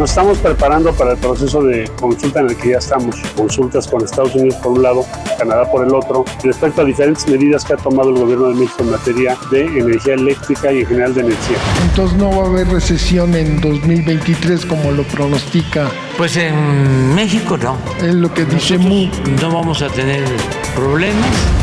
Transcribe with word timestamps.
Nos 0.00 0.08
estamos 0.08 0.38
preparando 0.38 0.94
para 0.94 1.12
el 1.12 1.18
proceso 1.18 1.62
de 1.62 1.86
consulta 2.00 2.40
en 2.40 2.48
el 2.48 2.56
que 2.56 2.70
ya 2.70 2.78
estamos. 2.78 3.16
Consultas 3.36 3.86
con 3.86 4.02
Estados 4.02 4.34
Unidos 4.34 4.54
por 4.62 4.72
un 4.72 4.82
lado, 4.82 5.04
Canadá 5.38 5.70
por 5.70 5.86
el 5.86 5.94
otro, 5.94 6.24
respecto 6.42 6.80
a 6.80 6.84
diferentes 6.86 7.28
medidas 7.28 7.66
que 7.66 7.74
ha 7.74 7.76
tomado 7.76 8.08
el 8.08 8.16
gobierno 8.16 8.48
de 8.48 8.54
México 8.54 8.76
en 8.78 8.92
materia 8.92 9.36
de 9.50 9.66
energía 9.66 10.14
eléctrica 10.14 10.72
y 10.72 10.80
en 10.80 10.86
general 10.86 11.12
de 11.12 11.20
energía. 11.20 11.58
Entonces 11.82 12.16
no 12.16 12.30
va 12.30 12.44
a 12.44 12.48
haber 12.48 12.68
recesión 12.68 13.34
en 13.34 13.60
2023 13.60 14.64
como 14.64 14.90
lo 14.90 15.02
pronostica. 15.02 15.90
Pues 16.16 16.34
en 16.38 17.14
México 17.14 17.58
no. 17.58 17.76
Es 17.98 18.14
lo 18.14 18.32
que 18.32 18.46
dice 18.46 18.78
Mu. 18.78 19.06
No 19.38 19.52
vamos 19.52 19.82
a 19.82 19.88
tener 19.90 20.24
problemas. 20.74 21.59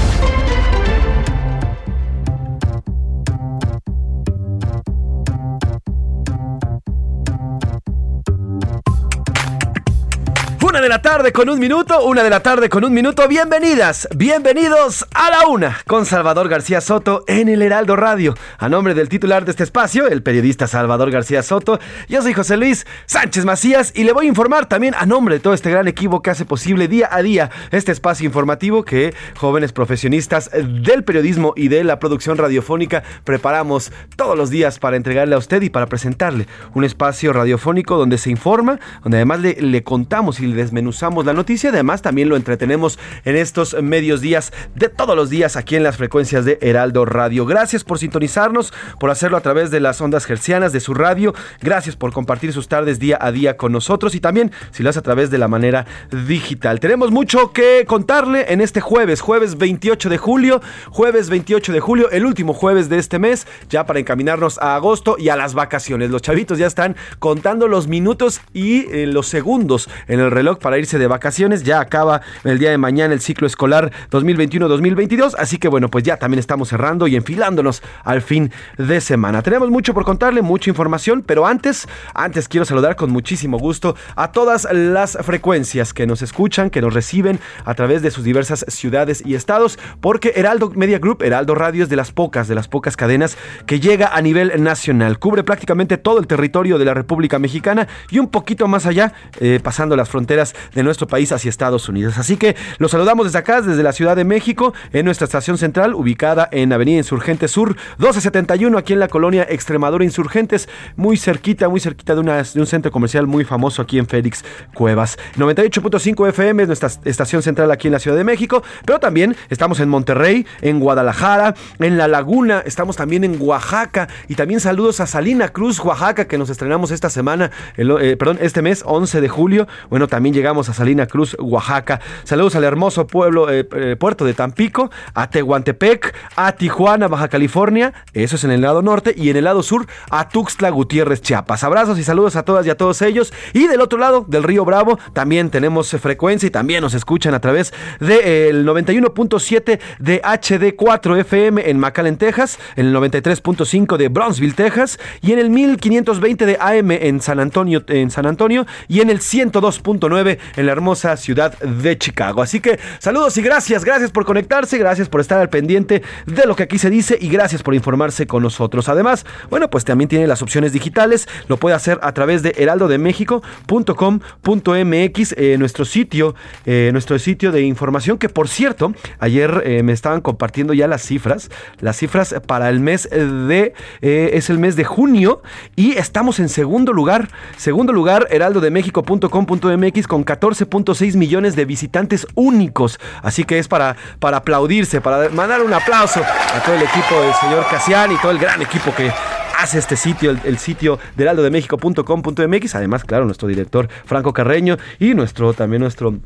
De 10.81 10.89
la 10.89 11.01
tarde 11.01 11.33
con 11.33 11.49
un 11.49 11.59
minuto, 11.59 12.05
una 12.05 12.23
de 12.23 12.29
la 12.29 12.41
tarde 12.41 12.69
con 12.69 12.85
un 12.85 12.93
minuto. 12.93 13.27
Bienvenidas, 13.27 14.07
bienvenidos 14.15 15.07
a 15.11 15.31
la 15.31 15.47
una 15.47 15.79
con 15.87 16.05
Salvador 16.05 16.49
García 16.49 16.81
Soto 16.81 17.23
en 17.25 17.49
el 17.49 17.63
Heraldo 17.63 17.95
Radio. 17.95 18.35
A 18.59 18.69
nombre 18.69 18.93
del 18.93 19.09
titular 19.09 19.43
de 19.43 19.51
este 19.51 19.63
espacio, 19.63 20.07
el 20.07 20.21
periodista 20.21 20.67
Salvador 20.67 21.09
García 21.09 21.41
Soto, 21.41 21.79
yo 22.07 22.21
soy 22.21 22.33
José 22.33 22.57
Luis 22.57 22.85
Sánchez 23.07 23.43
Macías 23.43 23.91
y 23.95 24.03
le 24.03 24.13
voy 24.13 24.27
a 24.27 24.29
informar 24.29 24.67
también 24.67 24.93
a 24.95 25.07
nombre 25.07 25.35
de 25.35 25.39
todo 25.39 25.55
este 25.55 25.71
gran 25.71 25.87
equipo 25.87 26.21
que 26.21 26.29
hace 26.29 26.45
posible 26.45 26.87
día 26.87 27.09
a 27.11 27.23
día 27.23 27.49
este 27.71 27.91
espacio 27.91 28.27
informativo 28.27 28.85
que 28.85 29.15
jóvenes 29.35 29.73
profesionistas 29.73 30.51
del 30.53 31.03
periodismo 31.03 31.53
y 31.55 31.69
de 31.69 31.83
la 31.83 31.97
producción 31.97 32.37
radiofónica 32.37 33.01
preparamos 33.23 33.91
todos 34.15 34.37
los 34.37 34.51
días 34.51 34.77
para 34.77 34.95
entregarle 34.95 35.33
a 35.33 35.39
usted 35.39 35.63
y 35.63 35.71
para 35.71 35.87
presentarle 35.87 36.45
un 36.75 36.83
espacio 36.83 37.33
radiofónico 37.33 37.97
donde 37.97 38.19
se 38.19 38.29
informa, 38.29 38.79
donde 39.01 39.17
además 39.17 39.39
le, 39.39 39.55
le 39.59 39.83
contamos 39.83 40.39
y 40.39 40.45
le 40.45 40.66
desmenuzamos 40.67 41.25
la 41.25 41.33
noticia. 41.33 41.69
Además, 41.69 42.01
también 42.01 42.27
lo 42.27 42.35
entretenemos 42.35 42.99
en 43.23 43.37
estos 43.37 43.81
medios 43.81 44.19
días 44.19 44.51
de 44.75 44.89
todos 44.89 45.15
los 45.15 45.29
días 45.29 45.55
aquí 45.55 45.77
en 45.77 45.83
las 45.83 45.95
frecuencias 45.95 46.43
de 46.43 46.57
Heraldo 46.61 47.05
Radio. 47.05 47.45
Gracias 47.45 47.85
por 47.85 47.99
sintonizarnos, 47.99 48.73
por 48.99 49.09
hacerlo 49.09 49.37
a 49.37 49.41
través 49.41 49.71
de 49.71 49.79
las 49.79 50.01
ondas 50.01 50.25
gercianas 50.25 50.73
de 50.73 50.81
su 50.81 50.93
radio. 50.93 51.33
Gracias 51.61 51.95
por 51.95 52.11
compartir 52.11 52.51
sus 52.51 52.67
tardes 52.67 52.99
día 52.99 53.17
a 53.21 53.31
día 53.31 53.55
con 53.55 53.71
nosotros 53.71 54.13
y 54.13 54.19
también 54.19 54.51
si 54.71 54.83
lo 54.83 54.89
hace 54.89 54.99
a 54.99 55.03
través 55.03 55.29
de 55.31 55.37
la 55.37 55.47
manera 55.47 55.85
digital. 56.27 56.81
Tenemos 56.81 57.11
mucho 57.11 57.53
que 57.53 57.85
contarle 57.87 58.51
en 58.51 58.59
este 58.59 58.81
jueves, 58.81 59.21
jueves 59.21 59.57
28 59.57 60.09
de 60.09 60.17
julio, 60.17 60.61
jueves 60.89 61.29
28 61.29 61.71
de 61.71 61.79
julio, 61.79 62.09
el 62.11 62.25
último 62.25 62.53
jueves 62.53 62.89
de 62.89 62.97
este 62.97 63.19
mes, 63.19 63.47
ya 63.69 63.85
para 63.85 63.99
encaminarnos 63.99 64.57
a 64.59 64.75
agosto 64.75 65.15
y 65.17 65.29
a 65.29 65.37
las 65.37 65.53
vacaciones. 65.53 66.09
Los 66.09 66.21
chavitos 66.21 66.57
ya 66.57 66.67
están 66.67 66.97
contando 67.19 67.69
los 67.69 67.87
minutos 67.87 68.41
y 68.53 68.91
eh, 68.91 69.07
los 69.07 69.27
segundos 69.27 69.89
en 70.07 70.19
el 70.19 70.31
reloj 70.31 70.56
para 70.59 70.77
irse 70.77 70.97
de 70.97 71.07
vacaciones. 71.07 71.63
Ya 71.63 71.79
acaba 71.79 72.21
el 72.43 72.59
día 72.59 72.71
de 72.71 72.77
mañana 72.77 73.13
el 73.13 73.21
ciclo 73.21 73.47
escolar 73.47 73.91
2021-2022. 74.11 75.35
Así 75.37 75.57
que 75.57 75.67
bueno, 75.67 75.89
pues 75.89 76.03
ya 76.03 76.17
también 76.17 76.39
estamos 76.39 76.69
cerrando 76.69 77.07
y 77.07 77.15
enfilándonos 77.15 77.81
al 78.03 78.21
fin 78.21 78.51
de 78.77 79.01
semana. 79.01 79.41
Tenemos 79.41 79.69
mucho 79.69 79.93
por 79.93 80.05
contarle, 80.05 80.41
mucha 80.41 80.69
información, 80.69 81.23
pero 81.25 81.45
antes, 81.45 81.87
antes 82.13 82.47
quiero 82.47 82.65
saludar 82.65 82.95
con 82.95 83.11
muchísimo 83.11 83.57
gusto 83.57 83.95
a 84.15 84.31
todas 84.31 84.67
las 84.71 85.17
frecuencias 85.21 85.93
que 85.93 86.07
nos 86.07 86.21
escuchan, 86.21 86.69
que 86.69 86.81
nos 86.81 86.93
reciben 86.93 87.39
a 87.65 87.73
través 87.73 88.01
de 88.01 88.11
sus 88.11 88.23
diversas 88.23 88.65
ciudades 88.67 89.23
y 89.25 89.35
estados, 89.35 89.79
porque 90.01 90.33
Heraldo 90.35 90.71
Media 90.75 90.99
Group, 90.99 91.23
Heraldo 91.23 91.55
Radio 91.55 91.83
es 91.83 91.89
de 91.89 91.95
las 91.95 92.11
pocas, 92.11 92.47
de 92.47 92.55
las 92.55 92.67
pocas 92.67 92.97
cadenas 92.97 93.37
que 93.65 93.79
llega 93.79 94.07
a 94.15 94.21
nivel 94.21 94.63
nacional. 94.63 95.19
Cubre 95.19 95.43
prácticamente 95.43 95.97
todo 95.97 96.19
el 96.19 96.27
territorio 96.27 96.77
de 96.77 96.85
la 96.85 96.93
República 96.93 97.39
Mexicana 97.39 97.87
y 98.09 98.19
un 98.19 98.27
poquito 98.27 98.67
más 98.67 98.85
allá, 98.85 99.13
eh, 99.39 99.59
pasando 99.61 99.95
las 99.95 100.09
fronteras 100.09 100.46
de 100.73 100.83
nuestro 100.83 101.07
país 101.07 101.31
hacia 101.31 101.49
Estados 101.49 101.89
Unidos. 101.89 102.17
Así 102.17 102.37
que 102.37 102.55
los 102.77 102.91
saludamos 102.91 103.25
desde 103.25 103.39
acá, 103.39 103.61
desde 103.61 103.83
la 103.83 103.91
Ciudad 103.91 104.15
de 104.15 104.23
México, 104.23 104.73
en 104.93 105.05
nuestra 105.05 105.25
estación 105.25 105.57
central, 105.57 105.93
ubicada 105.93 106.47
en 106.51 106.73
Avenida 106.73 106.97
Insurgentes 106.97 107.51
Sur, 107.51 107.69
1271, 107.97 108.77
aquí 108.77 108.93
en 108.93 108.99
la 108.99 109.07
colonia 109.07 109.45
Extremadura 109.49 110.03
Insurgentes, 110.03 110.69
muy 110.95 111.17
cerquita, 111.17 111.69
muy 111.69 111.79
cerquita 111.79 112.15
de, 112.15 112.21
un 112.21 112.65
centro 112.67 112.91
comercial 112.91 113.27
muy 113.27 113.43
famoso 113.43 113.81
aquí 113.81 113.99
en 113.99 114.07
Félix 114.07 114.43
Cuevas. 114.73 115.17
98.5 115.37 116.29
FM 116.29 116.63
es 116.63 116.67
nuestra 116.67 116.89
estación 117.05 117.41
central 117.41 117.71
aquí 117.71 117.87
en 117.87 117.93
la 117.93 117.99
Ciudad 117.99 118.17
de 118.17 118.23
México, 118.23 118.63
pero 118.85 118.99
también 118.99 119.35
estamos 119.49 119.79
en 119.79 119.89
Monterrey, 119.89 120.45
en 120.61 120.79
Guadalajara, 120.79 121.55
en 121.79 121.97
La 121.97 122.07
Laguna, 122.07 122.63
estamos 122.65 122.95
también 122.95 123.23
en 123.23 123.37
Oaxaca 123.39 124.07
y 124.27 124.35
también 124.35 124.59
saludos 124.59 124.99
a 124.99 125.07
Salina 125.07 125.49
Cruz, 125.49 125.79
Oaxaca, 125.79 126.27
que 126.27 126.37
nos 126.37 126.49
estrenamos 126.49 126.91
esta 126.91 127.09
semana, 127.09 127.51
eh, 127.77 128.15
perdón, 128.17 128.37
este 128.41 128.61
mes, 128.61 128.83
11 128.85 129.21
de 129.21 129.29
julio. 129.29 129.67
Bueno, 129.89 130.07
también 130.07 130.33
llegamos 130.37 130.69
a 130.69 130.73
Salina 130.73 131.07
Cruz, 131.07 131.35
Oaxaca. 131.39 131.99
Saludos 132.23 132.55
al 132.55 132.63
hermoso 132.63 133.07
pueblo, 133.07 133.49
eh, 133.51 133.67
eh, 133.75 133.95
puerto 133.99 134.23
de 134.23 134.35
Tampico, 134.35 134.91
a 135.15 135.29
Tehuantepec, 135.29 136.15
a 136.35 136.51
Tijuana, 136.51 137.07
Baja 137.07 137.27
California, 137.27 137.93
eso 138.13 138.35
es 138.35 138.43
en 138.43 138.51
el 138.51 138.61
lado 138.61 138.81
norte, 138.83 139.15
y 139.17 139.31
en 139.31 139.37
el 139.37 139.45
lado 139.45 139.63
sur, 139.63 139.87
a 140.11 140.29
Tuxtla 140.29 140.69
Gutiérrez, 140.69 141.21
Chiapas. 141.21 141.63
Abrazos 141.63 141.97
y 141.97 142.03
saludos 142.03 142.35
a 142.35 142.43
todas 142.43 142.67
y 142.67 142.69
a 142.69 142.77
todos 142.77 143.01
ellos. 143.01 143.33
Y 143.53 143.67
del 143.67 143.81
otro 143.81 143.97
lado, 143.97 144.25
del 144.27 144.43
río 144.43 144.63
Bravo, 144.63 144.99
también 145.13 145.49
tenemos 145.49 145.89
frecuencia 145.89 146.45
y 146.47 146.51
también 146.51 146.81
nos 146.81 146.93
escuchan 146.93 147.33
a 147.33 147.39
través 147.39 147.73
del 147.99 148.65
91.7 148.67 149.79
de 149.99 150.21
HD4 150.21 151.19
FM 151.19 151.69
en 151.69 151.79
McAllen, 151.79 152.17
Texas, 152.17 152.59
en 152.75 152.87
el 152.87 152.95
93.5 152.95 153.97
de 153.97 154.09
Brownsville, 154.09 154.53
Texas, 154.53 154.99
y 155.21 155.31
en 155.31 155.39
el 155.39 155.49
1520 155.49 156.45
de 156.45 156.57
AM 156.59 156.91
en 156.91 157.21
San 157.21 157.39
Antonio, 157.39 157.83
en 157.87 158.11
San 158.11 158.25
Antonio, 158.25 158.67
y 158.87 159.01
en 159.01 159.09
el 159.09 159.19
102.9 159.19 160.26
en 160.27 160.65
la 160.65 160.71
hermosa 160.71 161.15
ciudad 161.17 161.57
de 161.59 161.97
Chicago. 161.97 162.41
Así 162.41 162.59
que 162.59 162.79
saludos 162.99 163.37
y 163.37 163.41
gracias, 163.41 163.83
gracias 163.83 164.11
por 164.11 164.25
conectarse, 164.25 164.77
gracias 164.77 165.09
por 165.09 165.21
estar 165.21 165.39
al 165.39 165.49
pendiente 165.49 166.03
de 166.25 166.45
lo 166.45 166.55
que 166.55 166.63
aquí 166.63 166.77
se 166.77 166.89
dice 166.89 167.17
y 167.19 167.29
gracias 167.29 167.63
por 167.63 167.75
informarse 167.75 168.27
con 168.27 168.43
nosotros. 168.43 168.89
Además, 168.89 169.25
bueno, 169.49 169.69
pues 169.69 169.85
también 169.85 170.07
tiene 170.07 170.27
las 170.27 170.41
opciones 170.41 170.73
digitales, 170.73 171.27
lo 171.47 171.57
puede 171.57 171.75
hacer 171.75 171.99
a 172.01 172.11
través 172.13 172.43
de 172.43 172.53
heraldodemexico.com.mx, 172.57 175.35
eh, 175.37 175.57
nuestro 175.57 175.85
sitio, 175.85 176.35
eh, 176.65 176.89
nuestro 176.91 177.17
sitio 177.19 177.51
de 177.51 177.61
información 177.61 178.17
que 178.17 178.29
por 178.29 178.47
cierto, 178.47 178.93
ayer 179.19 179.63
eh, 179.65 179.83
me 179.83 179.93
estaban 179.93 180.21
compartiendo 180.21 180.73
ya 180.73 180.87
las 180.87 181.01
cifras, 181.01 181.49
las 181.79 181.97
cifras 181.97 182.35
para 182.45 182.69
el 182.69 182.79
mes 182.79 183.09
de, 183.09 183.73
eh, 184.01 184.29
es 184.33 184.49
el 184.49 184.59
mes 184.59 184.75
de 184.75 184.83
junio 184.83 185.41
y 185.75 185.93
estamos 185.93 186.39
en 186.39 186.49
segundo 186.49 186.93
lugar, 186.93 187.29
segundo 187.57 187.93
lugar, 187.93 188.27
heraldodemexico.com.mx 188.29 190.07
con 190.07 190.16
14.6 190.25 191.15
millones 191.15 191.55
de 191.55 191.65
visitantes 191.65 192.27
únicos. 192.35 192.99
Así 193.21 193.43
que 193.43 193.59
es 193.59 193.67
para, 193.67 193.95
para 194.19 194.37
aplaudirse, 194.37 195.01
para 195.01 195.29
mandar 195.29 195.61
un 195.61 195.73
aplauso 195.73 196.21
a 196.21 196.63
todo 196.63 196.75
el 196.75 196.81
equipo 196.81 197.21
del 197.21 197.33
señor 197.35 197.65
Casian 197.69 198.11
y 198.11 198.17
todo 198.17 198.31
el 198.31 198.39
gran 198.39 198.61
equipo 198.61 198.93
que 198.95 199.11
hace 199.57 199.79
este 199.79 199.97
sitio, 199.97 200.31
el, 200.31 200.39
el 200.43 200.57
sitio 200.57 200.99
de 201.15 201.23
heraldodemexico.com.mx. 201.23 202.75
Además, 202.75 203.03
claro, 203.03 203.25
nuestro 203.25 203.47
director 203.47 203.89
Franco 204.05 204.33
Carreño 204.33 204.77
y 204.99 205.13
nuestro 205.13 205.53
también 205.53 205.81
nuestro 205.81 206.19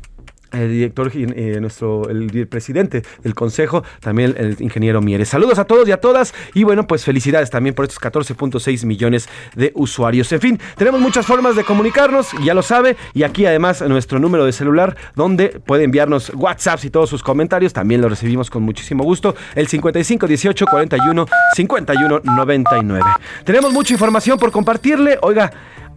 el 0.52 0.70
director, 0.70 1.10
eh, 1.14 1.58
nuestro, 1.60 2.08
el 2.08 2.46
presidente 2.46 3.02
del 3.22 3.34
consejo, 3.34 3.82
también 4.00 4.34
el 4.36 4.56
ingeniero 4.60 5.00
Mieres. 5.00 5.28
Saludos 5.28 5.58
a 5.58 5.64
todos 5.64 5.88
y 5.88 5.92
a 5.92 6.00
todas 6.00 6.34
y 6.54 6.64
bueno, 6.64 6.86
pues 6.86 7.04
felicidades 7.04 7.50
también 7.50 7.74
por 7.74 7.84
estos 7.84 8.00
14.6 8.00 8.84
millones 8.84 9.28
de 9.54 9.72
usuarios. 9.74 10.30
En 10.32 10.40
fin, 10.40 10.60
tenemos 10.76 11.00
muchas 11.00 11.26
formas 11.26 11.56
de 11.56 11.64
comunicarnos, 11.64 12.28
ya 12.44 12.54
lo 12.54 12.62
sabe, 12.62 12.96
y 13.14 13.22
aquí 13.22 13.46
además 13.46 13.82
nuestro 13.82 14.18
número 14.18 14.44
de 14.44 14.52
celular 14.52 14.96
donde 15.14 15.48
puede 15.48 15.84
enviarnos 15.84 16.32
WhatsApps 16.34 16.84
y 16.84 16.90
todos 16.90 17.10
sus 17.10 17.22
comentarios, 17.22 17.72
también 17.72 18.00
lo 18.00 18.08
recibimos 18.08 18.50
con 18.50 18.62
muchísimo 18.62 19.04
gusto, 19.04 19.34
el 19.54 19.68
55 19.68 20.26
18 20.26 20.66
41 20.66 21.26
51 21.54 22.20
99. 22.24 23.04
Tenemos 23.44 23.72
mucha 23.72 23.92
información 23.92 24.38
por 24.38 24.50
compartirle, 24.50 25.18
oiga, 25.22 25.52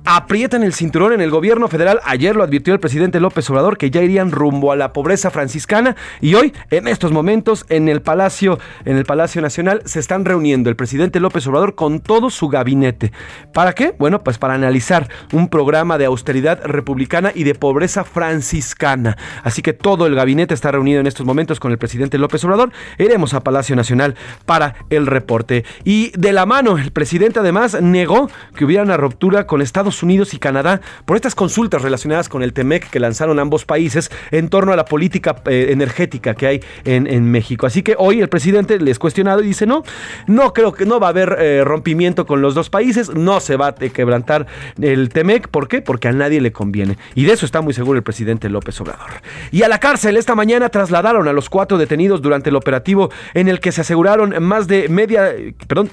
aprietan 0.05 0.63
el 0.63 0.73
cinturón 0.73 1.13
en 1.13 1.21
el 1.21 1.31
gobierno 1.31 1.67
federal. 1.67 1.99
Ayer 2.03 2.35
lo 2.35 2.43
advirtió 2.43 2.73
el 2.73 2.79
presidente 2.79 3.19
López 3.19 3.49
Obrador 3.49 3.77
que 3.77 3.89
ya 3.89 4.01
irían 4.01 4.31
rumbo 4.31 4.71
a 4.71 4.75
la 4.75 4.93
pobreza 4.93 5.31
franciscana 5.31 5.95
y 6.21 6.35
hoy, 6.35 6.53
en 6.69 6.87
estos 6.87 7.11
momentos, 7.11 7.65
en 7.69 7.89
el 7.89 8.01
Palacio, 8.01 8.59
en 8.85 8.97
el 8.97 9.05
Palacio 9.05 9.41
Nacional, 9.41 9.81
se 9.85 9.99
están 9.99 10.25
reuniendo 10.25 10.69
el 10.69 10.75
presidente 10.75 11.19
López 11.19 11.47
Obrador 11.47 11.75
con 11.75 11.99
todo 11.99 12.29
su 12.29 12.47
gabinete. 12.47 13.11
¿Para 13.53 13.73
qué? 13.73 13.95
Bueno, 13.97 14.23
pues 14.23 14.37
para 14.37 14.53
analizar 14.53 15.09
un 15.33 15.49
programa 15.49 15.97
de 15.97 16.05
austeridad 16.05 16.63
republicana 16.63 17.31
y 17.33 17.43
de 17.43 17.55
pobreza 17.55 18.03
franciscana. 18.03 19.17
Así 19.43 19.61
que 19.61 19.73
todo 19.73 20.05
el 20.05 20.15
gabinete 20.15 20.53
está 20.53 20.71
reunido 20.71 20.99
en 20.99 21.07
estos 21.07 21.25
momentos 21.25 21.59
con 21.59 21.71
el 21.71 21.77
presidente 21.77 22.17
López 22.17 22.43
Obrador. 22.45 22.71
Iremos 22.99 23.33
a 23.33 23.41
Palacio 23.41 23.75
Nacional 23.75 24.15
para 24.45 24.75
el 24.89 25.07
reporte. 25.07 25.65
Y 25.83 26.11
de 26.17 26.31
la 26.31 26.45
mano, 26.45 26.77
el 26.77 26.91
presidente 26.91 27.39
además 27.39 27.81
negó 27.81 28.29
que 28.55 28.65
hubiera 28.65 28.83
una 28.83 28.97
ruptura 28.97 29.47
con 29.47 29.61
Estados 29.61 29.94
Unidos 30.03 30.33
y 30.33 30.39
Canadá 30.39 30.81
por 31.05 31.15
estas 31.15 31.35
consultas 31.35 31.81
relacionadas 31.81 32.29
con 32.29 32.43
el 32.43 32.53
TEMEC 32.53 32.89
que 32.89 32.99
lanzaron 32.99 33.39
ambos 33.39 33.65
países 33.65 34.11
en 34.31 34.49
torno 34.49 34.73
a 34.73 34.75
la 34.75 34.85
política 34.85 35.35
eh, 35.45 35.67
energética 35.69 36.35
que 36.35 36.47
hay 36.47 36.63
en, 36.83 37.25
México. 37.25 37.65
Así 37.65 37.81
que 37.81 37.95
hoy 37.97 38.21
el 38.21 38.29
presidente 38.29 38.79
les 38.79 38.99
cuestionado 38.99 39.41
y 39.41 39.47
dice, 39.47 39.65
no, 39.65 39.83
no 40.27 40.53
creo 40.53 40.73
que 40.73 40.85
no 40.85 40.99
va 40.99 41.07
a 41.07 41.09
haber 41.09 41.37
eh, 41.39 41.63
rompimiento 41.63 42.25
con 42.25 42.41
los 42.41 42.53
dos 42.53 42.69
países, 42.69 43.13
no 43.13 43.39
se 43.39 43.57
va 43.57 43.67
a 43.67 43.75
quebrantar 43.75 44.47
el 44.79 45.09
TEMEC. 45.09 45.47
¿Por 45.47 45.67
qué? 45.67 45.81
Porque 45.81 46.07
a 46.07 46.11
nadie 46.11 46.41
le 46.41 46.51
conviene. 46.51 46.97
Y 47.15 47.25
de 47.25 47.33
eso 47.33 47.45
está 47.45 47.61
muy 47.61 47.73
seguro 47.73 47.97
el 47.97 48.03
presidente 48.03 48.49
López 48.49 48.79
Obrador. 48.81 49.09
Y 49.51 49.63
a 49.63 49.67
la 49.67 49.79
cárcel 49.79 50.17
esta 50.17 50.35
mañana 50.35 50.69
trasladaron 50.69 51.27
a 51.27 51.33
los 51.33 51.49
cuatro 51.49 51.77
detenidos 51.77 52.21
durante 52.21 52.49
el 52.49 52.55
operativo 52.55 53.11
en 53.33 53.47
el 53.47 53.59
que 53.59 53.71
se 53.71 53.81
aseguraron 53.81 54.43
más 54.43 54.67
de 54.67 54.89
media, 54.89 55.31
perdón, 55.67 55.89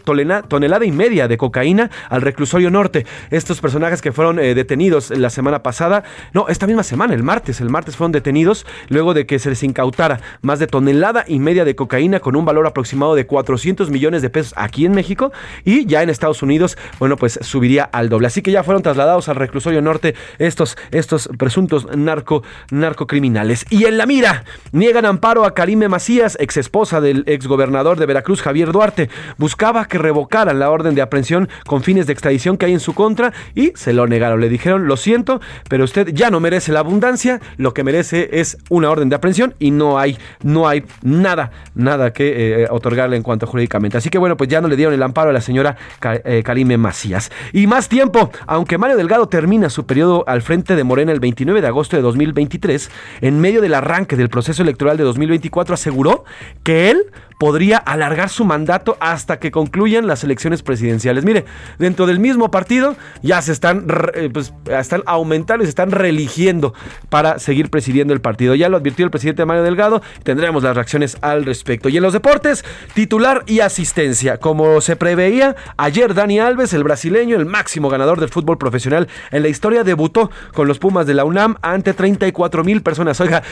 tonelada 0.48 0.84
y 0.84 0.92
media 0.92 1.28
de 1.28 1.36
cocaína 1.36 1.90
al 2.08 2.22
reclusorio 2.22 2.70
norte. 2.70 3.06
Estos 3.30 3.60
personajes 3.60 3.91
que 4.00 4.12
fueron 4.12 4.38
eh, 4.38 4.54
detenidos 4.54 5.10
la 5.10 5.28
semana 5.28 5.62
pasada, 5.62 6.04
no, 6.32 6.48
esta 6.48 6.66
misma 6.66 6.82
semana, 6.82 7.14
el 7.14 7.22
martes, 7.22 7.60
el 7.60 7.68
martes 7.68 7.96
fueron 7.96 8.12
detenidos 8.12 8.64
luego 8.88 9.12
de 9.12 9.26
que 9.26 9.38
se 9.38 9.50
les 9.50 9.62
incautara 9.62 10.20
más 10.40 10.58
de 10.58 10.66
tonelada 10.66 11.24
y 11.26 11.38
media 11.38 11.64
de 11.64 11.74
cocaína 11.74 12.20
con 12.20 12.36
un 12.36 12.44
valor 12.44 12.66
aproximado 12.66 13.14
de 13.14 13.26
400 13.26 13.90
millones 13.90 14.22
de 14.22 14.30
pesos 14.30 14.54
aquí 14.56 14.86
en 14.86 14.92
México 14.92 15.32
y 15.64 15.86
ya 15.86 16.02
en 16.02 16.10
Estados 16.10 16.42
Unidos, 16.42 16.78
bueno, 16.98 17.16
pues 17.16 17.38
subiría 17.42 17.84
al 17.84 18.08
doble. 18.08 18.28
Así 18.28 18.42
que 18.42 18.52
ya 18.52 18.62
fueron 18.62 18.82
trasladados 18.82 19.28
al 19.28 19.36
reclusorio 19.36 19.82
norte 19.82 20.14
estos, 20.38 20.76
estos 20.90 21.28
presuntos 21.38 21.86
narco, 21.96 22.42
narcocriminales. 22.70 23.66
Y 23.70 23.84
en 23.84 23.98
la 23.98 24.06
mira, 24.06 24.44
niegan 24.72 25.04
amparo 25.04 25.44
a 25.44 25.54
Karime 25.54 25.88
Macías, 25.88 26.36
ex 26.40 26.56
esposa 26.56 27.00
del 27.00 27.24
ex 27.26 27.46
gobernador 27.46 27.98
de 27.98 28.06
Veracruz, 28.06 28.42
Javier 28.42 28.72
Duarte. 28.72 29.10
Buscaba 29.38 29.86
que 29.86 29.98
revocaran 29.98 30.58
la 30.58 30.70
orden 30.70 30.94
de 30.94 31.02
aprehensión 31.02 31.48
con 31.66 31.82
fines 31.82 32.06
de 32.06 32.12
extradición 32.12 32.56
que 32.56 32.66
hay 32.66 32.72
en 32.72 32.80
su 32.80 32.94
contra 32.94 33.32
y 33.54 33.72
se 33.82 33.92
lo 33.92 34.06
negaron. 34.06 34.40
Le 34.40 34.48
dijeron, 34.48 34.86
lo 34.86 34.96
siento, 34.96 35.40
pero 35.68 35.84
usted 35.84 36.08
ya 36.12 36.30
no 36.30 36.40
merece 36.40 36.72
la 36.72 36.80
abundancia, 36.80 37.40
lo 37.56 37.74
que 37.74 37.84
merece 37.84 38.40
es 38.40 38.58
una 38.70 38.90
orden 38.90 39.08
de 39.08 39.16
aprehensión 39.16 39.54
y 39.58 39.70
no 39.70 39.98
hay, 39.98 40.16
no 40.42 40.68
hay 40.68 40.84
nada, 41.02 41.50
nada 41.74 42.12
que 42.12 42.62
eh, 42.62 42.66
otorgarle 42.70 43.16
en 43.16 43.22
cuanto 43.22 43.46
jurídicamente. 43.46 43.98
Así 43.98 44.08
que 44.08 44.18
bueno, 44.18 44.36
pues 44.36 44.48
ya 44.48 44.60
no 44.60 44.68
le 44.68 44.76
dieron 44.76 44.94
el 44.94 45.02
amparo 45.02 45.30
a 45.30 45.32
la 45.32 45.40
señora 45.40 45.76
eh, 46.24 46.42
Karime 46.44 46.78
Macías. 46.78 47.30
Y 47.52 47.66
más 47.66 47.88
tiempo, 47.88 48.30
aunque 48.46 48.78
Mario 48.78 48.96
Delgado 48.96 49.28
termina 49.28 49.68
su 49.68 49.84
periodo 49.84 50.24
al 50.26 50.42
frente 50.42 50.76
de 50.76 50.84
Morena 50.84 51.12
el 51.12 51.20
29 51.20 51.60
de 51.60 51.66
agosto 51.66 51.96
de 51.96 52.02
2023, 52.02 52.90
en 53.20 53.40
medio 53.40 53.60
del 53.60 53.74
arranque 53.74 54.16
del 54.16 54.28
proceso 54.28 54.62
electoral 54.62 54.96
de 54.96 55.04
2024 55.04 55.74
aseguró 55.74 56.24
que 56.62 56.90
él 56.90 57.06
podría 57.42 57.76
alargar 57.76 58.28
su 58.28 58.44
mandato 58.44 58.96
hasta 59.00 59.40
que 59.40 59.50
concluyan 59.50 60.06
las 60.06 60.22
elecciones 60.22 60.62
presidenciales. 60.62 61.24
Mire, 61.24 61.44
dentro 61.76 62.06
del 62.06 62.20
mismo 62.20 62.52
partido 62.52 62.94
ya 63.20 63.42
se 63.42 63.50
están, 63.62 63.86
eh, 64.14 64.28
pues, 64.32 64.52
están 64.66 65.04
aumentando 65.06 65.62
y 65.62 65.66
se 65.66 65.70
están 65.70 65.92
religiendo 65.92 66.74
para 67.08 67.38
seguir 67.38 67.70
presidiendo 67.70 68.12
el 68.12 68.20
partido. 68.20 68.56
Ya 68.56 68.68
lo 68.68 68.76
advirtió 68.76 69.04
el 69.04 69.10
presidente 69.12 69.44
Mario 69.44 69.62
Delgado 69.62 70.02
tendremos 70.24 70.64
las 70.64 70.74
reacciones 70.74 71.16
al 71.20 71.44
respecto. 71.44 71.88
Y 71.88 71.96
en 71.96 72.02
los 72.02 72.12
deportes, 72.12 72.64
titular 72.94 73.44
y 73.46 73.60
asistencia. 73.60 74.38
Como 74.38 74.80
se 74.80 74.96
preveía, 74.96 75.54
ayer 75.76 76.12
Dani 76.14 76.40
Alves, 76.40 76.72
el 76.72 76.82
brasileño, 76.82 77.36
el 77.36 77.46
máximo 77.46 77.88
ganador 77.88 78.18
del 78.18 78.30
fútbol 78.30 78.58
profesional 78.58 79.08
en 79.30 79.42
la 79.42 79.48
historia, 79.48 79.84
debutó 79.84 80.30
con 80.54 80.66
los 80.66 80.80
Pumas 80.80 81.06
de 81.06 81.14
la 81.14 81.24
UNAM 81.24 81.56
ante 81.62 81.94
34 81.94 82.64
mil 82.64 82.82
personas. 82.82 83.20
Oiga, 83.20 83.44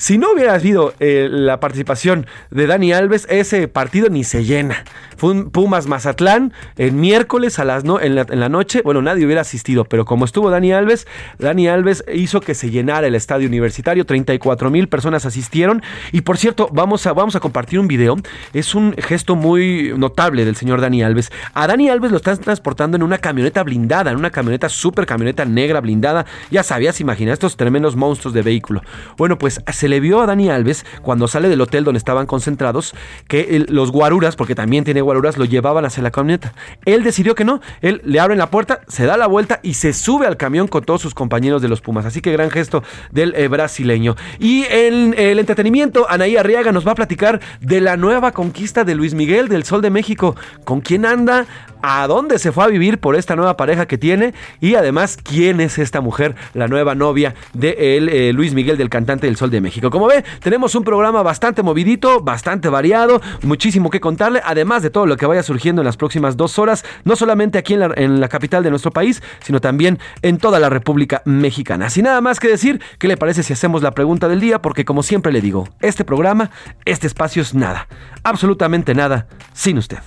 si 0.00 0.16
no 0.16 0.32
hubiera 0.32 0.54
habido 0.54 0.94
eh, 0.98 1.28
la 1.30 1.60
participación 1.60 2.26
de 2.50 2.66
Dani 2.66 2.90
Alves, 2.94 3.26
ese 3.28 3.68
partido 3.68 4.08
ni 4.08 4.24
se 4.24 4.46
llena. 4.46 4.82
Fue 5.18 5.32
un 5.32 5.50
Pumas 5.50 5.86
Mazatlán 5.86 6.54
en 6.78 6.98
miércoles 6.98 7.58
a 7.58 7.66
las 7.66 7.84
no, 7.84 8.00
en, 8.00 8.14
la, 8.14 8.48
noche. 8.48 8.80
Bueno, 8.82 9.02
nadie 9.02 9.26
hubiera 9.26 9.42
asistido, 9.42 9.84
pero 9.84 10.06
como 10.06 10.24
estuvo 10.24 10.48
Dani 10.48 10.72
Alves, 10.72 11.06
Dani 11.38 11.68
Alves 11.68 12.02
hizo 12.14 12.40
que 12.40 12.54
se 12.54 12.70
llenara 12.70 13.08
el 13.08 13.14
estadio 13.14 13.46
universitario. 13.46 14.06
34 14.06 14.70
mil 14.70 14.88
personas 14.88 15.26
asistieron. 15.26 15.82
Y 16.12 16.22
por 16.22 16.38
cierto, 16.38 16.70
vamos 16.72 17.06
a, 17.06 17.12
vamos 17.12 17.36
a 17.36 17.40
compartir 17.40 17.78
un 17.78 17.86
video. 17.86 18.16
Es 18.54 18.74
un 18.74 18.94
gesto 18.94 19.36
muy 19.36 19.92
notable 19.98 20.46
del 20.46 20.56
señor 20.56 20.80
Dani 20.80 21.02
Alves. 21.02 21.30
A 21.52 21.66
Dani 21.66 21.90
Alves 21.90 22.10
lo 22.10 22.16
están 22.16 22.38
transportando 22.38 22.96
en 22.96 23.02
una 23.02 23.18
camioneta 23.18 23.62
blindada, 23.62 24.10
en 24.10 24.16
una 24.16 24.30
camioneta 24.30 24.70
super 24.70 25.04
camioneta 25.04 25.44
negra 25.44 25.82
blindada. 25.82 26.24
Ya 26.50 26.62
sabías, 26.62 27.02
imagina 27.02 27.34
estos 27.34 27.58
tremendos 27.58 27.96
monstruos 27.96 28.32
de 28.32 28.40
vehículo. 28.40 28.80
Bueno, 29.18 29.36
pues 29.36 29.60
se 29.70 29.89
le 29.90 30.00
vio 30.00 30.20
a 30.20 30.26
Dani 30.26 30.48
Alves 30.48 30.86
cuando 31.02 31.28
sale 31.28 31.48
del 31.48 31.60
hotel 31.60 31.84
donde 31.84 31.98
estaban 31.98 32.26
concentrados 32.26 32.94
que 33.28 33.64
los 33.68 33.90
guaruras, 33.90 34.36
porque 34.36 34.54
también 34.54 34.84
tiene 34.84 35.00
guaruras, 35.00 35.36
lo 35.36 35.44
llevaban 35.44 35.84
hacia 35.84 36.02
la 36.02 36.10
camioneta. 36.10 36.54
Él 36.84 37.02
decidió 37.02 37.34
que 37.34 37.44
no, 37.44 37.60
él 37.82 38.00
le 38.04 38.20
abre 38.20 38.36
la 38.36 38.50
puerta, 38.50 38.80
se 38.88 39.04
da 39.04 39.16
la 39.16 39.26
vuelta 39.26 39.60
y 39.62 39.74
se 39.74 39.92
sube 39.92 40.26
al 40.26 40.36
camión 40.36 40.68
con 40.68 40.84
todos 40.84 41.02
sus 41.02 41.14
compañeros 41.14 41.62
de 41.62 41.68
los 41.68 41.80
Pumas. 41.80 42.06
Así 42.06 42.20
que 42.20 42.32
gran 42.32 42.50
gesto 42.50 42.82
del 43.10 43.34
eh, 43.36 43.48
brasileño. 43.48 44.16
Y 44.38 44.64
en 44.70 45.14
el 45.18 45.38
entretenimiento, 45.38 46.06
Anaí 46.08 46.36
Arriaga 46.36 46.72
nos 46.72 46.86
va 46.86 46.92
a 46.92 46.94
platicar 46.94 47.40
de 47.60 47.80
la 47.80 47.96
nueva 47.96 48.32
conquista 48.32 48.84
de 48.84 48.94
Luis 48.94 49.14
Miguel 49.14 49.48
del 49.48 49.64
Sol 49.64 49.82
de 49.82 49.90
México. 49.90 50.36
¿Con 50.64 50.80
quién 50.80 51.04
anda? 51.04 51.46
¿A 51.82 52.06
dónde 52.06 52.38
se 52.38 52.52
fue 52.52 52.64
a 52.64 52.66
vivir 52.66 52.98
por 52.98 53.16
esta 53.16 53.36
nueva 53.36 53.56
pareja 53.56 53.86
que 53.86 53.96
tiene? 53.96 54.34
Y 54.60 54.74
además, 54.74 55.16
¿quién 55.16 55.60
es 55.60 55.78
esta 55.78 56.00
mujer, 56.00 56.34
la 56.52 56.68
nueva 56.68 56.94
novia 56.94 57.34
de 57.54 57.74
eh, 57.78 58.32
Luis 58.34 58.52
Miguel 58.52 58.76
del 58.76 58.90
cantante 58.90 59.26
del 59.26 59.36
Sol 59.36 59.50
de 59.50 59.60
México? 59.60 59.79
Como 59.88 60.08
ve, 60.08 60.24
tenemos 60.42 60.74
un 60.74 60.82
programa 60.82 61.22
bastante 61.22 61.62
movidito, 61.62 62.20
bastante 62.20 62.68
variado, 62.68 63.22
muchísimo 63.42 63.88
que 63.88 64.00
contarle, 64.00 64.42
además 64.44 64.82
de 64.82 64.90
todo 64.90 65.06
lo 65.06 65.16
que 65.16 65.26
vaya 65.26 65.42
surgiendo 65.42 65.80
en 65.80 65.86
las 65.86 65.96
próximas 65.96 66.36
dos 66.36 66.58
horas, 66.58 66.84
no 67.04 67.16
solamente 67.16 67.56
aquí 67.58 67.74
en 67.74 67.80
la, 67.80 67.92
en 67.94 68.20
la 68.20 68.28
capital 68.28 68.62
de 68.62 68.70
nuestro 68.70 68.90
país, 68.90 69.22
sino 69.42 69.60
también 69.60 69.98
en 70.22 70.38
toda 70.38 70.58
la 70.58 70.68
República 70.68 71.22
Mexicana. 71.24 71.88
Sin 71.88 72.04
nada 72.04 72.20
más 72.20 72.40
que 72.40 72.48
decir, 72.48 72.80
¿qué 72.98 73.08
le 73.08 73.16
parece 73.16 73.42
si 73.42 73.52
hacemos 73.52 73.82
la 73.82 73.92
pregunta 73.92 74.28
del 74.28 74.40
día? 74.40 74.60
Porque 74.60 74.84
como 74.84 75.02
siempre 75.02 75.32
le 75.32 75.40
digo, 75.40 75.68
este 75.80 76.04
programa, 76.04 76.50
este 76.84 77.06
espacio 77.06 77.42
es 77.42 77.54
nada, 77.54 77.86
absolutamente 78.24 78.94
nada, 78.94 79.28
sin 79.52 79.78
usted. 79.78 79.98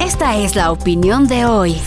Esta 0.00 0.36
es 0.36 0.54
la 0.54 0.70
opinión 0.70 1.26
de 1.26 1.46
hoy. 1.46 1.80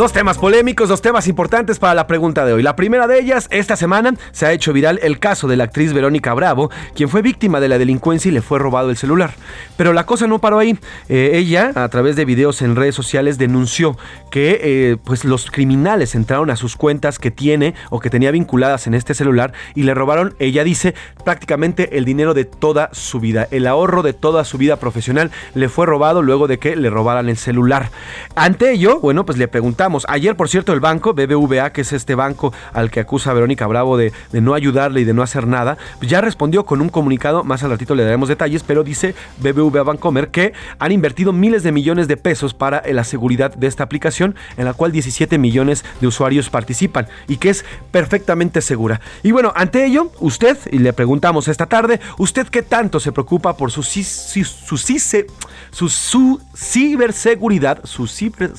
Dos 0.00 0.14
temas 0.14 0.38
polémicos, 0.38 0.88
dos 0.88 1.02
temas 1.02 1.28
importantes 1.28 1.78
para 1.78 1.92
la 1.92 2.06
pregunta 2.06 2.46
de 2.46 2.54
hoy. 2.54 2.62
La 2.62 2.74
primera 2.74 3.06
de 3.06 3.20
ellas, 3.20 3.48
esta 3.50 3.76
semana 3.76 4.14
se 4.32 4.46
ha 4.46 4.52
hecho 4.52 4.72
viral 4.72 4.98
el 5.02 5.18
caso 5.18 5.46
de 5.46 5.58
la 5.58 5.64
actriz 5.64 5.92
Verónica 5.92 6.32
Bravo, 6.32 6.70
quien 6.94 7.10
fue 7.10 7.20
víctima 7.20 7.60
de 7.60 7.68
la 7.68 7.76
delincuencia 7.76 8.30
y 8.30 8.32
le 8.32 8.40
fue 8.40 8.58
robado 8.58 8.88
el 8.88 8.96
celular. 8.96 9.34
Pero 9.76 9.92
la 9.92 10.06
cosa 10.06 10.26
no 10.26 10.38
paró 10.38 10.58
ahí. 10.58 10.78
Eh, 11.10 11.32
ella, 11.34 11.72
a 11.74 11.86
través 11.90 12.16
de 12.16 12.24
videos 12.24 12.62
en 12.62 12.76
redes 12.76 12.94
sociales, 12.94 13.36
denunció 13.36 13.98
que 14.30 14.58
eh, 14.62 14.96
pues 15.04 15.26
los 15.26 15.50
criminales 15.50 16.14
entraron 16.14 16.48
a 16.48 16.56
sus 16.56 16.76
cuentas 16.76 17.18
que 17.18 17.30
tiene 17.30 17.74
o 17.90 18.00
que 18.00 18.08
tenía 18.08 18.30
vinculadas 18.30 18.86
en 18.86 18.94
este 18.94 19.12
celular 19.12 19.52
y 19.74 19.82
le 19.82 19.92
robaron, 19.92 20.34
ella 20.38 20.64
dice, 20.64 20.94
prácticamente 21.26 21.98
el 21.98 22.06
dinero 22.06 22.32
de 22.32 22.46
toda 22.46 22.88
su 22.92 23.20
vida. 23.20 23.48
El 23.50 23.66
ahorro 23.66 24.02
de 24.02 24.14
toda 24.14 24.46
su 24.46 24.56
vida 24.56 24.76
profesional 24.76 25.30
le 25.52 25.68
fue 25.68 25.84
robado 25.84 26.22
luego 26.22 26.48
de 26.48 26.58
que 26.58 26.74
le 26.74 26.88
robaran 26.88 27.28
el 27.28 27.36
celular. 27.36 27.90
Ante 28.34 28.72
ello, 28.72 28.98
bueno, 28.98 29.26
pues 29.26 29.36
le 29.36 29.46
preguntamos 29.46 29.89
ayer 30.08 30.36
por 30.36 30.48
cierto 30.48 30.72
el 30.72 30.80
banco, 30.80 31.14
BBVA, 31.14 31.70
que 31.70 31.82
es 31.82 31.92
este 31.92 32.14
banco 32.14 32.52
al 32.72 32.90
que 32.90 33.00
acusa 33.00 33.30
a 33.30 33.34
Verónica 33.34 33.66
Bravo 33.66 33.96
de, 33.96 34.12
no 34.32 34.54
ayudarle 34.54 35.00
y 35.00 35.04
de 35.04 35.14
no 35.14 35.22
hacer 35.22 35.46
nada, 35.46 35.76
ya 36.00 36.20
respondió 36.20 36.64
con 36.64 36.80
un 36.80 36.88
comunicado, 36.88 37.44
más 37.44 37.62
al 37.62 37.70
ratito 37.70 37.94
le 37.94 38.04
daremos 38.04 38.28
detalles, 38.28 38.62
pero 38.62 38.84
dice 38.84 39.14
BBVA 39.38 39.82
Bancomer 39.82 40.28
que 40.28 40.52
han 40.78 40.92
invertido 40.92 41.32
miles 41.32 41.62
de 41.62 41.72
millones 41.72 42.08
de 42.08 42.16
pesos 42.16 42.54
para 42.54 42.82
la 42.90 43.04
seguridad 43.04 43.54
de 43.54 43.66
esta 43.66 43.84
aplicación, 43.84 44.34
en 44.56 44.64
la 44.64 44.74
cual 44.74 44.92
17 44.92 45.38
millones 45.38 45.84
de 46.00 46.06
usuarios 46.06 46.50
participan 46.50 47.06
y 47.28 47.36
que 47.36 47.50
es 47.50 47.64
perfectamente 47.90 48.60
segura. 48.60 49.00
Y 49.22 49.32
bueno, 49.32 49.52
ante 49.54 49.84
ello, 49.84 50.12
usted, 50.20 50.56
y 50.70 50.78
le 50.78 50.92
preguntamos 50.92 51.48
esta 51.48 51.66
tarde, 51.66 52.00
¿usted 52.18 52.46
qué 52.48 52.62
tanto 52.62 53.00
se 53.00 53.12
preocupa 53.12 53.56
por 53.56 53.70
su, 53.70 53.82
su, 53.82 54.02
su, 54.02 54.76
su, 54.76 55.88
su 55.88 56.40
ciberseguridad, 56.54 57.84
su 57.84 58.06
ciber 58.06 58.52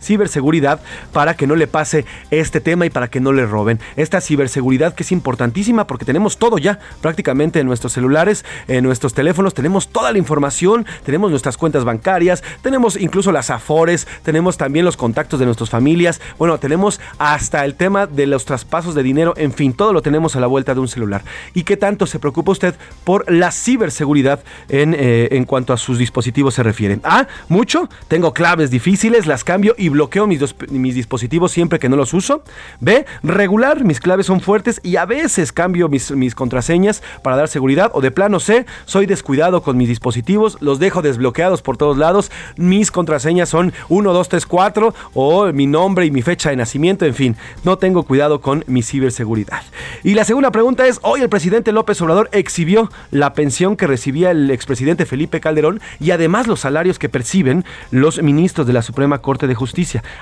ciberseguridad 0.00 0.80
para 1.12 1.34
que 1.34 1.46
no 1.46 1.56
le 1.56 1.66
pase 1.66 2.04
este 2.30 2.60
tema 2.60 2.86
y 2.86 2.90
para 2.90 3.08
que 3.08 3.20
no 3.20 3.32
le 3.32 3.46
roben. 3.46 3.80
Esta 3.96 4.20
ciberseguridad 4.20 4.94
que 4.94 5.02
es 5.02 5.12
importantísima 5.12 5.86
porque 5.86 6.04
tenemos 6.04 6.38
todo 6.38 6.58
ya 6.58 6.78
prácticamente 7.00 7.60
en 7.60 7.66
nuestros 7.66 7.92
celulares, 7.92 8.44
en 8.68 8.84
nuestros 8.84 9.14
teléfonos, 9.14 9.54
tenemos 9.54 9.88
toda 9.88 10.12
la 10.12 10.18
información, 10.18 10.86
tenemos 11.04 11.30
nuestras 11.30 11.56
cuentas 11.56 11.84
bancarias, 11.84 12.42
tenemos 12.62 12.96
incluso 12.96 13.32
las 13.32 13.50
afores, 13.50 14.06
tenemos 14.22 14.56
también 14.56 14.84
los 14.84 14.96
contactos 14.96 15.40
de 15.40 15.46
nuestras 15.46 15.70
familias, 15.70 16.20
bueno, 16.38 16.58
tenemos 16.58 17.00
hasta 17.18 17.64
el 17.64 17.74
tema 17.74 18.06
de 18.06 18.26
los 18.26 18.44
traspasos 18.44 18.94
de 18.94 19.02
dinero, 19.02 19.34
en 19.36 19.52
fin, 19.52 19.72
todo 19.72 19.92
lo 19.92 20.02
tenemos 20.02 20.36
a 20.36 20.40
la 20.40 20.46
vuelta 20.46 20.74
de 20.74 20.80
un 20.80 20.88
celular. 20.88 21.22
¿Y 21.54 21.64
qué 21.64 21.76
tanto 21.76 22.06
se 22.06 22.18
preocupa 22.18 22.52
usted 22.52 22.74
por 23.04 23.30
la 23.30 23.50
ciberseguridad 23.52 24.40
en, 24.68 24.94
eh, 24.94 25.28
en 25.32 25.44
cuanto 25.44 25.72
a 25.72 25.76
sus 25.76 25.98
dispositivos 25.98 26.54
se 26.54 26.62
refieren? 26.62 27.00
Ah, 27.04 27.26
mucho, 27.48 27.88
tengo 28.08 28.32
claves 28.32 28.70
difíciles, 28.70 29.26
las 29.26 29.44
cambio 29.44 29.74
y 29.78 29.85
bloqueo 29.88 30.26
mis, 30.26 30.54
mis 30.70 30.94
dispositivos 30.94 31.52
siempre 31.52 31.78
que 31.78 31.88
no 31.88 31.96
los 31.96 32.14
uso. 32.14 32.42
B, 32.80 33.06
regular, 33.22 33.84
mis 33.84 34.00
claves 34.00 34.26
son 34.26 34.40
fuertes 34.40 34.80
y 34.82 34.96
a 34.96 35.04
veces 35.04 35.52
cambio 35.52 35.88
mis, 35.88 36.10
mis 36.10 36.34
contraseñas 36.34 37.02
para 37.22 37.36
dar 37.36 37.48
seguridad. 37.48 37.90
O 37.94 38.00
de 38.00 38.10
plano 38.10 38.40
C, 38.40 38.66
soy 38.84 39.06
descuidado 39.06 39.62
con 39.62 39.76
mis 39.76 39.88
dispositivos, 39.88 40.58
los 40.60 40.78
dejo 40.78 41.02
desbloqueados 41.02 41.62
por 41.62 41.76
todos 41.76 41.96
lados. 41.96 42.30
Mis 42.56 42.90
contraseñas 42.90 43.48
son 43.48 43.72
1, 43.88 44.12
2, 44.12 44.28
3, 44.28 44.46
4 44.46 44.94
o 45.14 45.52
mi 45.52 45.66
nombre 45.66 46.06
y 46.06 46.10
mi 46.10 46.22
fecha 46.22 46.50
de 46.50 46.56
nacimiento. 46.56 47.04
En 47.04 47.14
fin, 47.14 47.36
no 47.64 47.78
tengo 47.78 48.02
cuidado 48.04 48.40
con 48.40 48.64
mi 48.66 48.82
ciberseguridad. 48.82 49.62
Y 50.02 50.14
la 50.14 50.24
segunda 50.24 50.50
pregunta 50.50 50.86
es, 50.86 50.98
hoy 51.02 51.20
el 51.20 51.28
presidente 51.28 51.72
López 51.72 52.00
Obrador 52.00 52.28
exhibió 52.32 52.90
la 53.10 53.32
pensión 53.32 53.76
que 53.76 53.86
recibía 53.86 54.30
el 54.30 54.50
expresidente 54.50 55.06
Felipe 55.06 55.40
Calderón 55.40 55.80
y 56.00 56.10
además 56.10 56.46
los 56.46 56.60
salarios 56.60 56.98
que 56.98 57.08
perciben 57.08 57.64
los 57.90 58.22
ministros 58.22 58.66
de 58.66 58.72
la 58.72 58.82
Suprema 58.82 59.18
Corte 59.18 59.46
de 59.46 59.54
Justicia. 59.54 59.75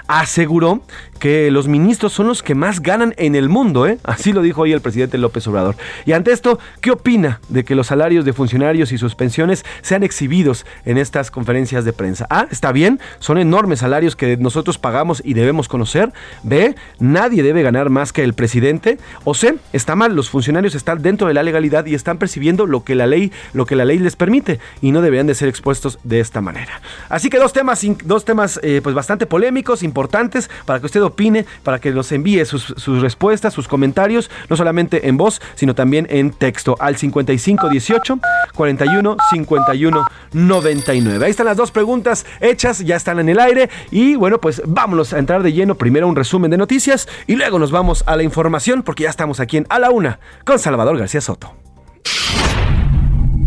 Aseguró 0.09 0.83
que 1.21 1.51
los 1.51 1.69
ministros 1.69 2.13
son 2.13 2.27
los 2.27 2.43
que 2.43 2.55
más 2.55 2.81
ganan 2.81 3.15
en 3.17 3.35
el 3.35 3.49
mundo, 3.49 3.87
¿eh? 3.87 3.99
Así 4.03 4.33
lo 4.33 4.43
dijo 4.43 4.63
hoy 4.63 4.73
el 4.73 4.81
presidente 4.81 5.17
López 5.17 5.47
Obrador. 5.47 5.77
Y 6.05 6.13
ante 6.13 6.33
esto, 6.33 6.59
¿qué 6.81 6.91
opina 6.91 7.41
de 7.49 7.65
que 7.65 7.75
los 7.75 7.87
salarios 7.87 8.25
de 8.25 8.33
funcionarios 8.33 8.91
y 8.93 8.99
sus 8.99 9.15
pensiones 9.15 9.65
sean 9.81 10.03
exhibidos 10.03 10.67
en 10.85 10.99
estas 10.99 11.31
conferencias 11.31 11.85
de 11.85 11.93
prensa? 11.93 12.27
A. 12.31 12.49
Está 12.51 12.73
bien, 12.73 13.01
son 13.21 13.39
enormes 13.39 13.79
salarios 13.79 14.17
que 14.17 14.37
nosotros 14.37 14.77
pagamos 14.79 15.23
y 15.25 15.35
debemos 15.35 15.69
conocer. 15.69 16.13
B. 16.43 16.75
Nadie 16.99 17.43
debe 17.43 17.63
ganar 17.63 17.91
más 17.91 18.13
que 18.13 18.25
el 18.25 18.35
presidente. 18.35 18.99
O 19.23 19.35
C. 19.35 19.55
Está 19.73 19.95
mal, 19.95 20.17
los 20.17 20.31
funcionarios 20.31 20.75
están 20.75 21.01
dentro 21.01 21.29
de 21.29 21.35
la 21.35 21.43
legalidad 21.43 21.87
y 21.87 21.95
están 21.95 22.19
percibiendo 22.19 22.67
lo 22.67 22.83
que 22.83 22.97
la 22.97 23.07
ley, 23.07 23.33
lo 23.53 23.67
que 23.67 23.77
la 23.77 23.85
ley 23.85 23.99
les 23.99 24.17
permite 24.17 24.59
y 24.83 24.91
no 24.91 25.01
deberían 25.01 25.29
de 25.29 25.35
ser 25.35 25.49
expuestos 25.49 26.01
de 26.03 26.21
esta 26.21 26.41
manera. 26.41 26.81
Así 27.09 27.31
que 27.31 27.39
dos 27.39 27.53
temas, 27.53 27.87
dos 28.05 28.25
temas 28.25 28.59
eh, 28.63 28.81
pues 28.83 28.95
bastante 28.95 29.27
polémicos 29.27 29.44
importantes, 29.83 30.51
para 30.65 30.81
que 30.81 30.87
usted 30.87 31.03
opine, 31.03 31.47
para 31.63 31.79
que 31.79 31.91
nos 31.91 32.11
envíe 32.13 32.45
sus, 32.45 32.75
respuestas, 33.01 33.55
sus 33.55 33.69
comentarios, 33.69 34.31
no 34.49 34.57
solamente 34.57 35.09
en 35.09 35.17
voz, 35.17 35.41
sino 35.55 35.75
también 35.75 36.07
en 36.11 36.31
texto 36.31 36.77
al 36.79 36.97
5518 36.97 38.21
41 38.55 39.17
51 39.31 40.07
99. 40.33 41.25
Ahí 41.25 41.31
están 41.31 41.47
las 41.47 41.57
dos 41.57 41.71
preguntas 41.71 42.27
hechas, 42.41 42.81
ya 42.81 42.97
están 42.97 43.19
en 43.19 43.29
el 43.29 43.39
aire 43.39 43.71
y 43.91 44.17
bueno, 44.17 44.41
pues 44.41 44.63
vámonos 44.67 45.13
a 45.13 45.19
entrar 45.19 45.43
de 45.43 45.53
lleno. 45.53 45.75
Primero 45.75 46.09
un 46.09 46.17
resumen 46.17 46.51
de 46.51 46.57
noticias 46.57 47.09
y 47.27 47.37
luego 47.37 47.59
nos 47.59 47.71
vamos 47.71 48.05
a 48.07 48.17
la 48.17 48.23
información 48.23 48.83
porque 48.83 49.05
ya 49.05 49.11
estamos 49.11 49.41
aquí 49.41 49.57
en 49.57 49.67
A 49.69 49.79
la 49.79 49.91
Una 49.91 50.19
con 50.45 50.59
Salvador 50.59 50.99
García 50.99 51.21
Soto. 51.21 51.55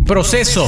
Proceso. 0.08 0.66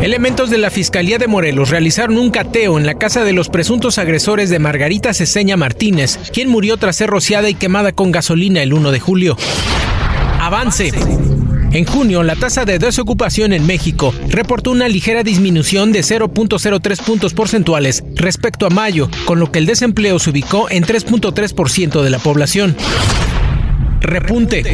Elementos 0.00 0.48
de 0.48 0.56
la 0.56 0.70
Fiscalía 0.70 1.18
de 1.18 1.26
Morelos 1.26 1.68
realizaron 1.68 2.16
un 2.16 2.30
cateo 2.30 2.78
en 2.78 2.86
la 2.86 2.94
casa 2.94 3.22
de 3.22 3.34
los 3.34 3.50
presuntos 3.50 3.98
agresores 3.98 4.48
de 4.48 4.58
Margarita 4.58 5.12
Ceseña 5.12 5.58
Martínez, 5.58 6.18
quien 6.32 6.48
murió 6.48 6.78
tras 6.78 6.96
ser 6.96 7.10
rociada 7.10 7.50
y 7.50 7.54
quemada 7.54 7.92
con 7.92 8.10
gasolina 8.10 8.62
el 8.62 8.72
1 8.72 8.90
de 8.90 9.00
julio. 9.00 9.36
Avance. 10.40 10.92
En 11.72 11.84
junio, 11.84 12.22
la 12.22 12.36
tasa 12.36 12.64
de 12.64 12.78
desocupación 12.78 13.52
en 13.52 13.66
México 13.66 14.14
reportó 14.30 14.70
una 14.70 14.88
ligera 14.88 15.22
disminución 15.22 15.92
de 15.92 16.00
0.03 16.00 17.02
puntos 17.02 17.34
porcentuales 17.34 18.02
respecto 18.14 18.64
a 18.64 18.70
mayo, 18.70 19.10
con 19.26 19.40
lo 19.40 19.52
que 19.52 19.58
el 19.58 19.66
desempleo 19.66 20.18
se 20.18 20.30
ubicó 20.30 20.70
en 20.70 20.84
3.3% 20.84 22.00
de 22.00 22.10
la 22.10 22.18
población. 22.18 22.74
Repunte. 24.00 24.64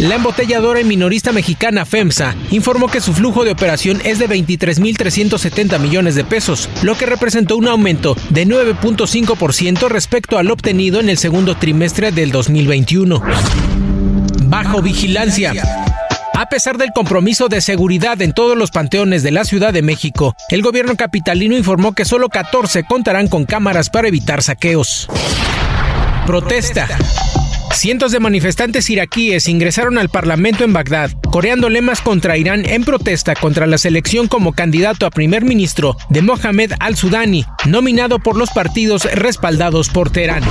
La 0.00 0.16
embotelladora 0.16 0.80
y 0.80 0.84
minorista 0.84 1.32
mexicana 1.32 1.86
FEMSA 1.86 2.34
informó 2.50 2.86
que 2.88 3.00
su 3.00 3.14
flujo 3.14 3.44
de 3.44 3.52
operación 3.52 4.02
es 4.04 4.18
de 4.18 4.28
23.370 4.28 5.78
millones 5.78 6.14
de 6.14 6.24
pesos, 6.24 6.68
lo 6.82 6.98
que 6.98 7.06
representó 7.06 7.56
un 7.56 7.66
aumento 7.66 8.14
de 8.28 8.46
9.5% 8.46 9.88
respecto 9.88 10.36
al 10.36 10.50
obtenido 10.50 11.00
en 11.00 11.08
el 11.08 11.16
segundo 11.16 11.56
trimestre 11.56 12.12
del 12.12 12.30
2021. 12.30 13.22
Bajo 14.44 14.82
vigilancia. 14.82 15.54
A 16.34 16.46
pesar 16.50 16.76
del 16.76 16.90
compromiso 16.94 17.48
de 17.48 17.62
seguridad 17.62 18.20
en 18.20 18.34
todos 18.34 18.58
los 18.58 18.70
panteones 18.70 19.22
de 19.22 19.30
la 19.30 19.46
Ciudad 19.46 19.72
de 19.72 19.80
México, 19.80 20.36
el 20.50 20.60
gobierno 20.60 20.94
capitalino 20.96 21.56
informó 21.56 21.94
que 21.94 22.04
solo 22.04 22.28
14 22.28 22.84
contarán 22.84 23.28
con 23.28 23.46
cámaras 23.46 23.88
para 23.88 24.08
evitar 24.08 24.42
saqueos. 24.42 25.08
Protesta. 26.26 26.86
Cientos 27.76 28.10
de 28.10 28.20
manifestantes 28.20 28.88
iraquíes 28.88 29.48
ingresaron 29.48 29.98
al 29.98 30.08
Parlamento 30.08 30.64
en 30.64 30.72
Bagdad, 30.72 31.10
coreando 31.30 31.68
lemas 31.68 32.00
contra 32.00 32.38
Irán 32.38 32.64
en 32.64 32.84
protesta 32.84 33.34
contra 33.34 33.66
la 33.66 33.76
selección 33.76 34.28
como 34.28 34.54
candidato 34.54 35.04
a 35.04 35.10
primer 35.10 35.44
ministro 35.44 35.94
de 36.08 36.22
Mohamed 36.22 36.72
al-Sudani, 36.80 37.44
nominado 37.66 38.18
por 38.18 38.38
los 38.38 38.48
partidos 38.50 39.04
respaldados 39.12 39.90
por 39.90 40.08
Teherán. 40.08 40.42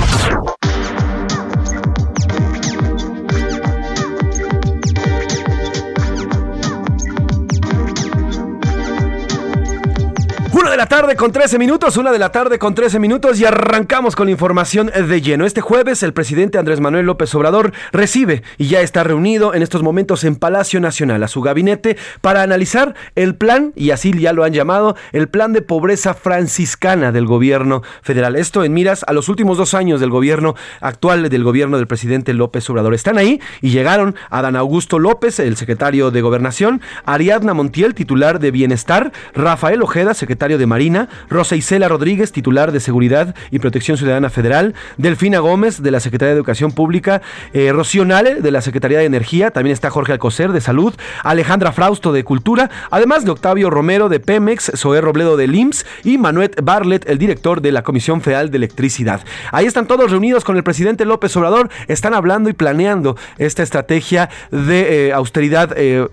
De 10.76 10.82
la 10.82 10.88
tarde 10.88 11.16
con 11.16 11.32
13 11.32 11.58
minutos, 11.58 11.96
una 11.96 12.12
de 12.12 12.18
la 12.18 12.32
tarde 12.32 12.58
con 12.58 12.74
13 12.74 12.98
minutos 12.98 13.40
y 13.40 13.46
arrancamos 13.46 14.14
con 14.14 14.26
la 14.26 14.32
información 14.32 14.88
de 14.88 15.22
lleno. 15.22 15.46
Este 15.46 15.62
jueves 15.62 16.02
el 16.02 16.12
presidente 16.12 16.58
Andrés 16.58 16.80
Manuel 16.80 17.06
López 17.06 17.34
Obrador 17.34 17.72
recibe 17.92 18.42
y 18.58 18.66
ya 18.66 18.82
está 18.82 19.02
reunido 19.02 19.54
en 19.54 19.62
estos 19.62 19.82
momentos 19.82 20.22
en 20.24 20.36
Palacio 20.36 20.78
Nacional 20.78 21.22
a 21.22 21.28
su 21.28 21.40
gabinete 21.40 21.96
para 22.20 22.42
analizar 22.42 22.94
el 23.14 23.36
plan, 23.36 23.72
y 23.74 23.90
así 23.90 24.12
ya 24.20 24.34
lo 24.34 24.44
han 24.44 24.52
llamado, 24.52 24.96
el 25.12 25.30
plan 25.30 25.54
de 25.54 25.62
pobreza 25.62 26.12
franciscana 26.12 27.10
del 27.10 27.24
gobierno 27.24 27.82
federal. 28.02 28.36
Esto 28.36 28.62
en 28.62 28.74
miras 28.74 29.02
a 29.08 29.14
los 29.14 29.30
últimos 29.30 29.56
dos 29.56 29.72
años 29.72 29.98
del 29.98 30.10
gobierno 30.10 30.56
actual 30.82 31.26
del 31.30 31.42
gobierno 31.42 31.78
del 31.78 31.86
presidente 31.86 32.34
López 32.34 32.68
Obrador. 32.68 32.92
Están 32.92 33.16
ahí 33.16 33.40
y 33.62 33.70
llegaron 33.70 34.14
a 34.28 34.42
Dan 34.42 34.56
Augusto 34.56 34.98
López, 34.98 35.38
el 35.38 35.56
secretario 35.56 36.10
de 36.10 36.20
Gobernación, 36.20 36.82
Ariadna 37.06 37.54
Montiel, 37.54 37.94
titular 37.94 38.40
de 38.40 38.50
Bienestar, 38.50 39.10
Rafael 39.32 39.80
Ojeda, 39.80 40.12
secretario 40.12 40.58
de 40.58 40.65
Marina, 40.66 41.08
Rosa 41.28 41.56
Isela 41.56 41.88
Rodríguez, 41.88 42.32
titular 42.32 42.72
de 42.72 42.80
Seguridad 42.80 43.34
y 43.50 43.58
Protección 43.58 43.96
Ciudadana 43.96 44.30
Federal, 44.30 44.74
Delfina 44.96 45.38
Gómez, 45.38 45.82
de 45.82 45.90
la 45.90 46.00
Secretaría 46.00 46.32
de 46.32 46.36
Educación 46.36 46.72
Pública, 46.72 47.22
eh, 47.52 47.72
Rocío 47.72 48.04
Nale, 48.04 48.36
de 48.36 48.50
la 48.50 48.60
Secretaría 48.60 48.98
de 48.98 49.04
Energía, 49.04 49.50
también 49.50 49.72
está 49.72 49.90
Jorge 49.90 50.12
Alcocer, 50.12 50.52
de 50.52 50.60
Salud, 50.60 50.94
Alejandra 51.22 51.72
Frausto, 51.72 52.12
de 52.12 52.24
Cultura, 52.24 52.70
además 52.90 53.24
de 53.24 53.30
Octavio 53.30 53.70
Romero, 53.70 54.08
de 54.08 54.20
Pemex, 54.20 54.72
Zoé 54.76 55.00
Robledo, 55.00 55.36
de 55.36 55.46
LIMS 55.46 55.86
y 56.04 56.18
Manuel 56.18 56.50
Barlet, 56.62 57.08
el 57.08 57.18
director 57.18 57.60
de 57.60 57.72
la 57.72 57.82
Comisión 57.82 58.20
Federal 58.20 58.50
de 58.50 58.56
Electricidad. 58.56 59.20
Ahí 59.52 59.66
están 59.66 59.86
todos 59.86 60.10
reunidos 60.10 60.44
con 60.44 60.56
el 60.56 60.64
presidente 60.64 61.04
López 61.04 61.36
Obrador, 61.36 61.70
están 61.88 62.14
hablando 62.14 62.50
y 62.50 62.52
planeando 62.52 63.16
esta 63.38 63.62
estrategia 63.62 64.28
de 64.50 65.08
eh, 65.08 65.12
austeridad. 65.12 65.72
Eh, 65.76 66.06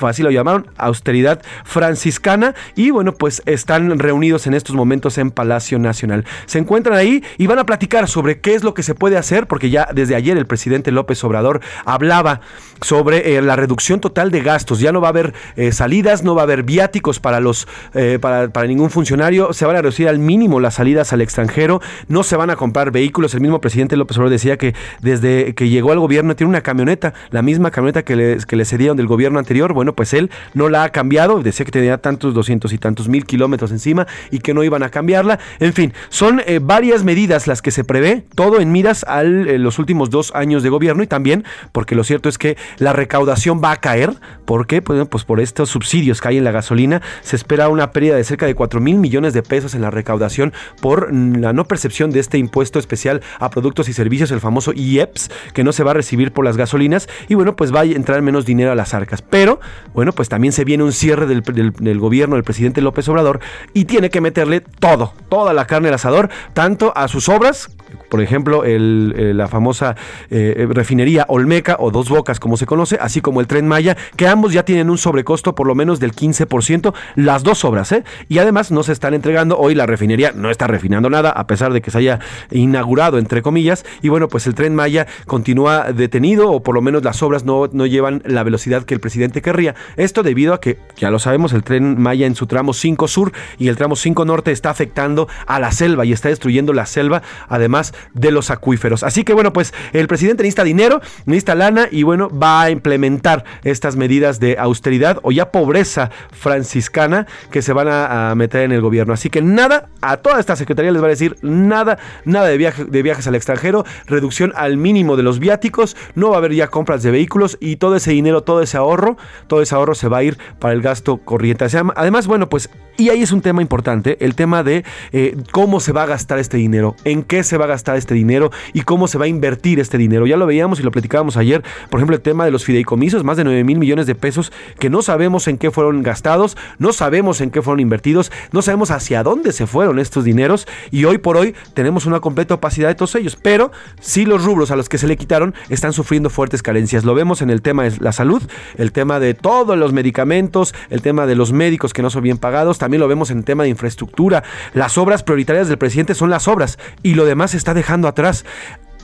así 0.00 0.22
lo 0.22 0.30
llamaron, 0.30 0.66
austeridad 0.76 1.42
franciscana, 1.64 2.54
y 2.74 2.90
bueno, 2.90 3.12
pues 3.14 3.42
están 3.46 3.98
reunidos 3.98 4.46
en 4.46 4.54
estos 4.54 4.74
momentos 4.74 5.18
en 5.18 5.30
Palacio 5.30 5.78
Nacional. 5.78 6.24
Se 6.46 6.58
encuentran 6.58 6.96
ahí 6.96 7.22
y 7.38 7.46
van 7.46 7.58
a 7.58 7.66
platicar 7.66 8.08
sobre 8.08 8.40
qué 8.40 8.54
es 8.54 8.64
lo 8.64 8.74
que 8.74 8.82
se 8.82 8.94
puede 8.94 9.16
hacer, 9.16 9.46
porque 9.46 9.70
ya 9.70 9.88
desde 9.92 10.14
ayer 10.14 10.36
el 10.36 10.46
presidente 10.46 10.92
López 10.92 11.22
Obrador 11.24 11.60
hablaba 11.84 12.40
sobre 12.80 13.36
eh, 13.36 13.42
la 13.42 13.56
reducción 13.56 14.00
total 14.00 14.30
de 14.30 14.40
gastos. 14.40 14.80
Ya 14.80 14.92
no 14.92 15.00
va 15.00 15.08
a 15.08 15.10
haber 15.10 15.34
eh, 15.56 15.72
salidas, 15.72 16.22
no 16.22 16.34
va 16.34 16.42
a 16.42 16.44
haber 16.44 16.62
viáticos 16.62 17.20
para 17.20 17.40
los 17.40 17.66
eh, 17.94 18.18
para, 18.20 18.48
para, 18.48 18.66
ningún 18.66 18.90
funcionario, 18.90 19.52
se 19.52 19.64
van 19.66 19.76
a 19.76 19.82
reducir 19.82 20.08
al 20.08 20.18
mínimo 20.18 20.60
las 20.60 20.74
salidas 20.74 21.12
al 21.12 21.20
extranjero, 21.20 21.80
no 22.08 22.22
se 22.22 22.36
van 22.36 22.50
a 22.50 22.56
comprar 22.56 22.90
vehículos. 22.90 23.34
El 23.34 23.40
mismo 23.40 23.60
presidente 23.60 23.96
López 23.96 24.16
Obrador 24.16 24.30
decía 24.30 24.56
que 24.56 24.74
desde 25.00 25.54
que 25.54 25.68
llegó 25.68 25.92
al 25.92 25.98
gobierno 25.98 26.36
tiene 26.36 26.50
una 26.50 26.60
camioneta, 26.60 27.14
la 27.30 27.42
misma 27.42 27.70
camioneta 27.70 28.02
que 28.02 28.16
le, 28.16 28.38
que 28.46 28.56
le 28.56 28.64
cedieron 28.64 28.96
del 28.96 29.06
gobierno 29.06 29.38
anterior. 29.38 29.72
Bueno, 29.72 29.94
pues 29.94 30.14
él 30.14 30.30
no 30.54 30.68
la 30.68 30.84
ha 30.84 30.90
cambiado, 30.90 31.42
decía 31.42 31.64
que 31.64 31.72
tenía 31.72 31.98
tantos 31.98 32.34
doscientos 32.34 32.72
y 32.72 32.78
tantos 32.78 33.08
mil 33.08 33.24
kilómetros 33.24 33.70
encima 33.70 34.06
y 34.30 34.40
que 34.40 34.54
no 34.54 34.64
iban 34.64 34.82
a 34.82 34.90
cambiarla. 34.90 35.38
En 35.60 35.72
fin, 35.72 35.92
son 36.08 36.42
varias 36.62 37.04
medidas 37.04 37.46
las 37.46 37.62
que 37.62 37.70
se 37.70 37.84
prevé, 37.84 38.24
todo 38.34 38.60
en 38.60 38.72
miras 38.72 39.04
a 39.04 39.22
los 39.22 39.78
últimos 39.78 40.10
dos 40.10 40.34
años 40.34 40.62
de 40.62 40.68
gobierno 40.68 41.02
y 41.02 41.06
también 41.06 41.44
porque 41.72 41.94
lo 41.94 42.04
cierto 42.04 42.28
es 42.28 42.38
que 42.38 42.56
la 42.78 42.92
recaudación 42.92 43.60
va 43.62 43.72
a 43.72 43.76
caer. 43.76 44.14
¿Por 44.44 44.66
qué? 44.66 44.82
Pues, 44.82 45.06
pues 45.08 45.24
por 45.24 45.40
estos 45.40 45.70
subsidios 45.70 46.20
que 46.20 46.28
hay 46.28 46.38
en 46.38 46.44
la 46.44 46.52
gasolina. 46.52 47.02
Se 47.22 47.36
espera 47.36 47.68
una 47.68 47.90
pérdida 47.90 48.16
de 48.16 48.24
cerca 48.24 48.46
de 48.46 48.54
4 48.54 48.80
mil 48.80 48.96
millones 48.96 49.32
de 49.32 49.42
pesos 49.42 49.74
en 49.74 49.82
la 49.82 49.90
recaudación 49.90 50.52
por 50.80 51.12
la 51.12 51.52
no 51.52 51.66
percepción 51.66 52.10
de 52.10 52.20
este 52.20 52.38
impuesto 52.38 52.78
especial 52.78 53.22
a 53.38 53.50
productos 53.50 53.88
y 53.88 53.92
servicios, 53.92 54.30
el 54.30 54.40
famoso 54.40 54.72
IEPS, 54.72 55.30
que 55.52 55.64
no 55.64 55.72
se 55.72 55.82
va 55.82 55.92
a 55.92 55.94
recibir 55.94 56.32
por 56.32 56.44
las 56.44 56.56
gasolinas. 56.56 57.08
Y 57.28 57.34
bueno, 57.34 57.56
pues 57.56 57.74
va 57.74 57.80
a 57.80 57.84
entrar 57.84 58.22
menos 58.22 58.46
dinero 58.46 58.72
a 58.72 58.74
las 58.74 58.94
arcas. 58.94 59.22
Pero, 59.22 59.60
bueno, 59.94 60.12
pues 60.12 60.28
también 60.28 60.52
se 60.52 60.64
viene 60.64 60.84
un 60.84 60.92
cierre 60.92 61.26
del, 61.26 61.98
gobierno 61.98 62.36
del 62.36 62.44
presidente 62.44 62.80
López 62.80 63.08
Obrador 63.08 63.40
y 63.72 63.84
tiene 63.84 64.10
que 64.10 64.20
meterle 64.20 64.60
todo, 64.60 65.14
toda 65.28 65.52
la 65.52 65.66
carne 65.66 65.88
al 65.88 65.94
asador, 65.94 66.30
tanto 66.54 66.92
a 66.96 67.08
sus 67.08 67.28
obras 67.28 67.70
por 68.08 68.20
ejemplo, 68.20 68.64
eh, 68.64 68.78
la 68.78 69.48
famosa 69.48 69.96
eh, 70.30 70.66
refinería 70.70 71.24
Olmeca 71.28 71.76
o 71.78 71.90
Dos 71.90 72.08
Bocas, 72.08 72.38
como 72.38 72.55
se 72.56 72.66
conoce, 72.66 72.98
así 73.00 73.20
como 73.20 73.40
el 73.40 73.46
Tren 73.46 73.66
Maya, 73.68 73.96
que 74.16 74.28
ambos 74.28 74.52
ya 74.52 74.64
tienen 74.64 74.90
un 74.90 74.98
sobrecosto 74.98 75.54
por 75.54 75.66
lo 75.66 75.74
menos 75.74 76.00
del 76.00 76.12
15%, 76.12 76.94
las 77.16 77.42
dos 77.42 77.64
obras, 77.64 77.92
¿eh? 77.92 78.04
Y 78.28 78.38
además 78.38 78.70
no 78.70 78.82
se 78.82 78.92
están 78.92 79.14
entregando, 79.14 79.58
hoy 79.58 79.74
la 79.74 79.86
refinería 79.86 80.32
no 80.32 80.50
está 80.50 80.66
refinando 80.66 81.10
nada, 81.10 81.30
a 81.30 81.46
pesar 81.46 81.72
de 81.72 81.80
que 81.80 81.90
se 81.90 81.98
haya 81.98 82.20
inaugurado, 82.50 83.18
entre 83.18 83.42
comillas, 83.42 83.84
y 84.02 84.08
bueno, 84.08 84.28
pues 84.28 84.46
el 84.46 84.54
Tren 84.54 84.74
Maya 84.74 85.06
continúa 85.26 85.92
detenido, 85.92 86.50
o 86.50 86.62
por 86.62 86.74
lo 86.74 86.82
menos 86.82 87.02
las 87.02 87.22
obras 87.22 87.44
no, 87.44 87.68
no 87.72 87.86
llevan 87.86 88.22
la 88.24 88.42
velocidad 88.42 88.84
que 88.84 88.94
el 88.94 89.00
presidente 89.00 89.42
querría. 89.42 89.74
Esto 89.96 90.22
debido 90.22 90.54
a 90.54 90.60
que, 90.60 90.78
ya 90.96 91.10
lo 91.10 91.18
sabemos, 91.18 91.52
el 91.52 91.62
Tren 91.62 92.00
Maya 92.00 92.26
en 92.26 92.34
su 92.34 92.46
tramo 92.46 92.72
5 92.72 93.08
Sur 93.08 93.32
y 93.58 93.68
el 93.68 93.76
tramo 93.76 93.96
5 93.96 94.24
Norte 94.24 94.52
está 94.52 94.70
afectando 94.70 95.28
a 95.46 95.60
la 95.60 95.72
selva 95.72 96.04
y 96.04 96.12
está 96.12 96.28
destruyendo 96.28 96.72
la 96.72 96.86
selva, 96.86 97.22
además 97.48 97.94
de 98.14 98.30
los 98.30 98.50
acuíferos. 98.50 99.02
Así 99.02 99.24
que 99.24 99.34
bueno, 99.34 99.52
pues 99.52 99.74
el 99.92 100.08
presidente 100.08 100.42
necesita 100.42 100.64
dinero, 100.64 101.00
necesita 101.24 101.54
lana 101.54 101.88
y 101.90 102.02
bueno, 102.02 102.30
va 102.30 102.45
a 102.46 102.70
implementar 102.70 103.44
estas 103.64 103.96
medidas 103.96 104.40
de 104.40 104.56
austeridad 104.58 105.18
o 105.22 105.32
ya 105.32 105.50
pobreza 105.50 106.10
franciscana 106.30 107.26
que 107.50 107.62
se 107.62 107.72
van 107.72 107.88
a, 107.90 108.34
meter 108.36 108.62
en 108.62 108.72
el 108.72 108.80
gobierno. 108.80 109.12
Así 109.12 109.30
que 109.30 109.42
nada, 109.42 109.88
a 110.00 110.18
toda 110.18 110.40
esta 110.40 110.56
secretaría 110.56 110.90
les 110.90 111.02
va 111.02 111.06
a 111.06 111.10
decir 111.10 111.36
nada, 111.42 111.98
nada 112.24 112.46
de, 112.46 112.56
viaje, 112.56 112.84
de 112.84 113.02
viajes 113.02 113.26
al 113.26 113.34
extranjero, 113.34 113.84
reducción 114.06 114.52
al 114.56 114.76
mínimo 114.76 115.16
de 115.16 115.22
los 115.22 115.38
viáticos, 115.38 115.96
no 116.14 116.30
va 116.30 116.36
a 116.36 116.38
haber 116.38 116.54
ya 116.54 116.68
compras 116.68 117.02
de 117.02 117.10
vehículos 117.10 117.56
y 117.60 117.76
todo 117.76 117.96
ese 117.96 118.12
dinero, 118.12 118.42
todo 118.42 118.62
ese 118.62 118.76
ahorro, 118.76 119.16
todo 119.46 119.62
ese 119.62 119.74
ahorro 119.74 119.94
se 119.94 120.08
va 120.08 120.18
a 120.18 120.22
ir 120.22 120.38
para 120.58 120.74
el 120.74 120.82
gasto 120.82 121.18
corriente. 121.18 121.66
Además, 121.94 122.26
bueno, 122.26 122.48
pues 122.48 122.70
y 122.98 123.10
ahí 123.10 123.22
es 123.22 123.32
un 123.32 123.42
tema 123.42 123.60
importante, 123.60 124.16
el 124.24 124.34
tema 124.34 124.62
de 124.62 124.84
eh, 125.12 125.36
cómo 125.52 125.80
se 125.80 125.92
va 125.92 126.04
a 126.04 126.06
gastar 126.06 126.38
este 126.38 126.56
dinero, 126.56 126.96
en 127.04 127.22
qué 127.22 127.44
se 127.44 127.58
va 127.58 127.66
a 127.66 127.68
gastar 127.68 127.96
este 127.96 128.14
dinero 128.14 128.50
y 128.72 128.82
cómo 128.82 129.06
se 129.06 129.18
va 129.18 129.26
a 129.26 129.28
invertir 129.28 129.80
este 129.80 129.98
dinero. 129.98 130.26
Ya 130.26 130.36
lo 130.36 130.46
veíamos 130.46 130.80
y 130.80 130.82
lo 130.82 130.90
platicábamos 130.90 131.36
ayer, 131.36 131.62
por 131.90 132.00
ejemplo, 132.00 132.16
el 132.16 132.22
tema 132.22 132.35
de 132.44 132.50
los 132.50 132.64
fideicomisos, 132.64 133.24
más 133.24 133.36
de 133.36 133.44
9 133.44 133.64
mil 133.64 133.78
millones 133.78 134.06
de 134.06 134.14
pesos 134.14 134.52
que 134.78 134.90
no 134.90 135.02
sabemos 135.02 135.48
en 135.48 135.58
qué 135.58 135.70
fueron 135.70 136.02
gastados, 136.02 136.56
no 136.78 136.92
sabemos 136.92 137.40
en 137.40 137.50
qué 137.50 137.62
fueron 137.62 137.80
invertidos, 137.80 138.30
no 138.52 138.62
sabemos 138.62 138.90
hacia 138.90 139.22
dónde 139.22 139.52
se 139.52 139.66
fueron 139.66 139.98
estos 139.98 140.24
dineros 140.24 140.66
y 140.90 141.04
hoy 141.04 141.18
por 141.18 141.36
hoy 141.36 141.54
tenemos 141.74 142.06
una 142.06 142.20
completa 142.20 142.54
opacidad 142.54 142.88
de 142.88 142.94
todos 142.94 143.14
ellos, 143.14 143.36
pero 143.40 143.72
sí 144.00 144.24
los 144.26 144.44
rubros 144.44 144.70
a 144.70 144.76
los 144.76 144.88
que 144.88 144.98
se 144.98 145.06
le 145.06 145.16
quitaron 145.16 145.54
están 145.68 145.92
sufriendo 145.92 146.30
fuertes 146.30 146.62
carencias. 146.62 147.04
Lo 147.04 147.14
vemos 147.14 147.42
en 147.42 147.50
el 147.50 147.62
tema 147.62 147.84
de 147.84 147.96
la 148.00 148.12
salud, 148.12 148.42
el 148.76 148.92
tema 148.92 149.20
de 149.20 149.34
todos 149.34 149.76
los 149.78 149.92
medicamentos, 149.92 150.74
el 150.90 151.02
tema 151.02 151.26
de 151.26 151.34
los 151.34 151.52
médicos 151.52 151.92
que 151.92 152.02
no 152.02 152.10
son 152.10 152.22
bien 152.22 152.38
pagados, 152.38 152.78
también 152.78 153.00
lo 153.00 153.08
vemos 153.08 153.30
en 153.30 153.38
el 153.38 153.44
tema 153.44 153.64
de 153.64 153.70
infraestructura. 153.70 154.42
Las 154.74 154.98
obras 154.98 155.22
prioritarias 155.22 155.68
del 155.68 155.78
presidente 155.78 156.14
son 156.14 156.30
las 156.30 156.48
obras 156.48 156.78
y 157.02 157.14
lo 157.14 157.24
demás 157.24 157.52
se 157.52 157.56
está 157.56 157.74
dejando 157.74 158.08
atrás. 158.08 158.44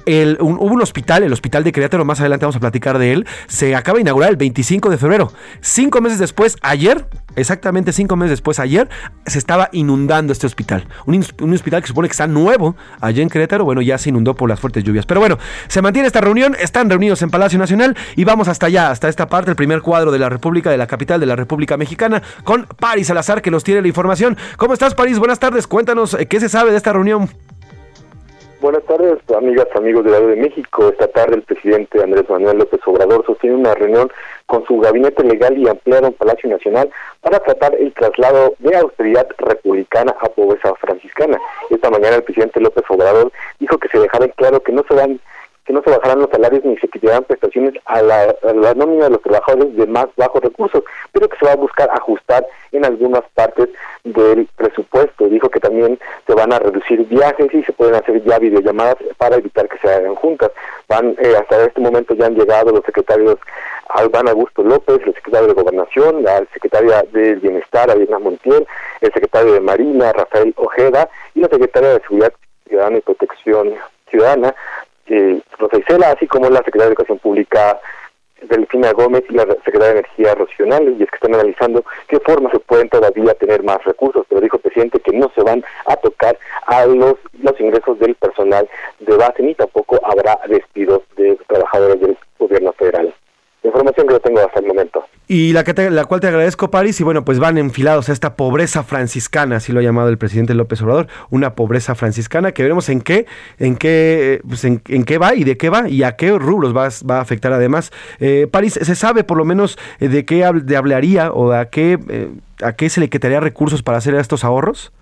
El, 0.06 0.38
hubo 0.40 0.64
un 0.64 0.82
hospital, 0.82 1.22
el 1.22 1.32
hospital 1.32 1.64
de 1.64 1.72
Querétaro, 1.72 2.04
más 2.04 2.20
adelante 2.20 2.44
vamos 2.44 2.56
a 2.56 2.60
platicar 2.60 2.98
de 2.98 3.12
él, 3.12 3.26
se 3.46 3.74
acaba 3.76 3.96
de 3.96 4.02
inaugurar 4.02 4.30
el 4.30 4.36
25 4.36 4.90
de 4.90 4.98
febrero. 4.98 5.32
Cinco 5.60 6.00
meses 6.00 6.18
después, 6.18 6.56
ayer, 6.62 7.06
exactamente 7.36 7.92
cinco 7.92 8.16
meses 8.16 8.30
después, 8.30 8.58
ayer, 8.58 8.88
se 9.26 9.38
estaba 9.38 9.68
inundando 9.72 10.32
este 10.32 10.46
hospital. 10.46 10.86
Un, 11.06 11.24
hospital 11.52 11.82
que 11.82 11.88
supone 11.88 12.08
que 12.08 12.12
está 12.12 12.26
nuevo 12.26 12.76
allá 13.00 13.22
en 13.22 13.28
Querétaro, 13.28 13.64
bueno, 13.64 13.82
ya 13.82 13.98
se 13.98 14.10
inundó 14.10 14.34
por 14.34 14.48
las 14.48 14.60
fuertes 14.60 14.84
lluvias. 14.84 15.06
Pero 15.06 15.20
bueno, 15.20 15.38
se 15.68 15.82
mantiene 15.82 16.06
esta 16.06 16.20
reunión, 16.20 16.56
están 16.58 16.88
reunidos 16.90 17.22
en 17.22 17.30
Palacio 17.30 17.58
Nacional 17.58 17.96
y 18.16 18.24
vamos 18.24 18.48
hasta 18.48 18.66
allá, 18.66 18.90
hasta 18.90 19.08
esta 19.08 19.28
parte, 19.28 19.50
el 19.50 19.56
primer 19.56 19.82
cuadro 19.82 20.10
de 20.10 20.18
la 20.18 20.28
República, 20.28 20.70
de 20.70 20.78
la 20.78 20.86
capital 20.86 21.20
de 21.20 21.26
la 21.26 21.36
República 21.36 21.76
Mexicana, 21.76 22.22
con 22.44 22.66
Paris 22.78 23.08
Salazar, 23.08 23.42
que 23.42 23.50
nos 23.50 23.64
tiene 23.64 23.82
la 23.82 23.88
información. 23.88 24.36
¿Cómo 24.56 24.74
estás, 24.74 24.94
París? 24.94 25.18
Buenas 25.18 25.38
tardes, 25.38 25.66
cuéntanos 25.66 26.14
eh, 26.14 26.26
qué 26.26 26.40
se 26.40 26.48
sabe 26.48 26.70
de 26.70 26.76
esta 26.76 26.92
reunión. 26.92 27.30
Buenas 28.62 28.84
tardes, 28.84 29.18
amigas, 29.36 29.66
amigos 29.74 30.04
de 30.04 30.12
la 30.12 30.20
de 30.20 30.36
México. 30.36 30.88
Esta 30.88 31.08
tarde 31.08 31.34
el 31.34 31.42
presidente 31.42 32.00
Andrés 32.00 32.30
Manuel 32.30 32.58
López 32.58 32.80
Obrador 32.86 33.26
sostiene 33.26 33.56
una 33.56 33.74
reunión 33.74 34.08
con 34.46 34.64
su 34.66 34.78
gabinete 34.78 35.24
legal 35.24 35.58
y 35.58 35.68
ampliado 35.68 36.06
en 36.06 36.12
Palacio 36.12 36.48
Nacional 36.48 36.88
para 37.22 37.40
tratar 37.40 37.74
el 37.74 37.92
traslado 37.92 38.54
de 38.60 38.76
austeridad 38.76 39.26
republicana 39.38 40.14
a 40.20 40.28
pobreza 40.28 40.72
franciscana. 40.76 41.40
Esta 41.70 41.90
mañana 41.90 42.14
el 42.14 42.22
presidente 42.22 42.60
López 42.60 42.84
Obrador 42.88 43.32
dijo 43.58 43.78
que 43.78 43.88
se 43.88 43.98
dejara 43.98 44.28
claro 44.28 44.60
que 44.60 44.70
no 44.70 44.84
se 44.86 44.94
van 44.94 45.18
que 45.64 45.72
no 45.72 45.82
se 45.82 45.90
bajarán 45.90 46.20
los 46.20 46.30
salarios 46.30 46.64
ni 46.64 46.76
se 46.78 46.88
quitarán 46.88 47.24
prestaciones 47.24 47.74
a 47.84 48.02
la, 48.02 48.34
nómina 48.74 49.04
de 49.04 49.10
los 49.10 49.22
trabajadores 49.22 49.76
de 49.76 49.86
más 49.86 50.06
bajos 50.16 50.42
recursos, 50.42 50.82
pero 51.12 51.28
que 51.28 51.38
se 51.38 51.46
va 51.46 51.52
a 51.52 51.56
buscar 51.56 51.88
ajustar 51.92 52.46
en 52.72 52.84
algunas 52.84 53.22
partes 53.34 53.68
del 54.04 54.48
presupuesto. 54.56 55.28
Dijo 55.28 55.48
que 55.48 55.60
también 55.60 55.98
se 56.26 56.34
van 56.34 56.52
a 56.52 56.58
reducir 56.58 57.06
viajes 57.06 57.52
y 57.52 57.62
se 57.62 57.72
pueden 57.72 57.94
hacer 57.94 58.22
ya 58.24 58.38
videollamadas 58.38 58.96
para 59.18 59.36
evitar 59.36 59.68
que 59.68 59.78
se 59.78 59.92
hagan 59.92 60.14
juntas. 60.16 60.50
Van 60.88 61.14
eh, 61.18 61.34
hasta 61.38 61.64
este 61.64 61.80
momento 61.80 62.14
ya 62.14 62.26
han 62.26 62.34
llegado 62.34 62.72
los 62.72 62.84
secretarios 62.84 63.38
Albán 63.88 64.28
Augusto 64.28 64.62
López, 64.62 65.00
el 65.06 65.14
secretario 65.14 65.48
de 65.48 65.54
Gobernación, 65.54 66.22
la 66.22 66.38
secretaria 66.52 67.04
del 67.12 67.40
Bienestar, 67.40 67.90
Adriana 67.90 68.18
Montiel, 68.18 68.66
el 69.00 69.12
secretario 69.12 69.52
de 69.52 69.60
Marina, 69.60 70.12
Rafael 70.12 70.54
Ojeda, 70.56 71.08
y 71.34 71.40
la 71.40 71.48
secretaria 71.48 71.90
de 71.90 72.00
Seguridad 72.00 72.32
Ciudadana 72.66 72.98
y 72.98 73.00
Protección 73.02 73.74
Ciudadana, 74.10 74.54
eh, 75.06 75.40
Rosa 75.58 75.78
Isela, 75.78 76.10
así 76.10 76.26
como 76.26 76.48
la 76.48 76.58
secretaria 76.58 76.86
de 76.86 76.92
Educación 76.92 77.18
Pública 77.18 77.80
Delfina 78.42 78.92
Gómez 78.92 79.22
y 79.28 79.34
la 79.34 79.44
secretaria 79.44 79.86
de 79.86 79.98
Energía 80.00 80.34
Racional, 80.34 80.96
y 80.98 81.02
es 81.02 81.10
que 81.10 81.16
están 81.16 81.34
analizando 81.34 81.84
qué 82.08 82.18
formas 82.20 82.52
se 82.52 82.58
pueden 82.60 82.88
todavía 82.88 83.34
tener 83.34 83.62
más 83.62 83.82
recursos, 83.84 84.26
pero 84.28 84.40
dijo 84.40 84.56
el 84.56 84.62
presidente 84.62 85.00
que 85.00 85.12
no 85.12 85.30
se 85.34 85.42
van 85.42 85.64
a 85.86 85.96
tocar 85.96 86.36
a 86.66 86.86
los, 86.86 87.14
los 87.40 87.60
ingresos 87.60 87.98
del 87.98 88.14
personal 88.16 88.68
de 89.00 89.16
base 89.16 89.42
ni 89.42 89.54
tampoco 89.54 90.00
habrá 90.04 90.38
despidos 90.48 91.02
de 91.16 91.38
trabajadores 91.46 92.00
del 92.00 92.18
gobierno 92.38 92.72
federal 92.72 93.14
información 93.64 94.06
que 94.06 94.14
yo 94.14 94.20
tengo 94.20 94.40
hasta 94.40 94.60
el 94.60 94.66
momento. 94.66 95.04
Y 95.28 95.52
la, 95.52 95.64
que 95.64 95.90
la 95.90 96.04
cual 96.04 96.20
te 96.20 96.26
agradezco, 96.26 96.70
París, 96.70 97.00
y 97.00 97.04
bueno, 97.04 97.24
pues 97.24 97.38
van 97.38 97.56
enfilados 97.56 98.08
a 98.08 98.12
esta 98.12 98.34
pobreza 98.36 98.82
franciscana, 98.82 99.56
así 99.56 99.72
lo 99.72 99.80
ha 99.80 99.82
llamado 99.82 100.08
el 100.08 100.18
presidente 100.18 100.54
López 100.54 100.82
Obrador, 100.82 101.06
una 101.30 101.54
pobreza 101.54 101.94
franciscana 101.94 102.52
que 102.52 102.62
veremos 102.62 102.88
en 102.88 103.00
qué, 103.00 103.26
en 103.58 103.76
qué, 103.76 104.40
pues 104.46 104.64
en, 104.64 104.80
qué 104.80 105.18
va 105.18 105.34
y 105.34 105.44
de 105.44 105.56
qué 105.56 105.70
va 105.70 105.88
y 105.88 106.02
a 106.02 106.16
qué 106.16 106.32
rubros 106.32 106.76
va, 106.76 106.88
va 107.08 107.18
a 107.18 107.20
afectar 107.20 107.52
además. 107.52 107.92
Eh, 108.20 108.48
París, 108.50 108.78
¿se 108.82 108.94
sabe 108.94 109.24
por 109.24 109.38
lo 109.38 109.44
menos 109.44 109.78
eh, 110.00 110.08
de 110.08 110.24
qué 110.24 110.44
de 110.52 110.76
hablaría 110.76 111.32
o 111.32 111.52
a 111.52 111.66
qué, 111.66 111.98
eh, 112.08 112.30
a 112.62 112.74
qué 112.74 112.90
se 112.90 113.00
le 113.00 113.08
quitaría 113.08 113.40
recursos 113.40 113.82
para 113.82 113.98
hacer 113.98 114.14
estos 114.16 114.44
ahorros? 114.44 114.92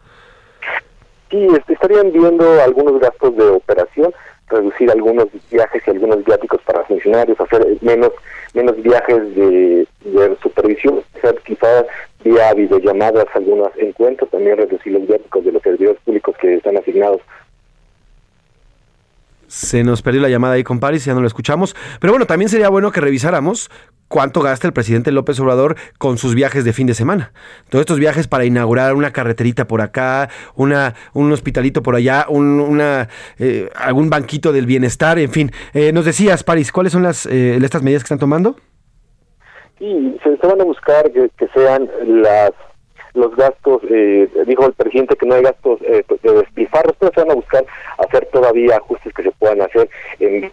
Sí, 1.30 1.46
estarían 1.68 2.12
viendo 2.12 2.60
algunos 2.62 3.00
gastos 3.00 3.36
de 3.36 3.44
operación, 3.44 4.12
reducir 4.48 4.90
algunos 4.90 5.28
viajes 5.50 5.82
y 5.86 5.90
algunos 5.90 6.24
viáticos 6.24 6.60
para 6.62 6.84
funcionarios, 6.84 7.40
hacer 7.40 7.64
menos 7.80 8.10
menos 8.54 8.82
viajes 8.82 9.34
de, 9.34 9.86
supervisión, 10.42 11.02
quizás 11.44 11.84
vía 12.24 12.52
videollamadas, 12.54 13.26
algunos 13.34 13.70
encuentros, 13.76 14.30
también 14.30 14.56
reducir 14.56 14.92
los 14.92 15.06
viáticos 15.06 15.44
de 15.44 15.52
los 15.52 15.62
servidores 15.62 16.00
públicos 16.02 16.36
que 16.40 16.54
están 16.54 16.76
asignados 16.76 17.20
Se 19.60 19.84
nos 19.84 20.00
perdió 20.00 20.22
la 20.22 20.30
llamada 20.30 20.54
ahí 20.54 20.64
con 20.64 20.80
París, 20.80 21.04
ya 21.04 21.12
no 21.12 21.20
lo 21.20 21.26
escuchamos. 21.26 21.76
Pero 22.00 22.14
bueno, 22.14 22.26
también 22.26 22.48
sería 22.48 22.70
bueno 22.70 22.90
que 22.92 23.02
revisáramos 23.02 23.70
cuánto 24.08 24.40
gasta 24.40 24.66
el 24.66 24.72
presidente 24.72 25.12
López 25.12 25.38
Obrador 25.38 25.76
con 25.98 26.16
sus 26.16 26.34
viajes 26.34 26.64
de 26.64 26.72
fin 26.72 26.86
de 26.86 26.94
semana. 26.94 27.32
Todos 27.68 27.82
estos 27.82 27.98
viajes 27.98 28.26
para 28.26 28.46
inaugurar 28.46 28.94
una 28.94 29.12
carreterita 29.12 29.66
por 29.66 29.82
acá, 29.82 30.30
una, 30.54 30.94
un 31.12 31.30
hospitalito 31.30 31.82
por 31.82 31.94
allá, 31.94 32.24
un, 32.30 32.58
una, 32.58 33.08
eh, 33.38 33.68
algún 33.74 34.08
banquito 34.08 34.50
del 34.50 34.64
bienestar, 34.64 35.18
en 35.18 35.30
fin. 35.30 35.52
Eh, 35.74 35.92
nos 35.92 36.06
decías, 36.06 36.42
París, 36.42 36.72
¿cuáles 36.72 36.94
son 36.94 37.02
las 37.02 37.26
eh, 37.26 37.58
estas 37.62 37.82
medidas 37.82 38.02
que 38.02 38.06
están 38.06 38.18
tomando? 38.18 38.56
Sí, 39.78 40.18
se, 40.22 40.46
van 40.46 40.60
a 40.62 40.64
buscar 40.64 41.12
que, 41.12 41.30
que 41.36 41.48
sean 41.54 41.86
las 42.06 42.52
los 43.14 43.34
gastos, 43.36 43.82
eh, 43.90 44.28
dijo 44.46 44.66
el 44.66 44.72
presidente 44.72 45.16
que 45.16 45.26
no 45.26 45.34
hay 45.34 45.42
gastos 45.42 45.80
eh, 45.82 46.04
de 46.22 46.32
despilfarros, 46.32 46.96
pero 46.98 47.12
se 47.14 47.20
van 47.20 47.30
a 47.30 47.34
buscar 47.34 47.64
hacer 47.98 48.26
todavía 48.26 48.76
ajustes 48.76 49.12
que 49.12 49.22
se 49.22 49.32
puedan 49.32 49.62
hacer 49.62 49.88
en 50.18 50.50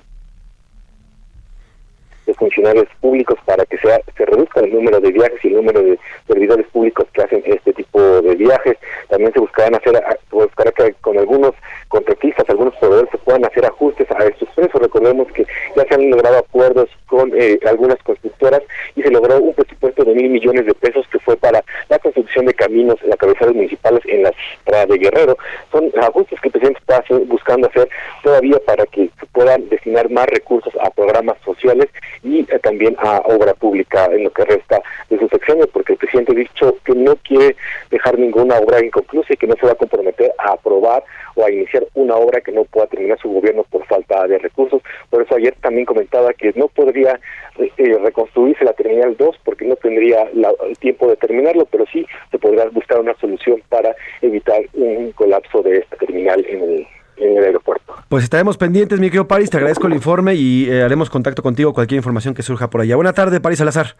de 2.28 2.34
funcionarios 2.34 2.88
públicos 3.00 3.39
para 3.46 3.65
que 3.65 3.78
sea, 3.78 4.00
se 4.15 4.26
reduzca 4.26 4.60
el 4.60 4.74
número 4.74 5.00
de 5.00 5.12
viajes 5.12 5.39
y 5.43 5.48
el 5.48 5.56
número 5.56 5.82
de 5.82 5.98
servidores 6.28 6.67
públicos 6.67 7.08
que 7.13 7.24
hacen 7.24 7.41
este 7.46 7.74
tipo 7.74 8.22
de 8.22 8.36
viajes. 8.36 8.78
También 9.10 9.32
se 9.32 9.39
buscarán 9.39 9.76
hacer, 9.76 10.04
buscará 10.30 10.72
que 10.74 10.93
con 11.02 11.17
algunos 11.17 11.54
contratistas, 11.88 12.50
algunos 12.50 12.76
proveedores 12.78 13.12
se 13.12 13.17
puedan 13.19 13.45
hacer 13.45 13.65
ajustes 13.65 14.08
a 14.12 14.23
estos 14.26 14.50
precios. 14.50 14.82
Recordemos 14.82 15.28
que 15.32 15.45
ya 15.76 15.86
se 15.86 15.95
han 15.95 16.10
logrado 16.10 16.38
acuerdos 16.38 16.89
con 17.08 17.32
eh, 17.36 17.60
algunas 17.65 17.97
constructoras 18.04 18.62
y 18.95 19.02
se 19.02 19.12
logró 19.12 19.38
un 19.39 19.54
presupuesto 19.54 20.04
de 20.04 20.13
mil 20.13 20.30
millones 20.30 20.65
de 20.65 20.73
pesos 20.73 21.06
que 21.12 21.19
fue 21.19 21.38
para 21.38 21.63
la 21.89 22.00
construcción 22.00 22.45
de 22.45 22.54
caminos 22.54 22.97
en 23.04 23.10
las 23.10 23.17
cabeceras 23.17 23.56
municipales 23.56 24.02
en 24.06 24.23
la 24.23 24.34
ciudad 24.65 24.88
de 24.88 24.97
Guerrero. 24.97 25.38
Son 25.71 25.91
ajustes 26.02 26.39
que 26.41 26.50
el 26.50 26.52
presidente 26.52 26.80
está 26.80 27.04
buscando 27.26 27.67
hacer 27.67 27.89
todavía 28.23 28.58
para 28.65 28.86
que 28.86 29.10
se 29.19 29.26
puedan 29.28 29.67
destinar 29.69 30.10
más 30.10 30.28
recursos 30.28 30.73
a 30.82 30.89
programas 30.89 31.38
sociales 31.43 31.88
y 32.23 32.41
eh, 32.41 32.60
también 32.60 32.95
a 33.00 33.19
obra 33.26 33.54
pública 33.54 34.06
en 34.12 34.26
lo 34.26 34.32
que 34.32 34.45
resta 34.45 34.82
de 35.10 35.19
su 35.19 35.28
sexenio, 35.30 35.67
porque 35.67 35.93
el 35.93 36.00
presidente 36.00 36.32
ha 36.34 36.36
dicho 36.36 36.78
que 36.84 36.93
no 36.93 37.15
quiere 37.17 37.56
dejar 37.89 38.17
ninguna 38.17 38.58
obra 38.58 38.84
inconclusa 38.84 39.34
y 39.34 39.38
que 39.38 39.47
no 39.47 39.56
se 39.60 39.65
va 39.65 39.71
a 39.73 39.76
comprometer 39.76 40.32
a 40.38 40.54
aprobar 40.54 41.04
o 41.36 41.45
a 41.45 41.52
iniciar 41.52 41.76
una 41.93 42.15
obra 42.15 42.41
que 42.41 42.51
no 42.51 42.63
pueda 42.65 42.87
terminar 42.87 43.19
su 43.19 43.29
gobierno 43.29 43.63
por 43.63 43.85
falta 43.85 44.27
de 44.27 44.37
recursos. 44.37 44.81
Por 45.09 45.23
eso 45.23 45.35
ayer 45.35 45.55
también 45.61 45.85
comentaba 45.85 46.33
que 46.33 46.53
no 46.55 46.67
podría 46.67 47.19
eh, 47.57 47.97
reconstruirse 48.03 48.65
la 48.65 48.73
Terminal 48.73 49.15
2 49.17 49.35
porque 49.43 49.65
no 49.65 49.75
tendría 49.75 50.23
el 50.23 50.77
tiempo 50.79 51.07
de 51.07 51.15
terminarlo, 51.15 51.65
pero 51.65 51.85
sí 51.91 52.05
se 52.31 52.39
podrá 52.39 52.65
buscar 52.69 52.99
una 52.99 53.15
solución 53.15 53.61
para 53.69 53.95
evitar 54.21 54.61
un 54.73 55.11
colapso 55.11 55.61
de 55.61 55.77
esta 55.79 55.95
terminal 55.97 56.45
en 56.47 56.61
el 56.61 56.87
en 57.17 57.37
el 57.37 57.43
aeropuerto. 57.43 57.95
Pues 58.09 58.23
estaremos 58.23 58.57
pendientes, 58.57 58.99
mi 58.99 59.07
querido 59.07 59.27
París, 59.27 59.49
te 59.49 59.57
agradezco 59.57 59.87
el 59.87 59.93
informe 59.93 60.35
y 60.35 60.69
eh, 60.69 60.83
haremos 60.83 61.09
contacto 61.09 61.41
contigo 61.41 61.73
cualquier 61.73 61.97
información 61.97 62.33
que 62.33 62.43
surja 62.43 62.69
por 62.69 62.81
allá. 62.81 62.95
Buena 62.95 63.13
tarde, 63.13 63.41
París 63.41 63.59
Salazar. 63.59 63.95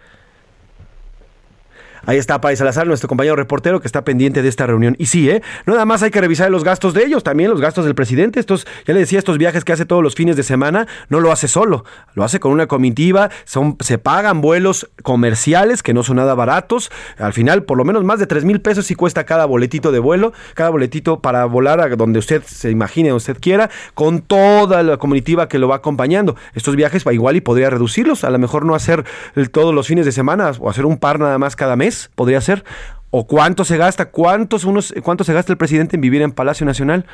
Ahí 2.08 2.18
está 2.18 2.40
País 2.40 2.60
Salazar, 2.60 2.88
nuestro 2.88 3.10
compañero 3.10 3.36
reportero 3.36 3.82
que 3.82 3.86
está 3.86 4.06
pendiente 4.06 4.42
de 4.42 4.48
esta 4.48 4.66
reunión. 4.66 4.96
Y 4.98 5.08
sí, 5.08 5.30
¿eh? 5.30 5.42
Nada 5.66 5.84
más 5.84 6.04
hay 6.04 6.10
que 6.10 6.22
revisar 6.22 6.50
los 6.50 6.64
gastos 6.64 6.94
de 6.94 7.04
ellos, 7.04 7.22
también 7.22 7.50
los 7.50 7.60
gastos 7.60 7.84
del 7.84 7.96
presidente. 7.96 8.40
Estos, 8.40 8.66
ya 8.86 8.94
le 8.94 9.02
decía, 9.02 9.20
estos 9.20 9.38
viajes 9.38 9.66
que 9.66 9.74
hace 9.74 9.86
todos 9.86 10.02
los 10.02 10.16
fines 10.16 10.38
de 10.38 10.44
semana, 10.44 10.88
no 11.10 11.20
lo 11.20 11.34
hace 11.34 11.50
solo, 11.50 11.84
lo 12.14 12.24
hace 12.24 12.40
con 12.40 12.54
una 12.54 12.68
comitiva, 12.68 13.30
son, 13.44 13.76
se 13.82 13.98
pagan 13.98 14.40
vuelos 14.40 14.90
comerciales 15.04 15.84
que 15.84 15.94
no 15.94 16.02
son 16.02 16.16
nada 16.16 16.34
baratos. 16.34 16.92
Al 17.18 17.34
final, 17.34 17.64
por 17.64 17.78
lo 17.78 17.84
menos 17.84 18.06
más 18.06 18.20
de 18.20 18.26
3 18.26 18.46
mil 18.46 18.62
pesos 18.62 18.86
si 18.86 18.96
cuesta 18.96 19.26
cada 19.26 19.44
boletito 19.44 19.92
de 19.92 20.00
vuelo, 20.00 20.32
cada 20.54 20.70
boletito 20.70 21.20
para 21.20 21.44
volar 21.44 21.82
a 21.82 21.90
donde 21.90 22.20
usted 22.20 22.42
se 22.46 22.72
imagine, 22.72 23.10
donde 23.10 23.18
usted 23.18 23.38
quiera, 23.42 23.70
con 23.96 24.22
toda 24.22 24.82
la 24.82 24.96
comitiva 24.96 25.50
que 25.50 25.60
lo 25.60 25.68
va 25.68 25.76
acompañando. 25.76 26.38
Estos 26.54 26.78
viajes, 26.78 27.04
igual 27.12 27.36
y 27.36 27.42
podría 27.42 27.70
reducirlos, 27.70 28.24
a 28.24 28.30
lo 28.30 28.40
mejor 28.40 28.64
no 28.64 28.76
hacer 28.76 29.04
todos 29.52 29.76
los 29.76 29.88
fines 29.88 30.06
de 30.06 30.14
semana 30.14 30.52
o 30.58 30.70
hacer 30.70 30.86
un 30.86 31.00
par 31.00 31.20
nada 31.20 31.38
más 31.38 31.58
cada 31.58 31.76
mes 31.76 31.97
podría 32.16 32.42
ser. 32.42 32.64
¿O 33.10 33.26
cuánto 33.26 33.64
se 33.64 33.78
gasta? 33.78 34.12
¿Cuántos 34.12 34.66
unos, 34.66 34.94
¿Cuánto 35.04 35.24
se 35.24 35.34
gasta 35.34 35.52
el 35.52 35.58
presidente 35.58 35.96
en 35.96 36.02
vivir 36.02 36.22
en 36.22 36.32
Palacio 36.32 36.66
Nacional? 36.66 37.06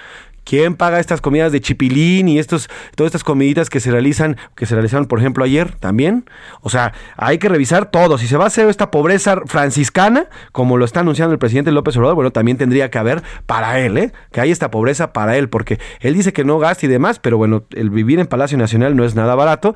¿Quién 0.44 0.76
paga 0.76 1.00
estas 1.00 1.22
comidas 1.22 1.52
de 1.52 1.62
chipilín 1.62 2.28
y 2.28 2.40
estos, 2.40 2.70
todas 2.96 3.10
estas 3.10 3.24
comiditas 3.24 3.70
que 3.70 3.80
se 3.80 3.92
realizan, 3.92 4.38
que 4.56 4.66
se 4.66 4.76
realizaron, 4.76 5.08
por 5.08 5.20
ejemplo, 5.20 5.44
ayer 5.44 5.76
también? 5.76 6.26
O 6.62 6.70
sea, 6.70 6.94
hay 7.18 7.38
que 7.38 7.50
revisar 7.50 7.90
todo. 7.92 8.18
Si 8.18 8.28
se 8.28 8.38
va 8.38 8.46
a 8.46 8.48
hacer 8.48 8.68
esta 8.70 8.92
pobreza 8.92 9.42
franciscana, 9.46 10.28
como 10.52 10.78
lo 10.78 10.86
está 10.86 11.02
anunciando 11.02 11.34
el 11.34 11.40
presidente 11.40 11.72
López 11.72 11.96
Obrador, 11.98 12.16
bueno, 12.16 12.32
también 12.32 12.58
tendría 12.58 12.90
que 12.90 12.98
haber 12.98 13.24
para 13.46 13.80
él, 13.80 13.98
¿eh? 13.98 14.12
Que 14.32 14.42
hay 14.42 14.52
esta 14.52 14.72
pobreza 14.72 15.14
para 15.14 15.38
él, 15.38 15.50
porque 15.50 15.80
él 16.00 16.14
dice 16.14 16.34
que 16.34 16.44
no 16.44 16.60
gasta 16.60 16.86
y 16.86 16.90
demás, 16.90 17.20
pero 17.20 17.38
bueno, 17.38 17.64
el 17.72 17.90
vivir 17.90 18.20
en 18.20 18.28
Palacio 18.28 18.58
Nacional 18.58 18.96
no 18.96 19.06
es 19.06 19.16
nada 19.16 19.36
barato, 19.36 19.76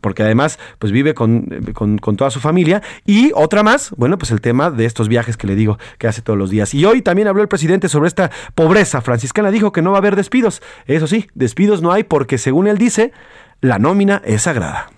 porque 0.00 0.22
además, 0.22 0.58
pues 0.78 0.92
vive 0.92 1.14
con, 1.14 1.46
con, 1.74 1.98
con 1.98 2.16
toda 2.16 2.30
su 2.30 2.40
familia. 2.40 2.82
Y 3.06 3.30
otra 3.34 3.62
más, 3.62 3.92
bueno, 3.96 4.18
pues 4.18 4.30
el 4.30 4.40
tema 4.40 4.70
de 4.70 4.84
estos 4.84 5.08
viajes 5.08 5.36
que 5.36 5.46
le 5.46 5.54
digo 5.54 5.78
que 5.98 6.08
hace 6.08 6.22
todos 6.22 6.38
los 6.38 6.50
días. 6.50 6.74
Y 6.74 6.84
hoy 6.84 7.02
también 7.02 7.28
habló 7.28 7.42
el 7.42 7.48
presidente 7.48 7.88
sobre 7.88 8.08
esta 8.08 8.30
pobreza 8.54 9.00
franciscana. 9.00 9.50
Dijo 9.50 9.72
que 9.72 9.82
no 9.82 9.91
va 9.92 9.98
a 9.98 10.00
haber 10.00 10.16
despidos. 10.16 10.62
Eso 10.86 11.06
sí, 11.06 11.28
despidos 11.34 11.82
no 11.82 11.92
hay 11.92 12.02
porque 12.04 12.38
según 12.38 12.66
él 12.66 12.78
dice, 12.78 13.12
la 13.60 13.78
nómina 13.78 14.22
es 14.24 14.42
sagrada. 14.42 14.90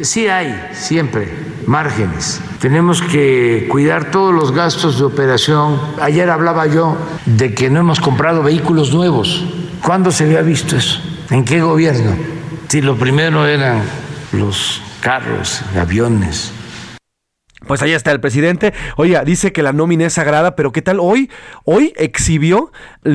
Sí 0.00 0.26
hay 0.26 0.68
siempre 0.72 1.28
márgenes. 1.66 2.40
Tenemos 2.60 3.02
que 3.02 3.68
cuidar 3.70 4.10
todos 4.10 4.34
los 4.34 4.52
gastos 4.52 4.98
de 4.98 5.04
operación. 5.04 5.78
Ayer 6.00 6.28
hablaba 6.30 6.66
yo 6.66 6.96
de 7.26 7.54
que 7.54 7.70
no 7.70 7.80
hemos 7.80 8.00
comprado 8.00 8.42
vehículos 8.42 8.92
nuevos. 8.92 9.44
¿Cuándo 9.84 10.10
se 10.10 10.24
había 10.24 10.42
visto 10.42 10.76
eso? 10.76 11.00
¿En 11.30 11.44
qué 11.44 11.60
gobierno? 11.60 12.16
Si 12.68 12.80
lo 12.80 12.96
primero 12.96 13.46
eran 13.46 13.82
los 14.32 14.82
carros, 15.00 15.62
aviones, 15.78 16.52
pues 17.66 17.82
ahí 17.82 17.92
está 17.92 18.10
el 18.10 18.20
presidente. 18.20 18.72
Oiga, 18.96 19.24
dice 19.24 19.52
que 19.52 19.62
la 19.62 19.72
nómina 19.72 20.06
es 20.06 20.14
sagrada, 20.14 20.56
pero 20.56 20.72
¿qué 20.72 20.82
tal 20.82 20.98
hoy? 21.00 21.30
Hoy 21.64 21.92
exhibió 21.96 22.72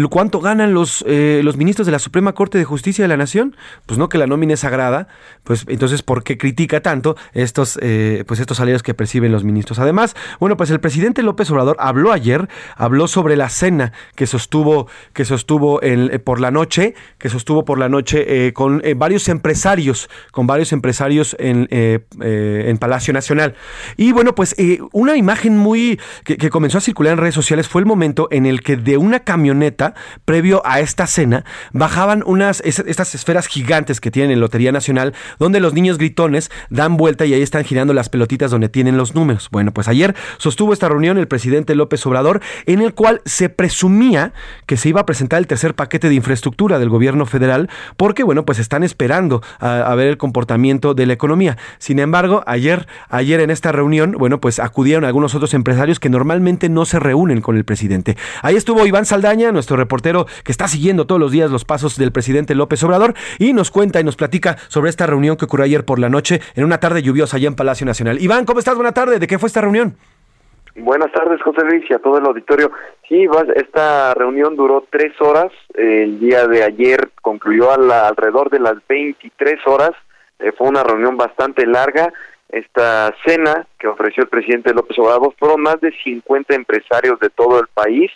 cuánto 0.10 0.40
ganan 0.40 0.74
los, 0.74 1.04
eh, 1.08 1.42
los 1.44 1.58
ministros 1.58 1.86
de 1.86 1.92
la 1.92 2.00
Suprema 2.00 2.34
Corte 2.34 2.58
de 2.58 2.66
Justicia 2.66 3.04
de 3.04 3.08
la 3.08 3.18
Nación. 3.18 3.56
Pues 3.86 3.98
no 3.98 4.10
que 4.10 4.18
la 4.18 4.28
nómina 4.28 4.54
es 4.54 4.62
sagrada, 4.62 5.08
pues 5.44 5.66
entonces 5.68 6.02
¿por 6.02 6.24
qué 6.24 6.38
critica 6.38 6.82
tanto 6.82 7.16
estos, 7.34 7.78
eh, 7.82 8.24
pues 8.28 8.40
estos 8.40 8.58
salarios 8.58 8.84
que 8.84 8.94
perciben 8.94 9.32
los 9.32 9.44
ministros? 9.44 9.80
Además, 9.80 10.16
bueno, 10.40 10.58
pues 10.58 10.70
el 10.72 10.80
presidente 10.80 11.24
López 11.24 11.50
Obrador 11.52 11.78
habló 11.80 12.12
ayer, 12.12 12.48
habló 12.76 13.08
sobre 13.08 13.36
la 13.36 13.50
cena 13.50 13.94
que 14.16 14.28
sostuvo, 14.28 14.88
que 15.14 15.26
sostuvo 15.26 15.82
eh, 15.82 16.20
por 16.20 16.40
la 16.40 16.52
noche, 16.52 16.96
que 17.18 17.30
sostuvo 17.30 17.66
por 17.66 17.80
la 17.80 17.90
noche 17.90 18.54
con 18.54 18.82
varios 18.96 19.28
empresarios, 19.30 20.10
con 20.32 20.48
varios 20.48 20.72
empresarios 20.72 21.36
en, 21.40 21.68
en 21.70 22.78
Palacio 22.78 23.14
Nacional. 23.14 23.56
Y 23.98 24.12
bueno, 24.12 24.36
pues 24.38 24.54
eh, 24.60 24.78
una 24.92 25.18
imagen 25.18 25.58
muy 25.58 26.00
que, 26.24 26.38
comenzó 26.52 26.78
a 26.78 26.82
circular 26.82 27.14
en 27.14 27.18
redes 27.18 27.34
sociales 27.34 27.68
fue 27.68 27.82
el 27.82 27.88
momento 27.88 28.28
en 28.30 28.46
el 28.46 28.62
que 28.62 28.78
de 28.78 28.98
una 28.98 29.22
camioneta, 29.22 29.96
previo 30.26 30.62
a 30.64 30.80
esta 30.80 31.08
cena, 31.08 31.44
bajaban 31.74 32.22
unas 32.24 32.62
estas 32.62 33.16
esferas 33.16 33.48
gigantes 33.48 34.00
que 34.00 34.12
tienen 34.12 34.30
en 34.30 34.40
Lotería 34.40 34.72
Nacional, 34.72 35.16
donde 35.40 35.60
los 35.60 35.74
niños 35.74 35.98
gritones 35.98 36.52
dan 36.70 36.98
vuelta 36.98 37.26
y 37.26 37.34
ahí 37.34 37.42
están 37.42 37.64
girando 37.64 37.96
las 37.96 38.10
pelotitas 38.10 38.52
donde 38.52 38.70
tienen 38.70 38.96
los 38.96 39.16
números. 39.16 39.50
Bueno, 39.52 39.74
pues 39.74 39.88
ayer 39.88 40.16
sostuvo 40.38 40.72
esta 40.72 40.88
reunión 40.88 41.18
el 41.18 41.28
presidente 41.28 41.74
López 41.74 42.06
Obrador, 42.06 42.40
en 42.68 42.82
el 42.82 42.94
cual 42.94 43.22
se 43.26 43.50
presumía 43.50 44.34
que 44.68 44.78
se 44.78 44.90
iba 44.90 45.02
a 45.02 45.08
presentar 45.08 45.40
el 45.40 45.48
tercer 45.48 45.74
paquete 45.74 46.10
de 46.10 46.14
infraestructura 46.16 46.78
del 46.78 46.90
gobierno 46.90 47.26
federal, 47.26 47.72
porque 47.96 48.22
bueno, 48.22 48.46
pues 48.46 48.60
están 48.60 48.84
esperando 48.84 49.42
a, 49.60 49.96
ver 49.96 50.10
el 50.10 50.18
comportamiento 50.18 50.94
de 50.94 51.08
la 51.08 51.14
economía. 51.14 51.58
Sin 51.80 51.98
embargo, 51.98 52.44
ayer, 52.46 52.86
ayer 53.10 53.40
en 53.40 53.50
esta 53.50 53.72
reunión, 53.72 54.12
pues 54.36 54.60
acudieron 54.60 55.06
algunos 55.06 55.34
otros 55.34 55.54
empresarios 55.54 56.00
que 56.00 56.10
normalmente 56.10 56.70
no 56.70 56.86
se 56.86 57.00
reúnen 57.00 57.42
con 57.42 57.56
el 57.56 57.64
presidente. 57.64 58.16
Ahí 58.44 58.56
estuvo 58.56 58.86
Iván 58.86 59.06
Saldaña, 59.06 59.52
nuestro 59.52 59.78
reportero 59.78 60.26
que 60.44 60.52
está 60.52 60.68
siguiendo 60.68 61.08
todos 61.08 61.22
los 61.22 61.32
días 61.32 61.50
los 61.50 61.64
pasos 61.64 61.98
del 61.98 62.12
presidente 62.12 62.56
López 62.56 62.84
Obrador 62.84 63.14
y 63.40 63.54
nos 63.54 63.72
cuenta 63.72 64.02
y 64.02 64.04
nos 64.04 64.18
platica 64.18 64.58
sobre 64.68 64.90
esta 64.90 65.08
reunión 65.08 65.38
que 65.38 65.46
ocurrió 65.46 65.66
ayer 65.66 65.86
por 65.86 66.00
la 66.00 66.10
noche 66.10 66.42
en 66.56 66.66
una 66.66 66.80
tarde 66.80 67.02
lluviosa 67.02 67.38
allá 67.38 67.48
en 67.48 67.56
Palacio 67.56 67.86
Nacional. 67.86 68.22
Iván, 68.22 68.46
¿cómo 68.46 68.60
estás? 68.60 68.76
Buena 68.76 68.92
tarde. 68.92 69.20
¿De 69.20 69.28
qué 69.28 69.40
fue 69.40 69.48
esta 69.48 69.62
reunión? 69.62 69.96
Buenas 70.76 71.12
tardes, 71.12 71.42
José 71.42 71.64
Luis, 71.66 71.84
y 71.90 71.94
a 71.94 72.00
todo 72.00 72.20
el 72.20 72.26
auditorio. 72.26 72.72
Sí, 73.10 73.28
esta 73.56 74.14
reunión 74.14 74.56
duró 74.56 74.86
tres 74.92 75.20
horas. 75.20 75.52
El 75.74 76.20
día 76.20 76.46
de 76.46 76.64
ayer 76.64 77.10
concluyó 77.22 77.72
alrededor 77.72 78.52
de 78.52 78.60
las 78.60 78.76
23 78.88 79.56
horas. 79.66 79.92
Eh, 80.38 80.52
fue 80.56 80.68
una 80.68 80.84
reunión 80.84 81.18
bastante 81.18 81.66
larga 81.66 82.14
esta 82.50 83.14
cena 83.26 83.68
que 83.78 83.88
ofreció 83.88 84.24
el 84.24 84.30
presidente 84.30 84.74
López 84.74 84.98
Obrador 85.00 85.34
fueron 85.38 85.62
más 85.62 85.82
de 85.82 85.92
50 86.04 86.56
empresarios 86.56 87.20
de 87.20 87.30
todo 87.30 87.60
el 87.60 87.68
país, 87.68 88.12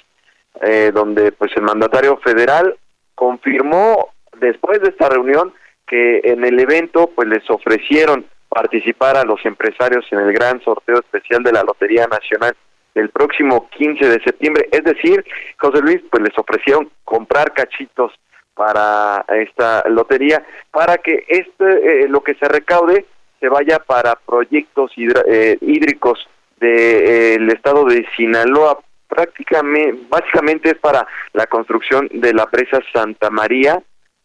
eh, 0.61 0.91
donde 0.93 1.31
pues 1.31 1.51
el 1.55 1.63
mandatario 1.63 2.17
federal 2.17 2.77
confirmó 3.15 4.09
después 4.39 4.81
de 4.81 4.89
esta 4.89 5.09
reunión 5.09 5.53
que 5.85 6.21
en 6.23 6.45
el 6.45 6.59
evento 6.59 7.11
pues 7.13 7.27
les 7.27 7.49
ofrecieron 7.49 8.25
participar 8.47 9.17
a 9.17 9.23
los 9.23 9.45
empresarios 9.45 10.05
en 10.11 10.19
el 10.19 10.33
gran 10.33 10.61
sorteo 10.61 10.99
especial 10.99 11.43
de 11.43 11.51
la 11.51 11.63
Lotería 11.63 12.07
Nacional 12.07 12.55
del 12.93 13.09
próximo 13.09 13.69
15 13.69 14.05
de 14.05 14.23
septiembre, 14.23 14.67
es 14.71 14.83
decir, 14.83 15.23
José 15.57 15.81
Luis, 15.81 16.01
pues 16.09 16.23
les 16.23 16.37
ofrecieron 16.37 16.91
comprar 17.05 17.53
cachitos 17.53 18.11
para 18.53 19.23
esta 19.29 19.83
lotería 19.87 20.45
para 20.71 20.97
que 20.97 21.23
este 21.29 22.07
lo 22.09 22.21
que 22.21 22.35
se 22.35 22.47
recaude 22.49 23.05
se 23.41 23.49
vaya 23.49 23.79
para 23.79 24.15
proyectos 24.15 24.91
hídricos 24.95 26.25
del 26.57 27.49
estado 27.49 27.83
de 27.85 28.05
Sinaloa. 28.15 28.79
Prácticamente 29.07 29.99
básicamente 30.07 30.69
es 30.69 30.77
para 30.77 31.05
la 31.33 31.47
construcción 31.47 32.07
de 32.13 32.33
la 32.33 32.45
presa 32.45 32.79
Santa 32.93 33.29
María 33.29 33.81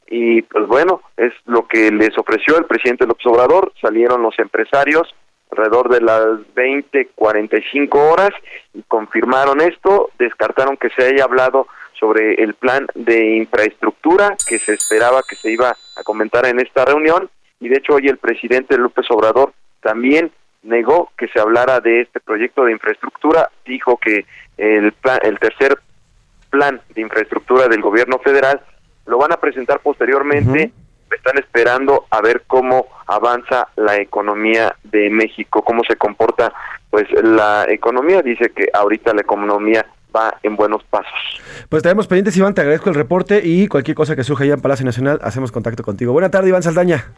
y 0.07 0.43
pues 0.43 0.69
bueno, 0.69 1.03
es 1.17 1.33
lo 1.47 1.67
que 1.67 1.91
les 1.91 2.17
ofreció 2.17 2.57
el 2.57 2.67
presidente 2.67 3.07
López 3.07 3.27
Obrador, 3.27 3.73
salieron 3.81 4.23
los 4.23 4.39
empresarios 4.39 5.13
alrededor 5.51 5.89
de 5.89 6.01
las 6.03 6.55
20, 6.55 7.09
45 7.15 7.99
horas 7.99 8.31
y 8.75 8.83
confirmaron 8.83 9.61
esto, 9.61 10.11
descartaron 10.19 10.77
que 10.77 10.91
se 10.91 11.05
haya 11.05 11.25
hablado 11.25 11.67
sobre 11.99 12.35
el 12.35 12.55
plan 12.55 12.87
de 12.95 13.37
infraestructura 13.37 14.37
que 14.49 14.59
se 14.59 14.75
esperaba 14.75 15.23
que 15.29 15.37
se 15.37 15.51
iba 15.51 15.71
a 15.71 16.03
comentar 16.05 16.47
en 16.47 16.61
esta 16.61 16.85
reunión 16.85 17.29
y 17.61 17.69
de 17.69 17.77
hecho 17.77 17.95
hoy 17.95 18.09
el 18.09 18.19
presidente 18.19 18.77
López 18.77 19.07
Obrador 19.11 19.53
también 19.83 20.31
negó 20.63 21.11
que 21.17 21.29
se 21.29 21.41
hablara 21.41 21.81
de 21.81 22.03
este 22.03 22.21
proyecto 22.21 22.65
de 22.65 22.73
infraestructura, 22.73 23.51
dijo 23.65 23.99
que 23.99 24.27
el 24.57 24.93
plan, 24.93 25.19
el 25.23 25.39
tercer 25.39 25.79
plan 26.51 26.81
de 26.95 27.01
infraestructura 27.01 27.69
del 27.69 27.83
gobierno 27.83 28.19
federal 28.19 28.61
lo 29.07 29.19
van 29.19 29.33
a 29.33 29.37
presentar 29.37 29.81
posteriormente. 29.81 30.73
Están 31.15 31.39
esperando 31.39 32.07
a 32.11 32.21
ver 32.21 32.43
cómo 32.47 32.87
avanza 33.07 33.69
la 33.77 33.97
economía 33.97 34.75
de 34.83 35.09
México, 35.09 35.63
cómo 35.63 35.83
se 35.89 35.97
comporta 35.97 36.53
pues 36.91 37.07
la 37.23 37.65
economía. 37.69 38.23
Dice 38.23 38.51
que 38.51 38.67
ahorita 38.73 39.15
la 39.15 39.21
economía 39.21 39.87
va 40.15 40.35
en 40.43 40.57
buenos 40.57 40.83
pasos. 40.85 41.13
Pues 41.69 41.81
estaremos 41.81 42.09
pendientes, 42.09 42.37
Iván, 42.37 42.55
te 42.55 42.63
agradezco 42.63 42.89
el 42.91 42.97
reporte 42.97 43.41
y 43.45 43.69
cualquier 43.69 43.97
cosa 43.97 44.17
que 44.17 44.25
surja 44.25 44.45
allá 44.45 44.55
en 44.55 44.61
Palacio 44.61 44.85
Nacional, 44.85 45.21
hacemos 45.23 45.53
contacto 45.53 45.85
contigo. 45.85 46.13
Buena 46.13 46.31
tarde, 46.31 46.49
Iván 46.49 46.63
Saldaña. 46.63 47.13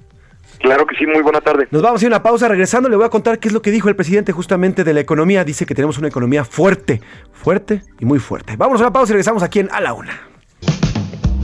Claro 0.60 0.86
que 0.86 0.96
sí, 0.96 1.06
muy 1.06 1.22
buena 1.22 1.40
tarde. 1.40 1.68
Nos 1.70 1.82
vamos 1.82 2.02
a 2.02 2.06
ir 2.06 2.12
a 2.12 2.16
una 2.16 2.22
pausa. 2.22 2.48
Regresando, 2.48 2.88
le 2.88 2.96
voy 2.96 3.04
a 3.06 3.10
contar 3.10 3.38
qué 3.38 3.48
es 3.48 3.54
lo 3.54 3.62
que 3.62 3.70
dijo 3.70 3.88
el 3.88 3.96
presidente 3.96 4.32
justamente 4.32 4.84
de 4.84 4.92
la 4.92 5.00
economía. 5.00 5.44
Dice 5.44 5.66
que 5.66 5.74
tenemos 5.74 5.98
una 5.98 6.08
economía 6.08 6.44
fuerte, 6.44 7.00
fuerte 7.32 7.82
y 7.98 8.04
muy 8.04 8.18
fuerte. 8.18 8.56
Vamos 8.56 8.80
a 8.80 8.84
una 8.84 8.92
pausa 8.92 9.12
y 9.12 9.14
regresamos 9.14 9.42
aquí 9.42 9.60
en 9.60 9.70
A 9.72 9.80
la 9.80 9.92
Una. 9.92 10.20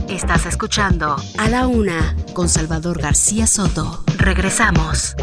Estás 0.09 0.45
escuchando 0.45 1.15
A 1.37 1.49
la 1.49 1.67
Una 1.67 2.15
con 2.33 2.49
Salvador 2.49 3.01
García 3.01 3.47
Soto. 3.47 4.03
Regresamos. 4.17 5.15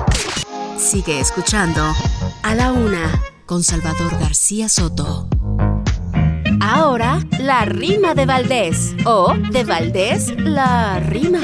Sigue 0.76 1.20
escuchando 1.20 1.83
A 2.42 2.55
la 2.55 2.72
Una 2.72 3.20
con 3.46 3.62
Salvador 3.62 4.12
García 4.18 4.68
Soto. 4.68 5.28
Ahora, 6.61 7.20
la 7.38 7.64
rima 7.64 8.14
de 8.14 8.26
Valdés. 8.26 8.94
O 9.05 9.35
de 9.50 9.64
Valdés, 9.64 10.35
la 10.38 11.00
rima. 11.00 11.40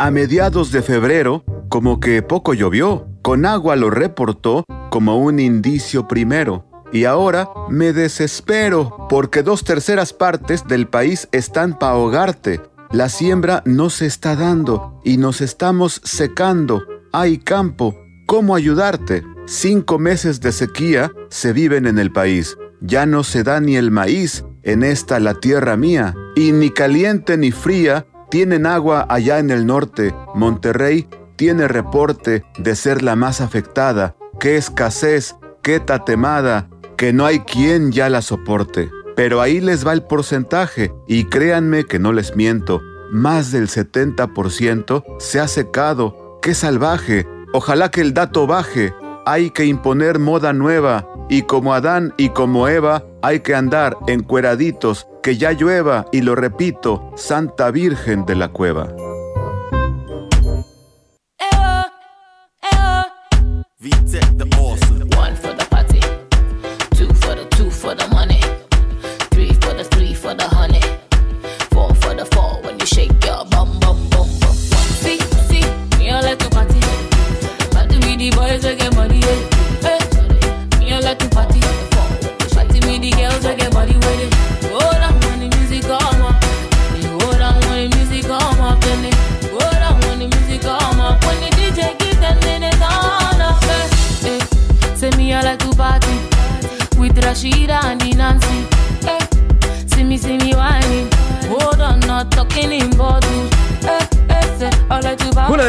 A 0.00 0.12
mediados 0.12 0.70
de 0.70 0.80
febrero, 0.80 1.42
como 1.68 1.98
que 1.98 2.22
poco 2.22 2.54
llovió, 2.54 3.08
con 3.20 3.44
agua 3.44 3.74
lo 3.74 3.90
reportó 3.90 4.64
como 4.90 5.18
un 5.18 5.40
indicio 5.40 6.06
primero. 6.06 6.64
Y 6.92 7.04
ahora 7.04 7.48
me 7.68 7.92
desespero 7.92 9.08
porque 9.10 9.42
dos 9.42 9.64
terceras 9.64 10.12
partes 10.12 10.68
del 10.68 10.86
país 10.86 11.28
están 11.32 11.76
para 11.80 11.94
ahogarte. 11.94 12.60
La 12.92 13.08
siembra 13.08 13.64
no 13.66 13.90
se 13.90 14.06
está 14.06 14.36
dando 14.36 15.00
y 15.02 15.16
nos 15.16 15.40
estamos 15.40 16.00
secando. 16.04 16.84
Hay 17.12 17.38
campo. 17.38 17.96
¿Cómo 18.28 18.54
ayudarte? 18.54 19.24
Cinco 19.46 19.98
meses 19.98 20.40
de 20.40 20.52
sequía 20.52 21.10
se 21.28 21.52
viven 21.52 21.86
en 21.86 21.98
el 21.98 22.12
país. 22.12 22.56
Ya 22.80 23.04
no 23.04 23.24
se 23.24 23.42
da 23.42 23.58
ni 23.58 23.74
el 23.74 23.90
maíz 23.90 24.44
en 24.62 24.84
esta 24.84 25.18
la 25.18 25.34
tierra 25.34 25.76
mía. 25.76 26.14
Y 26.36 26.52
ni 26.52 26.70
caliente 26.70 27.36
ni 27.36 27.50
fría 27.50 28.06
tienen 28.30 28.66
agua 28.66 29.06
allá 29.08 29.38
en 29.38 29.50
el 29.50 29.66
norte. 29.66 30.14
Monterrey 30.34 31.08
tiene 31.36 31.68
reporte 31.68 32.44
de 32.58 32.76
ser 32.76 33.02
la 33.02 33.16
más 33.16 33.40
afectada. 33.40 34.16
Qué 34.40 34.56
escasez, 34.56 35.36
qué 35.62 35.80
tatemada, 35.80 36.68
que 36.96 37.12
no 37.12 37.24
hay 37.26 37.40
quien 37.40 37.92
ya 37.92 38.08
la 38.10 38.22
soporte. 38.22 38.90
Pero 39.16 39.40
ahí 39.40 39.60
les 39.60 39.86
va 39.86 39.92
el 39.92 40.02
porcentaje 40.02 40.92
y 41.06 41.24
créanme 41.24 41.84
que 41.84 41.98
no 41.98 42.12
les 42.12 42.36
miento. 42.36 42.80
Más 43.10 43.50
del 43.50 43.68
70% 43.68 45.04
se 45.18 45.40
ha 45.40 45.48
secado. 45.48 46.38
¡Qué 46.42 46.54
salvaje! 46.54 47.26
Ojalá 47.52 47.90
que 47.90 48.00
el 48.00 48.14
dato 48.14 48.46
baje. 48.46 48.92
Hay 49.26 49.50
que 49.50 49.64
imponer 49.64 50.18
moda 50.18 50.52
nueva 50.52 51.08
y 51.28 51.42
como 51.42 51.74
Adán 51.74 52.14
y 52.16 52.30
como 52.30 52.68
Eva 52.68 53.04
hay 53.22 53.40
que 53.40 53.54
andar 53.54 53.96
encueraditos 54.06 55.07
que 55.28 55.36
ya 55.36 55.52
llueva 55.52 56.06
y 56.10 56.22
lo 56.22 56.34
repito, 56.34 57.12
Santa 57.14 57.70
Virgen 57.70 58.24
de 58.24 58.34
la 58.34 58.48
Cueva. 58.48 59.07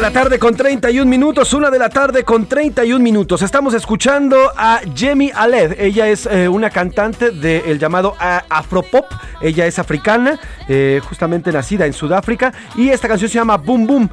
La 0.09 0.23
tarde 0.23 0.39
con 0.39 0.55
31 0.55 1.07
minutos, 1.07 1.53
una 1.53 1.69
de 1.69 1.77
la 1.77 1.87
tarde 1.87 2.23
con 2.23 2.47
31 2.47 2.99
minutos. 2.99 3.43
Estamos 3.43 3.75
escuchando 3.75 4.51
a 4.57 4.81
Jemmy 4.95 5.31
Aled. 5.31 5.79
Ella 5.79 6.07
es 6.07 6.25
eh, 6.25 6.49
una 6.49 6.71
cantante 6.71 7.29
del 7.29 7.77
llamado 7.77 8.15
eh, 8.19 8.39
Afropop. 8.49 9.05
Ella 9.39 9.67
es 9.67 9.77
africana, 9.77 10.39
eh, 10.67 10.99
justamente 11.07 11.51
nacida 11.51 11.85
en 11.85 11.93
Sudáfrica. 11.93 12.51
Y 12.75 12.89
esta 12.89 13.07
canción 13.07 13.29
se 13.29 13.35
llama 13.35 13.57
Boom 13.57 13.85
Boom, 13.85 14.09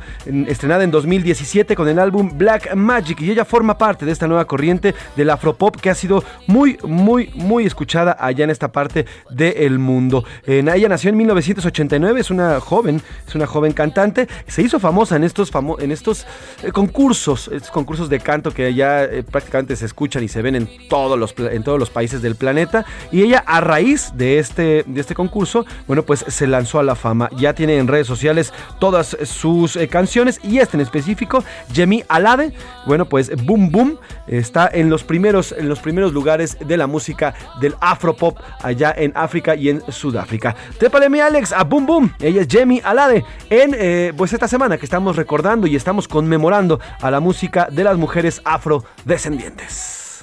estrenada 0.46 0.84
en 0.84 0.90
2017 0.90 1.74
con 1.74 1.88
el 1.88 1.98
álbum 1.98 2.30
Black 2.36 2.74
Magic. 2.74 3.18
Y 3.22 3.30
ella 3.30 3.46
forma 3.46 3.78
parte 3.78 4.04
de 4.04 4.12
esta 4.12 4.26
nueva 4.26 4.44
corriente 4.44 4.94
del 5.16 5.30
Afropop 5.30 5.76
que 5.76 5.88
ha 5.88 5.94
sido 5.94 6.22
muy, 6.46 6.76
muy, 6.82 7.30
muy 7.34 7.64
escuchada 7.64 8.18
allá 8.20 8.44
en 8.44 8.50
esta 8.50 8.70
parte 8.70 9.06
del 9.30 9.78
mundo. 9.78 10.24
ella 10.46 10.88
nació 10.90 11.08
en 11.08 11.16
1989, 11.16 12.20
es 12.20 12.30
una 12.30 12.60
joven, 12.60 13.00
es 13.26 13.34
una 13.34 13.46
joven 13.46 13.72
cantante. 13.72 14.28
Se 14.46 14.60
hizo 14.60 14.78
famosa 14.78 15.16
en 15.16 15.24
estos 15.24 15.50
en 15.86 15.92
estos 15.92 16.26
eh, 16.62 16.70
concursos, 16.72 17.48
estos 17.48 17.70
concursos 17.70 18.08
de 18.08 18.20
canto 18.20 18.50
que 18.50 18.74
ya 18.74 19.04
eh, 19.04 19.22
prácticamente 19.22 19.74
se 19.76 19.86
escuchan 19.86 20.22
y 20.22 20.28
se 20.28 20.42
ven 20.42 20.54
en 20.54 20.68
todos 20.88 21.18
los 21.18 21.34
en 21.38 21.62
todos 21.62 21.78
los 21.78 21.90
países 21.90 22.20
del 22.22 22.36
planeta 22.36 22.84
y 23.10 23.22
ella 23.22 23.42
a 23.46 23.60
raíz 23.60 24.12
de 24.14 24.38
este 24.38 24.84
de 24.86 25.00
este 25.00 25.14
concurso, 25.14 25.64
bueno, 25.86 26.02
pues 26.02 26.24
se 26.28 26.46
lanzó 26.46 26.78
a 26.78 26.82
la 26.82 26.94
fama. 26.94 27.30
Ya 27.36 27.54
tiene 27.54 27.78
en 27.78 27.88
redes 27.88 28.06
sociales 28.06 28.52
todas 28.78 29.16
sus 29.24 29.76
eh, 29.76 29.88
canciones 29.88 30.40
y 30.42 30.58
este 30.58 30.76
en 30.76 30.82
específico, 30.82 31.42
Jemmy 31.72 32.04
Alade, 32.08 32.52
bueno, 32.86 33.06
pues 33.06 33.30
Boom 33.44 33.70
Boom 33.70 33.98
está 34.26 34.68
en 34.72 34.90
los 34.90 35.04
primeros 35.04 35.52
en 35.52 35.68
los 35.68 35.78
primeros 35.78 36.12
lugares 36.12 36.58
de 36.66 36.76
la 36.76 36.86
música 36.86 37.34
del 37.60 37.74
afropop 37.80 38.38
allá 38.62 38.92
en 38.96 39.12
África 39.14 39.54
y 39.54 39.70
en 39.70 39.82
Sudáfrica. 39.90 40.54
Trépale 40.78 41.08
mi 41.08 41.20
Alex 41.20 41.52
a 41.52 41.64
Boom 41.64 41.86
Boom. 41.86 42.14
Ella 42.20 42.42
es 42.42 42.48
Jemmy 42.48 42.80
Alade 42.84 43.24
en 43.48 44.16
pues 44.16 44.32
esta 44.32 44.48
semana 44.48 44.76
que 44.78 44.84
estamos 44.84 45.16
recordando 45.16 45.66
y 45.66 45.75
estamos 45.76 46.08
conmemorando 46.08 46.80
a 47.00 47.10
la 47.10 47.20
música 47.20 47.68
de 47.70 47.84
las 47.84 47.96
mujeres 47.96 48.40
afrodescendientes. 48.44 50.22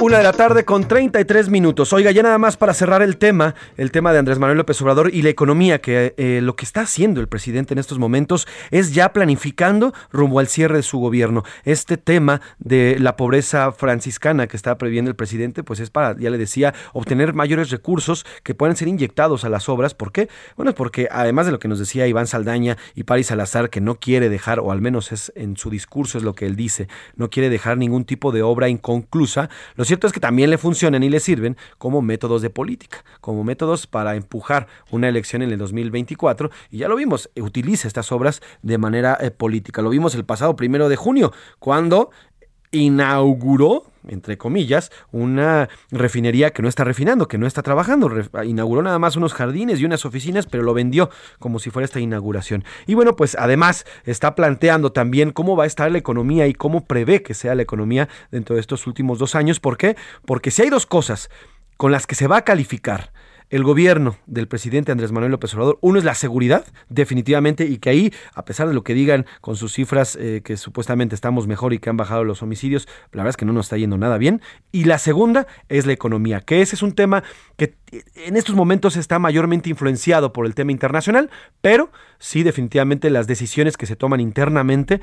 Una 0.00 0.18
de 0.18 0.22
la 0.22 0.32
tarde 0.32 0.64
con 0.64 0.86
33 0.86 1.48
minutos. 1.48 1.92
Oiga, 1.92 2.12
ya 2.12 2.22
nada 2.22 2.38
más 2.38 2.56
para 2.56 2.72
cerrar 2.72 3.02
el 3.02 3.16
tema, 3.16 3.56
el 3.76 3.90
tema 3.90 4.12
de 4.12 4.20
Andrés 4.20 4.38
Manuel 4.38 4.58
López 4.58 4.80
Obrador 4.80 5.12
y 5.12 5.22
la 5.22 5.30
economía, 5.30 5.80
que 5.80 6.14
eh, 6.16 6.38
lo 6.40 6.54
que 6.54 6.64
está 6.64 6.82
haciendo 6.82 7.20
el 7.20 7.26
presidente 7.26 7.74
en 7.74 7.78
estos 7.78 7.98
momentos 7.98 8.46
es 8.70 8.94
ya 8.94 9.12
planificando 9.12 9.92
rumbo 10.12 10.38
al 10.38 10.46
cierre 10.46 10.76
de 10.76 10.82
su 10.84 11.00
gobierno. 11.00 11.42
Este 11.64 11.96
tema 11.96 12.40
de 12.60 12.96
la 13.00 13.16
pobreza 13.16 13.72
franciscana 13.72 14.46
que 14.46 14.56
está 14.56 14.78
previendo 14.78 15.10
el 15.10 15.16
presidente, 15.16 15.64
pues 15.64 15.80
es 15.80 15.90
para, 15.90 16.16
ya 16.16 16.30
le 16.30 16.38
decía, 16.38 16.74
obtener 16.92 17.34
mayores 17.34 17.70
recursos 17.70 18.24
que 18.44 18.54
puedan 18.54 18.76
ser 18.76 18.86
inyectados 18.86 19.44
a 19.44 19.48
las 19.48 19.68
obras. 19.68 19.94
¿Por 19.94 20.12
qué? 20.12 20.28
Bueno, 20.56 20.74
porque 20.76 21.08
además 21.10 21.46
de 21.46 21.52
lo 21.52 21.58
que 21.58 21.66
nos 21.66 21.80
decía 21.80 22.06
Iván 22.06 22.28
Saldaña 22.28 22.76
y 22.94 23.02
Paris 23.02 23.26
Salazar, 23.26 23.68
que 23.68 23.80
no 23.80 23.96
quiere 23.96 24.28
dejar, 24.28 24.60
o 24.60 24.70
al 24.70 24.80
menos 24.80 25.10
es 25.10 25.32
en 25.34 25.56
su 25.56 25.70
discurso 25.70 26.18
es 26.18 26.24
lo 26.24 26.36
que 26.36 26.46
él 26.46 26.54
dice, 26.54 26.86
no 27.16 27.30
quiere 27.30 27.50
dejar 27.50 27.78
ningún 27.78 28.04
tipo 28.04 28.30
de 28.30 28.42
obra 28.42 28.68
inconclusa, 28.68 29.50
los 29.74 29.87
cierto 29.88 30.06
es 30.06 30.12
que 30.12 30.20
también 30.20 30.50
le 30.50 30.58
funcionan 30.58 31.02
y 31.02 31.08
le 31.08 31.20
sirven 31.20 31.56
como 31.78 32.02
métodos 32.02 32.42
de 32.42 32.50
política, 32.50 33.04
como 33.20 33.44
métodos 33.44 33.86
para 33.86 34.14
empujar 34.14 34.66
una 34.90 35.08
elección 35.08 35.42
en 35.42 35.50
el 35.50 35.58
2024. 35.58 36.50
Y 36.70 36.78
ya 36.78 36.88
lo 36.88 36.96
vimos, 36.96 37.30
utiliza 37.36 37.88
estas 37.88 38.12
obras 38.12 38.40
de 38.62 38.78
manera 38.78 39.18
eh, 39.20 39.30
política. 39.30 39.82
Lo 39.82 39.90
vimos 39.90 40.14
el 40.14 40.24
pasado 40.24 40.56
primero 40.56 40.88
de 40.88 40.96
junio, 40.96 41.32
cuando 41.58 42.10
inauguró 42.72 43.84
entre 44.08 44.38
comillas, 44.38 44.90
una 45.12 45.68
refinería 45.90 46.50
que 46.50 46.62
no 46.62 46.68
está 46.68 46.84
refinando, 46.84 47.28
que 47.28 47.38
no 47.38 47.46
está 47.46 47.62
trabajando. 47.62 48.10
inauguró 48.44 48.82
nada 48.82 48.98
más 48.98 49.16
unos 49.16 49.34
jardines 49.34 49.80
y 49.80 49.84
unas 49.84 50.04
oficinas, 50.04 50.46
pero 50.46 50.62
lo 50.62 50.74
vendió 50.74 51.10
como 51.38 51.58
si 51.58 51.70
fuera 51.70 51.84
esta 51.84 52.00
inauguración. 52.00 52.64
Y 52.86 52.94
bueno, 52.94 53.16
pues 53.16 53.36
además 53.38 53.86
está 54.04 54.34
planteando 54.34 54.92
también 54.92 55.30
cómo 55.30 55.56
va 55.56 55.64
a 55.64 55.66
estar 55.66 55.90
la 55.90 55.98
economía 55.98 56.46
y 56.46 56.54
cómo 56.54 56.84
prevé 56.84 57.22
que 57.22 57.34
sea 57.34 57.54
la 57.54 57.62
economía 57.62 58.08
dentro 58.30 58.54
de 58.54 58.60
estos 58.60 58.86
últimos 58.86 59.18
dos 59.18 59.34
años. 59.34 59.60
¿Por 59.60 59.76
qué? 59.76 59.96
Porque 60.24 60.50
si 60.50 60.62
hay 60.62 60.70
dos 60.70 60.86
cosas 60.86 61.30
con 61.76 61.92
las 61.92 62.06
que 62.06 62.14
se 62.14 62.26
va 62.26 62.38
a 62.38 62.44
calificar 62.44 63.12
el 63.50 63.64
gobierno 63.64 64.16
del 64.26 64.48
presidente 64.48 64.92
Andrés 64.92 65.12
Manuel 65.12 65.32
López 65.32 65.54
Obrador. 65.54 65.78
Uno 65.80 65.98
es 65.98 66.04
la 66.04 66.14
seguridad, 66.14 66.66
definitivamente, 66.88 67.66
y 67.66 67.78
que 67.78 67.90
ahí, 67.90 68.12
a 68.34 68.44
pesar 68.44 68.68
de 68.68 68.74
lo 68.74 68.84
que 68.84 68.94
digan 68.94 69.26
con 69.40 69.56
sus 69.56 69.72
cifras 69.72 70.16
eh, 70.20 70.42
que 70.44 70.56
supuestamente 70.56 71.14
estamos 71.14 71.46
mejor 71.46 71.72
y 71.72 71.78
que 71.78 71.90
han 71.90 71.96
bajado 71.96 72.24
los 72.24 72.42
homicidios, 72.42 72.86
la 73.12 73.22
verdad 73.22 73.30
es 73.30 73.36
que 73.36 73.44
no 73.44 73.52
nos 73.52 73.66
está 73.66 73.76
yendo 73.76 73.98
nada 73.98 74.18
bien. 74.18 74.42
Y 74.72 74.84
la 74.84 74.98
segunda 74.98 75.46
es 75.68 75.86
la 75.86 75.92
economía, 75.92 76.40
que 76.40 76.60
ese 76.60 76.76
es 76.76 76.82
un 76.82 76.92
tema 76.92 77.22
que 77.56 77.74
en 78.16 78.36
estos 78.36 78.54
momentos 78.54 78.96
está 78.96 79.18
mayormente 79.18 79.70
influenciado 79.70 80.32
por 80.32 80.46
el 80.46 80.54
tema 80.54 80.72
internacional, 80.72 81.30
pero 81.62 81.90
sí 82.18 82.42
definitivamente 82.42 83.08
las 83.10 83.26
decisiones 83.26 83.76
que 83.76 83.86
se 83.86 83.96
toman 83.96 84.20
internamente 84.20 85.00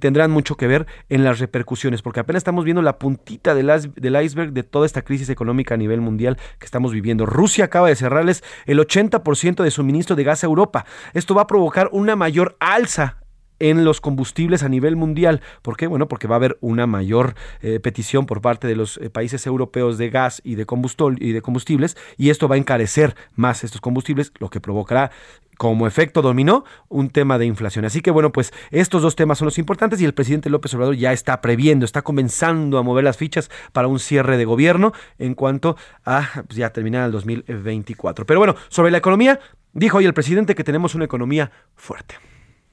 tendrán 0.00 0.30
mucho 0.30 0.56
que 0.56 0.66
ver 0.66 0.86
en 1.08 1.24
las 1.24 1.38
repercusiones, 1.38 2.02
porque 2.02 2.20
apenas 2.20 2.40
estamos 2.40 2.64
viendo 2.64 2.82
la 2.82 2.98
puntita 2.98 3.54
del, 3.54 3.92
del 3.94 4.22
iceberg 4.22 4.52
de 4.52 4.62
toda 4.62 4.86
esta 4.86 5.02
crisis 5.02 5.28
económica 5.28 5.74
a 5.74 5.76
nivel 5.76 6.00
mundial 6.00 6.38
que 6.58 6.64
estamos 6.64 6.92
viviendo. 6.92 7.26
Rusia 7.26 7.57
acaba 7.62 7.88
de 7.88 7.96
cerrarles 7.96 8.44
el 8.66 8.78
80% 8.78 9.62
de 9.62 9.70
suministro 9.70 10.16
de 10.16 10.24
gas 10.24 10.42
a 10.42 10.46
Europa. 10.46 10.84
Esto 11.14 11.34
va 11.34 11.42
a 11.42 11.46
provocar 11.46 11.88
una 11.92 12.16
mayor 12.16 12.56
alza 12.60 13.18
en 13.58 13.84
los 13.84 14.00
combustibles 14.00 14.62
a 14.62 14.68
nivel 14.68 14.96
mundial. 14.96 15.40
¿Por 15.62 15.76
qué? 15.76 15.86
Bueno, 15.86 16.08
porque 16.08 16.28
va 16.28 16.36
a 16.36 16.38
haber 16.38 16.58
una 16.60 16.86
mayor 16.86 17.34
eh, 17.60 17.80
petición 17.80 18.26
por 18.26 18.40
parte 18.40 18.66
de 18.66 18.76
los 18.76 18.98
eh, 18.98 19.10
países 19.10 19.46
europeos 19.46 19.98
de 19.98 20.10
gas 20.10 20.40
y 20.44 20.54
de, 20.54 20.66
combustibles 20.66 21.96
y 22.16 22.30
esto 22.30 22.48
va 22.48 22.56
a 22.56 22.58
encarecer 22.58 23.14
más 23.34 23.64
estos 23.64 23.80
combustibles, 23.80 24.32
lo 24.38 24.50
que 24.50 24.60
provocará 24.60 25.10
como 25.56 25.88
efecto 25.88 26.22
dominó 26.22 26.64
un 26.88 27.10
tema 27.10 27.36
de 27.36 27.44
inflación. 27.44 27.84
Así 27.84 28.00
que 28.00 28.12
bueno, 28.12 28.30
pues 28.30 28.52
estos 28.70 29.02
dos 29.02 29.16
temas 29.16 29.38
son 29.38 29.46
los 29.46 29.58
importantes 29.58 30.00
y 30.00 30.04
el 30.04 30.14
presidente 30.14 30.50
López 30.50 30.72
Obrador 30.74 30.94
ya 30.94 31.12
está 31.12 31.40
previendo, 31.40 31.84
está 31.84 32.02
comenzando 32.02 32.78
a 32.78 32.82
mover 32.82 33.04
las 33.04 33.16
fichas 33.16 33.50
para 33.72 33.88
un 33.88 33.98
cierre 33.98 34.36
de 34.36 34.44
gobierno 34.44 34.92
en 35.18 35.34
cuanto 35.34 35.76
a 36.04 36.44
pues, 36.46 36.56
ya 36.56 36.70
terminar 36.70 37.06
el 37.06 37.12
2024. 37.12 38.24
Pero 38.24 38.38
bueno, 38.38 38.54
sobre 38.68 38.92
la 38.92 38.98
economía, 38.98 39.40
dijo 39.72 39.98
hoy 39.98 40.06
el 40.06 40.14
presidente 40.14 40.54
que 40.54 40.64
tenemos 40.64 40.94
una 40.94 41.04
economía 41.04 41.50
fuerte. 41.74 42.14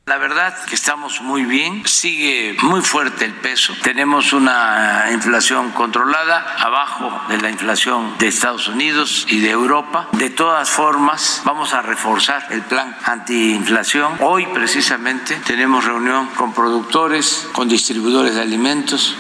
La 0.08 0.20
verdad 0.20 0.56
que 0.66 0.76
estamos 0.76 1.22
muy 1.22 1.46
bien, 1.46 1.82
sigue 1.88 2.56
muy 2.62 2.82
fuerte 2.82 3.26
el 3.26 3.34
peso, 3.34 3.74
tenemos 3.82 4.34
una 4.34 5.08
inflación 5.12 5.72
controlada, 5.72 6.58
abajo 6.60 7.24
de 7.28 7.42
la 7.42 7.50
inflación 7.50 8.16
de 8.20 8.28
Estados 8.28 8.68
Unidos 8.68 9.26
y 9.28 9.40
de 9.40 9.50
Europa. 9.50 10.08
De 10.12 10.30
todas 10.30 10.70
formas, 10.70 11.42
vamos 11.44 11.74
a 11.74 11.82
reforzar 11.82 12.46
el 12.52 12.62
plan 12.62 12.96
antiinflación. 13.04 14.18
Hoy 14.20 14.46
precisamente 14.54 15.38
tenemos 15.38 15.86
reunión 15.86 16.28
con 16.36 16.54
productores, 16.54 17.50
con 17.52 17.68
distribuidores 17.68 18.36
de 18.36 18.42
alimentos, 18.44 19.18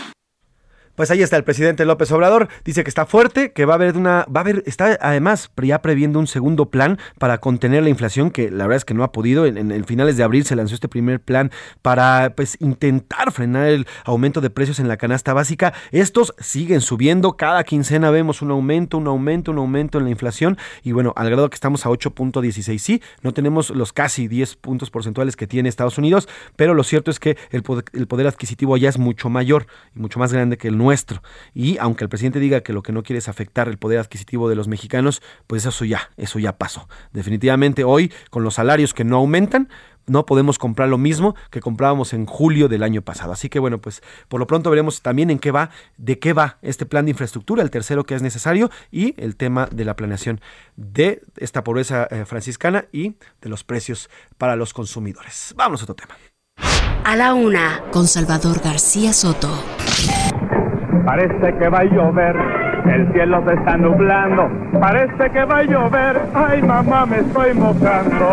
pues 0.95 1.11
ahí 1.11 1.21
está 1.21 1.37
el 1.37 1.43
presidente 1.43 1.85
López 1.85 2.11
Obrador, 2.11 2.47
dice 2.63 2.83
que 2.83 2.89
está 2.89 3.05
fuerte, 3.05 3.51
que 3.51 3.65
va 3.65 3.73
a 3.73 3.75
haber 3.75 3.97
una, 3.97 4.25
va 4.33 4.39
a 4.39 4.43
haber, 4.43 4.63
está 4.65 4.97
además 5.01 5.49
ya 5.65 5.81
previendo 5.81 6.19
un 6.19 6.27
segundo 6.27 6.69
plan 6.69 6.99
para 7.17 7.39
contener 7.39 7.83
la 7.83 7.89
inflación, 7.89 8.31
que 8.31 8.49
la 8.49 8.65
verdad 8.65 8.77
es 8.77 8.85
que 8.85 8.93
no 8.93 9.03
ha 9.03 9.11
podido. 9.11 9.45
En, 9.45 9.85
finales 9.85 10.17
de 10.17 10.23
abril 10.23 10.45
se 10.45 10.55
lanzó 10.55 10.75
este 10.75 10.87
primer 10.87 11.19
plan 11.19 11.51
para 11.81 12.33
pues 12.35 12.57
intentar 12.59 13.31
frenar 13.31 13.67
el 13.67 13.87
aumento 14.03 14.41
de 14.41 14.49
precios 14.49 14.79
en 14.79 14.87
la 14.87 14.97
canasta 14.97 15.33
básica. 15.33 15.73
Estos 15.91 16.33
siguen 16.39 16.81
subiendo, 16.81 17.33
cada 17.33 17.63
quincena 17.63 18.09
vemos 18.09 18.41
un 18.41 18.51
aumento, 18.51 18.97
un 18.97 19.07
aumento, 19.07 19.51
un 19.51 19.57
aumento 19.57 19.97
en 19.97 20.05
la 20.05 20.09
inflación. 20.09 20.57
Y 20.83 20.91
bueno, 20.91 21.13
al 21.15 21.29
grado 21.29 21.49
que 21.49 21.55
estamos 21.55 21.85
a 21.85 21.89
8.16, 21.89 22.77
sí, 22.79 23.01
no 23.21 23.33
tenemos 23.33 23.69
los 23.69 23.93
casi 23.93 24.27
10 24.27 24.55
puntos 24.55 24.89
porcentuales 24.89 25.35
que 25.35 25.47
tiene 25.47 25.69
Estados 25.69 25.97
Unidos, 25.97 26.27
pero 26.55 26.73
lo 26.73 26.83
cierto 26.83 27.11
es 27.11 27.19
que 27.19 27.37
el 27.51 27.63
poder, 27.63 27.85
el 27.93 28.07
poder 28.07 28.27
adquisitivo 28.27 28.77
ya 28.77 28.89
es 28.89 28.97
mucho 28.97 29.29
mayor 29.29 29.67
y 29.95 29.99
mucho 29.99 30.19
más 30.19 30.31
grande 30.33 30.57
que 30.57 30.67
el 30.67 30.77
nuestro. 30.85 31.23
Y 31.53 31.77
aunque 31.79 32.03
el 32.03 32.09
presidente 32.09 32.39
diga 32.39 32.61
que 32.61 32.73
lo 32.73 32.83
que 32.83 32.93
no 32.93 33.01
quiere 33.01 33.17
es 33.17 33.27
afectar 33.27 33.67
el 33.67 33.77
poder 33.77 33.99
adquisitivo 33.99 34.47
de 34.49 34.55
los 34.55 34.67
mexicanos, 34.67 35.21
pues 35.47 35.65
eso 35.65 35.83
ya, 35.83 36.11
eso 36.15 36.37
ya 36.37 36.57
pasó. 36.57 36.87
Definitivamente 37.11 37.83
hoy, 37.83 38.13
con 38.29 38.43
los 38.43 38.53
salarios 38.55 38.93
que 38.93 39.03
no 39.03 39.17
aumentan, 39.17 39.69
no 40.07 40.27
podemos 40.27 40.59
comprar 40.59 40.87
lo 40.87 40.99
mismo 40.99 41.35
que 41.49 41.61
comprábamos 41.61 42.13
en 42.13 42.27
julio 42.27 42.67
del 42.67 42.83
año 42.83 43.01
pasado. 43.01 43.31
Así 43.33 43.49
que 43.49 43.57
bueno, 43.57 43.79
pues 43.79 44.03
por 44.27 44.39
lo 44.39 44.45
pronto 44.45 44.69
veremos 44.69 45.01
también 45.01 45.31
en 45.31 45.39
qué 45.39 45.49
va, 45.49 45.71
de 45.97 46.19
qué 46.19 46.33
va 46.33 46.59
este 46.61 46.85
plan 46.85 47.05
de 47.05 47.11
infraestructura, 47.11 47.63
el 47.63 47.71
tercero 47.71 48.03
que 48.03 48.13
es 48.13 48.21
necesario, 48.21 48.69
y 48.91 49.19
el 49.19 49.35
tema 49.35 49.67
de 49.71 49.85
la 49.85 49.95
planeación 49.95 50.41
de 50.75 51.23
esta 51.37 51.63
pobreza 51.63 52.07
eh, 52.11 52.25
franciscana 52.25 52.85
y 52.91 53.15
de 53.41 53.49
los 53.49 53.63
precios 53.63 54.09
para 54.37 54.55
los 54.55 54.73
consumidores. 54.73 55.53
Vamos 55.57 55.81
a 55.81 55.85
otro 55.85 55.95
tema. 55.95 56.15
A 57.03 57.15
la 57.15 57.33
una, 57.33 57.83
con 57.91 58.07
Salvador 58.07 58.61
García 58.63 59.13
Soto. 59.13 59.63
Parece 61.05 61.53
que 61.59 61.69
va 61.69 61.79
a 61.79 61.83
llover, 61.83 62.35
el 62.85 63.13
cielo 63.13 63.43
se 63.47 63.53
está 63.53 63.77
nublando. 63.77 64.49
Parece 64.79 65.29
que 65.31 65.45
va 65.45 65.59
a 65.59 65.63
llover, 65.63 66.19
ay 66.33 66.61
mamá 66.63 67.05
me 67.05 67.17
estoy 67.17 67.53
mojando. 67.53 68.27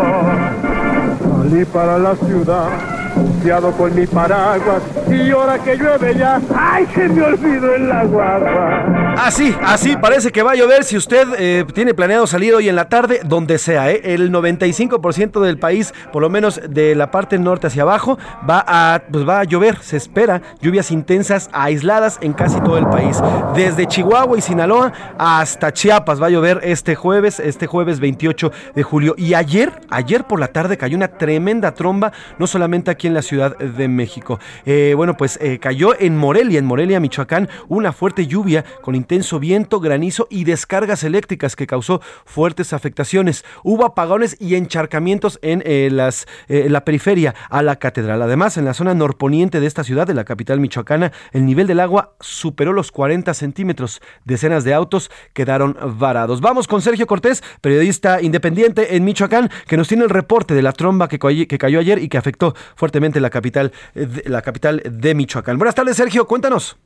Salí 1.21 1.65
para 1.65 1.99
la 1.99 2.15
ciudad 2.15 2.92
confiado 3.13 3.71
con 3.73 3.95
mi 3.95 4.07
paraguas 4.07 4.81
y 5.09 5.31
ahora 5.31 5.59
que 5.59 5.75
llueve 5.75 6.15
ya, 6.15 6.41
¡ay, 6.55 6.87
se 6.93 7.07
me 7.09 7.21
olvidó 7.21 7.75
el 7.75 7.91
agua! 7.91 9.15
Así, 9.17 9.55
así 9.63 9.95
parece 9.97 10.31
que 10.31 10.41
va 10.41 10.51
a 10.51 10.55
llover 10.55 10.83
si 10.83 10.97
usted 10.97 11.27
eh, 11.37 11.65
tiene 11.73 11.93
planeado 11.93 12.25
salir 12.25 12.53
hoy 12.53 12.69
en 12.69 12.75
la 12.75 12.89
tarde, 12.89 13.21
donde 13.23 13.57
sea, 13.57 13.91
¿eh? 13.91 14.01
el 14.03 14.31
95% 14.31 15.39
del 15.41 15.59
país, 15.59 15.93
por 16.11 16.21
lo 16.21 16.29
menos 16.29 16.59
de 16.67 16.95
la 16.95 17.11
parte 17.11 17.37
norte 17.37 17.67
hacia 17.67 17.83
abajo, 17.83 18.17
va 18.49 18.63
a, 18.67 19.03
pues 19.11 19.27
va 19.27 19.41
a 19.41 19.43
llover, 19.43 19.77
se 19.81 19.97
espera 19.97 20.41
lluvias 20.61 20.91
intensas 20.91 21.49
aisladas 21.53 22.17
en 22.21 22.33
casi 22.33 22.59
todo 22.61 22.77
el 22.77 22.87
país, 22.87 23.21
desde 23.55 23.87
Chihuahua 23.87 24.37
y 24.37 24.41
Sinaloa 24.41 24.91
hasta 25.17 25.71
Chiapas 25.71 26.21
va 26.21 26.27
a 26.27 26.31
llover 26.31 26.59
este 26.63 26.95
jueves, 26.95 27.39
este 27.39 27.67
jueves 27.67 27.99
28 27.99 28.51
de 28.75 28.83
julio 28.83 29.15
y 29.17 29.33
ayer, 29.33 29.71
ayer 29.89 30.25
por 30.25 30.39
la 30.39 30.47
tarde 30.47 30.77
cayó 30.77 30.97
una 30.97 31.07
tremenda 31.07 31.73
tromba, 31.73 32.11
no 32.39 32.47
solamente 32.47 32.91
aquí 32.91 33.02
en 33.07 33.13
la 33.13 33.21
Ciudad 33.21 33.57
de 33.57 33.87
México. 33.87 34.39
Eh, 34.65 34.93
bueno, 34.95 35.17
pues 35.17 35.37
eh, 35.41 35.59
cayó 35.59 35.99
en 35.99 36.17
Morelia, 36.17 36.59
en 36.59 36.65
Morelia, 36.65 36.99
Michoacán, 36.99 37.49
una 37.67 37.91
fuerte 37.91 38.27
lluvia 38.27 38.63
con 38.81 38.95
intenso 38.95 39.39
viento, 39.39 39.79
granizo 39.79 40.27
y 40.29 40.43
descargas 40.43 41.03
eléctricas 41.03 41.55
que 41.55 41.67
causó 41.67 42.01
fuertes 42.25 42.73
afectaciones. 42.73 43.43
Hubo 43.63 43.85
apagones 43.85 44.37
y 44.39 44.55
encharcamientos 44.55 45.39
en 45.41 45.61
eh, 45.65 45.89
las, 45.91 46.27
la 46.47 46.85
periferia 46.85 47.35
a 47.49 47.61
la 47.61 47.75
catedral. 47.77 48.21
Además, 48.21 48.57
en 48.57 48.65
la 48.65 48.73
zona 48.73 48.93
norponiente 48.93 49.59
de 49.59 49.67
esta 49.67 49.83
ciudad, 49.83 50.07
de 50.07 50.13
la 50.13 50.23
capital 50.23 50.59
michoacana, 50.59 51.11
el 51.31 51.45
nivel 51.45 51.67
del 51.67 51.79
agua 51.79 52.13
superó 52.19 52.73
los 52.73 52.91
40 52.91 53.33
centímetros. 53.33 54.01
Decenas 54.23 54.63
de 54.63 54.73
autos 54.73 55.11
quedaron 55.33 55.77
varados. 55.97 56.41
Vamos 56.41 56.67
con 56.67 56.81
Sergio 56.81 57.07
Cortés, 57.07 57.43
periodista 57.61 58.21
independiente 58.21 58.95
en 58.95 59.03
Michoacán, 59.03 59.49
que 59.67 59.77
nos 59.77 59.87
tiene 59.87 60.03
el 60.03 60.09
reporte 60.09 60.53
de 60.53 60.61
la 60.61 60.71
tromba 60.71 61.07
que, 61.07 61.19
que 61.19 61.57
cayó 61.57 61.79
ayer 61.79 61.99
y 61.99 62.07
que 62.07 62.17
afectó 62.17 62.55
fuertemente 62.75 62.92
la 63.19 63.29
capital, 63.29 63.71
la 63.93 64.41
capital 64.41 64.81
de 64.85 65.15
Michoacán. 65.15 65.57
Buenas 65.57 65.75
tardes, 65.75 65.97
Sergio, 65.97 66.25
cuéntanos. 66.25 66.77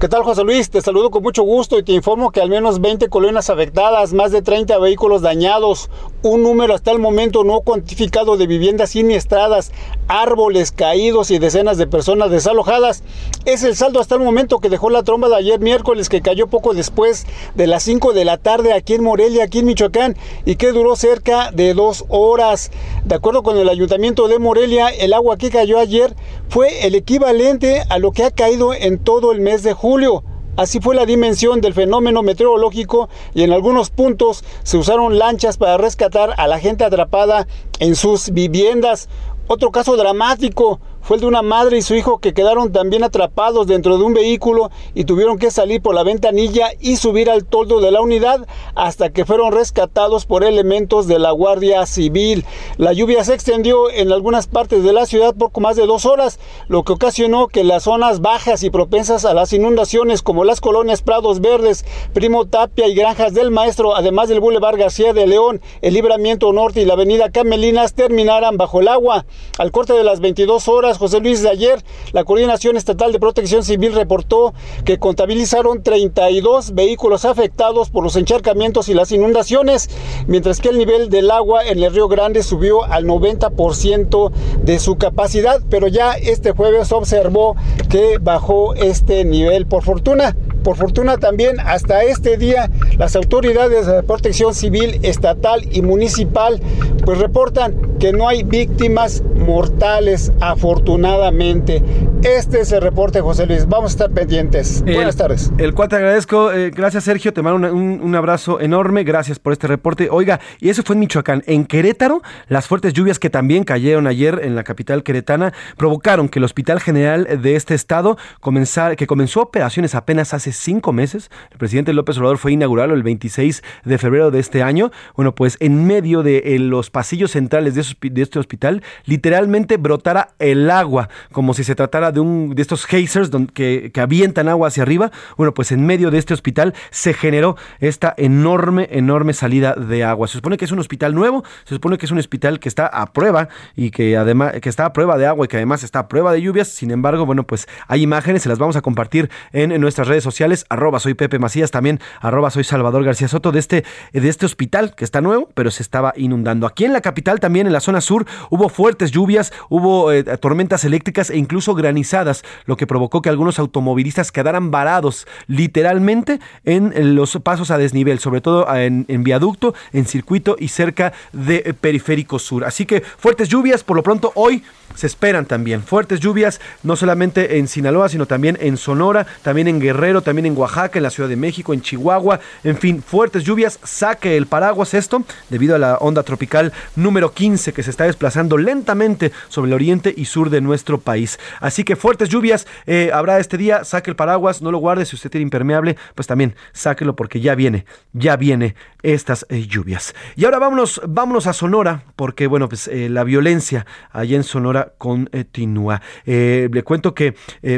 ¿Qué 0.00 0.06
tal, 0.06 0.22
José 0.22 0.44
Luis? 0.44 0.70
Te 0.70 0.80
saludo 0.80 1.10
con 1.10 1.24
mucho 1.24 1.42
gusto 1.42 1.76
y 1.76 1.82
te 1.82 1.90
informo 1.90 2.30
que 2.30 2.40
al 2.40 2.48
menos 2.48 2.80
20 2.80 3.08
colonias 3.08 3.50
afectadas, 3.50 4.12
más 4.12 4.30
de 4.30 4.42
30 4.42 4.78
vehículos 4.78 5.22
dañados, 5.22 5.90
un 6.22 6.44
número 6.44 6.72
hasta 6.72 6.92
el 6.92 7.00
momento 7.00 7.42
no 7.42 7.62
cuantificado 7.62 8.36
de 8.36 8.46
viviendas 8.46 8.90
siniestradas, 8.90 9.72
árboles 10.06 10.70
caídos 10.70 11.32
y 11.32 11.40
decenas 11.40 11.78
de 11.78 11.88
personas 11.88 12.30
desalojadas. 12.30 13.02
Es 13.44 13.64
el 13.64 13.74
saldo 13.74 13.98
hasta 13.98 14.14
el 14.14 14.20
momento 14.20 14.60
que 14.60 14.68
dejó 14.68 14.88
la 14.88 15.02
tromba 15.02 15.28
de 15.28 15.34
ayer 15.34 15.58
miércoles 15.58 16.08
que 16.08 16.22
cayó 16.22 16.46
poco 16.46 16.74
después 16.74 17.26
de 17.56 17.66
las 17.66 17.82
5 17.82 18.12
de 18.12 18.24
la 18.24 18.38
tarde 18.38 18.74
aquí 18.74 18.94
en 18.94 19.02
Morelia, 19.02 19.42
aquí 19.42 19.58
en 19.58 19.66
Michoacán, 19.66 20.16
y 20.44 20.54
que 20.54 20.70
duró 20.70 20.94
cerca 20.94 21.50
de 21.50 21.74
dos 21.74 22.04
horas. 22.08 22.70
De 23.04 23.16
acuerdo 23.16 23.42
con 23.42 23.58
el 23.58 23.68
ayuntamiento 23.68 24.28
de 24.28 24.38
Morelia, 24.38 24.90
el 24.90 25.12
agua 25.12 25.38
que 25.38 25.50
cayó 25.50 25.80
ayer 25.80 26.14
fue 26.48 26.86
el 26.86 26.94
equivalente 26.94 27.82
a 27.90 27.98
lo 27.98 28.12
que 28.12 28.22
ha 28.22 28.30
caído 28.30 28.72
en 28.72 29.00
todo 29.00 29.32
el 29.32 29.40
mes 29.40 29.64
de 29.64 29.72
julio 29.72 29.87
julio. 29.88 30.22
Así 30.58 30.80
fue 30.80 30.94
la 30.94 31.06
dimensión 31.06 31.62
del 31.62 31.72
fenómeno 31.72 32.22
meteorológico 32.22 33.08
y 33.32 33.42
en 33.42 33.52
algunos 33.54 33.88
puntos 33.88 34.44
se 34.64 34.76
usaron 34.76 35.18
lanchas 35.18 35.56
para 35.56 35.78
rescatar 35.78 36.34
a 36.36 36.46
la 36.46 36.58
gente 36.58 36.84
atrapada 36.84 37.46
en 37.78 37.96
sus 37.96 38.30
viviendas. 38.30 39.08
Otro 39.46 39.70
caso 39.70 39.96
dramático 39.96 40.78
fue 41.08 41.16
el 41.16 41.22
de 41.22 41.26
una 41.26 41.40
madre 41.40 41.78
y 41.78 41.80
su 41.80 41.94
hijo 41.94 42.18
que 42.18 42.34
quedaron 42.34 42.70
también 42.70 43.02
atrapados 43.02 43.66
dentro 43.66 43.96
de 43.96 44.04
un 44.04 44.12
vehículo 44.12 44.70
y 44.94 45.04
tuvieron 45.04 45.38
que 45.38 45.50
salir 45.50 45.80
por 45.80 45.94
la 45.94 46.02
ventanilla 46.02 46.68
y 46.80 46.96
subir 46.96 47.30
al 47.30 47.46
toldo 47.46 47.80
de 47.80 47.90
la 47.90 48.02
unidad 48.02 48.46
hasta 48.74 49.08
que 49.08 49.24
fueron 49.24 49.52
rescatados 49.52 50.26
por 50.26 50.44
elementos 50.44 51.06
de 51.06 51.18
la 51.18 51.30
Guardia 51.30 51.86
Civil. 51.86 52.44
La 52.76 52.92
lluvia 52.92 53.24
se 53.24 53.32
extendió 53.32 53.90
en 53.90 54.12
algunas 54.12 54.48
partes 54.48 54.84
de 54.84 54.92
la 54.92 55.06
ciudad 55.06 55.34
por 55.34 55.58
más 55.62 55.76
de 55.76 55.86
dos 55.86 56.04
horas, 56.04 56.40
lo 56.68 56.84
que 56.84 56.92
ocasionó 56.92 57.48
que 57.48 57.64
las 57.64 57.84
zonas 57.84 58.20
bajas 58.20 58.62
y 58.62 58.68
propensas 58.68 59.24
a 59.24 59.32
las 59.32 59.54
inundaciones 59.54 60.20
como 60.20 60.44
las 60.44 60.60
colonias 60.60 61.00
Prados 61.00 61.40
Verdes, 61.40 61.86
Primo 62.12 62.44
Tapia 62.44 62.86
y 62.86 62.94
Granjas 62.94 63.32
del 63.32 63.50
Maestro, 63.50 63.96
además 63.96 64.28
del 64.28 64.40
Boulevard 64.40 64.76
García 64.76 65.14
de 65.14 65.26
León, 65.26 65.62
el 65.80 65.94
Libramiento 65.94 66.52
Norte 66.52 66.82
y 66.82 66.84
la 66.84 66.92
Avenida 66.92 67.30
Camelinas 67.30 67.94
terminaran 67.94 68.58
bajo 68.58 68.80
el 68.80 68.88
agua. 68.88 69.24
Al 69.56 69.72
corte 69.72 69.94
de 69.94 70.04
las 70.04 70.20
22 70.20 70.68
horas, 70.68 70.97
José 70.98 71.20
Luis, 71.20 71.42
de 71.42 71.48
ayer, 71.48 71.82
la 72.12 72.24
Coordinación 72.24 72.76
Estatal 72.76 73.12
de 73.12 73.20
Protección 73.20 73.62
Civil 73.62 73.94
reportó 73.94 74.52
que 74.84 74.98
contabilizaron 74.98 75.82
32 75.82 76.74
vehículos 76.74 77.24
afectados 77.24 77.90
por 77.90 78.02
los 78.02 78.16
encharcamientos 78.16 78.88
y 78.88 78.94
las 78.94 79.12
inundaciones, 79.12 79.88
mientras 80.26 80.60
que 80.60 80.68
el 80.68 80.78
nivel 80.78 81.08
del 81.08 81.30
agua 81.30 81.64
en 81.64 81.82
el 81.82 81.94
Río 81.94 82.08
Grande 82.08 82.42
subió 82.42 82.84
al 82.84 83.06
90% 83.06 84.32
de 84.62 84.78
su 84.78 84.96
capacidad, 84.96 85.62
pero 85.70 85.86
ya 85.86 86.12
este 86.12 86.52
jueves 86.52 86.92
observó 86.92 87.56
que 87.88 88.18
bajó 88.20 88.74
este 88.74 89.24
nivel. 89.24 89.66
Por 89.66 89.84
fortuna, 89.84 90.36
por 90.64 90.76
fortuna 90.76 91.18
también 91.18 91.60
hasta 91.60 92.02
este 92.02 92.36
día 92.36 92.70
las 92.98 93.16
autoridades 93.16 93.86
de 93.86 94.02
protección 94.02 94.54
civil 94.54 94.98
estatal 95.02 95.62
y 95.70 95.82
municipal 95.82 96.60
pues 97.04 97.18
reportan 97.18 97.96
que 97.98 98.12
no 98.12 98.28
hay 98.28 98.42
víctimas 98.42 99.22
mortales 99.34 100.32
afortunadamente. 100.78 101.82
Este 102.22 102.60
es 102.60 102.72
el 102.72 102.80
reporte 102.80 103.20
José 103.20 103.46
Luis. 103.46 103.66
Vamos 103.66 103.90
a 103.90 103.94
estar 103.94 104.10
pendientes. 104.10 104.82
Buenas 104.82 105.16
tardes. 105.16 105.52
El 105.58 105.74
cual 105.74 105.88
te 105.88 105.96
agradezco. 105.96 106.52
Eh, 106.52 106.70
gracias 106.70 107.04
Sergio. 107.04 107.32
Te 107.32 107.42
mando 107.42 107.72
un, 107.72 108.00
un, 108.00 108.14
abrazo 108.14 108.60
enorme. 108.60 109.04
Gracias 109.04 109.38
por 109.38 109.52
este 109.52 109.66
reporte. 109.66 110.08
Oiga, 110.10 110.40
y 110.60 110.68
eso 110.68 110.82
fue 110.82 110.94
en 110.94 111.00
Michoacán. 111.00 111.42
En 111.46 111.64
Querétaro, 111.64 112.22
las 112.48 112.66
fuertes 112.66 112.92
lluvias 112.92 113.18
que 113.18 113.30
también 113.30 113.64
cayeron 113.64 114.06
ayer 114.06 114.40
en 114.42 114.54
la 114.54 114.64
capital 114.64 115.02
queretana 115.02 115.52
provocaron 115.76 116.28
que 116.28 116.38
el 116.38 116.44
Hospital 116.44 116.80
General 116.80 117.26
de 117.42 117.56
este 117.56 117.74
estado 117.74 118.16
comenzara, 118.40 118.96
que 118.96 119.06
comenzó 119.06 119.42
operaciones 119.42 119.94
apenas 119.94 120.32
hace 120.34 120.52
cinco 120.52 120.92
meses. 120.92 121.30
El 121.50 121.58
presidente 121.58 121.92
López 121.92 122.18
Obrador 122.18 122.38
fue 122.38 122.52
inaugurado 122.52 122.94
el 122.94 123.02
26 123.02 123.62
de 123.84 123.98
febrero 123.98 124.30
de 124.30 124.40
este 124.40 124.62
año. 124.62 124.90
Bueno, 125.16 125.34
pues 125.34 125.56
en 125.60 125.86
medio 125.86 126.22
de 126.22 126.56
los 126.60 126.90
pasillos 126.90 127.32
centrales 127.32 127.74
de, 127.74 128.10
de, 128.10 128.22
este 128.22 128.38
hospital, 128.38 128.82
literalmente 129.04 129.76
brotara 129.76 130.30
el 130.38 130.67
agua, 130.70 131.08
como 131.32 131.54
si 131.54 131.64
se 131.64 131.74
tratara 131.74 132.12
de 132.12 132.20
un 132.20 132.54
de 132.54 132.62
estos 132.62 132.86
geysers 132.86 133.30
que, 133.54 133.90
que 133.92 134.00
avientan 134.00 134.48
agua 134.48 134.68
hacia 134.68 134.82
arriba. 134.82 135.10
Bueno, 135.36 135.54
pues 135.54 135.72
en 135.72 135.84
medio 135.84 136.10
de 136.10 136.18
este 136.18 136.34
hospital 136.34 136.74
se 136.90 137.14
generó 137.14 137.56
esta 137.80 138.14
enorme, 138.16 138.88
enorme 138.92 139.32
salida 139.32 139.74
de 139.74 140.04
agua. 140.04 140.28
Se 140.28 140.34
supone 140.34 140.56
que 140.56 140.64
es 140.64 140.72
un 140.72 140.78
hospital 140.78 141.14
nuevo, 141.14 141.44
se 141.64 141.74
supone 141.74 141.98
que 141.98 142.06
es 142.06 142.12
un 142.12 142.18
hospital 142.18 142.60
que 142.60 142.68
está 142.68 142.86
a 142.86 143.12
prueba 143.12 143.48
y 143.76 143.90
que 143.90 144.16
además 144.16 144.52
que 144.60 144.68
está 144.68 144.86
a 144.86 144.92
prueba 144.92 145.18
de 145.18 145.26
agua 145.26 145.44
y 145.44 145.48
que 145.48 145.56
además 145.56 145.82
está 145.82 146.00
a 146.00 146.08
prueba 146.08 146.32
de 146.32 146.42
lluvias. 146.42 146.68
Sin 146.68 146.90
embargo, 146.90 147.26
bueno, 147.26 147.44
pues 147.44 147.66
hay 147.86 148.02
imágenes, 148.02 148.42
se 148.42 148.48
las 148.48 148.58
vamos 148.58 148.76
a 148.76 148.82
compartir 148.82 149.30
en, 149.52 149.72
en 149.72 149.80
nuestras 149.80 150.08
redes 150.08 150.24
sociales 150.24 150.66
arroba 150.68 151.00
soy 151.00 151.14
Pepe 151.14 151.38
Macías, 151.38 151.70
también 151.70 152.00
arroba 152.20 152.50
soy 152.50 152.64
Salvador 152.64 153.04
García 153.04 153.28
Soto, 153.28 153.52
de 153.52 153.58
este, 153.58 153.84
de 154.12 154.28
este 154.28 154.46
hospital 154.46 154.94
que 154.94 155.04
está 155.04 155.20
nuevo, 155.20 155.48
pero 155.54 155.70
se 155.70 155.82
estaba 155.82 156.12
inundando. 156.16 156.66
Aquí 156.66 156.84
en 156.84 156.92
la 156.92 157.00
capital, 157.00 157.40
también 157.40 157.66
en 157.66 157.72
la 157.72 157.80
zona 157.80 158.00
sur, 158.00 158.26
hubo 158.50 158.68
fuertes 158.68 159.10
lluvias, 159.10 159.52
hubo 159.68 160.12
eh, 160.12 160.22
tormentas 160.22 160.57
eléctricas 160.84 161.30
e 161.30 161.36
incluso 161.36 161.74
granizadas, 161.74 162.42
lo 162.66 162.76
que 162.76 162.86
provocó 162.86 163.22
que 163.22 163.28
algunos 163.28 163.58
automovilistas 163.58 164.32
quedaran 164.32 164.70
varados 164.70 165.26
literalmente 165.46 166.40
en 166.64 167.14
los 167.14 167.38
pasos 167.42 167.70
a 167.70 167.78
desnivel, 167.78 168.18
sobre 168.18 168.40
todo 168.40 168.66
en, 168.74 169.04
en 169.08 169.24
viaducto, 169.24 169.74
en 169.92 170.06
circuito 170.06 170.56
y 170.58 170.68
cerca 170.68 171.12
de 171.32 171.74
Periférico 171.80 172.38
Sur. 172.38 172.64
Así 172.64 172.86
que 172.86 173.00
fuertes 173.00 173.48
lluvias, 173.48 173.84
por 173.84 173.96
lo 173.96 174.02
pronto 174.02 174.32
hoy 174.34 174.62
se 174.94 175.06
esperan 175.06 175.46
también 175.46 175.82
fuertes 175.82 176.20
lluvias, 176.20 176.60
no 176.82 176.96
solamente 176.96 177.58
en 177.58 177.68
Sinaloa, 177.68 178.08
sino 178.08 178.26
también 178.26 178.58
en 178.60 178.76
Sonora, 178.76 179.26
también 179.42 179.68
en 179.68 179.80
Guerrero, 179.80 180.22
también 180.22 180.46
en 180.46 180.56
Oaxaca, 180.56 180.98
en 180.98 181.04
la 181.04 181.10
Ciudad 181.10 181.28
de 181.28 181.36
México, 181.36 181.72
en 181.72 181.82
Chihuahua, 181.82 182.40
en 182.64 182.76
fin, 182.76 183.02
fuertes 183.02 183.44
lluvias. 183.44 183.78
Saque 183.84 184.36
el 184.36 184.46
paraguas 184.46 184.94
esto 184.94 185.22
debido 185.50 185.76
a 185.76 185.78
la 185.78 185.96
onda 185.98 186.22
tropical 186.22 186.72
número 186.96 187.32
15 187.32 187.72
que 187.72 187.82
se 187.82 187.90
está 187.90 188.04
desplazando 188.04 188.56
lentamente 188.56 189.30
sobre 189.48 189.68
el 189.68 189.74
oriente 189.74 190.12
y 190.16 190.24
sur 190.24 190.47
de 190.48 190.60
nuestro 190.60 190.98
país. 190.98 191.38
Así 191.60 191.84
que 191.84 191.96
fuertes 191.96 192.28
lluvias 192.28 192.66
eh, 192.86 193.10
habrá 193.12 193.38
este 193.38 193.56
día. 193.56 193.84
Saque 193.84 194.10
el 194.10 194.16
paraguas, 194.16 194.62
no 194.62 194.70
lo 194.70 194.78
guarde 194.78 195.04
si 195.04 195.16
usted 195.16 195.30
tiene 195.30 195.42
impermeable, 195.42 195.96
pues 196.14 196.26
también 196.26 196.54
sáquelo 196.72 197.16
porque 197.16 197.40
ya 197.40 197.54
viene, 197.54 197.84
ya 198.12 198.36
viene 198.36 198.74
estas 199.02 199.46
eh, 199.48 199.66
lluvias. 199.66 200.14
Y 200.36 200.44
ahora 200.44 200.58
vámonos, 200.58 201.00
vámonos 201.06 201.46
a 201.46 201.52
Sonora, 201.52 202.02
porque 202.16 202.46
bueno, 202.46 202.68
pues 202.68 202.88
eh, 202.88 203.08
la 203.08 203.24
violencia 203.24 203.86
allá 204.10 204.36
en 204.36 204.44
Sonora 204.44 204.92
continúa. 204.98 206.02
le 206.24 206.82
cuento 206.84 207.14
que 207.14 207.34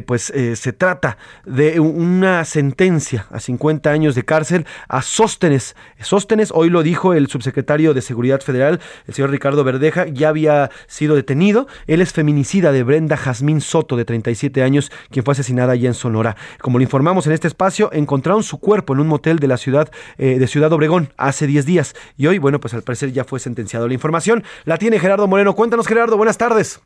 pues 0.07 0.33
se 0.55 0.73
trata 0.73 1.19
de 1.45 1.81
una 1.81 2.45
sentencia 2.45 3.27
a 3.31 3.41
50 3.41 3.91
años 3.91 4.15
de 4.15 4.25
cárcel 4.25 4.67
a 4.89 5.03
Sóstenes. 5.03 5.77
Sóstenes, 6.01 6.51
hoy 6.55 6.71
lo 6.71 6.83
dijo 6.83 7.15
el 7.15 7.29
subsecretario 7.29 7.95
de 7.95 8.03
Seguridad 8.03 8.41
Federal, 8.41 8.81
el 9.07 9.15
señor 9.15 9.31
Ricardo 9.31 9.65
Verdeja, 9.65 10.07
ya 10.07 10.29
había 10.29 10.71
sido 10.87 11.15
detenido. 11.15 11.67
Él 11.87 12.01
es 12.01 12.13
feminicida 12.13 12.60
de 12.61 12.83
Brenda 12.83 13.17
Jazmín 13.17 13.63
Soto, 13.63 13.97
de 13.97 14.05
37 14.05 14.63
años, 14.63 14.93
quien 15.11 15.25
fue 15.25 15.33
asesinada 15.33 15.73
allá 15.73 15.89
en 15.89 15.95
Sonora. 15.95 16.37
Como 16.61 16.79
lo 16.79 16.83
informamos 16.83 17.27
en 17.27 17.33
este 17.33 17.49
espacio, 17.49 17.91
encontraron 17.93 18.43
su 18.43 18.61
cuerpo 18.61 18.93
en 18.93 19.01
un 19.01 19.07
motel 19.07 19.39
de 19.39 19.49
la 19.49 19.57
ciudad 19.57 19.91
eh, 20.19 20.39
de 20.39 20.47
Ciudad 20.47 20.73
Obregón 20.73 21.09
hace 21.17 21.47
10 21.47 21.65
días. 21.65 21.95
Y 22.19 22.27
hoy, 22.27 22.39
bueno, 22.39 22.61
pues 22.61 22.75
al 22.75 22.83
parecer 22.83 23.13
ya 23.13 23.25
fue 23.25 23.41
sentenciado. 23.41 23.89
La 23.89 23.95
información 23.95 24.45
la 24.67 24.77
tiene 24.77 24.99
Gerardo 24.99 25.27
Moreno. 25.27 25.55
Cuéntanos, 25.55 25.89
Gerardo, 25.89 26.19
buenas 26.19 26.37
tardes. 26.37 26.83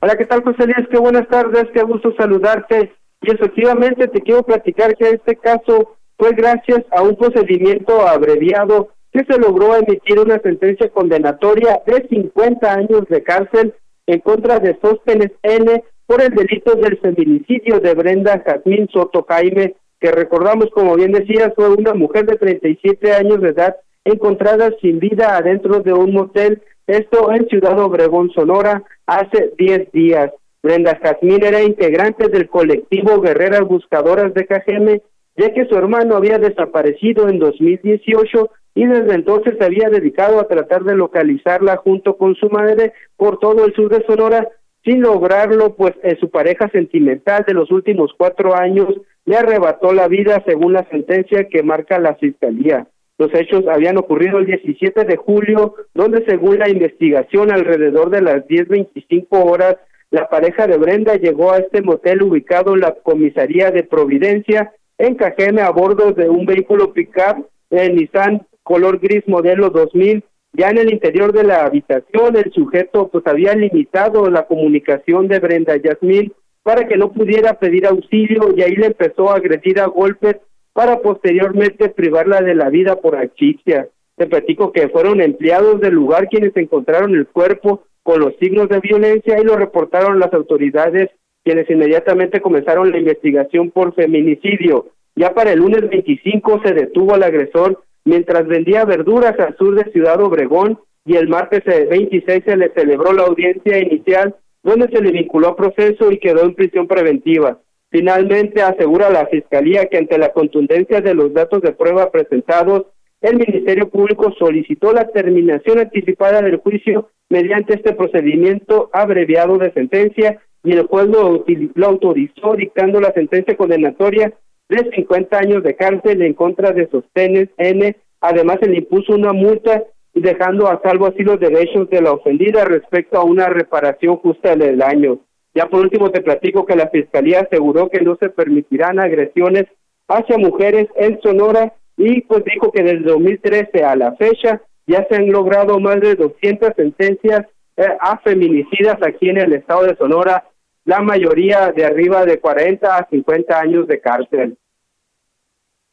Hola, 0.00 0.16
¿qué 0.16 0.26
tal, 0.26 0.44
José 0.44 0.66
Luis? 0.66 0.86
Qué 0.90 0.98
buenas 0.98 1.26
tardes, 1.28 1.64
qué 1.72 1.82
gusto 1.82 2.12
saludarte. 2.16 2.92
Y 3.22 3.32
efectivamente 3.32 4.06
te 4.08 4.20
quiero 4.20 4.42
platicar 4.42 4.94
que 4.94 5.08
este 5.10 5.36
caso 5.36 5.96
fue 6.18 6.32
gracias 6.32 6.84
a 6.92 7.02
un 7.02 7.16
procedimiento 7.16 8.06
abreviado 8.06 8.90
que 9.12 9.24
se 9.24 9.38
logró 9.38 9.74
emitir 9.74 10.18
una 10.18 10.38
sentencia 10.40 10.88
condenatoria 10.90 11.80
de 11.86 12.06
50 12.08 12.72
años 12.72 13.04
de 13.08 13.22
cárcel 13.22 13.74
en 14.08 14.20
contra 14.20 14.58
de 14.58 14.76
Sóstenes 14.80 15.32
N 15.42 15.84
por 16.06 16.22
el 16.22 16.30
delito 16.30 16.74
del 16.74 16.98
feminicidio 16.98 17.78
de 17.78 17.94
Brenda 17.94 18.42
Jazmín 18.44 18.88
Soto 18.90 19.26
Jaime, 19.28 19.74
que 20.00 20.10
recordamos, 20.10 20.70
como 20.70 20.96
bien 20.96 21.12
decías, 21.12 21.52
fue 21.54 21.68
una 21.68 21.92
mujer 21.92 22.24
de 22.24 22.36
37 22.36 23.12
años 23.12 23.42
de 23.42 23.50
edad 23.50 23.76
encontrada 24.04 24.70
sin 24.80 24.98
vida 24.98 25.36
adentro 25.36 25.80
de 25.80 25.92
un 25.92 26.14
motel, 26.14 26.62
esto 26.86 27.30
en 27.30 27.46
Ciudad 27.48 27.78
Obregón, 27.78 28.30
Sonora, 28.30 28.82
hace 29.06 29.52
10 29.58 29.92
días. 29.92 30.32
Brenda 30.62 30.98
Jazmín 31.02 31.44
era 31.44 31.62
integrante 31.62 32.28
del 32.28 32.48
colectivo 32.48 33.20
Guerreras 33.20 33.68
Buscadoras 33.68 34.32
de 34.32 34.46
KGM, 34.46 35.00
ya 35.36 35.52
que 35.52 35.66
su 35.66 35.76
hermano 35.76 36.16
había 36.16 36.38
desaparecido 36.38 37.28
en 37.28 37.38
2018 37.38 38.50
y 38.78 38.86
desde 38.86 39.12
entonces 39.12 39.56
se 39.58 39.64
había 39.64 39.90
dedicado 39.90 40.38
a 40.38 40.46
tratar 40.46 40.84
de 40.84 40.94
localizarla 40.94 41.78
junto 41.78 42.16
con 42.16 42.36
su 42.36 42.48
madre 42.48 42.92
por 43.16 43.40
todo 43.40 43.66
el 43.66 43.74
sur 43.74 43.90
de 43.90 44.06
Sonora. 44.06 44.46
Sin 44.84 45.00
lograrlo, 45.00 45.74
pues 45.74 45.94
eh, 46.04 46.16
su 46.20 46.30
pareja 46.30 46.68
sentimental 46.68 47.44
de 47.44 47.54
los 47.54 47.72
últimos 47.72 48.12
cuatro 48.16 48.54
años 48.54 48.86
le 49.24 49.36
arrebató 49.36 49.92
la 49.92 50.06
vida 50.06 50.44
según 50.46 50.74
la 50.74 50.88
sentencia 50.90 51.48
que 51.48 51.64
marca 51.64 51.98
la 51.98 52.14
fiscalía. 52.14 52.86
Los 53.18 53.34
hechos 53.34 53.66
habían 53.66 53.98
ocurrido 53.98 54.38
el 54.38 54.46
17 54.46 55.04
de 55.06 55.16
julio, 55.16 55.74
donde 55.92 56.24
según 56.24 56.60
la 56.60 56.68
investigación 56.68 57.50
alrededor 57.50 58.10
de 58.10 58.22
las 58.22 58.46
10.25 58.46 59.26
horas 59.30 59.76
la 60.12 60.28
pareja 60.28 60.68
de 60.68 60.78
Brenda 60.78 61.16
llegó 61.16 61.52
a 61.52 61.58
este 61.58 61.82
motel 61.82 62.22
ubicado 62.22 62.74
en 62.74 62.80
la 62.82 62.94
comisaría 62.94 63.72
de 63.72 63.82
Providencia 63.82 64.72
en 64.98 65.16
Cajeme 65.16 65.62
a 65.62 65.70
bordo 65.70 66.12
de 66.12 66.28
un 66.28 66.46
vehículo 66.46 66.92
pickup 66.92 67.44
de 67.70 67.90
Nissan 67.90 68.46
color 68.68 68.98
gris 69.00 69.26
modelo 69.26 69.70
2000. 69.70 70.22
Ya 70.52 70.68
en 70.68 70.76
el 70.76 70.92
interior 70.92 71.32
de 71.32 71.42
la 71.42 71.64
habitación 71.64 72.36
el 72.36 72.52
sujeto 72.52 73.08
pues 73.08 73.26
había 73.26 73.54
limitado 73.54 74.28
la 74.28 74.46
comunicación 74.46 75.26
de 75.26 75.38
Brenda 75.38 75.76
Yasmín 75.76 76.34
para 76.62 76.86
que 76.86 76.98
no 76.98 77.10
pudiera 77.10 77.54
pedir 77.54 77.86
auxilio 77.86 78.54
y 78.54 78.60
ahí 78.60 78.76
le 78.76 78.88
empezó 78.88 79.30
a 79.30 79.36
agredir 79.36 79.80
a 79.80 79.86
golpes 79.86 80.36
para 80.74 81.00
posteriormente 81.00 81.88
privarla 81.88 82.42
de 82.42 82.54
la 82.54 82.68
vida 82.68 82.96
por 82.96 83.16
asfixia. 83.16 83.88
Te 84.16 84.26
platico 84.26 84.70
que 84.70 84.90
fueron 84.90 85.22
empleados 85.22 85.80
del 85.80 85.94
lugar 85.94 86.28
quienes 86.28 86.54
encontraron 86.54 87.14
el 87.14 87.26
cuerpo 87.26 87.84
con 88.02 88.20
los 88.20 88.36
signos 88.38 88.68
de 88.68 88.80
violencia 88.80 89.40
y 89.40 89.44
lo 89.44 89.56
reportaron 89.56 90.18
las 90.20 90.32
autoridades 90.34 91.08
quienes 91.42 91.70
inmediatamente 91.70 92.42
comenzaron 92.42 92.90
la 92.90 92.98
investigación 92.98 93.70
por 93.70 93.94
feminicidio. 93.94 94.88
Ya 95.16 95.32
para 95.32 95.52
el 95.52 95.60
lunes 95.60 95.88
25 95.88 96.60
se 96.64 96.74
detuvo 96.74 97.14
al 97.14 97.22
agresor 97.22 97.82
mientras 98.08 98.46
vendía 98.46 98.84
verduras 98.84 99.38
al 99.38 99.56
sur 99.56 99.74
de 99.74 99.90
Ciudad 99.92 100.20
Obregón 100.20 100.78
y 101.04 101.16
el 101.16 101.28
martes 101.28 101.62
26 101.64 102.42
se 102.44 102.56
le 102.56 102.72
celebró 102.72 103.12
la 103.12 103.24
audiencia 103.24 103.78
inicial 103.78 104.34
donde 104.62 104.88
se 104.88 105.00
le 105.00 105.12
vinculó 105.12 105.48
a 105.48 105.56
proceso 105.56 106.10
y 106.10 106.18
quedó 106.18 106.42
en 106.42 106.54
prisión 106.54 106.86
preventiva. 106.86 107.60
Finalmente 107.90 108.62
asegura 108.62 109.08
la 109.08 109.26
Fiscalía 109.26 109.86
que 109.86 109.98
ante 109.98 110.18
la 110.18 110.32
contundencia 110.32 111.00
de 111.00 111.14
los 111.14 111.32
datos 111.32 111.62
de 111.62 111.72
prueba 111.72 112.10
presentados, 112.10 112.86
el 113.20 113.36
Ministerio 113.36 113.88
Público 113.88 114.32
solicitó 114.38 114.92
la 114.92 115.08
terminación 115.08 115.78
anticipada 115.78 116.40
del 116.42 116.56
juicio 116.56 117.10
mediante 117.28 117.74
este 117.74 117.94
procedimiento 117.94 118.90
abreviado 118.92 119.58
de 119.58 119.72
sentencia 119.72 120.40
y 120.62 120.72
el 120.72 120.86
juez 120.86 121.06
lo, 121.06 121.44
autorizó 121.86 122.54
dictando 122.56 123.00
la 123.00 123.12
sentencia 123.12 123.56
condenatoria 123.56 124.32
de 124.68 124.90
50 124.90 125.38
años 125.38 125.62
de 125.62 125.76
cárcel 125.76 126.22
en 126.22 126.34
contra 126.34 126.72
de 126.72 126.88
Sostenes 126.88 127.48
N. 127.56 127.96
Además, 128.20 128.58
se 128.60 128.68
le 128.68 128.78
impuso 128.78 129.14
una 129.14 129.32
multa 129.32 129.84
dejando 130.14 130.68
a 130.68 130.80
salvo 130.82 131.06
así 131.06 131.22
los 131.22 131.40
derechos 131.40 131.88
de 131.90 132.02
la 132.02 132.12
ofendida 132.12 132.64
respecto 132.64 133.18
a 133.18 133.24
una 133.24 133.48
reparación 133.48 134.16
justa 134.16 134.56
del 134.56 134.78
daño. 134.78 135.20
Ya 135.54 135.66
por 135.66 135.80
último 135.80 136.10
te 136.10 136.20
platico 136.20 136.66
que 136.66 136.76
la 136.76 136.88
Fiscalía 136.88 137.40
aseguró 137.40 137.88
que 137.88 138.00
no 138.00 138.16
se 138.16 138.28
permitirán 138.28 138.98
agresiones 138.98 139.64
hacia 140.06 140.38
mujeres 140.38 140.88
en 140.96 141.20
Sonora 141.20 141.74
y 141.96 142.20
pues 142.22 142.44
dijo 142.44 142.70
que 142.72 142.82
desde 142.82 143.00
2013 143.00 143.84
a 143.84 143.96
la 143.96 144.14
fecha 144.14 144.62
ya 144.86 145.06
se 145.08 145.16
han 145.16 145.28
logrado 145.30 145.78
más 145.80 146.00
de 146.00 146.14
200 146.14 146.72
sentencias 146.76 147.46
eh, 147.76 147.86
a 148.00 148.18
feminicidas 148.18 148.96
aquí 149.06 149.28
en 149.28 149.38
el 149.38 149.52
estado 149.52 149.84
de 149.84 149.96
Sonora, 149.96 150.44
la 150.88 151.02
mayoría 151.02 151.70
de 151.70 151.84
arriba 151.84 152.24
de 152.24 152.40
40 152.40 152.96
a 152.96 153.06
50 153.10 153.60
años 153.60 153.86
de 153.86 154.00
cárcel. 154.00 154.56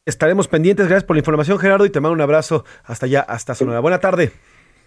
Estaremos 0.06 0.48
pendientes, 0.48 0.86
gracias 0.86 1.04
por 1.04 1.16
la 1.16 1.18
información 1.18 1.58
Gerardo 1.58 1.84
y 1.84 1.90
te 1.90 2.00
mando 2.00 2.14
un 2.14 2.22
abrazo 2.22 2.64
hasta 2.82 3.04
allá, 3.04 3.20
hasta 3.20 3.54
Sonora. 3.54 3.80
Buena 3.80 4.00
tarde. 4.00 4.32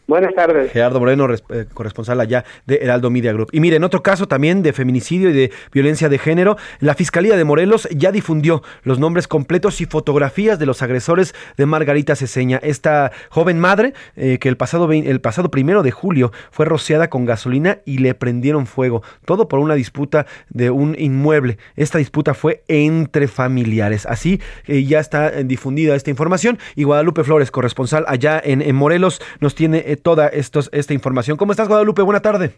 Buenas 0.10 0.34
tardes. 0.34 0.72
Gerardo 0.72 1.00
Moreno, 1.00 1.28
eh, 1.32 1.66
corresponsal 1.72 2.20
allá 2.20 2.44
de 2.66 2.80
Heraldo 2.82 3.12
Media 3.12 3.32
Group. 3.32 3.50
Y 3.52 3.60
mire, 3.60 3.76
en 3.76 3.84
otro 3.84 4.02
caso 4.02 4.28
también 4.28 4.64
de 4.64 4.74
feminicidio 4.74 5.30
y 5.30 5.34
de 5.34 5.52
violencia 5.72 6.10
de 6.10 6.18
género, 6.18 6.58
la 6.80 6.96
Fiscalía 6.96 7.38
de 7.38 7.44
Morelos 7.44 7.88
ya 7.92 8.12
difundió 8.12 8.64
los 8.82 8.98
nombres 8.98 9.28
completos 9.28 9.82
y 9.82 9.86
fotografías 9.86 10.58
de 10.58 10.66
los 10.66 10.82
agresores 10.82 11.36
de 11.58 11.68
Margarita 11.68 12.16
Ceseña, 12.16 12.60
esta 12.64 13.12
joven 13.30 13.60
madre 13.60 13.94
eh, 14.16 14.40
que 14.40 14.50
el 14.50 14.58
pasado, 14.58 14.92
el 14.92 15.22
pasado 15.22 15.52
primero 15.52 15.84
de 15.84 15.92
julio 15.92 16.32
fue 16.50 16.66
rociada 16.66 17.12
con 17.12 17.26
gasolina 17.26 17.78
y 17.86 18.00
le 18.00 18.16
prendieron 18.16 18.66
fuego. 18.66 19.04
Todo 19.26 19.48
por 19.48 19.60
una 19.60 19.76
disputa 19.76 20.26
de 20.50 20.72
un 20.72 20.96
inmueble. 20.98 21.60
Esta 21.76 22.00
disputa 22.00 22.34
fue 22.34 22.64
entre 22.68 23.28
familiares. 23.28 24.08
Así 24.08 24.42
eh, 24.66 24.84
ya 24.86 25.02
está 25.02 25.30
difundida 25.44 25.94
esta 25.94 26.10
información. 26.10 26.58
Y 26.76 26.86
Guadalupe 26.86 27.24
Flores, 27.24 27.52
corresponsal 27.52 28.06
allá 28.08 28.42
en, 28.44 28.64
en 28.64 28.76
Morelos, 28.76 29.22
nos 29.40 29.54
tiene 29.54 29.99
toda 30.00 30.28
estos, 30.28 30.70
esta 30.74 30.94
información. 30.94 31.38
¿Cómo 31.38 31.52
estás, 31.52 31.68
Guadalupe? 31.68 32.02
Buena 32.02 32.22
tarde. 32.22 32.56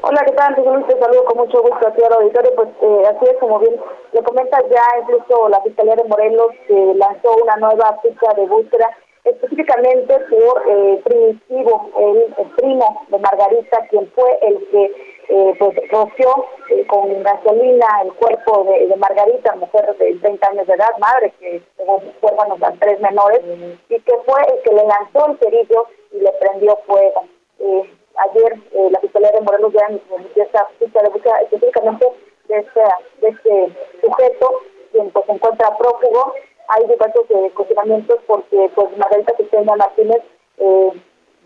Hola, 0.00 0.22
¿qué 0.24 0.32
tal? 0.32 0.54
Te 0.54 0.98
saludo 0.98 1.24
con 1.24 1.38
mucho 1.38 1.60
gusto 1.60 1.86
a 1.86 1.92
ti 1.92 2.02
al 2.02 2.12
auditorio. 2.12 2.54
Pues 2.54 2.68
eh, 2.80 3.02
así 3.08 3.30
es, 3.30 3.36
como 3.40 3.58
bien 3.58 3.74
le 4.12 4.22
comentas 4.22 4.62
ya, 4.70 4.82
incluso 5.02 5.48
la 5.48 5.60
Fiscalía 5.62 5.96
de 5.96 6.04
Morelos 6.04 6.52
eh, 6.68 6.92
lanzó 6.96 7.36
una 7.42 7.56
nueva 7.56 7.98
ficha 8.02 8.32
de 8.34 8.46
búsqueda 8.46 8.88
específicamente 9.28 10.18
por 10.30 10.62
eh, 10.68 11.00
Primitivo, 11.04 11.90
el, 11.98 12.46
primo 12.56 13.06
de 13.08 13.18
Margarita, 13.18 13.86
quien 13.90 14.10
fue 14.12 14.38
el 14.42 14.66
que 14.70 14.84
eh, 15.30 15.54
pues 15.58 15.76
roció 15.90 16.46
eh, 16.70 16.86
con 16.86 17.22
gasolina 17.22 17.86
el 18.02 18.12
cuerpo 18.14 18.64
de, 18.64 18.94
Margarita, 18.96 19.54
mujer 19.56 19.94
de 19.98 20.14
30 20.14 20.48
años 20.48 20.66
de 20.66 20.74
edad, 20.74 20.90
madre 20.98 21.32
que 21.38 21.62
tuvo 21.76 22.02
huérfanos 22.22 22.62
a 22.62 22.72
tres 22.80 23.00
menores, 23.00 23.40
y 23.88 24.00
que 24.00 24.12
fue 24.26 24.40
el 24.42 24.62
que 24.62 24.74
le 24.74 24.84
lanzó 24.86 25.30
el 25.30 25.38
cerillo 25.38 25.86
y 26.12 26.20
le 26.20 26.32
prendió 26.40 26.76
fuego. 26.86 27.24
Eh, 27.60 27.90
ayer 28.16 28.54
eh, 28.72 28.88
la 28.90 29.00
Fiscalía 29.00 29.32
de 29.32 29.40
Morelos 29.40 29.72
ya 29.72 29.86
emitió 29.86 30.42
esta 30.42 30.66
ficha 30.78 31.02
de 31.02 31.08
búsqueda 31.08 31.40
específicamente 31.42 32.06
de 32.48 32.58
este, 32.58 32.80
de 33.20 33.28
este 33.28 33.76
sujeto, 34.00 34.50
quien 34.92 35.10
pues 35.10 35.26
se 35.26 35.32
encuentra 35.32 35.76
prófugo. 35.76 36.32
Hay 36.68 36.86
diversos 36.86 37.24
eh, 37.30 37.50
cuestionamientos 37.54 38.18
porque 38.26 38.70
pues 38.74 38.96
Margarita 38.96 39.34
Cristina 39.34 39.76
Martínez 39.76 40.22
eh, 40.58 40.92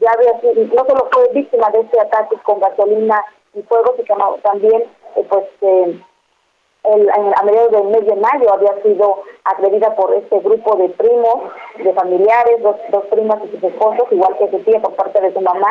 ya 0.01 0.11
había 0.13 0.41
sido, 0.41 0.65
no 0.75 0.85
solo 0.87 1.09
fue 1.13 1.29
víctima 1.33 1.71
de 1.71 1.81
este 1.81 2.01
ataque 2.01 2.37
con 2.45 2.61
gasolina 2.61 3.25
y 3.55 3.63
fuego, 3.63 3.95
sino 3.97 4.37
también 4.43 4.83
eh, 5.17 5.27
pues 5.29 5.45
el, 6.85 7.09
a 7.09 7.43
mediados 7.45 7.71
del 7.71 7.89
mes 7.89 8.07
de 8.07 8.17
mayo 8.17 8.53
había 8.53 8.83
sido 8.83 9.23
agredida 9.45 9.95
por 9.95 10.15
este 10.15 10.39
grupo 10.41 10.77
de 10.77 10.89
primos, 10.91 11.53
de 11.77 11.93
familiares, 11.93 12.63
dos, 12.63 12.77
dos 12.91 13.05
primas 13.07 13.39
y 13.45 13.49
sus 13.49 13.63
esposos, 13.63 14.05
igual 14.11 14.37
que 14.39 14.51
su 14.51 14.59
tía 14.65 14.81
por 14.81 14.95
parte 14.95 15.21
de 15.21 15.33
su 15.33 15.41
mamá, 15.41 15.69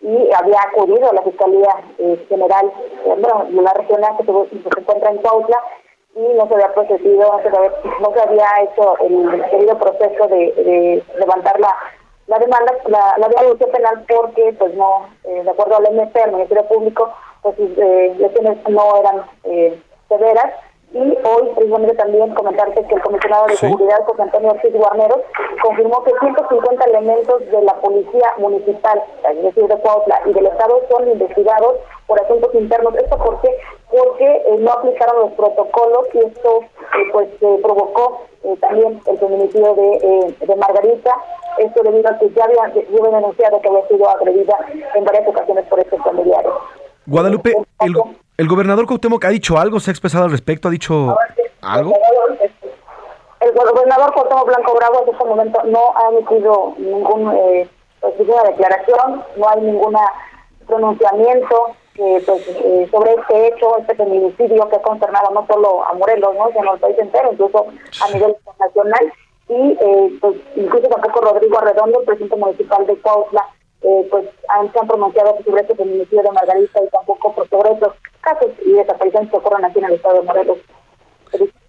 y 0.00 0.30
había 0.32 0.60
acudido 0.62 1.10
a 1.10 1.14
la 1.14 1.22
Fiscalía 1.22 1.74
eh, 1.98 2.24
General, 2.28 2.72
eh, 3.04 3.14
bueno, 3.18 3.46
la 3.62 3.72
regional 3.74 4.16
que 4.16 4.24
se, 4.24 4.80
encuentra 4.80 5.10
en 5.10 5.18
Cuautla, 5.18 5.62
y 6.14 6.34
no 6.34 6.48
se 6.48 6.54
había 6.54 6.72
procedido, 6.72 7.32
no 7.32 7.42
se 7.42 7.48
había, 7.48 7.72
no 8.00 8.12
se 8.12 8.20
había 8.20 8.46
hecho 8.62 8.98
el 9.00 9.42
debido 9.50 9.78
proceso 9.78 10.26
de, 10.28 11.02
levantar 11.18 11.60
la, 11.60 11.76
la 12.26 12.38
demanda, 12.38 12.72
la, 12.86 13.14
la 13.18 13.28
denuncia 13.28 13.66
penal 13.66 14.04
porque, 14.08 14.54
pues 14.58 14.74
no, 14.74 15.06
eh, 15.24 15.42
de 15.42 15.50
acuerdo 15.50 15.76
al 15.76 15.86
MP, 15.86 16.22
al 16.22 16.32
Ministerio 16.32 16.66
Público, 16.68 17.12
pues 17.42 17.54
eh, 17.58 18.14
lesiones 18.18 18.58
no 18.68 18.96
eran 18.96 19.22
eh, 19.44 19.78
severas. 20.08 20.52
Y 20.92 20.98
hoy, 20.98 21.50
precisamente, 21.54 21.96
también 21.96 22.32
comentarte 22.34 22.82
que 22.86 22.94
el 22.94 23.02
comisionado 23.02 23.46
de 23.48 23.56
Seguridad, 23.56 24.04
José 24.06 24.22
Antonio 24.22 24.50
Ortiz 24.50 24.72
Guarneros, 24.72 25.18
confirmó 25.60 26.02
que 26.04 26.12
150 26.20 26.84
elementos 26.84 27.40
de 27.50 27.62
la 27.62 27.74
Policía 27.80 28.32
Municipal, 28.38 29.02
es 29.28 29.42
decir, 29.42 29.66
de 29.66 29.76
Cuautla 29.76 30.22
y 30.26 30.32
del 30.32 30.46
Estado, 30.46 30.80
son 30.88 31.08
investigados 31.10 31.76
por 32.06 32.20
asuntos 32.20 32.54
internos. 32.54 32.94
¿Esto 32.94 33.18
por 33.18 33.40
qué? 33.40 33.48
Porque 33.90 34.24
eh, 34.24 34.56
no 34.60 34.72
aplicaron 34.72 35.22
los 35.22 35.32
protocolos 35.32 36.06
y 36.14 36.18
esto 36.18 36.60
eh, 36.62 37.10
pues 37.12 37.28
provocó 37.62 38.22
eh, 38.44 38.56
también 38.60 39.00
el 39.06 39.18
feminicidio 39.18 39.74
de, 39.74 40.34
de 40.46 40.56
Margarita. 40.56 41.14
Esto 41.58 41.82
debido 41.82 42.08
a 42.10 42.18
que 42.18 42.30
ya 42.30 42.44
habían, 42.44 42.72
denunciado 42.72 43.60
que 43.60 43.68
había 43.68 43.88
sido 43.88 44.08
agredida 44.08 44.56
en 44.94 45.04
varias 45.04 45.28
ocasiones 45.28 45.64
por 45.66 45.80
estos 45.80 46.00
familiares. 46.02 46.52
Guadalupe, 47.06 47.54
el, 47.80 47.94
¿El 48.38 48.48
gobernador 48.48 48.86
Cuauhtémoc 48.86 49.24
ha 49.24 49.30
dicho 49.30 49.56
algo? 49.56 49.80
¿Se 49.80 49.90
ha 49.90 49.92
expresado 49.92 50.24
al 50.24 50.30
respecto? 50.30 50.68
¿Ha 50.68 50.70
dicho 50.70 51.16
algo? 51.62 51.94
El 53.40 53.52
gobernador 53.52 54.12
Cuauhtémoc 54.12 54.46
Blanco 54.46 54.74
Bravo 54.74 55.04
en 55.04 55.12
este 55.14 55.24
momento 55.24 55.62
no 55.64 55.96
ha 55.96 56.10
emitido 56.10 56.74
eh, 56.78 57.68
pues, 58.00 58.18
ninguna 58.18 58.42
declaración, 58.42 59.24
no 59.36 59.48
hay 59.48 59.60
ningún 59.62 59.96
pronunciamiento 60.66 61.66
eh, 61.94 62.22
pues, 62.26 62.46
eh, 62.48 62.88
sobre 62.90 63.14
este 63.14 63.46
hecho, 63.48 63.78
este 63.78 63.94
feminicidio 63.94 64.68
que 64.68 64.76
ha 64.76 64.82
consternado 64.82 65.30
no 65.30 65.46
solo 65.46 65.82
a 65.84 65.94
Morelos, 65.94 66.34
¿no? 66.36 66.50
sino 66.52 66.72
al 66.72 66.78
país 66.78 66.98
entero, 66.98 67.30
incluso 67.32 67.66
a 68.04 68.10
nivel 68.12 68.36
internacional. 68.36 69.12
Y 69.48 69.78
eh, 69.80 70.18
pues, 70.20 70.36
incluso 70.56 70.88
tampoco 70.88 71.20
Rodrigo 71.22 71.58
Arredondo, 71.58 72.00
el 72.00 72.04
presidente 72.04 72.36
municipal 72.36 72.84
de 72.86 72.96
Cuautla, 72.96 73.46
eh, 73.82 74.08
pues 74.10 74.26
han, 74.48 74.72
se 74.72 74.78
han 74.78 74.88
pronunciado 74.88 75.36
sobre 75.44 75.62
este 75.62 75.74
feminicidio 75.74 76.22
de 76.22 76.32
Margarita 76.32 76.82
y 76.82 76.88
tampoco 76.88 77.32
por 77.32 77.48
sobre 77.48 77.72
estos 77.72 77.92
casos 78.26 78.50
y 78.64 78.72
desapariciones 78.72 79.30
que 79.30 79.36
ocurren 79.36 79.64
aquí 79.64 79.78
en 79.78 79.84
el 79.84 79.92
estado 79.94 80.20
de 80.20 80.22
Morelos. 80.22 80.58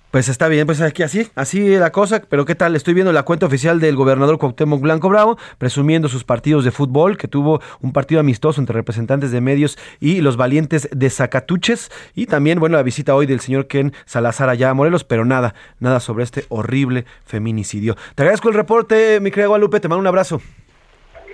Pues 0.10 0.30
está 0.30 0.48
bien, 0.48 0.66
pues 0.66 0.82
aquí 0.82 1.04
así, 1.04 1.28
así 1.36 1.76
la 1.76 1.92
cosa, 1.92 2.24
pero 2.28 2.46
¿qué 2.46 2.56
tal? 2.56 2.76
Estoy 2.76 2.94
viendo 2.96 3.12
la 3.12 3.24
cuenta 3.24 3.46
oficial 3.46 3.80
del 3.80 3.96
gobernador 3.96 4.40
Cuauhtémoc 4.40 4.82
Blanco 4.82 5.10
Bravo, 5.10 5.38
presumiendo 5.58 6.08
sus 6.08 6.24
partidos 6.24 6.64
de 6.64 6.72
fútbol, 6.72 7.18
que 7.18 7.28
tuvo 7.28 7.62
un 7.82 7.92
partido 7.94 8.22
amistoso 8.22 8.60
entre 8.60 8.74
representantes 8.74 9.32
de 9.32 9.42
medios 9.42 9.78
y 10.00 10.22
los 10.22 10.38
valientes 10.38 10.90
de 10.92 11.10
Zacatuches, 11.10 11.92
y 12.16 12.26
también, 12.26 12.60
bueno, 12.60 12.78
la 12.78 12.84
visita 12.84 13.14
hoy 13.14 13.28
del 13.28 13.42
señor 13.42 13.68
Ken 13.68 13.94
Salazar 14.06 14.50
allá 14.50 14.70
a 14.70 14.74
Morelos, 14.74 15.04
pero 15.04 15.26
nada, 15.26 15.54
nada 15.80 16.00
sobre 16.00 16.24
este 16.24 16.46
horrible 16.50 17.06
feminicidio. 17.26 17.96
Te 18.16 18.24
agradezco 18.24 18.48
el 18.48 18.56
reporte, 18.56 19.20
mi 19.20 19.30
querida 19.30 19.48
Guadalupe, 19.48 19.82
te 19.82 19.90
mando 19.90 20.00
un 20.00 20.08
abrazo. 20.08 20.42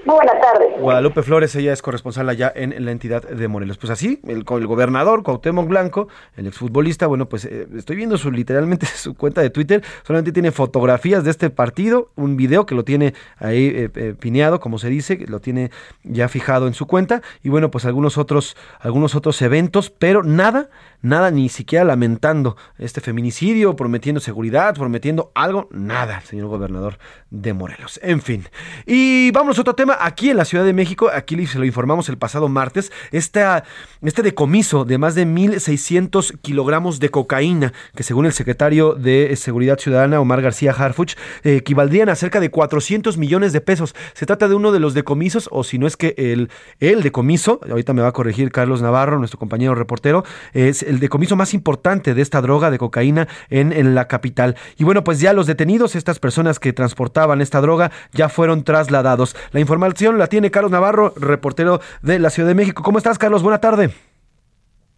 Muy 0.06 0.16
buenas 0.16 0.36
tardes. 0.42 0.82
Guadalupe 0.82 1.24
Flores, 1.24 1.56
ella 1.56 1.72
es 1.72 1.82
corresponsal 1.82 2.28
allá 2.28 2.52
en, 2.54 2.84
la 2.84 2.92
entidad 2.92 3.24
de 3.24 3.48
Morelos. 3.48 3.78
Pues 3.78 3.90
así, 3.90 4.20
el, 4.28 4.44
el 4.46 4.68
gobernador 4.68 5.24
Cuauhtémoc 5.24 5.66
Blanco, 5.66 6.10
el 6.36 6.46
exfutbolista, 6.46 7.08
bueno, 7.08 7.30
pues 7.30 7.46
eh, 7.46 7.68
estoy 7.78 7.96
viendo 7.96 8.18
su 8.18 8.30
literalmente 8.30 8.86
su 8.96 9.16
cuenta 9.16 9.40
de 9.40 9.50
Twitter, 9.50 9.82
solamente 10.06 10.34
tiene 10.34 10.52
fotografías 10.52 11.24
de 11.24 11.32
este 11.32 11.50
partido, 11.50 12.10
un 12.16 12.36
video 12.36 12.66
que 12.66 12.76
lo 12.76 12.84
tiene 12.84 13.14
ahí 13.38 13.68
eh, 13.68 13.90
eh, 13.96 14.14
pineado, 14.20 14.60
como 14.60 14.78
se 14.78 14.90
dice, 14.90 15.26
lo 15.28 15.40
tiene 15.40 15.72
ya 16.04 16.28
fijado 16.28 16.68
en 16.68 16.74
su 16.74 16.86
cuenta, 16.86 17.22
y 17.42 17.48
bueno, 17.48 17.72
pues 17.72 17.86
algunos 17.86 18.18
otros, 18.18 18.58
algunos 18.80 19.16
otros 19.16 19.42
eventos, 19.42 19.90
pero 19.90 20.22
nada, 20.22 20.70
nada, 21.04 21.30
ni 21.30 21.50
siquiera 21.50 21.86
lamentando 21.86 22.58
este 22.80 23.02
feminicidio, 23.02 23.76
prometiendo 23.76 24.20
seguridad, 24.20 24.74
prometiendo 24.74 25.32
algo, 25.36 25.68
nada, 25.72 26.22
señor 26.22 26.48
gobernador 26.48 26.98
de 27.30 27.54
Morelos. 27.54 28.00
En 28.02 28.22
fin. 28.22 28.48
Y 28.86 29.30
vamos 29.32 29.58
a 29.58 29.62
otro 29.62 29.76
tema 29.76 29.98
aquí 30.00 30.32
en 30.32 30.38
la 30.38 30.46
Ciudad 30.46 30.64
de 30.64 30.74
México, 30.74 31.12
aquí 31.14 31.46
se 31.46 31.60
lo 31.60 31.66
informamos 31.66 32.10
el 32.10 32.18
pasado 32.18 32.48
martes, 32.48 32.92
esta, 33.12 33.66
este 34.02 34.24
decomiso 34.24 34.86
de 34.86 34.98
más 34.98 35.14
de 35.14 35.28
1.600 35.28 36.40
kilogramos 36.42 37.00
de 37.00 37.10
cocaína, 37.10 37.74
que 37.96 38.04
según 38.04 38.26
el 38.26 38.34
secretario 38.34 38.94
de 38.94 39.36
Seguridad 39.36 39.78
Ciudadana, 39.78 40.22
Omar 40.22 40.42
García 40.42 40.72
Harfuch, 40.72 41.16
equivaldrían 41.44 42.08
a 42.08 42.16
cerca 42.16 42.40
de 42.40 42.50
400 42.50 43.18
millones 43.18 43.52
de 43.52 43.60
pesos. 43.60 43.94
Se 44.14 44.26
trata 44.26 44.48
de 44.48 44.56
uno 44.56 44.72
de 44.72 44.80
los 44.80 44.94
decomisos, 44.94 45.50
o 45.52 45.66
si 45.66 45.78
no 45.78 45.86
es 45.86 45.98
que 45.98 46.16
el, 46.18 46.50
el 46.80 47.04
decomiso, 47.04 47.60
ahorita 47.70 47.92
me 47.92 48.02
va 48.02 48.08
a 48.08 48.14
corregir 48.14 48.52
Carlos 48.52 48.82
Navarro, 48.82 49.20
nuestro 49.20 49.40
compañero 49.40 49.76
reportero, 49.76 50.24
es 50.54 50.82
decomiso 51.00 51.36
más 51.36 51.54
importante 51.54 52.14
de 52.14 52.22
esta 52.22 52.42
droga 52.42 52.72
de 52.72 52.78
cocaína 52.78 53.28
en, 53.50 53.72
en 53.74 53.96
la 53.96 54.08
capital. 54.08 54.56
Y 54.78 54.84
bueno, 54.84 55.04
pues 55.04 55.20
ya 55.20 55.34
los 55.34 55.48
detenidos, 55.48 55.96
estas 55.96 56.20
personas 56.20 56.60
que 56.60 56.74
transportaban 56.74 57.42
esta 57.42 57.62
droga, 57.62 57.92
ya 58.12 58.30
fueron 58.30 58.64
trasladados. 58.64 59.36
La 59.52 59.60
información 59.60 60.18
la 60.18 60.28
tiene 60.28 60.52
Carlos 60.52 60.72
Navarro, 60.72 61.14
reportero 61.18 61.80
de 62.02 62.20
la 62.20 62.30
Ciudad 62.30 62.50
de 62.50 62.56
México. 62.56 62.84
¿Cómo 62.84 62.98
estás, 62.98 63.18
Carlos? 63.18 63.44
Buena 63.44 63.60
tarde. 63.60 63.92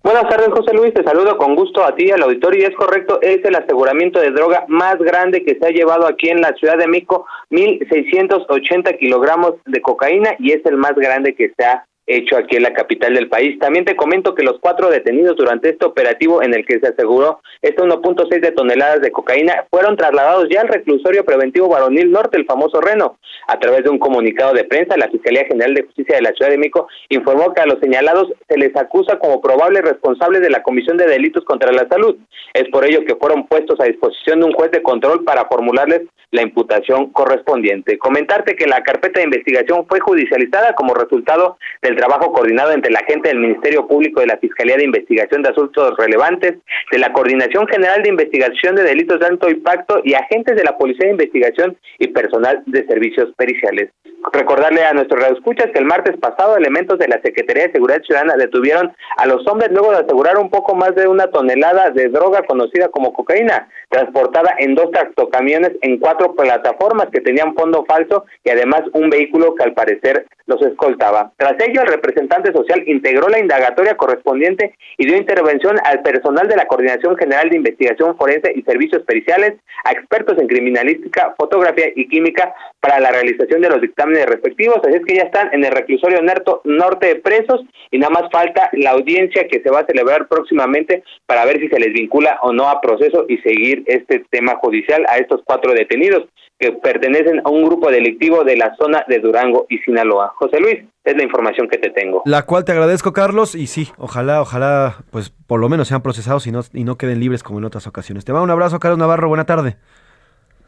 Buenas 0.06 0.30
tardes, 0.30 0.50
José 0.50 0.72
Luis. 0.76 0.94
Te 0.94 1.04
saludo 1.04 1.36
con 1.36 1.56
gusto 1.56 1.84
a 1.84 1.96
ti, 1.96 2.12
al 2.12 2.22
auditorio. 2.22 2.62
Y 2.62 2.66
es 2.66 2.76
correcto, 2.76 3.20
es 3.24 3.44
el 3.44 3.56
aseguramiento 3.56 4.20
de 4.20 4.30
droga 4.30 4.64
más 4.68 5.00
grande 5.00 5.44
que 5.44 5.58
se 5.60 5.66
ha 5.66 5.72
llevado 5.72 6.06
aquí 6.06 6.30
en 6.30 6.42
la 6.42 6.54
Ciudad 6.54 6.78
de 6.78 6.88
México, 6.88 7.26
1.680 7.50 9.00
kilogramos 9.00 9.54
de 9.66 9.82
cocaína, 9.82 10.36
y 10.38 10.52
es 10.52 10.64
el 10.66 10.78
más 10.78 10.94
grande 10.94 11.34
que 11.34 11.52
se 11.58 11.66
ha 11.66 11.86
hecho 12.08 12.38
aquí 12.38 12.56
en 12.56 12.64
la 12.64 12.74
capital 12.74 13.14
del 13.14 13.30
país. 13.30 13.58
También 13.60 13.86
te 13.86 13.96
comento 13.96 14.36
que 14.36 14.44
los 14.44 14.60
cuatro 14.60 14.90
detenidos 14.90 15.36
durante 15.36 15.70
este 15.70 15.86
operativo 15.86 16.44
en 16.44 16.54
el 16.54 16.66
que 16.66 16.80
se 16.80 16.88
aseguró 16.88 17.42
este 17.62 17.82
1.6 17.82 18.42
de 18.42 18.52
toneladas 18.52 19.02
de 19.02 19.12
cocaína 19.12 19.66
fueron 19.70 19.98
trasladados 19.98 20.48
ya 20.50 20.62
al 20.62 20.68
reclusorio 20.68 21.26
preventivo 21.26 21.68
varonil 21.68 22.12
norte, 22.12 22.38
el 22.38 22.46
famoso 22.46 22.80
Reno. 22.82 23.18
A 23.48 23.60
través 23.60 23.84
de 23.84 23.90
un 23.90 24.00
comunicado 24.00 24.54
de 24.54 24.64
prensa, 24.64 24.98
la 24.98 25.10
Fiscalía 25.10 25.46
General 25.46 25.74
de 25.74 25.84
Justicia 25.84 26.16
de 26.16 26.22
la 26.22 26.32
Ciudad 26.34 26.52
de 26.52 26.58
México 26.58 26.88
informó 27.10 27.54
que 27.54 27.62
a 27.62 27.66
los 27.66 27.80
señalados 27.80 28.32
se 28.48 28.58
les 28.58 28.76
acusa 28.76 29.18
como 29.20 29.42
probables 29.42 29.84
responsables 29.84 30.42
de 30.42 30.50
la 30.50 30.64
comisión 30.64 30.98
de 30.98 31.08
delitos 31.08 31.44
contra 31.46 31.72
la 31.72 31.88
salud. 31.88 32.18
Es 32.54 32.70
por 32.70 32.86
ello 32.86 33.04
que 33.06 33.16
fueron 33.16 33.48
puestos 33.48 33.80
a 33.80 33.86
disposición 33.86 34.40
de 34.40 34.46
un 34.46 34.54
juez 34.54 34.72
de 34.72 34.82
control 34.82 35.24
para 35.24 35.46
formularles 35.46 36.04
la 36.32 36.42
imputación 36.42 37.12
correspondiente. 37.12 37.98
Comentarte 37.98 38.56
que 38.56 38.68
la 38.68 38.84
carpeta 38.84 39.20
de 39.20 39.26
investigación 39.26 39.86
fue 39.88 40.00
judicializada 40.00 40.74
como 40.74 40.94
resultado 40.94 41.58
del 41.82 41.95
trabajo 41.96 42.32
coordinado 42.32 42.72
entre 42.72 42.92
la 42.92 43.04
gente 43.08 43.30
del 43.30 43.40
Ministerio 43.40 43.88
Público 43.88 44.20
de 44.20 44.28
la 44.28 44.38
Fiscalía 44.38 44.78
de 44.78 44.86
Investigación 44.86 45.42
de 45.42 45.50
Asuntos 45.50 45.96
Relevantes, 45.98 46.56
de 46.92 47.00
la 47.00 47.12
Coordinación 47.14 47.68
General 47.68 48.02
de 48.02 48.10
Investigación 48.10 48.76
de 48.76 48.84
Delitos 48.84 49.20
de 49.20 49.28
Alto 49.28 49.50
Impacto 49.50 50.02
y 50.04 50.14
agentes 50.14 50.56
de 50.56 50.64
la 50.64 50.78
Policía 50.78 51.08
de 51.08 51.14
Investigación 51.14 51.78
y 52.00 52.08
personal 52.08 52.64
de 52.66 52.86
servicios 52.86 53.34
periciales. 53.36 53.90
Recordarle 54.32 54.84
a 54.84 54.94
nuestros 54.94 55.22
radioescuchas 55.22 55.68
que 55.72 55.80
el 55.80 55.86
martes 55.86 56.18
pasado 56.18 56.58
elementos 56.58 56.98
de 56.98 57.08
la 57.08 57.22
Secretaría 57.22 57.68
de 57.68 57.74
Seguridad 57.74 58.02
Ciudadana 58.02 58.36
detuvieron 58.36 58.92
a 59.18 59.26
los 59.28 59.46
hombres 59.48 59.72
luego 59.72 59.92
de 59.92 60.00
asegurar 60.00 60.38
un 60.38 60.50
poco 60.50 60.76
más 60.76 60.96
de 60.96 61.08
una 61.08 61.28
tonelada 61.28 61.92
de 61.92 62.10
droga 62.10 62.42
conocida 62.44 62.90
como 62.90 63.14
cocaína, 63.14 63.68
transportada 63.90 64.56
en 64.58 64.74
dos 64.74 64.90
tractocamiones 64.92 65.74
en 65.82 66.00
cuatro 66.00 66.34
plataformas 66.34 67.08
que 67.12 67.22
tenían 67.22 67.54
fondo 67.54 67.86
falso 67.86 68.26
y 68.44 68.50
además 68.50 68.82
un 68.94 69.10
vehículo 69.10 69.54
que 69.54 69.64
al 69.64 69.74
parecer 69.74 70.26
los 70.48 70.62
escoltaba. 70.62 71.32
Tras 71.38 71.56
ello, 71.60 71.82
el 71.86 71.94
representante 71.94 72.52
social 72.52 72.84
integró 72.88 73.28
la 73.30 73.40
indagatoria 73.40 73.96
correspondiente 73.96 74.76
y 74.98 75.06
dio 75.06 75.18
intervención 75.18 75.78
al 75.84 76.02
personal 76.02 76.48
de 76.48 76.56
la 76.56 76.66
Coordinación 76.68 77.16
General 77.18 77.50
de 77.50 77.58
Investigación 77.58 78.18
Forense 78.18 78.52
y 78.56 78.62
Servicios 78.64 79.04
Periciales, 79.04 79.54
a 79.84 79.92
expertos 79.92 80.38
en 80.40 80.48
criminalística, 80.48 81.34
fotografía 81.38 81.88
y 81.96 82.08
química 82.08 82.54
para 82.80 83.00
la 83.00 83.12
realización 83.12 83.62
de 83.62 83.70
los 83.70 83.82
dictámenes 83.82 84.26
respectivos. 84.26 84.80
Así 84.84 84.96
es 84.96 85.06
que 85.06 85.16
ya 85.16 85.24
están 85.24 85.54
en 85.54 85.64
el 85.64 85.72
reclusorio 85.72 86.20
norte 86.64 87.08
de 87.08 87.16
presos 87.16 87.62
y 87.92 88.00
nada 88.00 88.12
más 88.12 88.32
falta 88.32 88.70
la 88.74 88.92
audiencia 88.92 89.48
que 89.48 89.62
se 89.62 89.70
va 89.70 89.82
a 89.82 89.86
celebrar 89.86 90.28
próximamente 90.28 91.04
para 91.26 91.46
ver 91.46 91.60
si 91.60 91.68
se 91.68 91.80
les 91.80 91.94
vincula 91.94 92.40
o 92.42 92.52
no 92.52 92.70
a 92.70 92.82
proceso 92.82 93.26
y 93.28 93.38
seguir 93.40 93.84
este 93.86 94.26
tema 94.30 94.56
judicial 94.56 95.06
a 95.08 95.18
estos 95.18 95.42
cuatro 95.46 95.74
detenidos 95.74 96.26
que 96.60 96.72
pertenecen 96.72 97.42
a 97.44 97.50
un 97.50 97.64
grupo 97.66 97.92
delictivo 97.92 98.44
de 98.44 98.58
la 98.58 98.76
zona 98.76 99.04
de 99.08 99.20
Durango 99.20 99.66
y 99.70 99.78
Sinaloa. 99.80 100.34
José 100.38 100.60
Luis, 100.60 100.78
es 101.04 101.16
la 101.16 101.24
información 101.24 101.68
que 101.68 101.78
te 101.78 101.90
tengo. 101.90 102.22
La 102.26 102.44
cual 102.44 102.66
te 102.66 102.72
agradezco, 102.72 103.14
Carlos, 103.14 103.56
y 103.56 103.68
sí, 103.68 103.90
ojalá, 103.98 104.42
ojalá, 104.42 105.04
pues 105.12 105.30
por 105.30 105.60
lo 105.60 105.70
menos 105.70 105.88
sean 105.88 106.02
procesados 106.02 106.48
y 106.48 106.52
no, 106.52 106.62
y 106.74 106.84
no 106.84 106.98
queden 106.98 107.20
libres 107.20 107.44
como 107.44 107.60
en 107.60 107.66
otras 107.66 107.88
ocasiones. 107.88 108.26
Te 108.26 108.32
mando 108.32 108.46
un 108.46 108.52
abrazo, 108.52 108.80
Carlos 108.80 108.98
Navarro, 108.98 109.28
buena 109.28 109.46
tarde. 109.46 109.78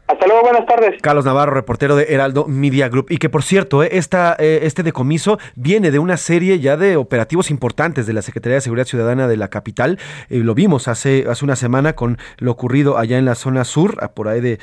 Hasta 0.08 0.26
luego, 0.26 0.40
buenas 0.40 0.64
tardes. 0.64 1.02
Carlos 1.02 1.26
Navarro, 1.26 1.52
reportero 1.52 1.94
de 1.94 2.06
Heraldo 2.08 2.46
Media 2.46 2.88
Group. 2.88 3.08
Y 3.10 3.18
que 3.18 3.28
por 3.28 3.42
cierto, 3.42 3.82
eh, 3.82 3.90
eh, 3.92 4.60
este 4.62 4.82
decomiso 4.82 5.38
viene 5.54 5.90
de 5.90 5.98
una 5.98 6.16
serie 6.16 6.60
ya 6.60 6.78
de 6.78 6.96
operativos 6.96 7.50
importantes 7.50 8.06
de 8.06 8.14
la 8.14 8.22
Secretaría 8.22 8.54
de 8.54 8.62
Seguridad 8.62 8.86
Ciudadana 8.86 9.28
de 9.28 9.36
la 9.36 9.48
capital. 9.48 9.98
Eh, 10.30 10.38
lo 10.38 10.54
vimos 10.54 10.88
hace, 10.88 11.26
hace 11.28 11.44
una 11.44 11.56
semana 11.56 11.92
con 11.92 12.16
lo 12.38 12.52
ocurrido 12.52 12.96
allá 12.96 13.18
en 13.18 13.26
la 13.26 13.34
zona 13.34 13.66
sur, 13.66 13.98
por 14.14 14.28
ahí 14.28 14.40
de 14.40 14.58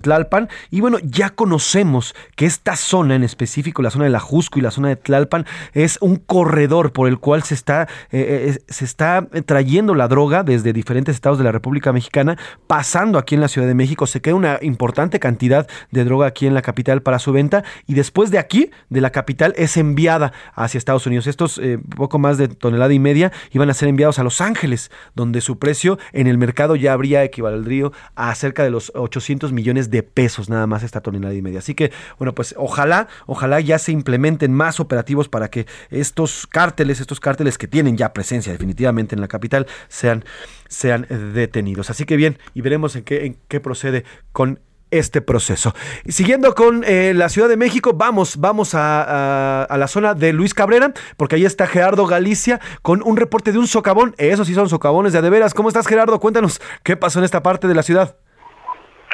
Tlalpan. 0.00 0.48
Y 0.70 0.80
bueno, 0.80 0.98
ya 1.02 1.30
conocemos 1.30 2.14
que 2.36 2.46
esta 2.46 2.76
zona 2.76 3.16
en 3.16 3.24
específico, 3.24 3.82
la 3.82 3.90
zona 3.90 4.04
de 4.04 4.10
la 4.10 4.20
Jusco 4.20 4.60
y 4.60 4.62
la 4.62 4.70
zona 4.70 4.90
de 4.90 4.96
Tlalpan, 4.96 5.44
es 5.72 5.98
un 6.00 6.16
corredor 6.16 6.92
por 6.92 7.08
el 7.08 7.18
cual 7.18 7.42
se 7.42 7.54
está, 7.54 7.88
se 8.10 8.84
está 8.84 9.26
trayendo 9.44 9.96
la 9.96 10.06
droga 10.06 10.44
desde 10.44 10.72
diferentes 10.72 11.16
estados 11.16 11.38
de 11.38 11.42
la 11.44 11.50
República 11.50 11.92
Mexicana, 11.92 12.38
pasando 12.68 13.18
aquí 13.18 13.34
en 13.34 13.40
la 13.40 13.48
Ciudad 13.48 13.66
de 13.66 13.74
México. 13.74 14.06
Se 14.06 14.20
queda 14.20 14.36
una 14.36 14.60
importante 14.68 15.18
cantidad 15.18 15.66
de 15.90 16.04
droga 16.04 16.28
aquí 16.28 16.46
en 16.46 16.54
la 16.54 16.62
capital 16.62 17.02
para 17.02 17.18
su 17.18 17.32
venta 17.32 17.64
y 17.86 17.94
después 17.94 18.30
de 18.30 18.38
aquí, 18.38 18.70
de 18.88 19.00
la 19.00 19.10
capital, 19.10 19.54
es 19.56 19.76
enviada 19.76 20.32
hacia 20.54 20.78
Estados 20.78 21.06
Unidos. 21.06 21.26
Estos 21.26 21.58
eh, 21.58 21.78
poco 21.96 22.18
más 22.18 22.38
de 22.38 22.48
tonelada 22.48 22.92
y 22.92 22.98
media 22.98 23.32
iban 23.52 23.70
a 23.70 23.74
ser 23.74 23.88
enviados 23.88 24.18
a 24.18 24.24
Los 24.24 24.40
Ángeles, 24.40 24.90
donde 25.14 25.40
su 25.40 25.58
precio 25.58 25.98
en 26.12 26.26
el 26.26 26.38
mercado 26.38 26.76
ya 26.76 26.92
habría 26.92 27.24
equivaldría 27.24 27.78
a 28.14 28.34
cerca 28.34 28.64
de 28.64 28.70
los 28.70 28.92
800 28.94 29.52
millones 29.52 29.90
de 29.90 30.02
pesos 30.02 30.48
nada 30.48 30.66
más 30.66 30.82
esta 30.82 31.00
tonelada 31.00 31.34
y 31.34 31.42
media. 31.42 31.58
Así 31.58 31.74
que, 31.74 31.92
bueno, 32.18 32.34
pues 32.34 32.54
ojalá, 32.56 33.08
ojalá 33.26 33.60
ya 33.60 33.78
se 33.78 33.92
implementen 33.92 34.52
más 34.52 34.80
operativos 34.80 35.28
para 35.28 35.48
que 35.48 35.66
estos 35.90 36.46
cárteles, 36.46 37.00
estos 37.00 37.20
cárteles 37.20 37.58
que 37.58 37.68
tienen 37.68 37.96
ya 37.96 38.12
presencia 38.12 38.52
definitivamente 38.52 39.14
en 39.14 39.20
la 39.20 39.28
capital, 39.28 39.66
sean, 39.88 40.24
sean 40.68 41.06
detenidos. 41.34 41.90
Así 41.90 42.04
que 42.04 42.16
bien, 42.16 42.38
y 42.54 42.60
veremos 42.60 42.96
en 42.96 43.04
qué, 43.04 43.26
en 43.26 43.36
qué 43.48 43.60
procede 43.60 44.04
con 44.32 44.57
este 44.90 45.20
proceso. 45.20 45.74
Siguiendo 46.06 46.54
con 46.54 46.84
eh, 46.84 47.12
la 47.14 47.28
Ciudad 47.28 47.48
de 47.48 47.56
México, 47.56 47.92
vamos, 47.94 48.38
vamos 48.38 48.74
a, 48.74 49.64
a, 49.64 49.78
la 49.78 49.88
zona 49.88 50.14
de 50.14 50.32
Luis 50.32 50.54
Cabrera, 50.54 50.92
porque 51.16 51.36
ahí 51.36 51.44
está 51.44 51.66
Gerardo 51.66 52.06
Galicia 52.06 52.60
con 52.82 53.02
un 53.02 53.16
reporte 53.16 53.52
de 53.52 53.58
un 53.58 53.66
socavón. 53.66 54.14
Esos 54.18 54.46
sí 54.46 54.54
son 54.54 54.68
socavones 54.68 55.12
de 55.12 55.18
adeveras. 55.18 55.54
¿Cómo 55.54 55.68
estás, 55.68 55.86
Gerardo? 55.86 56.18
Cuéntanos 56.20 56.60
qué 56.84 56.96
pasó 56.96 57.18
en 57.18 57.24
esta 57.24 57.42
parte 57.42 57.68
de 57.68 57.74
la 57.74 57.82
ciudad. 57.82 58.16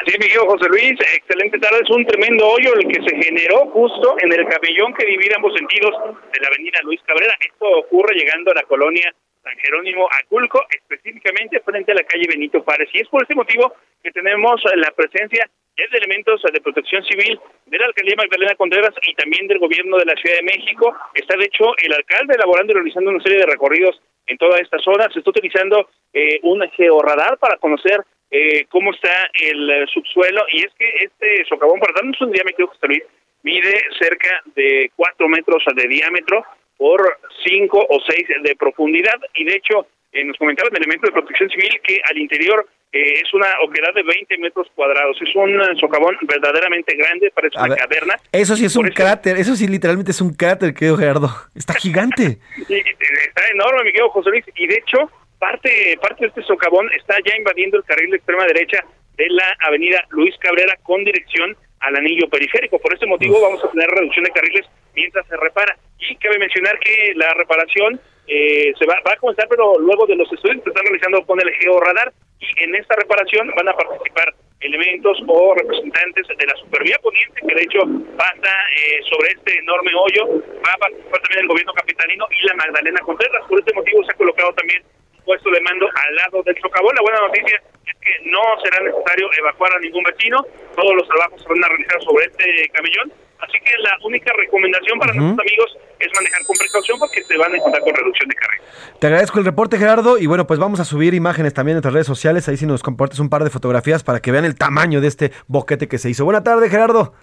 Así 0.05 0.19
mi 0.19 0.27
querido 0.27 0.45
José 0.47 0.69
Luis, 0.69 0.93
excelente 1.17 1.59
tarde. 1.59 1.81
Es 1.83 1.91
un 1.91 2.05
tremendo 2.05 2.47
hoyo 2.47 2.75
el 2.75 2.89
que 2.89 3.01
se 3.09 3.17
generó 3.25 3.71
justo 3.71 4.17
en 4.21 4.33
el 4.33 4.45
cabellón 4.47 4.93
que 4.93 5.07
divide 5.07 5.33
ambos 5.37 5.55
sentidos 5.57 5.95
de 6.33 6.41
la 6.41 6.49
avenida 6.49 6.81
Luis 6.83 7.01
Cabrera. 7.07 7.35
Esto 7.41 7.65
ocurre 7.79 8.15
llegando 8.15 8.51
a 8.51 8.55
la 8.55 8.63
colonia 8.63 9.15
San 9.43 9.57
Jerónimo 9.59 10.09
Aculco, 10.11 10.61
específicamente 10.69 11.61
frente 11.61 11.93
a 11.93 11.95
la 11.95 12.05
calle 12.05 12.27
Benito 12.29 12.63
Párez. 12.65 12.89
Y 12.93 13.01
es 13.01 13.09
por 13.09 13.23
este 13.23 13.35
motivo 13.35 13.73
que 14.03 14.11
tenemos 14.11 14.61
la 14.75 14.91
presencia 14.91 15.49
es 15.77 15.91
de 15.91 15.99
elementos 15.99 16.41
de 16.43 16.61
protección 16.61 17.05
civil 17.05 17.39
de 17.67 17.79
la 17.79 17.87
alcaldía 17.87 18.15
Magdalena 18.17 18.55
Contreras 18.55 18.95
y 19.03 19.15
también 19.15 19.49
del 19.49 19.59
gobierno 19.59 19.99
de 19.99 20.05
la 20.05 20.15
Ciudad 20.15 20.37
de 20.37 20.43
México. 20.43 20.95
Está 21.15 21.37
de 21.37 21.47
hecho 21.47 21.77
el 21.79 21.93
alcalde 21.93 22.35
elaborando 22.35 22.73
y 22.73 22.77
realizando 22.77 23.11
una 23.11 23.23
serie 23.23 23.39
de 23.39 23.47
recorridos 23.47 24.01
en 24.27 24.39
toda 24.39 24.59
esta 24.59 24.79
zona. 24.79 25.09
Se 25.13 25.19
está 25.19 25.31
utilizando 25.31 25.89
eh, 26.13 26.39
un 26.43 26.63
georradar 26.71 27.39
para 27.39 27.57
conocer 27.57 28.01
eh, 28.31 28.67
cómo 28.69 28.93
está 28.93 29.31
el 29.41 29.71
eh, 29.71 29.87
subsuelo 29.93 30.45
y 30.53 30.65
es 30.65 30.73
que 30.79 30.89
este 31.01 31.45
socavón, 31.49 31.81
para 31.81 31.95
darnos 31.95 32.21
un 32.21 32.31
diámetro, 32.31 32.69
José 32.69 32.87
Luis, 32.87 33.03
mide 33.43 33.85
cerca 33.99 34.43
de 34.55 34.91
cuatro 34.97 35.29
metros 35.29 35.63
de 35.75 35.89
diámetro 35.89 36.45
por 36.77 37.19
cinco 37.45 37.85
o 37.89 38.01
seis 38.09 38.27
de 38.43 38.57
profundidad 38.57 39.21
y 39.35 39.45
de 39.45 39.57
hecho 39.57 39.87
eh, 40.15 40.25
nos 40.25 40.37
comentaban 40.39 40.75
elementos 40.77 41.09
de 41.09 41.13
protección 41.13 41.51
civil 41.51 41.81
que 41.83 42.01
al 42.09 42.17
interior 42.17 42.65
eh, 42.93 43.21
es 43.21 43.35
una 43.35 43.49
oquedad 43.65 43.93
de 43.93 44.05
20 44.05 44.39
metros 44.39 44.69
cuadrados. 44.77 45.17
Es 45.21 45.35
un 45.35 45.61
socavón 45.81 46.17
verdaderamente 46.23 46.95
grande, 46.95 47.33
parece 47.35 47.59
una 47.59 47.75
caverna. 47.75 48.15
Eso 48.31 48.55
sí 48.55 48.65
es 48.65 48.77
un 48.77 48.89
cráter, 48.91 49.37
eso 49.37 49.57
sí 49.57 49.67
literalmente 49.67 50.13
es 50.13 50.21
un 50.21 50.33
cráter, 50.33 50.73
querido 50.73 50.97
Gerardo. 50.97 51.29
Está 51.57 51.75
gigante. 51.75 52.39
está 52.69 53.43
enorme, 53.53 53.83
mi 53.83 53.91
querido 53.91 54.09
José 54.11 54.31
Luis. 54.31 54.45
Y 54.55 54.69
de 54.69 54.77
hecho, 54.77 55.11
parte, 55.41 55.99
parte 56.01 56.23
de 56.23 56.29
este 56.29 56.43
socavón 56.43 56.89
está 56.93 57.17
ya 57.27 57.37
invadiendo 57.37 57.79
el 57.79 57.85
carril 57.85 58.11
de 58.11 58.19
extrema 58.19 58.47
derecha 58.47 58.85
de 59.17 59.27
la 59.31 59.57
avenida 59.67 60.05
Luis 60.11 60.37
Cabrera 60.39 60.77
con 60.85 61.03
dirección 61.05 61.57
al 61.81 61.97
anillo 61.97 62.29
periférico. 62.29 62.79
Por 62.79 62.95
este 62.95 63.07
motivo 63.07 63.41
vamos 63.41 63.65
a 63.65 63.71
tener 63.73 63.89
reducción 63.91 64.25
de 64.25 64.31
carriles 64.31 64.67
mientras 64.95 65.27
se 65.27 65.37
repara. 65.37 65.77
Y 65.99 66.15
cabe 66.17 66.39
mencionar 66.39 66.79
que 66.79 67.13
la 67.17 67.35
reparación 67.35 68.01
eh, 68.27 68.73
se 68.79 68.87
va, 68.87 68.97
va, 69.07 69.13
a 69.13 69.17
comenzar, 69.17 69.47
pero 69.49 69.79
luego 69.79 70.07
de 70.07 70.17
los 70.17 70.33
estudios 70.33 70.63
que 70.63 70.71
están 70.71 70.85
realizando 70.85 71.25
con 71.27 71.41
el 71.41 71.53
georradar 71.55 72.13
y 72.41 72.65
en 72.65 72.75
esta 72.75 72.95
reparación 72.97 73.51
van 73.57 73.69
a 73.69 73.75
participar 73.75 74.35
elementos 74.61 75.19
o 75.27 75.55
representantes 75.55 76.27
de 76.29 76.47
la 76.47 76.57
Supervía 76.57 76.99
Poniente, 77.03 77.41
que 77.47 77.55
de 77.55 77.63
hecho 77.63 77.81
pasa 78.17 78.53
eh, 78.77 79.01
sobre 79.11 79.29
este 79.33 79.59
enorme 79.59 79.93
hoyo, 79.95 80.41
va 80.65 80.73
a 80.73 80.79
participar 80.79 81.21
también 81.21 81.41
el 81.41 81.49
gobierno 81.49 81.73
capitalino 81.75 82.27
y 82.31 82.47
la 82.47 82.55
Magdalena 82.55 83.01
Contreras. 83.01 83.45
Por 83.47 83.61
este 83.61 83.75
motivo 83.75 84.05
se 84.05 84.13
ha 84.13 84.17
colocado 84.17 84.53
también 84.55 84.83
un 85.19 85.25
puesto 85.25 85.51
de 85.51 85.61
mando 85.61 85.87
al 85.87 86.17
lado 86.17 86.43
del 86.43 86.57
socavón. 86.61 86.95
La 86.97 87.03
buena 87.03 87.21
noticia 87.21 87.63
es 87.87 87.95
que 88.01 88.31
no 88.31 88.41
será 88.63 88.83
necesario 88.85 89.29
evacuar 89.39 89.73
a 89.75 89.81
ningún 89.81 90.05
vecino, 90.05 90.45
todos 90.77 90.95
los 90.95 91.09
trabajos 91.09 91.43
se 91.43 91.49
van 91.49 91.65
a 91.65 91.69
realizar 91.69 92.03
sobre 92.03 92.25
este 92.25 92.69
camellón 92.73 93.13
Así 93.41 93.59
que 93.65 93.73
la 93.83 93.97
única 94.05 94.33
recomendación 94.37 94.99
para 94.99 95.13
nuestros 95.13 95.39
amigos 95.39 95.77
es 95.99 96.09
manejar 96.15 96.43
con 96.47 96.57
precaución 96.57 96.99
porque 96.99 97.23
se 97.23 97.37
van 97.37 97.53
a 97.53 97.57
encontrar 97.57 97.83
con 97.83 97.95
reducción 97.95 98.29
de 98.29 98.35
carga. 98.35 98.55
Te 98.99 99.07
agradezco 99.07 99.39
el 99.39 99.45
reporte, 99.45 99.79
Gerardo. 99.79 100.19
Y 100.19 100.27
bueno, 100.27 100.47
pues 100.47 100.59
vamos 100.59 100.81
a 100.81 100.85
subir 100.85 101.15
imágenes 101.15 101.53
también 101.53 101.75
en 101.75 101.77
nuestras 101.77 101.95
redes 101.95 102.07
sociales. 102.07 102.49
Ahí 102.49 102.57
si 102.57 102.67
nos 102.67 102.83
compartes 102.83 103.19
un 103.19 103.29
par 103.29 103.45
de 103.45 103.51
fotografías 103.51 104.03
para 104.03 104.21
que 104.21 104.33
vean 104.33 104.45
el 104.45 104.57
tamaño 104.57 105.01
de 105.01 105.09
este 105.09 105.33
boquete 105.47 105.89
que 105.89 105.99
se 105.99 106.11
hizo. 106.11 106.25
Buena 106.25 106.43
tarde, 106.43 106.71
Gerardo. 106.71 107.15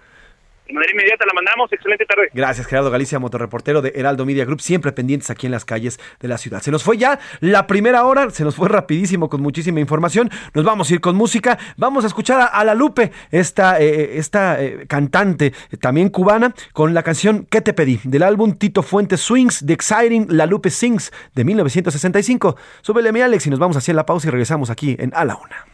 De 0.72 0.76
manera 0.76 0.92
inmediata 0.92 1.26
la 1.26 1.34
mandamos. 1.34 1.70
Excelente 1.70 2.06
tarde. 2.06 2.30
Gracias, 2.32 2.66
Gerardo 2.66 2.90
Galicia, 2.90 3.18
motorreportero 3.18 3.82
de 3.82 3.92
Heraldo 3.94 4.24
Media 4.24 4.46
Group, 4.46 4.62
siempre 4.62 4.90
pendientes 4.92 5.28
aquí 5.28 5.44
en 5.44 5.52
las 5.52 5.66
calles 5.66 6.00
de 6.18 6.28
la 6.28 6.38
ciudad. 6.38 6.62
Se 6.62 6.70
nos 6.70 6.82
fue 6.82 6.96
ya 6.96 7.18
la 7.40 7.66
primera 7.66 8.04
hora, 8.04 8.30
se 8.30 8.42
nos 8.42 8.54
fue 8.54 8.70
rapidísimo 8.70 9.28
con 9.28 9.42
muchísima 9.42 9.80
información. 9.80 10.30
Nos 10.54 10.64
vamos 10.64 10.90
a 10.90 10.94
ir 10.94 11.02
con 11.02 11.14
música. 11.14 11.58
Vamos 11.76 12.04
a 12.04 12.06
escuchar 12.06 12.48
a, 12.50 12.64
La 12.64 12.74
Lupe, 12.74 13.12
esta, 13.30 13.82
eh, 13.82 14.16
esta 14.16 14.62
eh, 14.62 14.86
cantante 14.88 15.52
eh, 15.70 15.76
también 15.76 16.08
cubana, 16.08 16.54
con 16.72 16.94
la 16.94 17.02
canción 17.02 17.46
¿Qué 17.50 17.60
te 17.60 17.74
pedí? 17.74 18.00
del 18.04 18.22
álbum 18.22 18.54
Tito 18.54 18.82
Fuentes 18.82 19.20
Swings, 19.20 19.66
The 19.66 19.74
Exciting 19.74 20.28
La 20.30 20.46
Lupe 20.46 20.70
Sings 20.70 21.12
de 21.34 21.44
1965. 21.44 22.56
Súbele 22.80 23.12
mi 23.12 23.20
Alex 23.20 23.46
y 23.46 23.50
nos 23.50 23.58
vamos 23.58 23.76
a 23.76 23.80
hacer 23.80 23.94
la 23.94 24.06
pausa 24.06 24.28
y 24.28 24.30
regresamos 24.30 24.70
aquí 24.70 24.96
en 24.98 25.12
A 25.14 25.26
la 25.26 25.36
Una. 25.36 25.66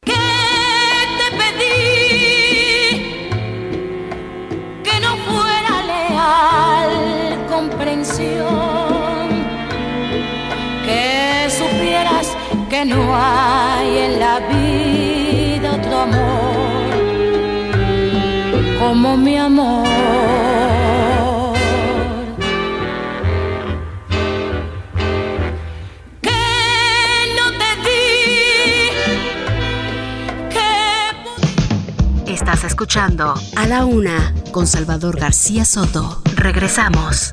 que 0.00 0.53
que 12.74 12.84
no 12.84 13.02
hay 13.14 13.98
en 13.98 14.18
la 14.18 14.40
vida 14.52 15.74
otro 15.74 16.00
amor 16.00 16.54
como 18.80 19.16
mi 19.16 19.36
amor. 19.36 19.86
Que 26.20 26.42
no 27.38 27.46
te 27.60 27.70
di 27.86 28.00
que... 32.26 32.32
Estás 32.32 32.64
escuchando 32.64 33.34
A 33.54 33.66
la 33.66 33.84
Una 33.84 34.34
con 34.50 34.66
Salvador 34.66 35.16
García 35.20 35.64
Soto. 35.64 36.22
Regresamos. 36.34 37.32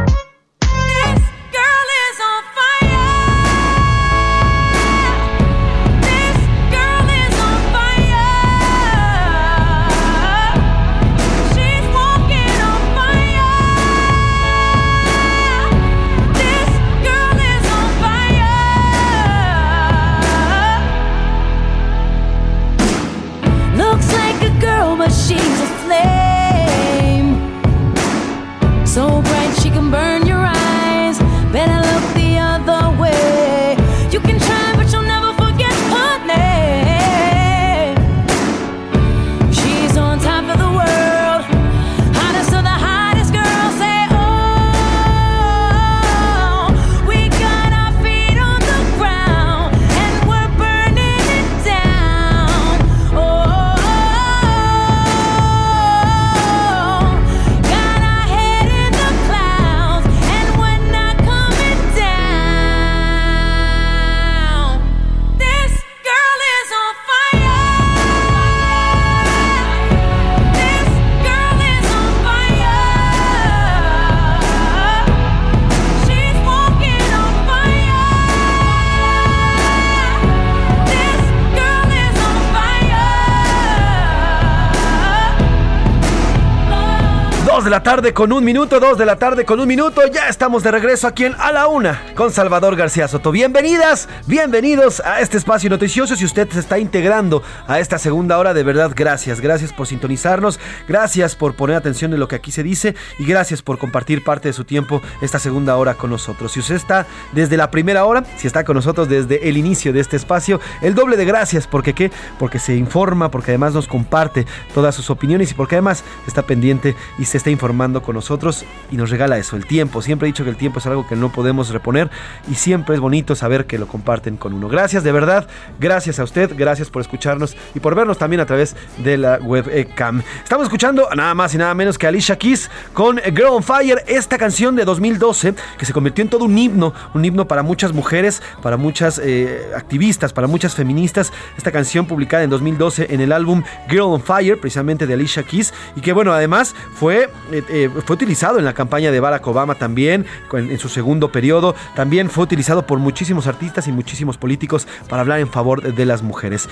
La 87.71 87.81
tarde 87.81 88.13
con 88.13 88.33
un 88.33 88.43
minuto, 88.43 88.81
dos 88.81 88.97
de 88.97 89.05
la 89.05 89.15
tarde 89.15 89.45
con 89.45 89.57
un 89.61 89.65
minuto. 89.65 90.01
Ya 90.11 90.27
estamos 90.27 90.61
de 90.61 90.71
regreso 90.71 91.07
aquí 91.07 91.23
en 91.23 91.35
A 91.39 91.53
la 91.53 91.69
Una 91.69 92.03
con 92.15 92.29
Salvador 92.29 92.75
García 92.75 93.07
Soto. 93.07 93.31
Bienvenidas, 93.31 94.09
bienvenidos 94.27 94.99
a 94.99 95.21
este 95.21 95.37
espacio 95.37 95.69
noticioso. 95.69 96.17
Si 96.17 96.25
usted 96.25 96.49
se 96.49 96.59
está 96.59 96.79
integrando 96.79 97.41
a 97.67 97.79
esta 97.79 97.97
segunda 97.97 98.37
hora, 98.37 98.53
de 98.53 98.63
verdad, 98.63 98.91
gracias. 98.93 99.39
Gracias 99.39 99.71
por 99.71 99.87
sintonizarnos, 99.87 100.59
gracias 100.85 101.37
por 101.37 101.55
poner 101.55 101.77
atención 101.77 102.11
en 102.11 102.19
lo 102.19 102.27
que 102.27 102.35
aquí 102.35 102.51
se 102.51 102.61
dice 102.61 102.93
y 103.17 103.23
gracias 103.23 103.61
por 103.61 103.77
compartir 103.77 104.21
parte 104.21 104.49
de 104.49 104.53
su 104.53 104.65
tiempo 104.65 105.01
esta 105.21 105.39
segunda 105.39 105.77
hora 105.77 105.93
con 105.93 106.09
nosotros. 106.09 106.51
Si 106.51 106.59
usted 106.59 106.75
está 106.75 107.07
desde 107.31 107.55
la 107.55 107.71
primera 107.71 108.03
hora, 108.03 108.25
si 108.35 108.47
está 108.47 108.65
con 108.65 108.75
nosotros 108.75 109.07
desde 109.07 109.47
el 109.47 109.55
inicio 109.55 109.93
de 109.93 110.01
este 110.01 110.17
espacio, 110.17 110.59
el 110.81 110.93
doble 110.93 111.15
de 111.15 111.23
gracias. 111.23 111.67
porque 111.67 111.93
qué? 111.93 112.11
Porque 112.37 112.59
se 112.59 112.75
informa, 112.75 113.31
porque 113.31 113.51
además 113.51 113.73
nos 113.73 113.87
comparte 113.87 114.45
todas 114.73 114.93
sus 114.93 115.09
opiniones 115.09 115.51
y 115.51 115.53
porque 115.53 115.75
además 115.75 116.03
está 116.27 116.41
pendiente 116.41 116.97
y 117.17 117.23
se 117.23 117.37
está 117.37 117.49
informando 117.49 117.60
con 117.61 118.15
nosotros 118.15 118.65
y 118.89 118.97
nos 118.97 119.11
regala 119.11 119.37
eso, 119.37 119.55
el 119.55 119.67
tiempo. 119.67 120.01
Siempre 120.01 120.27
he 120.27 120.31
dicho 120.31 120.43
que 120.43 120.49
el 120.49 120.55
tiempo 120.55 120.79
es 120.79 120.87
algo 120.87 121.07
que 121.07 121.15
no 121.15 121.31
podemos 121.31 121.69
reponer 121.69 122.09
y 122.49 122.55
siempre 122.55 122.95
es 122.95 123.01
bonito 123.01 123.35
saber 123.35 123.67
que 123.67 123.77
lo 123.77 123.87
comparten 123.87 124.35
con 124.35 124.53
uno. 124.53 124.67
Gracias 124.67 125.03
de 125.03 125.11
verdad, 125.11 125.47
gracias 125.79 126.19
a 126.19 126.23
usted, 126.23 126.51
gracias 126.57 126.89
por 126.89 127.01
escucharnos 127.01 127.55
y 127.75 127.79
por 127.79 127.93
vernos 127.93 128.17
también 128.17 128.39
a 128.39 128.47
través 128.47 128.75
de 129.03 129.17
la 129.17 129.37
webcam. 129.37 130.23
Estamos 130.43 130.65
escuchando 130.65 131.07
nada 131.15 131.35
más 131.35 131.53
y 131.53 131.59
nada 131.59 131.75
menos 131.75 131.99
que 131.99 132.07
Alicia 132.07 132.35
Keys 132.35 132.71
con 132.93 133.19
Girl 133.19 133.51
on 133.51 133.63
Fire, 133.63 134.03
esta 134.07 134.39
canción 134.39 134.75
de 134.75 134.83
2012 134.83 135.53
que 135.77 135.85
se 135.85 135.93
convirtió 135.93 136.23
en 136.23 136.29
todo 136.29 136.45
un 136.45 136.57
himno, 136.57 136.95
un 137.13 137.23
himno 137.23 137.47
para 137.47 137.61
muchas 137.61 137.93
mujeres, 137.93 138.41
para 138.63 138.75
muchas 138.75 139.21
eh, 139.23 139.71
activistas, 139.75 140.33
para 140.33 140.47
muchas 140.47 140.73
feministas. 140.73 141.31
Esta 141.57 141.71
canción 141.71 142.07
publicada 142.07 142.43
en 142.43 142.49
2012 142.49 143.13
en 143.13 143.21
el 143.21 143.31
álbum 143.31 143.61
Girl 143.87 144.01
on 144.01 144.21
Fire, 144.21 144.59
precisamente 144.59 145.05
de 145.05 145.13
Alicia 145.13 145.43
Keys, 145.43 145.73
y 145.95 146.01
que 146.01 146.11
bueno, 146.11 146.33
además 146.33 146.73
fue 146.95 147.29
eh, 147.51 147.63
eh, 147.69 147.89
fue 148.05 148.15
utilizado 148.15 148.59
en 148.59 148.65
la 148.65 148.73
campaña 148.73 149.11
de 149.11 149.19
Barack 149.19 149.45
Obama 149.47 149.75
también, 149.75 150.25
en, 150.53 150.79
su 150.79 150.89
segundo 150.89 151.31
periodo. 151.31 151.75
También 151.95 152.29
fue 152.29 152.43
utilizado 152.43 152.85
por 152.85 152.99
muchísimos 152.99 153.47
artistas 153.47 153.87
y 153.87 153.91
muchísimos 153.91 154.37
políticos 154.37 154.87
para 155.09 155.21
hablar 155.21 155.39
en 155.39 155.47
favor 155.47 155.81
de, 155.81 156.05
las 156.05 156.23
mujeres. 156.23 156.67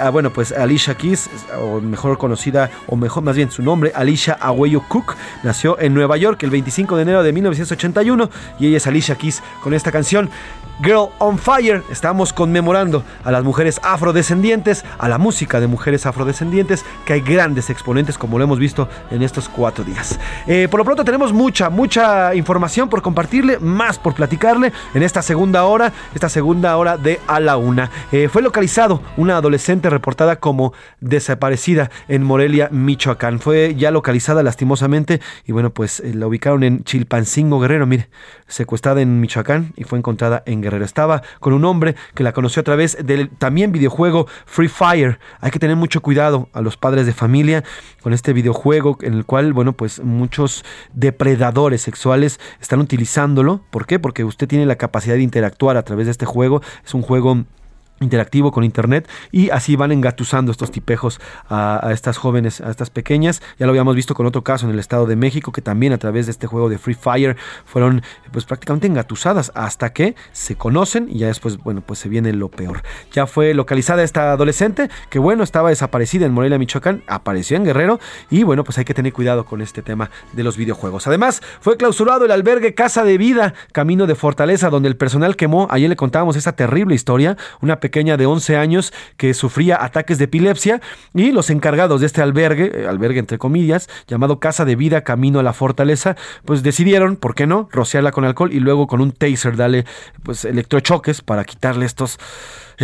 ah, 0.00 0.10
bueno, 0.10 0.32
pues 0.32 0.52
Alicia 0.52 0.94
Keys, 0.96 1.28
o 1.60 1.80
mejor 1.80 2.18
conocida, 2.18 2.70
o 2.86 2.96
mejor 2.96 3.22
más 3.22 3.36
bien 3.36 3.50
su 3.50 3.62
nombre, 3.62 3.92
Alicia 3.94 4.32
Agüello 4.34 4.82
Cook, 4.88 5.14
nació 5.42 5.78
en 5.78 5.94
Nueva 5.94 6.16
York 6.16 6.42
el 6.42 6.50
25 6.50 6.96
de 6.96 7.02
enero 7.02 7.22
de 7.22 7.32
1981 7.32 8.30
y 8.58 8.66
ella 8.68 8.78
es 8.78 8.86
Alicia 8.86 9.16
Keys 9.16 9.42
con 9.62 9.74
esta 9.74 9.92
canción. 9.92 10.30
Girl 10.82 11.10
on 11.18 11.38
Fire. 11.38 11.82
Estamos 11.90 12.32
conmemorando 12.32 13.04
a 13.24 13.30
las 13.30 13.44
mujeres 13.44 13.80
afrodescendientes, 13.84 14.84
a 14.98 15.08
la 15.08 15.18
música 15.18 15.60
de 15.60 15.68
mujeres 15.68 16.06
afrodescendientes, 16.06 16.84
que 17.04 17.12
hay 17.12 17.20
grandes 17.20 17.70
exponentes 17.70 18.18
como 18.18 18.38
lo 18.38 18.44
hemos 18.44 18.58
visto 18.58 18.88
en 19.10 19.22
estos 19.22 19.48
cuatro 19.48 19.84
días. 19.84 20.18
Eh, 20.46 20.66
por 20.68 20.78
lo 20.78 20.84
pronto 20.84 21.04
tenemos 21.04 21.32
mucha, 21.32 21.70
mucha 21.70 22.34
información 22.34 22.88
por 22.88 23.00
compartirle, 23.00 23.58
más 23.60 23.98
por 23.98 24.14
platicarle 24.14 24.72
en 24.94 25.02
esta 25.02 25.22
segunda 25.22 25.64
hora, 25.64 25.92
esta 26.14 26.28
segunda 26.28 26.76
hora 26.76 26.96
de 26.96 27.20
A 27.28 27.38
la 27.38 27.56
Una. 27.56 27.90
Eh, 28.10 28.28
fue 28.28 28.42
localizado 28.42 29.02
una 29.16 29.36
adolescente 29.36 29.88
reportada 29.88 30.36
como 30.36 30.72
desaparecida 31.00 31.90
en 32.08 32.24
Morelia, 32.24 32.68
Michoacán. 32.72 33.38
Fue 33.38 33.74
ya 33.76 33.90
localizada 33.90 34.42
lastimosamente 34.42 35.20
y 35.46 35.52
bueno, 35.52 35.70
pues 35.70 36.00
eh, 36.00 36.12
la 36.14 36.26
ubicaron 36.26 36.64
en 36.64 36.82
Chilpancingo 36.82 37.60
Guerrero, 37.60 37.86
mire, 37.86 38.08
secuestrada 38.52 39.00
en 39.00 39.20
Michoacán 39.20 39.72
y 39.76 39.84
fue 39.84 39.98
encontrada 39.98 40.42
en 40.46 40.60
Guerrero. 40.60 40.84
Estaba 40.84 41.22
con 41.40 41.52
un 41.52 41.64
hombre 41.64 41.96
que 42.14 42.22
la 42.22 42.32
conoció 42.32 42.60
a 42.60 42.64
través 42.64 42.96
del 43.04 43.30
también 43.30 43.72
videojuego 43.72 44.26
Free 44.46 44.68
Fire. 44.68 45.18
Hay 45.40 45.50
que 45.50 45.58
tener 45.58 45.76
mucho 45.76 46.00
cuidado 46.02 46.48
a 46.52 46.60
los 46.60 46.76
padres 46.76 47.06
de 47.06 47.12
familia 47.12 47.64
con 48.02 48.12
este 48.12 48.32
videojuego 48.32 48.98
en 49.02 49.14
el 49.14 49.24
cual, 49.24 49.52
bueno, 49.52 49.72
pues 49.72 50.00
muchos 50.00 50.64
depredadores 50.92 51.82
sexuales 51.82 52.38
están 52.60 52.80
utilizándolo. 52.80 53.62
¿Por 53.70 53.86
qué? 53.86 53.98
Porque 53.98 54.24
usted 54.24 54.48
tiene 54.48 54.66
la 54.66 54.76
capacidad 54.76 55.16
de 55.16 55.22
interactuar 55.22 55.76
a 55.76 55.82
través 55.82 56.06
de 56.06 56.12
este 56.12 56.26
juego. 56.26 56.62
Es 56.84 56.94
un 56.94 57.02
juego 57.02 57.44
interactivo 58.02 58.52
con 58.52 58.64
internet 58.64 59.08
y 59.30 59.50
así 59.50 59.76
van 59.76 59.92
engatusando 59.92 60.52
estos 60.52 60.70
tipejos 60.70 61.20
a, 61.48 61.90
estas 61.92 62.16
jóvenes, 62.18 62.60
a 62.60 62.70
estas 62.70 62.90
pequeñas. 62.90 63.42
Ya 63.58 63.66
lo 63.66 63.70
habíamos 63.70 63.96
visto 63.96 64.14
con 64.14 64.26
otro 64.26 64.42
caso 64.42 64.66
en 64.66 64.72
el 64.72 64.78
Estado 64.78 65.06
de 65.06 65.16
México 65.16 65.52
que 65.52 65.62
también 65.62 65.92
a 65.92 65.98
través 65.98 66.26
de 66.26 66.32
este 66.32 66.46
juego 66.46 66.68
de 66.68 66.78
Free 66.78 66.94
Fire 66.94 67.36
fueron 67.64 68.02
pues 68.32 68.44
prácticamente 68.44 68.86
engatusadas 68.86 69.52
hasta 69.54 69.92
que 69.92 70.14
se 70.32 70.56
conocen 70.56 71.08
y 71.10 71.18
ya 71.18 71.26
después, 71.28 71.58
bueno, 71.58 71.82
pues 71.84 71.98
se 71.98 72.08
viene 72.08 72.32
lo 72.32 72.50
peor. 72.50 72.82
Ya 73.12 73.26
fue 73.26 73.54
localizada 73.54 74.02
esta 74.02 74.32
adolescente 74.32 74.90
que 75.10 75.18
bueno, 75.18 75.42
estaba 75.44 75.70
desaparecida 75.70 76.26
en 76.26 76.32
Morelia, 76.32 76.58
Michoacán, 76.58 77.02
apareció 77.06 77.56
en 77.56 77.64
Guerrero 77.64 78.00
y 78.30 78.42
bueno, 78.42 78.64
pues 78.64 78.78
hay 78.78 78.84
que 78.84 78.94
tener 78.94 79.12
cuidado 79.12 79.44
con 79.44 79.60
este 79.60 79.82
tema 79.82 80.10
de 80.32 80.42
los 80.42 80.56
videojuegos. 80.56 81.06
Además, 81.06 81.42
fue 81.60 81.76
clausurado 81.76 82.24
el 82.24 82.30
albergue 82.30 82.74
Casa 82.74 83.04
de 83.04 83.18
Vida, 83.18 83.54
Camino 83.72 84.06
de 84.06 84.14
Fortaleza, 84.14 84.70
donde 84.70 84.88
el 84.88 84.96
personal 84.96 85.36
quemó, 85.36 85.68
ayer 85.70 85.88
le 85.88 85.96
contábamos 85.96 86.36
esa 86.36 86.52
terrible 86.52 86.94
historia, 86.94 87.36
una 87.60 87.80
pequeña 87.80 87.91
pequeña 87.92 88.16
de 88.16 88.24
11 88.24 88.56
años 88.56 88.90
que 89.18 89.34
sufría 89.34 89.84
ataques 89.84 90.16
de 90.16 90.24
epilepsia 90.24 90.80
y 91.12 91.30
los 91.30 91.50
encargados 91.50 92.00
de 92.00 92.06
este 92.06 92.22
albergue, 92.22 92.72
eh, 92.74 92.86
albergue 92.88 93.18
entre 93.18 93.36
comillas, 93.36 93.90
llamado 94.08 94.40
Casa 94.40 94.64
de 94.64 94.76
Vida 94.76 95.04
Camino 95.04 95.40
a 95.40 95.42
la 95.42 95.52
Fortaleza, 95.52 96.16
pues 96.46 96.62
decidieron, 96.62 97.16
¿por 97.16 97.34
qué 97.34 97.46
no?, 97.46 97.68
rociarla 97.70 98.10
con 98.10 98.24
alcohol 98.24 98.50
y 98.50 98.60
luego 98.60 98.86
con 98.86 99.02
un 99.02 99.12
taser 99.12 99.56
darle 99.56 99.84
pues 100.22 100.46
electrochoques 100.46 101.20
para 101.20 101.44
quitarle 101.44 101.84
estos 101.84 102.18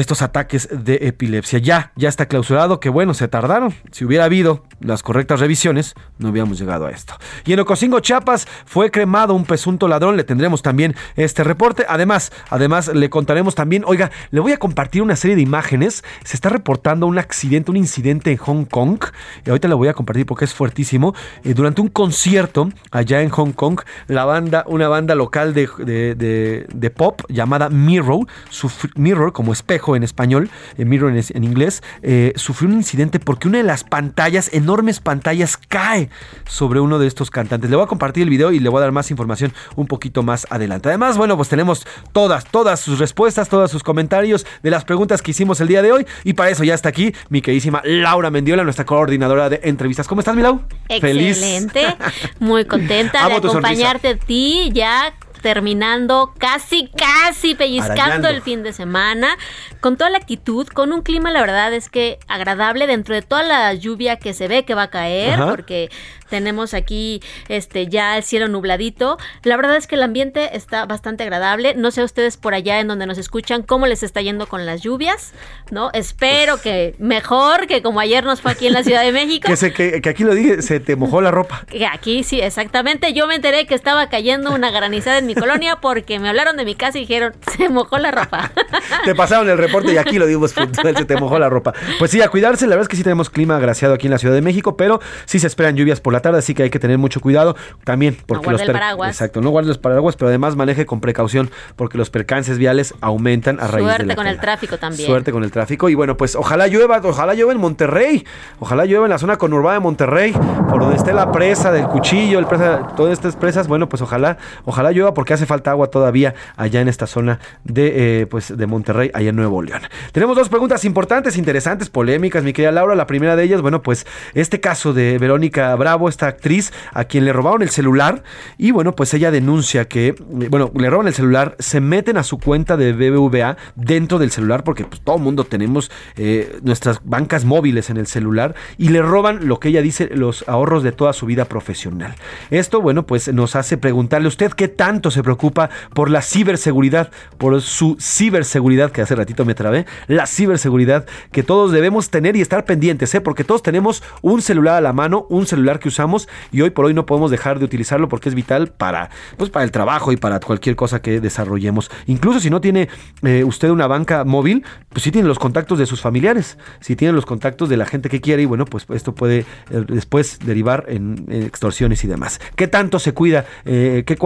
estos 0.01 0.23
ataques 0.23 0.69
de 0.71 0.99
epilepsia. 1.03 1.59
Ya, 1.59 1.93
ya 1.97 2.09
está 2.09 2.27
clausurado, 2.27 2.81
que 2.81 2.89
bueno, 2.89 3.15
se 3.15 3.29
tardaron. 3.29 3.75
Si 3.91 4.05
hubiera 4.05 4.25
habido 4.25 4.65
las 4.81 5.03
correctas 5.03 5.41
revisiones, 5.41 5.95
no 6.19 6.31
hubiéramos 6.31 6.59
llegado 6.59 6.87
a 6.87 6.91
esto. 6.91 7.15
Y 7.45 7.53
en 7.53 7.61
Ocosingo, 7.61 8.01
Chiapas, 8.01 8.47
fue 8.67 8.91
cremado 8.91 9.35
un 9.35 9.45
presunto 9.45 9.89
ladrón. 9.89 10.17
Le 10.17 10.25
tendremos 10.25 10.63
también 10.63 10.95
este 11.17 11.45
reporte. 11.45 11.85
Además, 11.89 12.33
además 12.51 12.89
le 12.89 13.11
contaremos 13.11 13.55
también, 13.55 13.85
oiga, 13.87 14.11
le 14.31 14.41
voy 14.41 14.53
a 14.53 14.59
compartir 14.59 15.03
una 15.03 15.17
serie 15.17 15.37
de 15.37 15.43
imágenes. 15.43 16.05
Se 16.25 16.37
está 16.37 16.49
reportando 16.49 17.07
un 17.07 17.19
accidente, 17.19 17.71
un 17.71 17.77
incidente 17.77 18.31
en 18.31 18.37
Hong 18.39 18.65
Kong. 18.65 19.03
Y 19.45 19.51
ahorita 19.51 19.69
le 19.69 19.75
voy 19.75 19.89
a 19.89 19.95
compartir 19.95 20.27
porque 20.27 20.45
es 20.45 20.55
fuertísimo. 20.55 21.15
Eh, 21.45 21.55
durante 21.55 21.81
un 21.81 21.89
concierto 21.89 22.71
allá 22.91 23.23
en 23.23 23.31
Hong 23.31 23.53
Kong, 23.53 23.81
la 24.07 24.25
banda, 24.25 24.65
una 24.67 24.89
banda 24.89 25.15
local 25.15 25.55
de, 25.55 25.67
de, 25.77 26.91
pop 26.91 27.23
llamada 27.29 27.69
Mirror, 27.69 28.27
su, 28.51 28.71
Mirror 28.97 29.33
como 29.33 29.53
espejo, 29.53 29.88
en 29.97 30.03
español, 30.03 30.51
Mirror 30.77 31.13
en, 31.17 31.45
inglés, 31.45 31.83
eh, 32.03 32.33
sufrió 32.37 32.69
un 32.69 32.77
incidente 32.77 33.19
porque 33.21 33.49
una 33.49 33.59
de 33.59 33.65
las 33.65 33.85
pantallas, 33.85 34.51
enormes 34.53 35.01
pantallas, 35.01 35.57
cae 35.57 36.11
sobre 36.47 36.81
uno 36.81 36.99
de 36.99 37.07
estos 37.07 37.31
cantantes. 37.31 37.71
Le 37.71 37.77
voy 37.77 37.85
a 37.85 37.89
compartir 37.89 38.23
el 38.23 38.31
video 38.31 38.53
y 38.53 38.59
le 38.59 38.69
voy 38.69 38.79
a 38.79 38.83
dar 38.83 38.93
más 38.93 39.11
información 39.11 39.53
un 39.77 39.87
poquito 39.87 40.23
más 40.23 40.47
adelante. 40.51 40.89
Además, 40.89 41.17
bueno, 41.17 41.37
pues 41.37 41.49
tenemos 41.49 41.87
todas, 42.13 42.45
todas 42.45 42.81
sus 42.81 42.99
respuestas, 42.99 43.49
todos 43.49 43.71
sus 43.71 43.83
comentarios 43.83 44.47
de 44.63 44.71
las 44.71 44.85
preguntas 44.85 45.23
que 45.23 45.31
hicimos 45.31 45.61
el 45.61 45.69
día 45.69 45.83
de 45.83 45.93
hoy. 45.93 46.07
Y 46.25 46.35
para 46.35 46.51
eso 46.51 46.65
ya 46.65 46.75
está 46.75 46.89
aquí 46.89 47.13
mi 47.29 47.41
queridísima 47.41 47.83
Laura 47.85 48.31
Mendiola, 48.31 48.65
nuestra 48.65 48.85
coordinadora 48.85 49.49
de 49.49 49.61
entrevistas. 49.65 50.07
¿Cómo 50.09 50.21
estás, 50.21 50.37
Milau? 50.37 50.63
Excelente, 50.89 51.97
muy 52.39 52.65
contenta 52.65 53.29
de 53.29 53.35
acompañarte 53.35 54.09
a 54.09 54.17
ti 54.17 54.71
ya 54.73 55.13
terminando, 55.41 56.33
casi, 56.39 56.89
casi 56.89 57.55
pellizcando 57.55 58.29
el 58.29 58.43
fin 58.43 58.63
de 58.63 58.73
semana, 58.73 59.37
con 59.81 59.97
toda 59.97 60.11
la 60.11 60.19
actitud, 60.19 60.67
con 60.69 60.93
un 60.93 61.03
clima, 61.03 61.31
la 61.31 61.41
verdad 61.41 61.73
es 61.73 61.89
que 61.89 62.19
agradable 62.29 62.87
dentro 62.87 63.15
de 63.15 63.23
toda 63.23 63.43
la 63.43 63.73
lluvia 63.75 64.17
que 64.17 64.35
se 64.35 64.49
ve 64.49 64.65
que 64.65 64.75
va 64.75 64.85
a 64.85 64.91
caer, 64.91 65.39
porque 65.39 65.91
tenemos 66.29 66.75
aquí 66.75 67.23
este 67.49 67.89
ya 67.89 68.17
el 68.17 68.23
cielo 68.23 68.49
nubladito. 68.49 69.19
La 69.43 69.57
verdad 69.57 69.77
es 69.77 69.87
que 69.87 69.95
el 69.95 70.03
ambiente 70.03 70.57
está 70.57 70.87
bastante 70.87 71.23
agradable. 71.25 71.75
No 71.75 71.91
sé 71.91 72.03
ustedes 72.03 72.37
por 72.37 72.55
allá 72.55 72.81
en 72.81 72.89
donde 72.89 73.07
nos 73.07 73.19
escuchan 73.19 73.63
cómo 73.63 73.87
les 73.87 74.03
está 74.03 74.21
yendo 74.21 74.47
con 74.47 74.67
las 74.67 74.83
lluvias, 74.83 75.33
¿no? 75.71 75.91
Espero 75.93 76.61
que 76.61 76.95
mejor 76.99 77.67
que 77.67 77.83
como 77.83 78.01
ayer 78.01 78.25
nos 78.25 78.41
fue 78.41 78.53
aquí 78.53 78.67
en 78.67 78.75
la 78.75 78.85
Ciudad 78.85 79.03
de 79.03 79.13
México. 79.13 79.49
que, 79.75 80.01
que, 80.01 80.09
aquí 80.09 80.25
lo 80.25 80.35
dije, 80.35 80.63
se 80.63 80.81
te 80.81 80.97
mojó 80.97 81.21
la 81.21 81.31
ropa. 81.31 81.65
Que 81.69 81.87
aquí 81.87 82.23
sí, 82.23 82.41
exactamente. 82.41 83.13
Yo 83.13 83.27
me 83.27 83.35
enteré 83.35 83.67
que 83.67 83.75
estaba 83.75 84.09
cayendo 84.09 84.53
una 84.53 84.71
granizada 84.71 85.19
en 85.19 85.27
mi 85.29 85.35
colonia 85.35 85.77
porque 85.81 86.19
me 86.19 86.29
hablaron 86.29 86.57
de 86.57 86.65
mi 86.65 86.75
casa 86.75 86.99
y 86.99 87.03
dijeron, 87.03 87.35
se 87.57 87.69
mojó 87.69 87.99
la 87.99 88.11
ropa. 88.11 88.51
te 89.05 89.15
pasaron 89.15 89.49
el 89.49 89.59
reporte 89.59 89.93
y 89.93 89.99
aquí 89.99 90.19
lo 90.19 90.27
dimos 90.27 90.53
se 90.97 91.05
te 91.05 91.17
mojó 91.17 91.39
la 91.39 91.49
ropa. 91.49 91.73
Pues 91.99 92.11
sí, 92.11 92.21
a 92.21 92.29
cuidarse. 92.29 92.67
La 92.67 92.71
verdad 92.71 92.83
es 92.83 92.89
que 92.89 92.97
sí 92.97 93.03
tenemos 93.03 93.31
clima 93.31 93.57
agraciado 93.57 93.95
aquí 93.95 94.07
en 94.07 94.11
la 94.11 94.19
Ciudad 94.19 94.35
de 94.35 94.43
México, 94.43 94.77
pero 94.77 95.01
sí 95.27 95.39
se 95.39 95.47
esperan 95.47 95.77
lluvias 95.77 96.01
por 96.01 96.13
la 96.13 96.21
tarde, 96.21 96.39
así 96.39 96.55
que 96.55 96.65
hay 96.65 96.71
que 96.71 96.79
tener 96.79 96.99
mucho 96.99 97.21
cuidado 97.21 97.57
también. 97.85 98.17
Porque 98.27 98.47
no 98.47 98.53
los 98.53 98.63
el 98.63 98.73
paraguas. 98.73 99.11
Exacto, 99.11 99.41
no 99.41 99.51
guarde 99.51 99.69
los 99.69 99.79
paraguas, 99.79 100.17
pero 100.17 100.29
además 100.29 100.57
maneje 100.57 100.87
con 100.87 101.01
precaución 101.01 101.51
porque 101.77 101.99
los 101.99 102.11
percances 102.11 102.59
viales 102.59 102.95
aumentan 103.01 103.61
a 103.61 103.69
raíz 103.69 103.85
Suerte 103.85 104.03
de 104.03 104.09
la 104.09 104.17
con 104.17 104.27
el 104.27 104.41
tráfico 104.41 104.79
también. 104.79 105.07
Suerte 105.07 105.33
con 105.33 105.45
el 105.45 105.51
tráfico. 105.51 105.89
Y 105.89 105.95
bueno, 105.95 106.17
pues 106.17 106.35
ojalá 106.35 106.67
llueva, 106.67 107.01
ojalá 107.05 107.35
llueva 107.35 107.53
en 107.53 107.59
Monterrey, 107.59 108.25
ojalá 108.59 108.85
llueva 108.87 109.07
en 109.07 109.11
la 109.11 109.19
zona 109.19 109.37
conurbada 109.37 109.75
de 109.75 109.81
Monterrey, 109.81 110.33
por 110.69 110.81
donde 110.81 110.97
esté 110.97 111.13
la 111.13 111.31
presa 111.31 111.71
del 111.73 111.87
cuchillo, 111.87 112.39
el 112.39 112.47
presa, 112.47 112.89
todas 112.97 113.13
estas 113.13 113.37
presas, 113.37 113.69
bueno, 113.69 113.89
pues 113.89 114.03
ojalá, 114.03 114.39
ojalá 114.65 114.91
llueva 114.93 115.15
porque 115.19 115.35
hace 115.35 115.47
falta 115.47 115.73
agua 115.73 115.89
todavía 115.89 116.37
allá 116.55 116.81
en 116.81 116.87
esta 116.87 117.09
zona 117.09 117.41
de, 117.65 118.21
eh, 118.21 118.27
pues, 118.29 118.57
de 118.57 118.67
Monterrey, 118.69 119.11
allá 119.13 119.31
en 119.31 119.35
Nuevo 119.35 119.61
León. 119.63 119.83
Tenemos 120.13 120.37
dos 120.37 120.49
preguntas 120.49 120.85
importantes, 120.85 121.37
interesantes, 121.37 121.91
polémicas, 121.91 122.45
mi 122.45 122.53
querida 122.53 122.71
Laura. 122.71 122.95
La 122.95 123.09
primera 123.09 123.35
de 123.35 123.43
ellas, 123.43 123.61
bueno, 123.61 123.83
pues 123.83 124.07
este 124.35 124.61
caso 124.61 124.93
de 124.93 125.19
Verónica 125.19 125.75
Bravo, 125.75 126.09
esta 126.09 126.29
actriz 126.29 126.73
a 126.93 127.07
quien 127.07 127.25
le 127.25 127.33
robaron 127.33 127.63
el 127.63 127.71
celular 127.71 128.23
y 128.59 128.71
bueno, 128.71 128.95
pues 128.95 129.13
ella 129.13 129.33
denuncia 129.33 129.87
que, 129.87 130.15
bueno, 130.21 130.71
le 130.77 130.89
roban 130.89 131.09
el 131.09 131.15
celular, 131.15 131.57
se 131.59 131.81
meten 131.81 132.17
a 132.17 132.23
su 132.23 132.39
cuenta 132.39 132.77
de 132.77 132.93
BBVA 132.93 133.57
dentro 133.75 134.21
del 134.21 134.31
celular 134.31 134.63
porque 134.63 134.85
pues, 134.85 135.01
todo 135.01 135.19
mundo 135.19 135.43
tenemos 135.43 135.91
eh, 136.15 136.61
nuestras 136.63 137.01
bancas 137.03 137.45
móviles 137.45 137.91
en 137.91 137.97
el 137.97 138.07
celular 138.07 138.55
y 138.77 138.91
le 138.91 139.03
roban 139.03 139.49
lo 139.49 139.59
que 139.59 139.71
ella 139.71 139.83
dice, 139.83 140.11
los 140.15 140.49
ahorros 140.49 140.85
de 140.85 140.93
toda 140.93 141.13
su 141.13 141.27
vida 141.27 141.47
profesional. 141.47 142.15
Esto, 142.51 142.81
bueno, 142.81 143.05
pues 143.05 143.35
nos 143.35 143.57
hace 143.57 143.79
preguntarle 143.79 144.29
usted 144.29 144.53
qué 144.53 144.69
tanto 144.69 145.08
se 145.11 145.23
preocupa 145.23 145.71
por 145.95 146.11
la 146.11 146.23
ciberseguridad, 146.23 147.11
por 147.39 147.61
su 147.63 147.97
ciberseguridad, 148.01 148.91
que 148.91 149.03
hace 149.03 149.15
ratito 149.15 149.45
me 149.45 149.55
trabé, 149.55 149.87
la 150.07 150.27
ciberseguridad 150.27 151.07
que 151.33 151.43
todos 151.43 151.73
debemos 151.73 152.11
tener 152.11 152.37
y 152.37 152.41
estar 152.41 152.65
pendientes, 152.65 153.15
¿eh? 153.15 153.21
porque 153.21 153.45
todos 153.45 153.63
tenemos 153.63 154.03
un 154.23 154.43
celular 154.43 154.77
a 154.77 154.81
la 154.81 154.93
mano, 154.93 155.27
un 155.29 155.47
celular 155.47 155.79
que 155.79 155.89
usamos 155.89 156.29
y 156.53 156.61
hoy 156.61 156.71
por 156.71 156.87
hoy 156.87 156.95
no 156.95 157.07
podemos 157.07 157.31
dejar 157.31 157.59
de 157.59 157.65
utilizarlo 157.65 158.09
porque 158.09 158.29
es 158.29 158.35
vital 158.35 158.69
para, 158.69 159.11
pues, 159.37 159.51
para 159.51 159.65
el 159.65 159.71
trabajo 159.71 160.13
y 160.13 160.17
para 160.17 160.41
cualquier 160.41 160.77
cosa 160.77 161.01
que 161.01 161.21
desarrollemos. 161.21 161.91
Incluso 162.07 162.41
si 162.41 162.51
no 162.51 162.61
tiene 162.61 162.89
eh, 163.23 163.45
usted 163.45 163.71
una 163.71 163.87
banca 163.87 164.25
móvil, 164.25 164.65
pues 164.89 165.03
sí 165.03 165.11
tiene 165.11 165.29
los 165.29 165.39
contactos 165.39 165.79
de 165.79 165.87
sus 165.87 166.01
familiares, 166.01 166.59
si 166.81 166.97
tiene 166.97 167.13
los 167.13 167.27
contactos 167.27 167.69
de 167.69 167.77
la 167.77 167.87
gente 167.87 168.09
que 168.09 168.21
quiere 168.21 168.43
y 168.43 168.47
bueno, 168.47 168.65
pues 168.65 168.87
esto 168.91 169.15
puede 169.15 169.41
eh, 169.71 169.85
después 169.89 170.39
derivar 170.45 170.85
en, 170.89 171.27
extorsiones 171.29 172.05
y 172.05 172.09
demás. 172.09 172.41
¿Qué 172.57 172.69
tanto 172.69 172.99
se 172.99 173.13
cuida? 173.13 173.45
¿Qué 173.65 174.17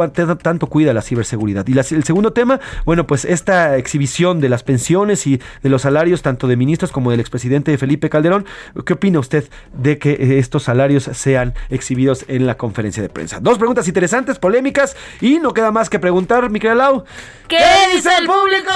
tanto 0.43 0.67
cuida 0.73 0.95
la 0.95 1.03
ciberseguridad. 1.03 1.67
Y 1.67 1.79
el 1.79 2.03
segundo 2.03 2.33
tema, 2.33 2.59
bueno, 2.87 3.07
pues 3.07 3.27
esta 3.27 3.77
exhibición 3.77 4.41
de 4.41 4.49
las 4.49 4.63
pensiones 4.63 5.27
y 5.27 5.39
de 5.63 5.69
los 5.69 5.83
salarios 5.83 6.23
tanto 6.23 6.49
de 6.49 6.57
ministros 6.57 6.91
como 6.93 7.11
del 7.11 7.21
expresidente 7.21 7.77
Felipe 7.77 8.09
Calderón, 8.09 8.47
¿qué 8.87 8.95
opina 8.95 9.19
usted 9.19 9.45
de 9.75 9.99
que 9.99 10.13
eh, 10.13 10.39
estos 10.39 10.63
salarios 10.63 11.11
sean 11.13 11.53
exhibidos 11.69 12.25
en 12.27 12.47
la 12.47 12.57
conferencia 12.57 13.03
de 13.03 13.11
prensa? 13.11 13.39
Dos 13.39 13.59
preguntas 13.59 13.87
interesantes, 13.87 14.39
polémicas 14.39 14.97
y 15.21 15.41
no 15.41 15.53
queda 15.53 15.73
más 15.73 15.91
que 15.91 15.99
preguntar, 15.99 16.49
Miquel 16.49 16.79
Lau. 16.79 17.05
¿Qué, 17.49 17.59
dice 17.95 18.09
el 18.19 18.27
público? 18.27 18.73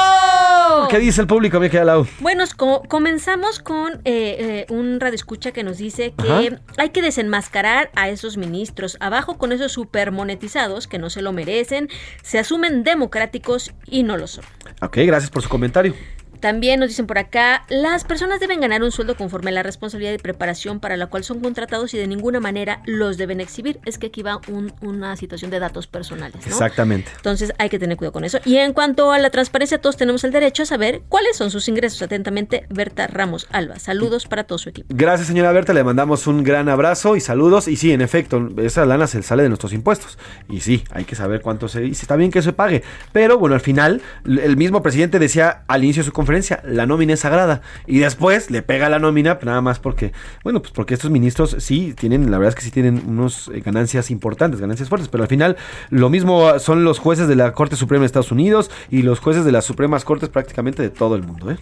¿Qué 0.91 0.99
dice 0.99 1.23
el 1.23 1.27
público, 1.27 1.59
Miquel 1.61 1.87
Lau? 1.87 2.07
Bueno, 2.21 2.45
comenzamos 2.89 3.59
con 3.59 3.95
eh, 4.05 4.05
eh, 4.05 4.67
un 4.69 5.01
radioescucha 5.01 5.53
que 5.53 5.63
nos 5.63 5.79
dice 5.79 6.13
que 6.23 6.59
hay 6.77 6.91
que 6.91 7.01
desenmascarar 7.01 7.91
a 7.95 8.11
esos 8.11 8.37
ministros. 8.37 8.99
Abajo 9.01 9.39
con 9.39 9.53
esos 9.53 9.73
super 9.73 10.13
monetizados 10.13 10.87
que 10.87 10.99
no 10.99 11.09
se 11.09 11.23
lo 11.23 11.33
merecen, 11.33 11.86
se 12.23 12.39
asumen 12.39 12.85
democráticos 12.85 13.73
y 13.87 14.03
no 14.03 14.17
lo 14.17 14.27
son. 14.27 14.45
Ok, 14.81 14.99
gracias 14.99 15.31
por 15.31 15.43
su 15.43 15.49
comentario. 15.49 15.95
También 16.41 16.81
nos 16.81 16.89
dicen 16.89 17.07
por 17.07 17.19
acá, 17.19 17.65
las 17.69 18.05
personas 18.05 18.41
deben 18.41 18.61
ganar 18.61 18.83
un 18.83 18.93
sueldo 18.93 19.17
conforme 19.17 19.51
a 19.51 19.55
la 19.55 19.63
responsabilidad 19.63 20.13
y 20.13 20.19
preparación 20.19 20.81
para 20.81 20.97
la 20.97 21.07
cual 21.07 21.25
son 21.25 21.41
contratados 21.41 21.93
y 21.95 21.99
de 21.99 22.07
ninguna 22.07 22.41
manera 22.41 22.83
los 22.87 23.17
deben 23.17 23.41
exhibir. 23.41 23.81
Es 23.85 23.99
que 23.99 24.09
aquí 24.09 24.23
va 24.23 24.41
una 24.81 25.17
situación 25.17 25.51
de 25.51 25.59
datos 25.59 25.87
personales. 25.87 26.37
¿no? 26.47 26.53
Exactamente. 26.53 27.11
Entonces 27.17 27.53
hay 27.59 27.69
que 27.69 27.79
tener 27.79 27.97
cuidado 27.97 28.13
con 28.13 28.25
eso. 28.25 28.39
Y 28.45 28.57
en 28.57 28.73
cuanto 28.73 29.13
a 29.13 29.19
la 29.19 29.31
transparencia, 29.31 29.79
todos 29.79 29.97
tenemos 29.97 30.25
el 30.25 30.33
derecho 30.33 30.63
a 30.63 30.67
saber 30.67 31.03
cuáles 31.09 31.37
son 31.37 31.51
sus 31.51 31.69
ingresos. 31.69 32.03
Atentamente, 32.03 32.67
Berta 32.69 33.07
Ramos 33.07 33.47
Alba. 33.51 33.79
Saludos 33.79 34.27
para 34.27 34.45
todo 34.45 34.59
su 34.59 34.69
equipo. 34.69 34.89
Gracias, 34.91 35.29
señora 35.29 35.53
Berta. 35.53 35.73
Le 35.73 35.85
mandamos 35.85 36.27
un 36.27 36.43
gran 36.45 36.69
abrazo 36.69 37.17
y 37.17 37.21
saludos. 37.21 37.69
Y 37.69 37.77
sí, 37.77 37.93
en 37.93 38.01
efecto, 38.01 38.49
esa 38.59 38.85
lana 38.87 39.07
se 39.07 39.23
sale 39.23 39.43
de 39.43 39.49
nuestros 39.49 39.73
impuestos. 39.73 40.19
Y 40.49 40.61
sí, 40.61 40.85
hay 40.91 41.05
que 41.05 41.15
saber 41.15 41.41
cuánto 41.41 41.69
se... 41.69 41.87
Y 41.87 41.93
está 41.93 42.17
bien 42.17 42.31
que 42.31 42.43
se 42.43 42.53
pague. 42.53 42.83
Pero 43.13 43.39
bueno, 43.39 43.55
al 43.55 43.61
final, 43.61 44.03
el 44.25 44.57
mismo 44.57 44.83
presidente 44.83 45.19
decía 45.19 45.65
al 45.67 45.85
inicio 45.85 46.03
de 46.03 46.07
su 46.07 46.13
conferencia, 46.13 46.26
la 46.65 46.87
nómina 46.87 47.15
es 47.15 47.21
sagrada. 47.21 47.63
Y 47.87 47.99
después 47.99 48.51
le 48.51 48.63
pega 48.63 48.89
la 48.89 48.99
nómina, 48.99 49.39
nada 49.43 49.61
más 49.61 49.79
porque, 49.79 50.13
bueno, 50.45 50.61
pues 50.61 50.73
porque 50.73 50.95
estos 50.95 51.11
ministros 51.11 51.57
sí 51.59 51.95
tienen, 51.99 52.31
la 52.31 52.39
verdad 52.39 52.51
es 52.51 52.55
que 52.57 52.63
sí 52.63 52.71
tienen 52.71 53.03
unos 53.07 53.49
eh, 53.55 53.61
ganancias 53.61 54.11
importantes, 54.11 54.61
ganancias 54.61 54.89
fuertes, 54.89 55.09
pero 55.09 55.23
al 55.23 55.29
final 55.29 55.57
lo 55.91 56.11
mismo 56.11 56.59
son 56.59 56.85
los 56.85 56.99
jueces 56.99 57.29
de 57.29 57.37
la 57.37 57.53
Corte 57.53 57.77
Suprema 57.77 58.03
de 58.03 58.07
Estados 58.07 58.33
Unidos 58.33 58.71
y 58.91 59.03
los 59.03 59.21
jueces 59.21 59.45
de 59.45 59.53
las 59.53 59.65
Supremas 59.65 60.05
Cortes 60.05 60.29
prácticamente 60.29 60.83
de 60.83 60.91
todo 60.91 61.17
el 61.17 61.23
mundo, 61.23 61.51
¿eh? 61.51 61.57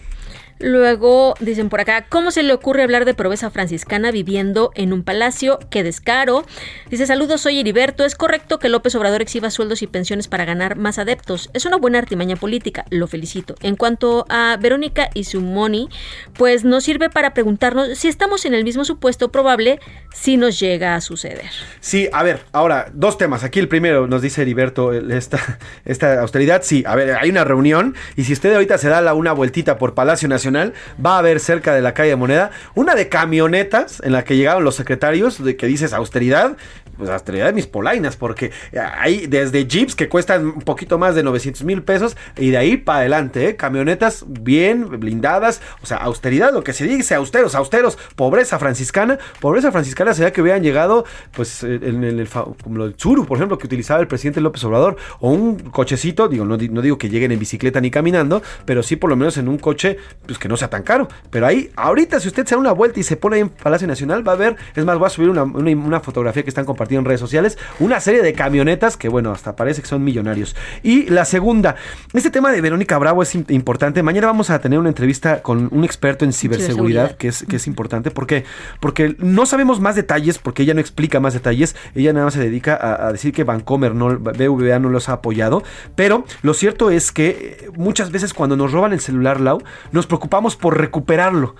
Luego 0.59 1.33
dicen 1.41 1.67
por 1.67 1.81
acá, 1.81 2.05
¿cómo 2.07 2.31
se 2.31 2.41
le 2.41 2.53
ocurre 2.53 2.83
hablar 2.83 3.03
de 3.03 3.13
proveza 3.13 3.49
franciscana 3.49 4.11
viviendo 4.11 4.71
en 4.75 4.93
un 4.93 5.03
palacio? 5.03 5.59
¡Qué 5.69 5.83
descaro! 5.83 6.45
Dice, 6.89 7.05
saludos, 7.05 7.41
soy 7.41 7.59
Heriberto. 7.59 8.05
Es 8.05 8.15
correcto 8.15 8.57
que 8.57 8.69
López 8.69 8.95
Obrador 8.95 9.21
exhiba 9.21 9.51
sueldos 9.51 9.81
y 9.81 9.87
pensiones 9.87 10.29
para 10.29 10.45
ganar 10.45 10.77
más 10.77 10.97
adeptos. 10.97 11.49
Es 11.53 11.65
una 11.65 11.75
buena 11.75 11.99
artimaña 11.99 12.37
política, 12.37 12.85
lo 12.89 13.07
felicito. 13.07 13.55
En 13.61 13.75
cuanto 13.75 14.25
a 14.29 14.57
Verónica 14.61 15.09
y 15.13 15.25
su 15.25 15.41
money, 15.41 15.89
pues 16.33 16.63
nos 16.63 16.85
sirve 16.85 17.09
para 17.09 17.33
preguntarnos 17.33 17.97
si 17.97 18.07
estamos 18.07 18.45
en 18.45 18.53
el 18.53 18.63
mismo 18.63 18.85
supuesto 18.85 19.31
probable 19.31 19.81
si 20.13 20.37
nos 20.37 20.57
llega 20.57 20.95
a 20.95 21.01
suceder. 21.01 21.51
Sí, 21.81 22.07
a 22.13 22.23
ver, 22.23 22.43
ahora, 22.53 22.89
dos 22.93 23.17
temas. 23.17 23.43
Aquí 23.43 23.59
el 23.59 23.67
primero 23.67 24.07
nos 24.07 24.21
dice 24.21 24.43
Heriberto, 24.43 24.93
esta, 24.93 25.59
esta 25.83 26.21
austeridad. 26.21 26.61
Sí, 26.63 26.85
a 26.87 26.95
ver, 26.95 27.17
hay 27.19 27.29
una 27.29 27.43
reunión 27.43 27.93
y 28.15 28.23
si 28.23 28.31
usted 28.31 28.53
ahorita 28.53 28.77
se 28.77 28.87
da 28.87 29.01
la, 29.01 29.13
una 29.13 29.33
vueltita 29.33 29.77
por 29.77 29.93
Palacio 29.93 30.29
Nacional, 30.29 30.44
va 30.53 31.15
a 31.15 31.19
haber 31.19 31.39
cerca 31.39 31.73
de 31.73 31.81
la 31.81 31.93
calle 31.93 32.09
de 32.09 32.15
Moneda 32.15 32.51
una 32.75 32.95
de 32.95 33.09
camionetas 33.09 34.01
en 34.03 34.11
la 34.11 34.23
que 34.23 34.37
llegaron 34.37 34.63
los 34.63 34.75
secretarios 34.75 35.43
de 35.43 35.55
que 35.55 35.67
dices 35.67 35.93
austeridad 35.93 36.57
pues 36.97 37.09
austeridad 37.09 37.47
de 37.47 37.53
mis 37.53 37.67
polainas, 37.67 38.15
porque 38.15 38.51
hay 38.97 39.27
desde 39.27 39.67
jeeps 39.67 39.95
que 39.95 40.09
cuestan 40.09 40.47
un 40.47 40.61
poquito 40.61 40.97
más 40.97 41.15
de 41.15 41.23
900 41.23 41.63
mil 41.63 41.83
pesos 41.83 42.15
y 42.37 42.51
de 42.51 42.57
ahí 42.57 42.77
para 42.77 42.99
adelante, 42.99 43.49
¿eh? 43.49 43.55
camionetas 43.55 44.25
bien 44.27 44.99
blindadas, 44.99 45.61
o 45.81 45.85
sea, 45.85 45.97
austeridad, 45.97 46.53
lo 46.53 46.63
que 46.63 46.73
se 46.73 46.85
dice, 46.85 47.15
austeros, 47.15 47.55
austeros, 47.55 47.97
pobreza 48.15 48.59
franciscana, 48.59 49.17
pobreza 49.39 49.71
franciscana 49.71 50.13
sería 50.13 50.31
que 50.31 50.41
hubieran 50.41 50.63
llegado, 50.63 51.05
pues, 51.31 51.63
en 51.63 52.03
el, 52.03 52.27
como 52.63 52.85
el 52.85 52.95
churu, 52.95 53.25
por 53.25 53.37
ejemplo, 53.37 53.57
que 53.57 53.67
utilizaba 53.67 53.99
el 53.99 54.07
presidente 54.07 54.41
López 54.41 54.63
Obrador, 54.63 54.97
o 55.19 55.29
un 55.29 55.57
cochecito, 55.57 56.27
digo, 56.27 56.45
no, 56.45 56.57
no 56.57 56.81
digo 56.81 56.97
que 56.97 57.09
lleguen 57.09 57.31
en 57.31 57.39
bicicleta 57.39 57.81
ni 57.81 57.91
caminando, 57.91 58.41
pero 58.65 58.83
sí 58.83 58.95
por 58.95 59.09
lo 59.09 59.15
menos 59.15 59.37
en 59.37 59.47
un 59.47 59.57
coche, 59.57 59.97
pues 60.25 60.39
que 60.39 60.47
no 60.47 60.57
sea 60.57 60.69
tan 60.69 60.83
caro. 60.83 61.07
Pero 61.29 61.45
ahí, 61.45 61.71
ahorita, 61.75 62.19
si 62.19 62.27
usted 62.27 62.45
se 62.45 62.55
da 62.55 62.59
una 62.59 62.71
vuelta 62.71 62.99
y 62.99 63.03
se 63.03 63.17
pone 63.17 63.37
ahí 63.37 63.41
en 63.41 63.49
Palacio 63.49 63.87
Nacional, 63.87 64.27
va 64.27 64.33
a 64.33 64.35
ver, 64.35 64.55
es 64.75 64.85
más, 64.85 64.97
voy 64.97 65.07
a 65.07 65.09
subir 65.09 65.29
una, 65.29 65.43
una, 65.43 65.99
fotografía 65.99 66.43
que 66.43 66.49
están 66.49 66.65
compartiendo 66.65 66.84
en 66.93 67.05
redes 67.05 67.19
sociales, 67.19 67.57
una 67.79 67.99
serie 67.99 68.21
de 68.21 68.33
camionetas 68.33 68.97
que, 68.97 69.09
bueno, 69.09 69.31
hasta 69.31 69.55
parece 69.55 69.81
que 69.81 69.87
son 69.87 70.03
millonarios. 70.03 70.55
Y 70.83 71.09
la 71.09 71.25
segunda, 71.25 71.75
este 72.13 72.29
tema 72.29 72.51
de 72.51 72.61
Verónica 72.61 72.97
Bravo 72.97 73.23
es 73.23 73.33
importante. 73.35 74.03
Mañana 74.03 74.27
vamos 74.27 74.49
a 74.49 74.59
tener 74.59 74.77
una 74.77 74.89
entrevista 74.89 75.41
con 75.41 75.69
un 75.71 75.83
experto 75.83 76.25
en 76.25 76.33
ciberseguridad, 76.33 77.17
que 77.17 77.29
es, 77.29 77.43
que 77.49 77.55
es 77.55 77.67
importante. 77.67 78.11
¿Por 78.11 78.27
qué? 78.27 78.45
Porque 78.79 79.15
no 79.19 79.45
sabemos 79.45 79.79
más 79.79 79.95
detalles, 79.95 80.37
porque 80.37 80.63
ella 80.63 80.73
no 80.73 80.81
explica 80.81 81.19
más 81.19 81.33
detalles. 81.33 81.75
Ella 81.95 82.13
nada 82.13 82.25
más 82.25 82.35
se 82.35 82.39
dedica 82.39 82.77
a, 83.07 83.11
decir 83.11 83.33
que 83.33 83.43
Vancomer, 83.43 83.95
no, 83.95 84.19
BVA 84.19 84.79
no 84.79 84.89
los 84.89 85.09
ha 85.09 85.13
apoyado. 85.13 85.63
Pero 85.95 86.25
lo 86.41 86.53
cierto 86.53 86.91
es 86.91 87.11
que 87.11 87.57
eh, 87.59 87.69
muchas 87.75 88.11
veces 88.11 88.33
cuando 88.33 88.55
nos 88.55 88.71
roban 88.71 88.93
el 88.93 88.99
celular, 88.99 89.41
Lau, 89.41 89.63
nos 89.91 90.07
preocupamos 90.07 90.55
por 90.55 90.77
recuperarlo 90.77 91.55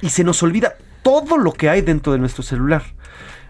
y 0.00 0.10
se 0.10 0.24
nos 0.24 0.42
olvida 0.42 0.74
todo 1.02 1.38
lo 1.38 1.52
que 1.52 1.68
hay 1.68 1.82
dentro 1.82 2.12
de 2.12 2.18
nuestro 2.18 2.42
celular. 2.42 2.82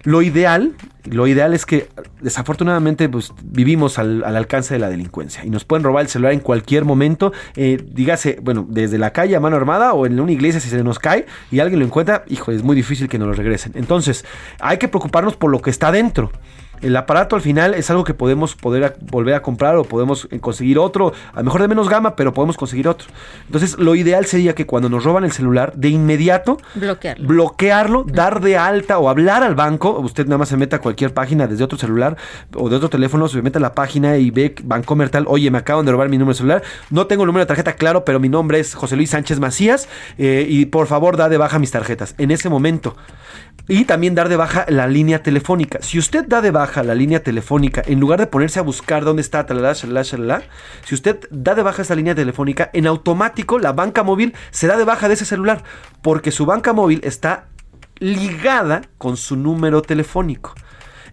Lo 0.02 0.22
ideal, 0.22 0.72
lo 1.04 1.26
ideal 1.26 1.52
es 1.52 1.66
que 1.66 1.88
desafortunadamente 2.22 3.08
pues, 3.10 3.32
vivimos 3.42 3.98
al, 3.98 4.24
alcance 4.24 4.72
de 4.72 4.80
la 4.80 4.88
delincuencia 4.88 5.44
y 5.44 5.50
nos 5.50 5.66
pueden 5.66 5.84
robar 5.84 6.04
el 6.04 6.08
celular 6.08 6.32
en 6.32 6.40
cualquier 6.40 6.86
momento, 6.86 7.32
eh, 7.54 7.84
dígase, 7.92 8.38
bueno, 8.42 8.66
desde 8.66 8.96
la 8.96 9.12
calle 9.12 9.36
a 9.36 9.40
mano 9.40 9.56
armada 9.56 9.92
o 9.92 10.06
en 10.06 10.18
una 10.18 10.32
iglesia 10.32 10.58
si 10.58 10.70
se 10.70 10.82
nos 10.82 10.98
cae 10.98 11.26
y 11.50 11.60
alguien 11.60 11.80
lo 11.80 11.86
encuentra, 11.86 12.24
hijo, 12.28 12.50
es 12.50 12.62
muy 12.62 12.74
difícil 12.74 13.08
que 13.08 13.18
nos 13.18 13.28
lo 13.28 13.34
regresen. 13.34 13.72
Entonces, 13.74 14.24
hay 14.58 14.78
que 14.78 14.88
preocuparnos 14.88 15.36
por 15.36 15.50
lo 15.50 15.60
que 15.60 15.68
está 15.68 15.92
dentro. 15.92 16.32
El 16.82 16.96
aparato 16.96 17.36
al 17.36 17.42
final 17.42 17.74
es 17.74 17.90
algo 17.90 18.04
que 18.04 18.14
podemos 18.14 18.54
poder 18.54 18.96
volver 19.10 19.34
a 19.34 19.42
comprar 19.42 19.76
o 19.76 19.84
podemos 19.84 20.28
eh, 20.30 20.40
conseguir 20.40 20.78
otro, 20.78 21.12
a 21.32 21.38
lo 21.38 21.44
mejor 21.44 21.62
de 21.62 21.68
menos 21.68 21.88
gama, 21.88 22.16
pero 22.16 22.32
podemos 22.32 22.56
conseguir 22.56 22.88
otro. 22.88 23.08
Entonces, 23.46 23.78
lo 23.78 23.94
ideal 23.94 24.26
sería 24.26 24.54
que 24.54 24.66
cuando 24.66 24.88
nos 24.88 25.04
roban 25.04 25.24
el 25.24 25.32
celular, 25.32 25.72
de 25.74 25.88
inmediato 25.88 26.58
bloquearlo, 26.74 27.26
bloquearlo 27.26 28.04
dar 28.06 28.40
de 28.40 28.56
alta 28.56 28.98
o 28.98 29.08
hablar 29.08 29.42
al 29.42 29.54
banco. 29.54 29.98
Usted 30.00 30.26
nada 30.26 30.38
más 30.38 30.48
se 30.48 30.56
meta 30.56 30.76
a 30.76 30.80
cualquier 30.80 31.12
página 31.12 31.46
desde 31.46 31.64
otro 31.64 31.78
celular 31.78 32.16
o 32.54 32.68
de 32.68 32.76
otro 32.76 32.88
teléfono, 32.88 33.28
se 33.28 33.42
mete 33.42 33.58
a 33.58 33.60
la 33.60 33.74
página 33.74 34.16
y 34.16 34.30
ve 34.30 34.54
Bancomer 34.62 35.10
tal, 35.10 35.24
oye, 35.28 35.50
me 35.50 35.58
acaban 35.58 35.84
de 35.84 35.92
robar 35.92 36.08
mi 36.08 36.18
número 36.18 36.34
de 36.34 36.38
celular. 36.38 36.62
No 36.90 37.06
tengo 37.06 37.24
el 37.24 37.26
número 37.26 37.44
de 37.44 37.48
tarjeta 37.48 37.74
claro, 37.74 38.04
pero 38.04 38.20
mi 38.20 38.28
nombre 38.28 38.58
es 38.60 38.74
José 38.74 38.96
Luis 38.96 39.10
Sánchez 39.10 39.38
Macías 39.38 39.88
eh, 40.18 40.46
y 40.48 40.66
por 40.66 40.86
favor 40.86 41.16
da 41.16 41.28
de 41.28 41.36
baja 41.36 41.58
mis 41.58 41.70
tarjetas. 41.70 42.14
En 42.18 42.30
ese 42.30 42.48
momento. 42.48 42.96
Y 43.68 43.84
también 43.84 44.16
dar 44.16 44.28
de 44.28 44.36
baja 44.36 44.66
la 44.68 44.88
línea 44.88 45.22
telefónica. 45.22 45.78
Si 45.80 45.98
usted 45.98 46.26
da 46.26 46.40
de 46.40 46.50
baja 46.50 46.82
la 46.82 46.94
línea 46.94 47.22
telefónica, 47.22 47.82
en 47.86 48.00
lugar 48.00 48.18
de 48.18 48.26
ponerse 48.26 48.58
a 48.58 48.62
buscar 48.62 49.04
dónde 49.04 49.22
está, 49.22 49.46
si 50.84 50.94
usted 50.94 51.20
da 51.30 51.54
de 51.54 51.62
baja 51.62 51.82
esa 51.82 51.94
línea 51.94 52.14
telefónica, 52.14 52.70
en 52.72 52.88
automático 52.88 53.60
la 53.60 53.72
banca 53.72 54.02
móvil 54.02 54.34
se 54.50 54.66
da 54.66 54.76
de 54.76 54.84
baja 54.84 55.06
de 55.06 55.14
ese 55.14 55.24
celular, 55.24 55.62
porque 56.02 56.32
su 56.32 56.46
banca 56.46 56.72
móvil 56.72 57.00
está 57.04 57.46
ligada 58.00 58.82
con 58.98 59.16
su 59.16 59.36
número 59.36 59.82
telefónico. 59.82 60.54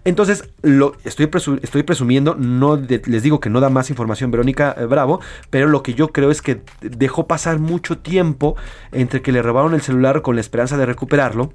Entonces, 0.04 0.50
lo, 0.62 0.96
estoy, 1.04 1.30
estoy 1.62 1.84
presumiendo, 1.84 2.34
no 2.34 2.78
les 2.78 3.24
digo 3.24 3.42
que 3.42 3.50
no 3.50 3.60
da 3.60 3.70
más 3.70 3.90
información 3.90 4.32
Verónica 4.32 4.74
eh, 4.78 4.86
Bravo, 4.86 5.20
pero 5.50 5.68
lo 5.68 5.84
que 5.84 5.96
yo 5.96 6.08
creo 6.08 6.32
es 6.32 6.42
que 6.42 6.62
dejó 6.80 7.28
pasar 7.28 7.60
mucho 7.60 7.98
tiempo 7.98 8.56
entre 8.94 9.22
que 9.22 9.34
le 9.34 9.42
robaron 9.42 9.74
el 9.74 9.82
celular 9.82 10.22
con 10.22 10.36
la 10.36 10.42
esperanza 10.42 10.78
de 10.78 10.86
recuperarlo 10.86 11.52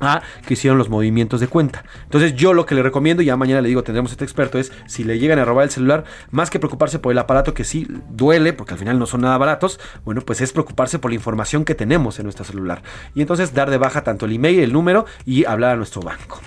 a 0.00 0.22
que 0.46 0.54
hicieron 0.54 0.78
los 0.78 0.88
movimientos 0.88 1.40
de 1.40 1.48
cuenta. 1.48 1.84
Entonces 2.04 2.34
yo 2.34 2.52
lo 2.52 2.66
que 2.66 2.74
le 2.74 2.82
recomiendo, 2.82 3.22
ya 3.22 3.36
mañana 3.36 3.60
le 3.60 3.68
digo, 3.68 3.82
tendremos 3.82 4.10
este 4.12 4.24
experto, 4.24 4.58
es 4.58 4.72
si 4.86 5.04
le 5.04 5.18
llegan 5.18 5.38
a 5.38 5.44
robar 5.44 5.64
el 5.64 5.70
celular, 5.70 6.04
más 6.30 6.50
que 6.50 6.58
preocuparse 6.58 6.98
por 6.98 7.12
el 7.12 7.18
aparato 7.18 7.54
que 7.54 7.64
sí 7.64 7.86
duele, 8.10 8.52
porque 8.52 8.74
al 8.74 8.78
final 8.78 8.98
no 8.98 9.06
son 9.06 9.22
nada 9.22 9.38
baratos, 9.38 9.80
bueno, 10.04 10.20
pues 10.20 10.40
es 10.40 10.52
preocuparse 10.52 10.98
por 10.98 11.10
la 11.10 11.16
información 11.16 11.64
que 11.64 11.74
tenemos 11.74 12.18
en 12.18 12.24
nuestro 12.24 12.44
celular. 12.44 12.82
Y 13.14 13.20
entonces 13.20 13.54
dar 13.54 13.70
de 13.70 13.78
baja 13.78 14.02
tanto 14.02 14.26
el 14.26 14.32
email, 14.32 14.60
el 14.60 14.72
número 14.72 15.06
y 15.24 15.44
hablar 15.44 15.72
a 15.72 15.76
nuestro 15.76 16.02
banco. 16.02 16.40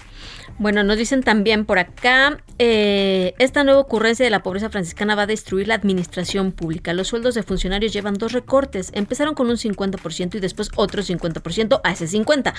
Bueno, 0.60 0.84
nos 0.84 0.98
dicen 0.98 1.22
también 1.22 1.66
por 1.66 1.78
acá, 1.78 2.38
eh, 2.60 3.36
esta 3.38 3.64
nueva 3.64 3.82
ocurrencia 3.82 4.26
de 4.26 4.32
la 4.32 4.42
pobreza 4.42 4.70
franciscana 4.70 5.14
va 5.14 5.24
a 5.24 5.28
destruir 5.28 5.68
la 5.68 5.76
administración 5.76 6.52
pública. 6.52 6.94
Los 6.94 7.10
sueldos 7.10 7.36
de 7.36 7.44
funcionarios 7.44 7.94
llevan 7.94 8.16
dos 8.16 8.32
recortes. 8.32 8.90
Empezaron 8.94 9.36
con 9.36 9.50
un 9.50 9.58
50% 9.58 10.36
y 10.36 10.40
después 10.40 10.72
otro 10.76 11.04
50% 11.04 11.82
a 11.84 11.92
ese 11.92 12.08
50%. 12.08 12.54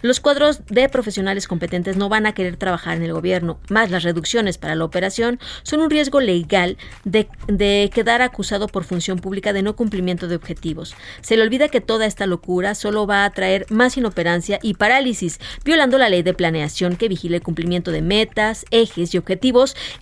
Los 0.00 0.20
cuadros 0.20 0.62
de 0.68 0.88
profesionales 0.88 1.48
competentes 1.48 1.96
no 1.96 2.08
van 2.08 2.26
a 2.26 2.32
querer 2.32 2.56
trabajar 2.56 2.96
en 2.96 3.02
el 3.02 3.12
gobierno. 3.12 3.60
Más 3.68 3.90
las 3.90 4.04
reducciones 4.04 4.56
para 4.56 4.74
la 4.74 4.84
operación 4.84 5.38
son 5.64 5.80
un 5.80 5.90
riesgo 5.90 6.20
legal 6.20 6.78
de, 7.04 7.28
de 7.46 7.90
quedar 7.92 8.22
acusado 8.22 8.68
por 8.68 8.84
función 8.84 9.18
pública 9.18 9.52
de 9.52 9.62
no 9.62 9.76
cumplimiento 9.76 10.28
de 10.28 10.36
objetivos. 10.36 10.94
Se 11.20 11.36
le 11.36 11.42
olvida 11.42 11.68
que 11.68 11.82
toda 11.82 12.06
esta 12.06 12.26
locura 12.26 12.74
solo 12.74 13.06
va 13.06 13.26
a 13.26 13.30
traer 13.30 13.66
más 13.68 13.98
inoperancia 13.98 14.58
y 14.62 14.74
parálisis, 14.74 15.40
violando 15.62 15.98
la 15.98 16.08
ley 16.08 16.22
de 16.22 16.32
planeación 16.32 16.96
que 16.96 17.08
vigile 17.08 17.40
cumplimiento 17.40 17.90
de 17.90 18.00
metas, 18.00 18.64
ejes 18.70 19.12
y 19.14 19.18
objetivos 19.18 19.41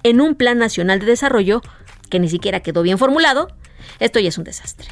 en 0.03 0.21
un 0.21 0.35
plan 0.35 0.59
nacional 0.59 1.01
de 1.01 1.07
desarrollo 1.07 1.63
que 2.11 2.21
ni 2.21 2.29
siquiera 2.29 2.61
quedó 2.61 2.83
bien 2.83 2.99
formulado, 2.99 3.49
esto 3.99 4.19
ya 4.19 4.29
es 4.29 4.39
un 4.39 4.45
desastre. 4.45 4.89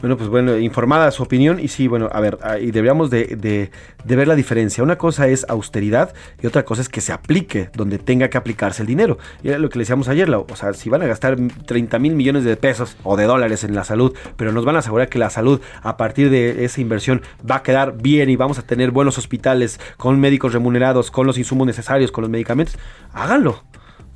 Bueno, 0.00 0.16
pues 0.16 0.28
bueno, 0.28 0.56
informada 0.58 1.10
su 1.10 1.22
opinión 1.22 1.60
y 1.60 1.68
sí, 1.68 1.88
bueno, 1.88 2.08
a 2.12 2.20
ver, 2.20 2.38
ah, 2.42 2.58
y 2.58 2.70
deberíamos 2.70 3.10
de, 3.10 3.70
de, 4.04 4.16
ver 4.16 4.28
la 4.28 4.34
diferencia. 4.34 4.82
Una 4.82 4.96
cosa 4.96 5.28
es 5.28 5.44
austeridad 5.48 6.14
y 6.42 6.46
otra 6.46 6.64
cosa 6.64 6.80
es 6.82 6.88
que 6.88 7.00
se 7.00 7.12
aplique 7.12 7.70
donde 7.74 7.98
tenga 7.98 8.28
que 8.28 8.38
aplicarse 8.38 8.82
el 8.82 8.86
dinero. 8.86 9.18
Y 9.42 9.48
era 9.48 9.58
lo 9.58 9.68
que 9.68 9.78
le 9.78 9.82
decíamos 9.82 10.08
ayer, 10.08 10.30
o 10.30 10.46
sea, 10.56 10.72
si 10.72 10.88
van 10.88 11.02
a 11.02 11.06
gastar 11.06 11.36
30 11.66 11.98
mil 11.98 12.14
millones 12.14 12.44
de 12.44 12.56
pesos 12.56 12.96
o 13.02 13.16
de 13.16 13.24
dólares 13.24 13.64
en 13.64 13.74
la 13.74 13.84
salud, 13.84 14.16
pero 14.36 14.52
nos 14.52 14.64
van 14.64 14.76
a 14.76 14.78
asegurar 14.78 15.08
que 15.08 15.18
la 15.18 15.30
salud 15.30 15.60
a 15.82 15.96
partir 15.96 16.30
de 16.30 16.64
esa 16.64 16.80
inversión 16.80 17.22
va 17.48 17.56
a 17.56 17.62
quedar 17.62 17.96
bien 17.96 18.30
y 18.30 18.36
vamos 18.36 18.58
a 18.58 18.62
tener 18.62 18.90
buenos 18.90 19.18
hospitales 19.18 19.80
con 19.96 20.18
médicos 20.18 20.52
remunerados, 20.52 21.10
con 21.10 21.26
los 21.26 21.36
insumos 21.36 21.66
necesarios, 21.66 22.10
con 22.10 22.22
los 22.22 22.30
medicamentos, 22.30 22.78
háganlo 23.12 23.62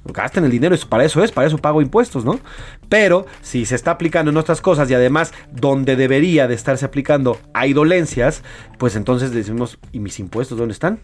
gasten 0.05 0.44
el 0.44 0.50
dinero, 0.50 0.76
para 0.88 1.05
eso 1.05 1.22
es, 1.22 1.32
para 1.32 1.46
eso 1.46 1.59
pago 1.59 1.80
impuestos, 1.82 2.24
¿no? 2.24 2.40
Pero 2.88 3.26
si 3.40 3.64
se 3.64 3.74
está 3.74 3.92
aplicando 3.92 4.30
en 4.30 4.36
otras 4.36 4.61
cosas 4.61 4.90
y 4.90 4.94
además 4.94 5.32
donde 5.50 5.96
debería 5.96 6.46
de 6.48 6.55
estarse 6.55 6.84
aplicando 6.84 7.38
hay 7.52 7.72
dolencias, 7.72 8.42
pues 8.78 8.96
entonces 8.96 9.32
decimos, 9.32 9.78
¿y 9.92 10.00
mis 10.00 10.18
impuestos 10.18 10.59
dónde 10.59 10.72
están? 10.72 11.00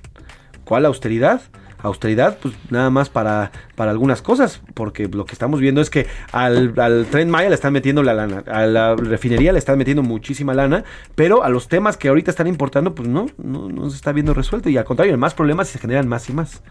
¿Cuál 0.65 0.87
austeridad? 0.87 1.43
austeridad, 1.83 2.39
pues 2.41 2.55
nada 2.71 2.91
más 2.91 3.09
para, 3.09 3.53
para 3.75 3.91
algunas 3.91 4.23
cosas, 4.23 4.61
porque 4.75 5.09
lo 5.09 5.25
que 5.25 5.33
estamos 5.33 5.61
viendo 5.61 5.81
es 5.81 5.91
que 5.91 6.07
al, 6.33 6.75
tren 7.11 7.31
Maya 7.31 7.49
le 7.49 7.55
están 7.55 7.73
metiendo 7.73 8.03
la 8.03 8.15
lana, 8.15 8.45
a 8.47 8.67
la 8.67 8.97
refinería 8.97 9.53
le 9.53 9.59
están 9.59 9.79
metiendo 9.79 10.03
muchísima 10.03 10.55
lana, 10.55 10.85
pero 11.15 11.43
a 11.43 11.49
los 11.49 11.69
temas 11.69 11.97
que 11.97 12.09
ahorita 12.09 12.31
están 12.31 12.47
importando, 12.47 12.95
pues 12.95 13.09
no, 13.09 13.27
no, 13.39 13.69
no 13.69 13.91
se 13.91 13.97
está 13.97 14.13
viendo 14.13 14.35
resuelto 14.35 14.69
y 14.69 14.77
al 14.77 14.85
contrario, 14.85 15.17
más 15.19 15.35
problemas 15.35 15.69
se 15.69 15.79
generan 15.79 16.09
más 16.09 16.29
y 16.29 16.33
más. 16.33 16.63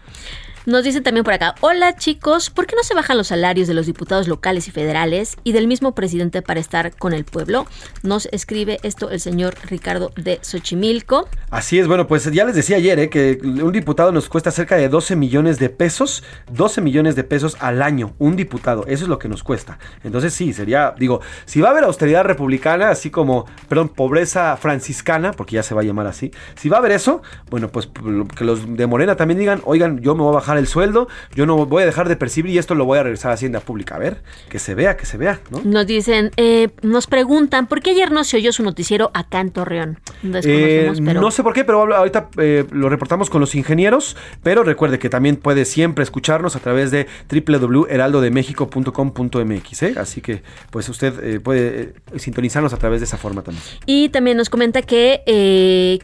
Nos 0.66 0.84
dicen 0.84 1.02
también 1.02 1.24
por 1.24 1.32
acá, 1.32 1.54
hola 1.62 1.96
chicos, 1.96 2.50
¿por 2.50 2.66
qué 2.66 2.76
no 2.76 2.82
se 2.82 2.92
bajan 2.92 3.16
los 3.16 3.28
salarios 3.28 3.66
de 3.66 3.72
los 3.72 3.86
diputados 3.86 4.28
locales 4.28 4.68
y 4.68 4.70
federales 4.70 5.38
y 5.42 5.52
del 5.52 5.66
mismo 5.66 5.94
presidente 5.94 6.42
para 6.42 6.60
estar 6.60 6.94
con 6.94 7.14
el 7.14 7.24
pueblo? 7.24 7.66
Nos 8.02 8.26
escribe 8.30 8.78
esto 8.82 9.08
el 9.08 9.20
señor 9.20 9.54
Ricardo 9.64 10.12
de 10.16 10.38
Xochimilco. 10.42 11.26
Así 11.48 11.78
es, 11.78 11.88
bueno, 11.88 12.06
pues 12.06 12.30
ya 12.30 12.44
les 12.44 12.54
decía 12.54 12.76
ayer 12.76 12.98
eh, 12.98 13.08
que 13.08 13.38
un 13.42 13.72
diputado 13.72 14.12
nos 14.12 14.28
cuesta 14.28 14.50
cerca 14.50 14.76
de 14.76 14.90
12 14.90 15.16
millones 15.16 15.58
de 15.58 15.70
pesos, 15.70 16.22
12 16.52 16.82
millones 16.82 17.16
de 17.16 17.24
pesos 17.24 17.56
al 17.60 17.80
año, 17.80 18.12
un 18.18 18.36
diputado, 18.36 18.84
eso 18.86 19.04
es 19.04 19.08
lo 19.08 19.18
que 19.18 19.30
nos 19.30 19.42
cuesta. 19.42 19.78
Entonces 20.04 20.34
sí, 20.34 20.52
sería, 20.52 20.94
digo, 20.98 21.22
si 21.46 21.62
va 21.62 21.68
a 21.68 21.70
haber 21.70 21.84
austeridad 21.84 22.24
republicana, 22.24 22.90
así 22.90 23.10
como, 23.10 23.46
perdón, 23.66 23.88
pobreza 23.88 24.58
franciscana, 24.58 25.32
porque 25.32 25.54
ya 25.54 25.62
se 25.62 25.74
va 25.74 25.80
a 25.80 25.84
llamar 25.84 26.06
así, 26.06 26.30
si 26.54 26.68
va 26.68 26.76
a 26.76 26.80
haber 26.80 26.92
eso, 26.92 27.22
bueno, 27.48 27.68
pues 27.68 27.88
que 28.36 28.44
los 28.44 28.76
de 28.76 28.86
Morena 28.86 29.16
también 29.16 29.38
digan, 29.38 29.62
oigan, 29.64 30.00
yo 30.00 30.14
me 30.14 30.22
voy 30.22 30.32
a 30.32 30.34
bajar 30.34 30.49
el 30.58 30.66
sueldo, 30.66 31.08
yo 31.34 31.46
no 31.46 31.66
voy 31.66 31.82
a 31.82 31.86
dejar 31.86 32.08
de 32.08 32.16
percibir 32.16 32.52
y 32.52 32.58
esto 32.58 32.74
lo 32.74 32.84
voy 32.84 32.98
a 32.98 33.02
regresar 33.02 33.30
a 33.30 33.34
Hacienda 33.34 33.60
Pública. 33.60 33.96
A 33.96 33.98
ver, 33.98 34.22
que 34.48 34.58
se 34.58 34.74
vea, 34.74 34.96
que 34.96 35.06
se 35.06 35.16
vea, 35.16 35.40
¿no? 35.50 35.60
Nos 35.64 35.86
dicen, 35.86 36.30
eh, 36.36 36.68
nos 36.82 37.06
preguntan, 37.06 37.66
¿por 37.66 37.82
qué 37.82 37.90
ayer 37.90 38.12
no 38.12 38.24
se 38.24 38.36
oyó 38.36 38.52
su 38.52 38.62
noticiero 38.62 39.10
acá 39.14 39.40
en 39.40 39.50
Torreón? 39.50 39.98
Eh, 40.22 40.92
no 41.00 41.30
sé 41.30 41.42
por 41.42 41.52
qué, 41.52 41.64
pero 41.64 41.94
ahorita 41.94 42.30
eh, 42.38 42.64
lo 42.70 42.88
reportamos 42.88 43.28
con 43.30 43.40
los 43.40 43.54
ingenieros, 43.54 44.16
pero 44.42 44.62
recuerde 44.62 44.98
que 44.98 45.10
también 45.10 45.36
puede 45.36 45.64
siempre 45.64 46.02
escucharnos 46.02 46.56
a 46.56 46.60
través 46.60 46.90
de 46.90 47.06
www.heraldodemexico.com.mx, 47.30 49.82
¿eh? 49.82 49.94
así 49.96 50.20
que 50.20 50.42
pues 50.70 50.88
usted 50.88 51.40
puede 51.42 51.94
sintonizarnos 52.16 52.72
a 52.72 52.78
través 52.78 53.00
de 53.00 53.04
esa 53.04 53.18
forma 53.18 53.42
también. 53.42 53.62
Y 53.86 54.08
también 54.08 54.36
nos 54.36 54.50
comenta 54.50 54.82
que, 54.82 55.22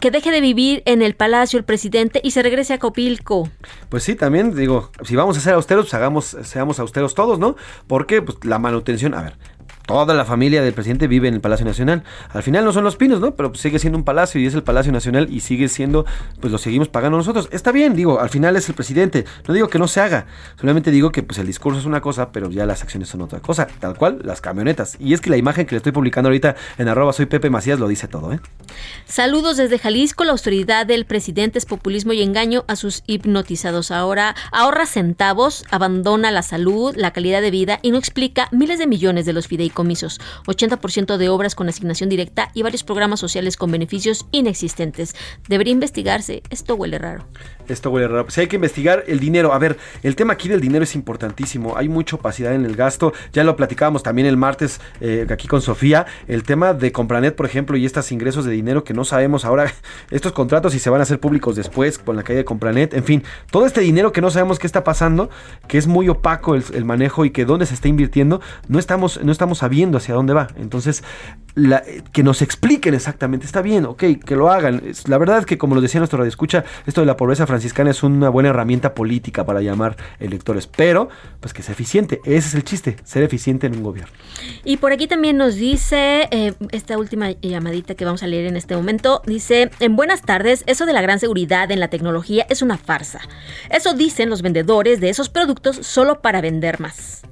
que 0.01 0.11
deje 0.11 0.31
de 0.31 0.41
vivir 0.41 0.83
en 0.87 1.03
el 1.03 1.15
palacio 1.15 1.59
el 1.59 1.65
presidente 1.65 2.21
y 2.23 2.31
se 2.33 2.43
regrese 2.43 2.75
a 2.75 2.79
Copilco. 2.79 3.49
Pues 3.89 4.03
sí, 4.03 4.15
también 4.15 4.36
digo, 4.43 4.91
si 5.03 5.17
vamos 5.17 5.37
a 5.37 5.41
ser 5.41 5.55
austeros, 5.55 5.87
pues 5.87 5.95
hagamos, 5.95 6.37
seamos 6.43 6.79
austeros 6.79 7.15
todos, 7.15 7.39
¿no? 7.39 7.57
Porque 7.87 8.23
pues, 8.23 8.39
la 8.45 8.59
manutención, 8.59 9.15
a 9.15 9.23
ver, 9.23 9.37
toda 9.87 10.15
la 10.15 10.25
familia 10.25 10.63
del 10.63 10.75
presidente 10.75 11.07
vive 11.07 11.29
en 11.29 11.35
el 11.35 11.41
Palacio 11.41 11.65
Nacional. 11.65 12.03
Al 12.31 12.43
final 12.43 12.65
no 12.65 12.73
son 12.73 12.85
los 12.85 12.97
pinos, 12.97 13.21
¿no? 13.21 13.35
Pero 13.35 13.55
sigue 13.55 13.79
siendo 13.79 13.97
un 13.97 14.05
palacio 14.05 14.41
y 14.41 14.47
es 14.47 14.55
el 14.55 14.63
Palacio 14.63 14.93
Nacional 14.93 15.29
y 15.31 15.41
sigue 15.41 15.69
siendo, 15.69 16.05
pues 16.41 16.53
lo 16.53 16.59
seguimos 16.59 16.89
pagando 16.89 17.17
nosotros. 17.17 17.49
Está 17.53 17.73
bien, 17.73 17.95
digo, 17.95 18.21
al 18.21 18.29
final 18.29 18.57
es 18.57 18.69
el 18.69 18.75
presidente. 18.75 19.25
No 19.47 19.55
digo 19.55 19.69
que 19.69 19.79
no 19.79 19.89
se 19.89 20.01
haga, 20.01 20.27
solamente 20.59 20.91
digo 20.91 21.13
que 21.13 21.23
pues 21.23 21.39
el 21.39 21.47
discurso 21.47 21.79
es 21.79 21.87
una 21.87 22.01
cosa, 22.01 22.33
pero 22.33 22.51
ya 22.51 22.67
las 22.67 22.83
acciones 22.83 23.09
son 23.09 23.23
otra 23.23 23.41
cosa. 23.41 23.69
Tal 23.79 23.97
cual, 23.97 24.21
las 24.25 24.41
camionetas. 24.41 24.97
Y 24.99 25.15
es 25.15 25.21
que 25.21 25.31
la 25.31 25.37
imagen 25.37 25.67
que 25.67 25.75
le 25.75 25.79
estoy 25.79 25.93
publicando 25.93 26.29
ahorita 26.29 26.57
en 26.79 26.89
arroba 26.89 27.13
soy 27.13 27.27
Pepe 27.27 27.49
Macías 27.49 27.79
lo 27.79 27.89
dice 27.89 28.09
todo, 28.09 28.33
¿eh? 28.33 28.41
Saludos 29.07 29.57
desde 29.57 29.79
Jalisco. 29.79 30.25
La 30.25 30.33
autoridad 30.33 30.85
del 30.85 31.07
presidente 31.07 31.59
es 31.59 31.65
populismo 31.65 32.13
y 32.13 32.23
engaño 32.23 32.65
a 32.67 32.75
sus 32.75 33.05
hipnotizados. 33.07 33.93
Ahora 33.93 34.35
ahorra 34.51 34.87
centavos, 34.87 35.65
abandona 35.71 36.33
la 36.33 36.43
salud, 36.43 36.95
la 36.97 37.13
calidad 37.13 37.41
de 37.41 37.51
vida 37.51 37.79
y 37.83 37.93
no 37.93 37.99
explica 37.99 38.49
miles 38.51 38.79
de 38.79 38.87
millones 38.87 39.27
de 39.27 39.33
los 39.33 39.47
fideicomisos 39.47 39.76
comisos, 39.77 40.21
80% 40.47 41.19
de 41.19 41.29
obras 41.29 41.55
con 41.55 41.69
asignación 41.69 42.09
directa 42.09 42.51
y 42.55 42.63
varios 42.63 42.83
programas 42.83 43.21
sociales 43.21 43.57
con 43.57 43.71
beneficios 43.71 44.27
inexistentes. 44.33 45.15
Debería 45.49 45.75
investigarse. 45.75 46.43
Esto 46.51 46.75
huele 46.75 46.99
raro. 46.99 47.29
Esto 47.69 47.91
huele 47.91 48.09
raro. 48.09 48.31
Si 48.31 48.41
hay 48.41 48.47
que 48.47 48.57
investigar 48.57 49.05
el 49.07 49.21
dinero. 49.21 49.53
A 49.53 49.59
ver, 49.59 49.77
el 50.03 50.17
tema 50.17 50.35
aquí 50.35 50.49
del 50.49 50.61
dinero 50.61 50.85
es 50.85 50.95
importantísimo. 50.95 51.77
Hay 51.77 51.89
mucha 51.89 52.17
opacidad 52.17 52.55
en 52.55 52.65
el 52.65 52.77
gasto. 52.77 53.13
Ya 53.33 53.45
lo 53.45 53.57
platicábamos 53.57 54.03
también 54.03 54.27
el 54.27 54.37
martes 54.37 54.81
eh, 55.01 55.27
aquí 55.31 55.49
con 55.49 55.63
Sofía. 55.63 56.07
El 56.29 56.43
tema 56.43 56.75
de 56.75 56.93
Compranet, 56.93 57.35
por 57.35 57.47
ejemplo, 57.47 57.77
y 57.77 57.87
estos 57.87 58.11
ingresos 58.13 58.45
de 58.45 58.53
dinero 58.53 58.85
que 58.85 58.95
no 58.95 59.05
sabemos 59.05 59.45
ahora, 59.45 59.73
estos 60.11 60.33
contratos 60.33 60.73
si 60.73 60.79
se 60.79 60.91
van 60.91 61.01
a 61.01 61.03
hacer 61.03 61.21
públicos 61.21 61.57
después 61.57 61.99
con 61.99 62.17
la 62.17 62.23
caída 62.23 62.39
de 62.39 62.45
Compranet. 62.45 62.95
En 62.95 63.05
fin, 63.05 63.23
todo 63.51 63.67
este 63.67 63.81
dinero 63.81 64.13
que 64.13 64.21
no 64.21 64.31
sabemos 64.31 64.59
qué 64.59 64.67
está 64.67 64.85
pasando, 64.85 65.31
que 65.69 65.79
es 65.79 65.87
muy 65.87 66.09
opaco 66.09 66.55
el, 66.55 66.65
el 66.75 66.85
manejo 66.85 67.25
y 67.25 67.31
que 67.31 67.45
dónde 67.45 67.67
se 67.67 67.75
está 67.75 67.89
invirtiendo, 67.89 68.41
no 68.69 68.79
estamos, 68.79 69.23
no 69.23 69.33
estamos 69.33 69.59
sabiendo 69.59 69.99
hacia 69.99 70.15
dónde 70.15 70.35
va. 70.35 70.49
Entonces, 70.57 71.03
que 72.13 72.23
nos 72.23 72.43
expliquen 72.43 72.93
exactamente, 72.93 73.47
está 73.47 73.63
bien, 73.63 73.87
ok, 73.87 74.05
que 74.25 74.37
lo 74.37 74.51
hagan. 74.51 74.83
La 75.07 75.17
verdad 75.17 75.39
es 75.39 75.47
que, 75.47 75.57
como 75.57 75.75
lo 75.75 75.81
decía 75.81 76.01
nuestro 76.01 76.19
radio 76.19 76.29
escucha, 76.29 76.65
esto 76.87 77.01
de 77.01 77.07
la 77.07 77.17
pobreza 77.17 77.47
franciscana 77.47 77.91
es 77.91 78.03
una 78.03 78.29
buena 78.29 78.51
herramienta 78.51 78.95
política 78.95 79.47
para 79.47 79.63
llamar 79.63 79.97
electores, 80.21 80.67
pero 80.67 81.09
pues 81.41 81.55
que 81.55 81.63
sea 81.63 81.73
eficiente. 81.73 82.21
Ese 82.25 82.49
es 82.49 82.55
el 82.55 82.65
chiste, 82.65 82.97
ser 83.05 83.23
eficiente 83.23 83.67
en 83.67 83.77
un 83.77 83.83
gobierno. 83.83 84.13
Y 84.65 84.77
por 84.77 84.93
aquí 84.93 85.07
también 85.07 85.39
nos 85.39 85.55
dice, 85.55 86.29
eh, 86.31 86.53
esta 86.73 86.99
última 86.99 87.31
llamadita 87.31 87.95
que 87.95 88.05
vamos 88.05 88.23
a 88.23 88.27
leer 88.27 88.47
en 88.47 88.57
este 88.57 88.77
momento, 88.77 89.23
dice, 89.25 89.71
en 89.81 89.97
buenas 89.97 90.23
tardes, 90.23 90.63
eso 90.67 90.85
de 90.85 90.93
la 90.93 91.01
gran 91.01 91.19
seguridad 91.21 91.71
en 91.71 91.81
la 91.81 91.89
tecnología 91.89 92.47
es 92.51 92.61
una 92.61 92.77
farsa. 92.77 93.21
Eso 93.71 93.95
dicen 93.95 94.29
los 94.29 94.43
vendedores 94.43 95.01
de 95.01 95.09
esos 95.09 95.31
productos 95.31 95.77
solo 95.77 96.21
para 96.21 96.43
vender 96.43 96.81
más. 96.81 97.23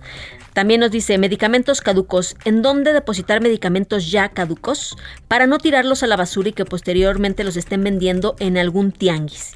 También 0.55 0.81
nos 0.81 0.91
dice 0.91 1.19
medicamentos 1.19 1.81
caducos. 1.81 2.37
¿En 2.45 2.63
dónde 2.63 2.93
depositar 2.93 3.43
medicamentos 3.43 4.11
ya 4.11 4.31
caducos? 4.31 4.97
Para 5.29 5.47
no 5.47 5.59
tirarlos 5.59 6.03
a 6.03 6.07
la 6.07 6.17
basura 6.17 6.49
y 6.49 6.53
que 6.53 6.65
posteriormente 6.65 7.45
los 7.45 7.57
estén 7.57 7.85
vendiendo 7.85 8.37
en 8.39 8.57
algún 8.57 8.93
tianguis. 8.93 9.55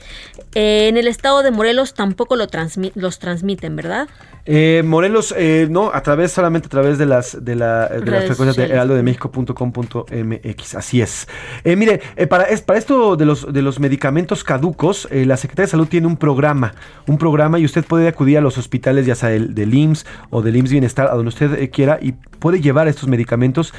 en 0.54 0.96
el 0.96 1.06
estado 1.06 1.42
de 1.42 1.52
Morelos 1.52 1.94
tampoco 1.94 2.36
lo 2.36 2.46
los 2.94 3.18
transmiten, 3.18 3.76
¿verdad? 3.76 4.08
Eh, 4.50 4.82
Morelos, 4.82 5.34
eh, 5.36 5.68
no, 5.70 5.90
a 5.92 6.02
través, 6.02 6.32
solamente 6.32 6.68
a 6.68 6.70
través 6.70 6.96
de 6.96 7.04
las, 7.04 7.44
de, 7.44 7.54
la, 7.54 7.86
de 7.88 8.10
las 8.10 8.24
frecuencias 8.24 8.56
de 8.56 8.64
heraldodemexico.com.mx. 8.72 10.74
Así 10.74 11.02
es. 11.02 11.28
Eh, 11.64 11.76
mire, 11.76 12.00
para, 12.30 12.44
es, 12.44 12.62
para 12.62 12.78
esto 12.78 13.16
de 13.16 13.26
los, 13.26 13.52
de 13.52 13.60
los 13.60 13.78
medicamentos 13.78 14.44
caducos, 14.44 15.06
la 15.10 15.36
Secretaría 15.36 15.66
de 15.66 15.70
Salud 15.70 15.86
tiene 15.86 16.06
un 16.06 16.16
programa, 16.16 16.72
un 17.06 17.18
programa 17.18 17.58
y 17.58 17.66
usted 17.66 17.84
puede 17.84 18.08
acudir 18.08 18.38
a 18.38 18.40
los 18.40 18.56
hospitales, 18.56 19.04
ya 19.04 19.14
sea 19.14 19.28
del, 19.28 19.54
del 19.54 19.74
IMSS 19.74 20.06
o 20.30 20.40
del 20.40 20.56
IMSS 20.56 20.70
Bienestar, 20.70 20.87
a 20.96 21.14
donde 21.14 21.28
usted 21.28 21.70
quiera, 21.70 21.98
y 22.00 22.12
puede 22.12 22.60
llevar 22.60 22.88
estos 22.88 23.08
medicamentos 23.08 23.74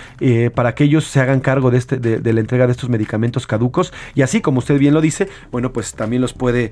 para 0.53 0.75
que 0.75 0.83
ellos 0.83 1.05
se 1.05 1.19
hagan 1.19 1.39
cargo 1.39 1.71
de, 1.71 1.77
este, 1.77 1.97
de, 1.97 2.33
la 2.33 2.39
entrega 2.39 2.65
de 2.65 2.73
estos 2.73 2.89
medicamentos 2.89 3.47
caducos. 3.47 3.93
Y 4.15 4.21
así, 4.21 4.41
como 4.41 4.59
usted 4.59 4.77
bien 4.77 4.93
lo 4.93 5.01
dice, 5.01 5.29
bueno, 5.51 5.71
pues 5.71 5.93
también 5.93 6.21
los 6.21 6.33
puede, 6.33 6.71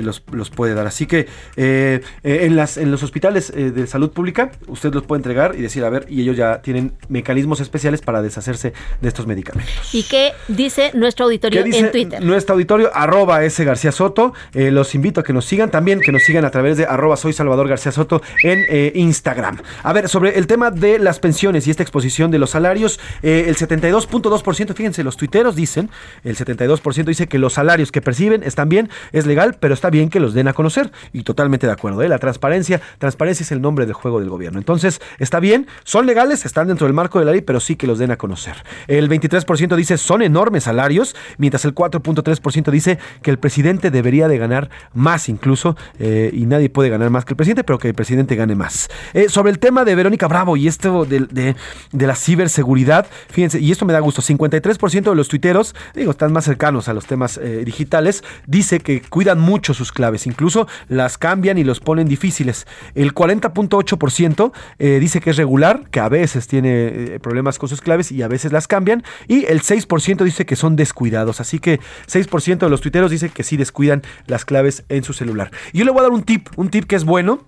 los, 0.00 0.22
los 0.30 0.50
puede 0.50 0.74
dar. 0.74 0.86
Así 0.86 1.06
que 1.06 1.26
en, 1.56 2.56
las, 2.56 2.76
en 2.76 2.90
los 2.90 3.02
hospitales 3.02 3.52
eh, 3.54 3.70
de 3.70 3.86
salud 3.86 4.10
pública, 4.10 4.50
usted 4.68 4.92
los 4.92 5.04
puede 5.04 5.18
entregar 5.18 5.54
y 5.56 5.62
decir, 5.62 5.84
a 5.84 5.90
ver, 5.90 6.06
y 6.08 6.20
ellos 6.20 6.36
ya 6.36 6.62
tienen 6.62 6.92
mecanismos 7.08 7.60
especiales 7.60 8.00
para 8.00 8.22
deshacerse 8.22 8.72
de 9.00 9.08
estos 9.08 9.26
medicamentos. 9.26 9.74
¿Y 9.92 10.04
qué 10.04 10.32
dice 10.48 10.90
nuestro 10.94 11.26
auditorio 11.26 11.64
en 11.64 11.90
Twitter? 11.90 12.22
Nuestro 12.24 12.54
auditorio, 12.54 12.90
arroba 12.94 13.44
S. 13.44 13.64
García 13.64 13.92
Soto. 13.92 14.34
Eh, 14.52 14.70
los 14.70 14.94
invito 14.94 15.20
a 15.20 15.24
que 15.24 15.32
nos 15.32 15.44
sigan 15.44 15.70
también, 15.70 16.00
que 16.00 16.12
nos 16.12 16.22
sigan 16.22 16.44
a 16.44 16.50
través 16.50 16.76
de 16.76 16.84
arroba 16.84 17.16
soy 17.16 17.32
Salvador 17.32 17.68
García 17.68 17.92
Soto 17.92 18.22
en 18.42 18.64
eh, 18.68 18.92
Instagram. 18.94 19.58
A 19.82 19.92
ver, 19.92 20.08
sobre 20.08 20.38
el 20.38 20.46
tema 20.46 20.70
de 20.70 20.98
las 20.98 21.18
pensiones 21.18 21.66
y 21.66 21.70
esta 21.70 21.82
exposición 21.82 22.30
de 22.30 22.38
los 22.38 22.50
salarios, 22.50 23.00
el 23.22 23.56
72.2%, 23.56 24.74
fíjense, 24.74 25.04
los 25.04 25.16
tuiteros 25.16 25.56
dicen, 25.56 25.90
el 26.22 26.36
72% 26.36 27.04
dice 27.04 27.26
que 27.28 27.38
los 27.38 27.54
salarios 27.54 27.92
que 27.92 28.00
perciben 28.00 28.42
están 28.42 28.68
bien, 28.68 28.90
es 29.12 29.26
legal, 29.26 29.56
pero 29.58 29.74
está 29.74 29.90
bien 29.90 30.10
que 30.10 30.20
los 30.20 30.34
den 30.34 30.48
a 30.48 30.52
conocer. 30.52 30.90
Y 31.12 31.22
totalmente 31.22 31.66
de 31.66 31.72
acuerdo, 31.72 32.02
¿eh? 32.02 32.08
La 32.08 32.18
transparencia, 32.18 32.80
transparencia 32.98 33.44
es 33.44 33.52
el 33.52 33.60
nombre 33.60 33.86
del 33.86 33.94
juego 33.94 34.20
del 34.20 34.28
gobierno. 34.28 34.58
Entonces, 34.58 35.00
está 35.18 35.40
bien, 35.40 35.66
son 35.84 36.06
legales, 36.06 36.44
están 36.44 36.68
dentro 36.68 36.86
del 36.86 36.94
marco 36.94 37.18
de 37.18 37.24
la 37.24 37.32
ley, 37.32 37.40
pero 37.40 37.60
sí 37.60 37.76
que 37.76 37.86
los 37.86 37.98
den 37.98 38.10
a 38.10 38.16
conocer. 38.16 38.56
El 38.86 39.08
23% 39.08 39.76
dice 39.76 39.98
son 39.98 40.22
enormes 40.22 40.64
salarios, 40.64 41.14
mientras 41.38 41.64
el 41.64 41.74
4.3% 41.74 42.70
dice 42.70 42.98
que 43.22 43.30
el 43.30 43.38
presidente 43.38 43.90
debería 43.90 44.28
de 44.28 44.38
ganar 44.38 44.70
más 44.92 45.28
incluso, 45.28 45.76
eh, 45.98 46.30
y 46.32 46.46
nadie 46.46 46.70
puede 46.70 46.88
ganar 46.88 47.10
más 47.10 47.24
que 47.24 47.32
el 47.32 47.36
presidente, 47.36 47.64
pero 47.64 47.78
que 47.78 47.88
el 47.88 47.94
presidente 47.94 48.36
gane 48.36 48.54
más. 48.54 48.88
Eh, 49.12 49.28
sobre 49.28 49.50
tema 49.64 49.86
de 49.86 49.94
Verónica 49.94 50.28
Bravo 50.28 50.58
y 50.58 50.68
esto 50.68 51.06
de, 51.06 51.20
de, 51.20 52.06
la 52.06 52.14
ciberseguridad, 52.14 53.06
fíjense, 53.30 53.60
y 53.60 53.72
esto 53.72 53.86
me 53.86 53.94
da 53.94 54.00
gusto, 54.00 54.20
53% 54.20 55.04
de 55.04 55.14
los 55.14 55.28
tuiteros, 55.28 55.74
digo, 55.94 56.10
están 56.10 56.34
más 56.34 56.44
cercanos 56.44 56.90
a 56.90 56.92
los 56.92 57.06
temas 57.06 57.38
eh, 57.38 57.62
digitales, 57.64 58.22
dice 58.46 58.80
que 58.80 59.00
cuidan 59.00 59.40
mucho 59.40 59.72
sus 59.72 59.90
claves, 59.90 60.26
incluso 60.26 60.68
las 60.88 61.16
cambian 61.16 61.56
y 61.56 61.64
los 61.64 61.80
ponen 61.80 62.08
difíciles. 62.08 62.66
El 62.94 63.14
40.8% 63.14 64.52
eh, 64.80 64.98
dice 65.00 65.22
que 65.22 65.30
es 65.30 65.38
regular, 65.38 65.84
que 65.90 66.00
a 66.00 66.10
veces 66.10 66.46
tiene 66.46 67.14
eh, 67.14 67.20
problemas 67.22 67.58
con 67.58 67.70
sus 67.70 67.80
claves 67.80 68.12
y 68.12 68.20
a 68.20 68.28
veces 68.28 68.52
las 68.52 68.68
cambian, 68.68 69.02
y 69.28 69.46
el 69.46 69.62
6% 69.62 70.24
dice 70.24 70.44
que 70.44 70.56
son 70.56 70.76
descuidados, 70.76 71.40
así 71.40 71.58
que 71.58 71.80
6% 72.06 72.58
de 72.58 72.68
los 72.68 72.82
tuiteros 72.82 73.10
dice 73.10 73.30
que 73.30 73.44
sí 73.44 73.56
descuidan 73.56 74.02
las 74.26 74.44
claves 74.44 74.84
en 74.90 75.04
su 75.04 75.14
celular. 75.14 75.50
Y 75.72 75.78
yo 75.78 75.86
le 75.86 75.90
voy 75.90 76.00
a 76.00 76.02
dar 76.02 76.12
un 76.12 76.22
tip, 76.22 76.50
un 76.56 76.68
tip 76.68 76.84
que 76.84 76.96
es 76.96 77.04
bueno 77.04 77.46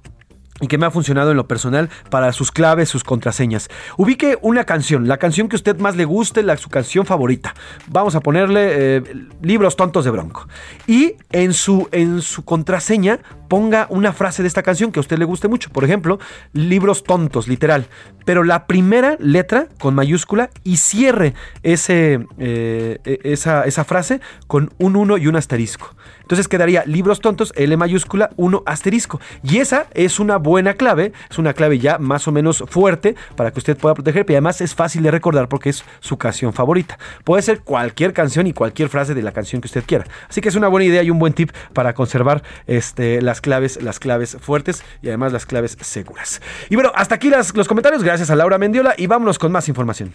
y 0.61 0.69
que 0.69 0.79
me 0.79 0.87
ha 0.87 0.91
funcionado 0.91 1.31
en 1.31 1.37
lo 1.37 1.47
personal 1.47 1.91
para 2.11 2.33
sus 2.33 2.51
claves, 2.51 2.89
sus 2.89 3.05
contraseñas. 3.05 3.69
Ubique 3.97 4.39
una 4.43 4.65
canción, 4.65 5.09
la 5.09 5.19
canción 5.19 5.49
que 5.49 5.57
usted 5.57 5.79
más 5.79 5.97
le 5.97 6.05
guste, 6.05 6.43
la, 6.43 6.57
su 6.57 6.71
canción 6.71 7.07
favorita. 7.07 7.55
Vamos 7.89 8.15
a 8.15 8.21
ponerle 8.21 8.97
eh, 8.97 9.03
libros 9.43 9.77
tontos 9.77 10.05
de 10.05 10.11
Bronco. 10.11 10.49
Y 10.87 11.15
en 11.33 11.53
su, 11.53 11.89
en 11.93 12.23
su 12.23 12.45
contraseña 12.45 13.21
ponga 13.49 13.87
una 13.91 14.13
frase 14.13 14.43
de 14.43 14.49
esta 14.49 14.63
canción 14.63 14.93
que 14.93 14.99
a 14.99 15.03
usted 15.03 15.19
le 15.19 15.25
guste 15.25 15.49
mucho. 15.49 15.71
Por 15.71 15.85
ejemplo, 15.85 16.19
libros 16.53 17.05
tontos, 17.05 17.49
literal. 17.49 17.87
Pero 18.25 18.43
la 18.43 18.67
primera 18.67 19.17
letra 19.21 19.69
con 19.79 19.95
mayúscula 19.95 20.51
y 20.65 20.79
cierre 20.79 21.35
ese, 21.63 22.27
eh, 22.39 22.99
e, 23.05 23.21
esa, 23.25 23.65
esa 23.65 23.85
frase 23.85 24.21
con 24.47 24.73
un 24.79 24.97
1 24.97 25.19
y 25.19 25.27
un 25.27 25.37
asterisco. 25.37 25.95
Entonces 26.27 26.49
quedaría 26.49 26.85
libros 26.87 27.21
tontos, 27.21 27.53
L 27.55 27.77
mayúscula, 27.77 28.31
1 28.37 28.65
asterisco. 28.67 29.21
Y 29.45 29.59
esa 29.59 29.87
es 29.95 30.19
una 30.19 30.39
buena 30.39 30.75
clave, 30.75 31.13
es 31.31 31.39
una 31.39 31.55
clave 31.55 31.79
ya 31.79 31.99
más 31.99 32.27
o 32.27 32.33
menos 32.33 32.65
fuerte 32.69 33.15
para 33.37 33.53
que 33.53 33.61
usted 33.61 33.77
pueda 33.77 33.95
proteger, 33.95 34.27
y 34.29 34.33
además 34.33 34.61
es 34.61 34.75
fácil 34.75 35.05
de 35.05 35.13
recordar 35.13 35.49
porque 35.49 35.71
es 35.71 35.85
su 36.01 36.17
canción 36.19 36.53
favorita. 36.53 36.99
Puede 37.23 37.43
ser 37.43 37.61
cualquier 37.61 38.13
canción 38.13 38.49
y 38.49 38.53
cualquier 38.53 38.89
frase 38.89 39.15
de 39.15 39.23
la 39.23 39.31
canción 39.31 39.61
que 39.61 39.67
usted 39.67 39.85
quiera. 39.87 40.05
Así 40.29 40.41
que 40.41 40.49
es 40.49 40.57
una 40.57 40.67
buena 40.67 40.85
idea 40.85 41.05
y 41.05 41.11
un 41.11 41.21
buen 41.21 41.33
tip 41.33 41.53
para 41.73 41.95
conservar 41.95 42.43
este, 42.67 43.23
las 43.23 43.41
claves, 43.41 43.81
las 43.81 44.01
claves 44.01 44.37
fuertes 44.41 44.83
y 45.03 45.09
además 45.09 45.33
las 45.33 45.47
claves 45.47 45.79
seguras. 45.81 46.41
Y 46.69 46.75
bueno, 46.75 46.91
hasta 46.97 47.15
aquí 47.15 47.31
los 47.31 47.69
comentarios. 47.69 48.03
Gracias 48.03 48.31
a 48.31 48.37
Laura 48.37 48.59
Mendiola 48.59 48.95
y 48.97 49.07
vámonos 49.07 49.39
con 49.39 49.53
más 49.53 49.69
información. 49.69 50.13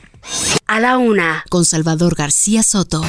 A 0.68 0.80
la 0.80 0.98
una, 0.98 1.46
con 1.50 1.64
Salvador 1.64 2.16
García 2.16 2.64
Soto. 2.64 3.02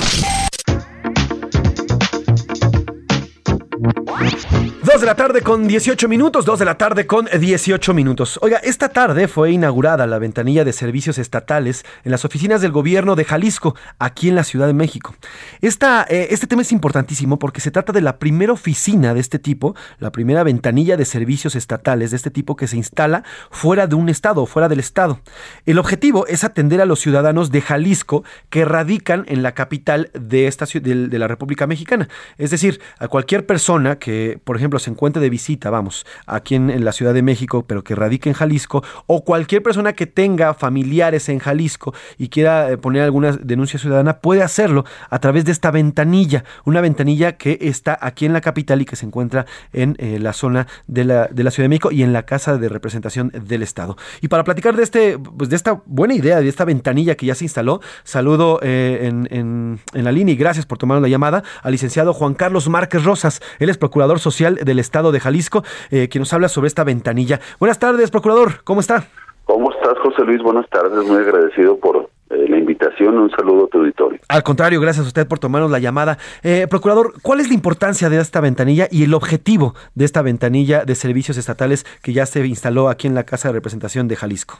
2 4.92 5.00
de 5.00 5.06
la 5.06 5.14
tarde 5.14 5.40
con 5.40 5.66
18 5.66 6.06
minutos, 6.06 6.44
2 6.44 6.58
de 6.58 6.64
la 6.66 6.76
tarde 6.76 7.06
con 7.06 7.24
18 7.26 7.94
minutos. 7.94 8.38
Oiga, 8.42 8.58
esta 8.58 8.90
tarde 8.90 9.26
fue 9.26 9.50
inaugurada 9.50 10.06
la 10.06 10.18
ventanilla 10.18 10.66
de 10.66 10.74
servicios 10.74 11.16
estatales 11.16 11.86
en 12.04 12.10
las 12.10 12.26
oficinas 12.26 12.60
del 12.60 12.72
gobierno 12.72 13.16
de 13.16 13.24
Jalisco, 13.24 13.74
aquí 13.98 14.28
en 14.28 14.34
la 14.34 14.44
Ciudad 14.44 14.66
de 14.66 14.74
México. 14.74 15.14
Eh, 15.62 16.26
este 16.30 16.46
tema 16.46 16.60
es 16.60 16.72
importantísimo 16.72 17.38
porque 17.38 17.62
se 17.62 17.70
trata 17.70 17.94
de 17.94 18.02
la 18.02 18.18
primera 18.18 18.52
oficina 18.52 19.14
de 19.14 19.20
este 19.20 19.38
tipo, 19.38 19.74
la 19.98 20.12
primera 20.12 20.42
ventanilla 20.42 20.98
de 20.98 21.06
servicios 21.06 21.56
estatales 21.56 22.10
de 22.10 22.18
este 22.18 22.30
tipo 22.30 22.54
que 22.54 22.68
se 22.68 22.76
instala 22.76 23.24
fuera 23.50 23.86
de 23.86 23.94
un 23.94 24.10
estado, 24.10 24.44
fuera 24.44 24.68
del 24.68 24.80
estado. 24.80 25.20
El 25.64 25.78
objetivo 25.78 26.26
es 26.26 26.44
atender 26.44 26.82
a 26.82 26.86
los 26.86 27.00
ciudadanos 27.00 27.50
de 27.50 27.62
Jalisco 27.62 28.24
que 28.50 28.66
radican 28.66 29.24
en 29.28 29.42
la 29.42 29.52
capital 29.52 30.10
de, 30.12 30.48
esta, 30.48 30.66
de, 30.66 31.08
de 31.08 31.18
la 31.18 31.28
República 31.28 31.66
Mexicana. 31.66 32.10
Es 32.36 32.50
decir, 32.50 32.78
a 32.98 33.08
cualquier 33.08 33.46
persona 33.46 33.96
que, 33.98 34.38
por 34.44 34.56
ejemplo, 34.56 34.81
se 34.82 34.90
encuentre 34.90 35.22
de 35.22 35.30
visita, 35.30 35.70
vamos, 35.70 36.06
aquí 36.26 36.54
en, 36.54 36.84
la 36.84 36.92
Ciudad 36.92 37.14
de 37.14 37.22
México, 37.22 37.64
pero 37.66 37.82
que 37.84 37.94
radique 37.94 38.28
en 38.28 38.34
Jalisco, 38.34 38.82
o 39.06 39.24
cualquier 39.24 39.62
persona 39.62 39.92
que 39.92 40.06
tenga 40.06 40.54
familiares 40.54 41.28
en 41.28 41.38
Jalisco 41.38 41.94
y 42.18 42.28
quiera 42.28 42.70
eh, 42.70 42.76
poner 42.76 43.02
alguna 43.02 43.32
denuncia 43.32 43.78
ciudadana, 43.78 44.18
puede 44.18 44.42
hacerlo 44.42 44.84
a 45.10 45.18
través 45.18 45.44
de 45.44 45.52
esta 45.52 45.70
ventanilla, 45.70 46.44
una 46.64 46.80
ventanilla 46.80 47.32
que 47.32 47.58
está 47.60 47.98
aquí 48.00 48.26
en 48.26 48.32
la 48.32 48.40
capital 48.40 48.82
y 48.82 48.84
que 48.84 48.96
se 48.96 49.06
encuentra 49.06 49.46
en 49.72 49.96
eh, 49.98 50.18
la 50.18 50.32
zona 50.32 50.66
de 50.86 51.04
la, 51.04 51.26
de 51.26 51.44
la 51.44 51.50
Ciudad 51.50 51.64
de 51.64 51.68
México 51.70 51.90
y 51.92 52.02
en 52.02 52.12
la 52.12 52.24
Casa 52.24 52.58
de 52.58 52.68
Representación 52.68 53.30
del 53.30 53.62
Estado. 53.62 53.96
Y 54.20 54.28
para 54.28 54.44
platicar 54.44 54.76
de, 54.76 54.82
este, 54.82 55.18
pues 55.18 55.50
de 55.50 55.56
esta 55.56 55.82
buena 55.86 56.14
idea, 56.14 56.40
de 56.40 56.48
esta 56.48 56.64
ventanilla 56.64 57.14
que 57.14 57.26
ya 57.26 57.34
se 57.34 57.44
instaló, 57.44 57.80
saludo 58.04 58.58
eh, 58.62 59.00
en, 59.02 59.28
en, 59.30 59.80
en, 59.94 60.04
la 60.04 60.12
línea 60.12 60.34
y 60.34 60.36
gracias 60.36 60.66
por 60.66 60.78
tomar 60.78 61.00
la 61.00 61.08
llamada 61.08 61.42
al 61.62 61.72
licenciado 61.72 62.12
Juan 62.12 62.34
Carlos 62.34 62.68
Márquez 62.68 63.04
Rosas. 63.04 63.40
Él 63.58 63.68
es 63.68 63.78
procurador 63.78 64.20
social 64.20 64.58
del 64.72 64.78
Estado 64.78 65.12
de 65.12 65.20
Jalisco, 65.20 65.62
eh, 65.90 66.08
quien 66.08 66.22
nos 66.22 66.32
habla 66.32 66.48
sobre 66.48 66.68
esta 66.68 66.82
ventanilla. 66.82 67.40
Buenas 67.60 67.78
tardes, 67.78 68.10
procurador, 68.10 68.64
¿cómo 68.64 68.80
está? 68.80 69.04
¿Cómo 69.44 69.70
estás, 69.70 69.98
José 69.98 70.24
Luis? 70.24 70.42
Buenas 70.42 70.66
tardes, 70.70 71.06
muy 71.06 71.18
agradecido 71.18 71.76
por 71.76 72.08
eh, 72.30 72.46
la 72.48 72.56
invitación. 72.56 73.18
Un 73.18 73.30
saludo 73.30 73.66
a 73.66 73.68
tu 73.68 73.78
auditorio. 73.78 74.18
Al 74.28 74.42
contrario, 74.42 74.80
gracias 74.80 75.04
a 75.04 75.08
usted 75.08 75.28
por 75.28 75.38
tomarnos 75.38 75.70
la 75.70 75.78
llamada. 75.78 76.16
Eh, 76.42 76.66
procurador, 76.70 77.12
¿cuál 77.20 77.40
es 77.40 77.48
la 77.48 77.54
importancia 77.54 78.08
de 78.08 78.18
esta 78.18 78.40
ventanilla 78.40 78.88
y 78.90 79.04
el 79.04 79.12
objetivo 79.12 79.74
de 79.94 80.06
esta 80.06 80.22
ventanilla 80.22 80.86
de 80.86 80.94
servicios 80.94 81.36
estatales 81.36 81.84
que 82.02 82.14
ya 82.14 82.24
se 82.24 82.46
instaló 82.46 82.88
aquí 82.88 83.06
en 83.06 83.14
la 83.14 83.24
Casa 83.24 83.48
de 83.48 83.54
Representación 83.54 84.08
de 84.08 84.16
Jalisco? 84.16 84.54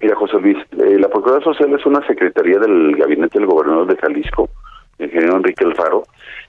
Mira, 0.00 0.14
José 0.14 0.38
Luis, 0.38 0.58
la 0.70 1.08
Procuraduría 1.08 1.52
Social 1.52 1.74
es 1.74 1.84
una 1.84 2.06
secretaría 2.06 2.58
del 2.60 2.94
Gabinete 2.96 3.38
del 3.38 3.48
Gobernador 3.48 3.88
de 3.88 3.96
Jalisco, 3.96 4.50
el 4.98 5.06
ingeniero 5.06 5.36
Enrique 5.36 5.64
Alfaro, 5.64 6.04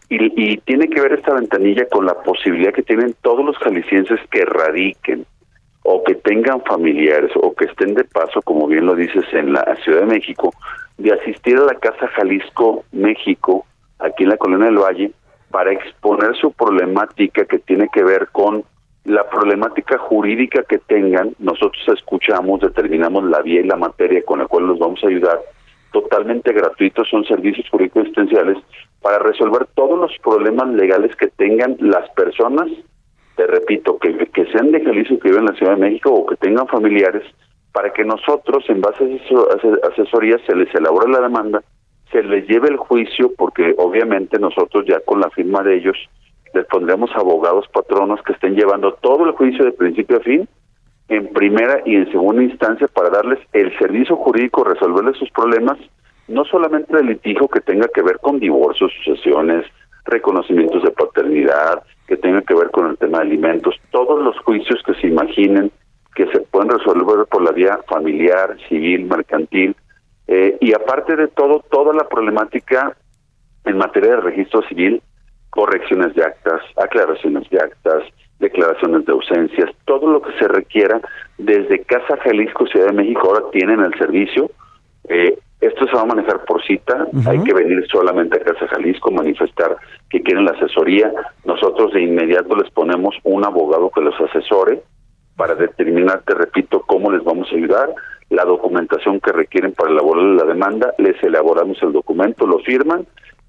y, 0.09 0.57
tiene 0.57 0.87
que 0.87 1.01
ver 1.01 1.13
esta 1.13 1.33
ventanilla 1.33 1.85
con 1.89 2.05
la 2.05 2.13
posibilidad 2.21 2.73
que 2.73 2.83
tienen 2.83 3.15
todos 3.21 3.43
los 3.43 3.57
jaliscienses 3.57 4.19
que 4.31 4.45
radiquen 4.45 5.25
o 5.83 6.03
que 6.03 6.15
tengan 6.15 6.61
familiares 6.61 7.31
o 7.35 7.53
que 7.53 7.65
estén 7.65 7.93
de 7.93 8.03
paso, 8.03 8.41
como 8.41 8.67
bien 8.67 8.85
lo 8.85 8.95
dices, 8.95 9.25
en 9.33 9.53
la 9.53 9.75
Ciudad 9.83 10.01
de 10.01 10.07
México, 10.07 10.53
de 10.97 11.13
asistir 11.13 11.57
a 11.57 11.65
la 11.65 11.75
Casa 11.75 12.07
Jalisco 12.09 12.83
México, 12.91 13.65
aquí 13.99 14.23
en 14.23 14.29
la 14.29 14.37
Colonia 14.37 14.67
del 14.67 14.79
Valle, 14.79 15.11
para 15.51 15.71
exponer 15.71 16.35
su 16.35 16.51
problemática 16.51 17.45
que 17.45 17.59
tiene 17.59 17.87
que 17.93 18.03
ver 18.03 18.27
con 18.31 18.63
la 19.05 19.29
problemática 19.29 19.97
jurídica 19.97 20.63
que 20.63 20.77
tengan. 20.79 21.33
Nosotros 21.39 21.81
escuchamos, 21.87 22.59
determinamos 22.59 23.23
la 23.23 23.41
vía 23.41 23.61
y 23.61 23.67
la 23.67 23.77
materia 23.77 24.21
con 24.25 24.39
la 24.39 24.45
cual 24.45 24.67
los 24.67 24.79
vamos 24.79 25.01
a 25.03 25.07
ayudar. 25.07 25.39
Totalmente 25.91 26.53
gratuitos, 26.53 27.07
son 27.09 27.23
servicios 27.25 27.67
jurídicos 27.69 28.03
existenciales 28.03 28.57
para 29.01 29.19
resolver 29.19 29.67
todos 29.75 29.99
los 29.99 30.11
problemas 30.21 30.67
legales 30.69 31.15
que 31.15 31.27
tengan 31.27 31.77
las 31.79 32.09
personas, 32.11 32.67
te 33.35 33.47
repito, 33.47 33.97
que, 33.99 34.15
que 34.17 34.45
sean 34.51 34.71
de 34.71 34.83
Jalisco, 34.83 35.19
que 35.19 35.29
viven 35.29 35.43
en 35.43 35.51
la 35.51 35.57
Ciudad 35.57 35.73
de 35.73 35.81
México 35.81 36.11
o 36.11 36.25
que 36.25 36.35
tengan 36.35 36.67
familiares, 36.67 37.23
para 37.71 37.93
que 37.93 38.03
nosotros, 38.03 38.65
en 38.69 38.81
base 38.81 39.03
a 39.03 39.87
asesoría, 39.87 40.37
se 40.45 40.55
les 40.55 40.73
elabore 40.73 41.11
la 41.11 41.21
demanda, 41.21 41.61
se 42.11 42.23
les 42.23 42.47
lleve 42.47 42.69
el 42.69 42.77
juicio, 42.77 43.31
porque 43.37 43.75
obviamente 43.77 44.39
nosotros 44.39 44.85
ya 44.87 44.99
con 45.01 45.19
la 45.19 45.29
firma 45.29 45.61
de 45.61 45.77
ellos 45.77 45.97
les 46.53 46.65
pondremos 46.65 47.11
abogados 47.15 47.67
patronos 47.67 48.21
que 48.23 48.33
estén 48.33 48.55
llevando 48.55 48.93
todo 48.93 49.25
el 49.25 49.33
juicio 49.33 49.63
de 49.65 49.73
principio 49.73 50.17
a 50.17 50.21
fin, 50.21 50.49
en 51.09 51.27
primera 51.27 51.81
y 51.85 51.95
en 51.95 52.11
segunda 52.11 52.43
instancia, 52.43 52.87
para 52.87 53.09
darles 53.09 53.39
el 53.53 53.77
servicio 53.77 54.15
jurídico, 54.17 54.63
resolverles 54.63 55.17
sus 55.17 55.29
problemas 55.31 55.77
no 56.27 56.43
solamente 56.43 56.95
del 56.95 57.07
litigio 57.07 57.47
que 57.47 57.61
tenga 57.61 57.87
que 57.87 58.01
ver 58.01 58.19
con 58.19 58.39
divorcios, 58.39 58.91
sucesiones, 59.03 59.65
reconocimientos 60.05 60.83
de 60.83 60.91
paternidad, 60.91 61.83
que 62.07 62.17
tenga 62.17 62.41
que 62.41 62.53
ver 62.53 62.69
con 62.71 62.89
el 62.89 62.97
tema 62.97 63.19
de 63.19 63.25
alimentos, 63.25 63.75
todos 63.91 64.23
los 64.23 64.37
juicios 64.39 64.81
que 64.85 64.93
se 64.95 65.07
imaginen 65.07 65.71
que 66.15 66.25
se 66.31 66.39
pueden 66.39 66.69
resolver 66.69 67.27
por 67.27 67.43
la 67.43 67.51
vía 67.51 67.79
familiar, 67.87 68.57
civil, 68.67 69.05
mercantil, 69.05 69.75
eh, 70.27 70.57
y 70.59 70.73
aparte 70.73 71.15
de 71.15 71.27
todo, 71.27 71.63
toda 71.69 71.93
la 71.93 72.09
problemática 72.09 72.97
en 73.65 73.77
materia 73.77 74.11
de 74.11 74.21
registro 74.21 74.63
civil, 74.63 75.01
correcciones 75.51 76.15
de 76.15 76.23
actas, 76.23 76.61
aclaraciones 76.75 77.47
de 77.51 77.59
actas, 77.59 78.03
declaraciones 78.39 79.05
de 79.05 79.13
ausencias, 79.13 79.71
todo 79.85 80.07
lo 80.07 80.21
que 80.21 80.37
se 80.37 80.47
requiera 80.47 81.01
desde 81.37 81.83
Casa 81.83 82.17
Jalisco, 82.23 82.67
Ciudad 82.67 82.87
de 82.87 82.93
México, 82.93 83.27
ahora 83.27 83.45
tienen 83.51 83.79
el 83.81 83.93
servicio. 83.97 84.49
Eh, 85.09 85.37
esto 85.59 85.87
se 85.87 85.93
va 85.93 86.01
a 86.01 86.05
manejar 86.05 86.45
por 86.45 86.63
cita, 86.63 87.07
hay 87.25 87.41
que 87.41 87.53
venir 87.53 87.83
solamente 87.91 88.37
a 88.37 88.43
Casa 88.43 88.67
Jalisco, 88.67 89.09
manifestar 89.09 89.77
que 90.09 90.21
quieren 90.21 90.45
la 90.45 90.51
asesoría. 90.51 91.11
Nosotros 91.45 91.93
de 91.93 92.03
inmediato 92.03 92.55
les 92.55 92.69
ponemos 92.71 93.15
un 93.23 93.43
abogado 93.43 93.89
que 93.89 94.01
los 94.01 94.13
asesore 94.21 94.83
para 95.35 95.55
determinar, 95.55 96.21
te 96.25 96.35
repito, 96.35 96.81
cómo 96.81 97.11
les 97.11 97.23
vamos 97.23 97.47
a 97.51 97.55
ayudar, 97.55 97.89
la 98.29 98.43
documentación 98.43 99.19
que 99.19 99.31
requieren 99.31 99.71
para 99.71 99.91
elaborar 99.91 100.23
la 100.23 100.43
demanda, 100.43 100.93
les 100.99 101.21
elaboramos 101.23 101.81
el 101.81 101.93
documento, 101.93 102.45
lo 102.45 102.59
firman 102.59 103.07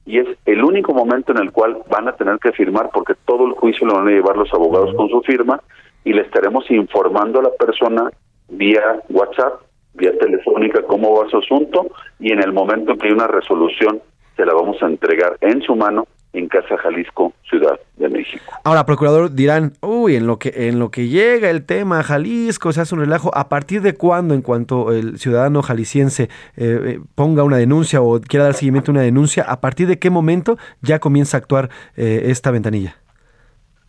y 0.09 0.19
es 0.21 0.27
el 0.47 0.65
único 0.65 0.95
momento 0.95 1.33
en 1.33 1.39
el 1.39 1.53
cual 1.53 1.83
van 1.91 2.09
a 2.09 2.17
tener 2.17 2.39
que 2.39 2.51
firmar 2.53 2.89
porque 2.95 3.13
todo 3.27 3.47
el 3.47 3.53
juicio 3.53 3.87
lo 3.87 3.97
van 3.97 4.09
a 4.09 4.11
llevar 4.11 4.39
los 4.39 4.53
abogados 4.55 4.95
con 4.95 5.11
su 5.11 5.21
firma 5.21 5.61
y 6.03 6.15
le 6.15 6.23
estaremos 6.23 6.69
informando 6.71 7.41
a 7.41 7.43
la 7.43 7.51
persona 7.51 8.11
vía 8.49 9.03
WhatsApp 9.11 9.61
vía 9.93 10.19
telefónica 10.19 10.81
cómo 10.85 11.15
va 11.15 11.29
su 11.29 11.37
asunto 11.37 11.89
y 12.19 12.33
en 12.33 12.43
el 12.43 12.55
momento 12.55 12.97
que 12.97 13.09
hay 13.09 13.13
una 13.13 13.27
resolución 13.27 14.01
se 14.35 14.47
la 14.47 14.55
vamos 14.55 14.83
a 14.83 14.87
entregar 14.87 15.37
en 15.43 15.61
su 15.61 15.77
mano 15.77 16.07
en 16.33 16.49
Casa 16.49 16.77
Jalisco, 16.77 17.33
Ciudad 17.49 17.79
de 17.97 18.09
México. 18.09 18.45
Ahora, 18.65 18.85
procurador, 18.85 19.33
dirán, 19.33 19.73
uy, 19.81 20.17
en 20.17 20.27
lo 20.27 20.39
que 20.39 20.69
en 20.69 20.79
lo 20.79 20.91
que 20.91 21.09
llega 21.09 21.51
el 21.51 21.65
tema 21.65 22.03
Jalisco, 22.03 22.73
se 22.73 22.81
hace 22.81 22.95
un 22.95 23.01
relajo, 23.01 23.31
¿a 23.35 23.49
partir 23.49 23.81
de 23.83 23.95
cuándo, 23.95 24.35
en 24.35 24.43
cuanto 24.43 24.93
el 24.93 25.19
ciudadano 25.19 25.63
jalisciense 25.63 26.25
eh, 26.25 26.29
eh, 26.57 27.01
ponga 27.15 27.45
una 27.45 27.57
denuncia 27.57 28.03
o 28.03 28.21
quiera 28.21 28.45
dar 28.45 28.55
seguimiento 28.55 28.91
a 28.91 28.95
una 28.95 29.03
denuncia, 29.03 29.45
a 29.45 29.61
partir 29.61 29.87
de 29.87 29.99
qué 29.99 30.11
momento 30.11 30.57
ya 30.83 30.99
comienza 30.99 31.37
a 31.37 31.41
actuar 31.41 31.71
eh, 31.97 32.25
esta 32.27 32.51
ventanilla? 32.51 32.97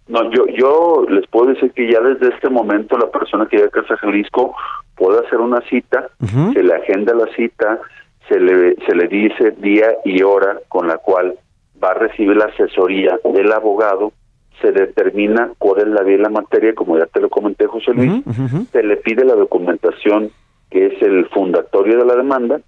No, 0.07 0.32
yo, 0.32 0.48
yo 0.48 1.06
les 1.07 1.28
puedo 1.28 1.53
decir 1.53 1.72
que 1.72 1.91
ya 1.91 1.99
desde 1.99 2.34
este 2.34 2.49
momento 2.49 2.98
la 2.98 3.11
persona 3.11 3.48
que 3.48 3.57
llega 3.57 3.68
a 3.68 3.72
Casa 3.72 3.95
Jalisco 3.98 4.56
puede 4.95 5.26
hacer 5.26 5.40
una 5.40 5.61
cita, 5.70 6.10
se 6.53 6.64
le 6.64 6.74
agenda 6.74 7.14
la 7.14 7.28
cita, 7.36 7.80
se 8.28 8.40
le, 8.40 8.76
se 8.88 8.95
le 8.95 9.07
dice 9.07 9.52
día 9.60 9.88
y 10.03 10.24
hora 10.24 10.57
con 10.68 10.88
la 10.88 10.98
cual 10.98 11.36
va 11.84 11.91
a 11.91 11.93
recibir 11.93 12.35
la 12.35 12.45
asesoría 12.45 13.19
del 13.23 13.51
abogado, 13.51 14.14
se 14.61 14.72
determina 14.72 15.51
cuál 15.57 15.81
es 15.81 15.88
la 15.88 16.03
vía 16.03 16.18
la 16.18 16.30
materia, 16.30 16.73
como 16.73 16.97
ya 16.97 17.06
te 17.06 17.22
lo 17.22 17.30
comenté 17.30 17.65
José 17.65 17.93
Luis, 17.93 18.23
se 18.72 18.84
le 18.84 18.97
pide 18.97 19.23
la 19.23 19.35
documentación 19.35 20.31
que 20.69 20.88
es 20.88 21.01
el 21.01 21.27
fundatorio 21.30 21.97
de 21.97 22.06
la 22.06 22.15
demanda 22.15 22.61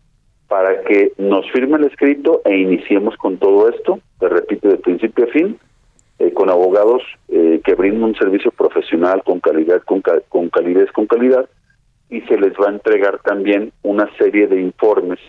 para 0.47 0.83
que 0.83 1.13
nos 1.17 1.49
firme 1.51 1.77
el 1.77 1.85
escrito 1.85 2.41
e 2.45 2.57
iniciemos 2.57 3.15
con 3.17 3.37
todo 3.37 3.69
esto, 3.69 3.99
te 4.19 4.27
repito, 4.27 4.67
de 4.67 4.77
principio 4.77 5.25
a 5.25 5.27
fin, 5.27 5.57
eh, 6.19 6.33
con 6.33 6.49
abogados 6.49 7.01
eh, 7.29 7.61
que 7.63 7.75
brinden 7.75 8.03
un 8.03 8.15
servicio 8.15 8.51
profesional 8.51 9.23
con 9.23 9.39
calidad, 9.39 9.81
con, 9.83 10.01
con 10.29 10.49
calidez, 10.49 10.91
con 10.91 11.07
calidad, 11.07 11.47
y 12.09 12.21
se 12.21 12.37
les 12.37 12.53
va 12.53 12.67
a 12.67 12.73
entregar 12.73 13.19
también 13.23 13.71
una 13.83 14.09
serie 14.17 14.47
de 14.47 14.59
informes 14.59 15.19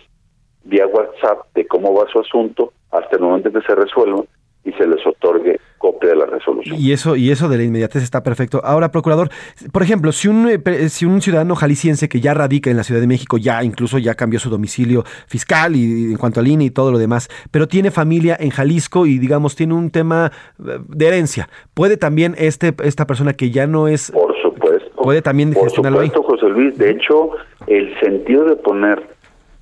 vía 0.65 0.87
WhatsApp 0.87 1.47
de 1.55 1.65
cómo 1.67 1.93
va 1.93 2.05
su 2.11 2.19
asunto 2.19 2.73
hasta 2.93 3.15
el 3.17 3.21
momento 3.23 3.51
que 3.51 3.61
se 3.61 3.75
resuelva 3.75 4.23
y 4.65 4.71
se 4.73 4.87
les 4.87 5.05
otorgue 5.05 5.59
copia 5.77 6.11
de 6.11 6.15
la 6.15 6.25
resolución. 6.25 6.77
Y 6.79 6.93
eso, 6.93 7.17
y 7.17 7.29
eso 7.31 7.49
de 7.49 7.57
la 7.57 7.63
inmediatez 7.63 8.01
está 8.01 8.23
perfecto. 8.23 8.61
Ahora, 8.63 8.91
procurador, 8.91 9.29
por 9.73 9.83
ejemplo, 9.83 10.13
si 10.13 10.29
un, 10.29 10.47
eh, 10.47 10.89
si 10.89 11.05
un 11.05 11.21
ciudadano 11.21 11.55
jalisciense 11.55 12.07
que 12.07 12.21
ya 12.21 12.33
radica 12.33 12.71
en 12.71 12.77
la 12.77 12.83
Ciudad 12.83 13.01
de 13.01 13.07
México, 13.07 13.37
ya 13.37 13.61
incluso 13.63 13.97
ya 13.97 14.15
cambió 14.15 14.39
su 14.39 14.49
domicilio 14.49 15.03
fiscal 15.27 15.75
y, 15.75 16.11
en 16.11 16.17
cuanto 16.17 16.39
al 16.39 16.47
INE 16.47 16.65
y 16.65 16.69
todo 16.69 16.91
lo 16.91 16.97
demás, 16.97 17.27
pero 17.51 17.67
tiene 17.67 17.91
familia 17.91 18.37
en 18.39 18.51
Jalisco 18.51 19.05
y 19.05 19.19
digamos 19.19 19.57
tiene 19.57 19.73
un 19.73 19.89
tema 19.89 20.31
eh, 20.59 20.79
de 20.87 21.07
herencia, 21.07 21.49
¿puede 21.73 21.97
también 21.97 22.35
este 22.37 22.73
esta 22.83 23.05
persona 23.05 23.33
que 23.33 23.51
ya 23.51 23.67
no 23.67 23.89
es... 23.89 24.11
Por 24.11 24.33
supuesto. 24.41 24.89
¿Puede 25.03 25.21
también 25.21 25.51
Por 25.51 25.69
supuesto, 25.69 26.23
José 26.23 26.47
Luis. 26.47 26.77
De 26.77 26.91
hecho, 26.91 27.31
el 27.67 27.99
sentido 27.99 28.45
de 28.45 28.55
poner 28.55 29.03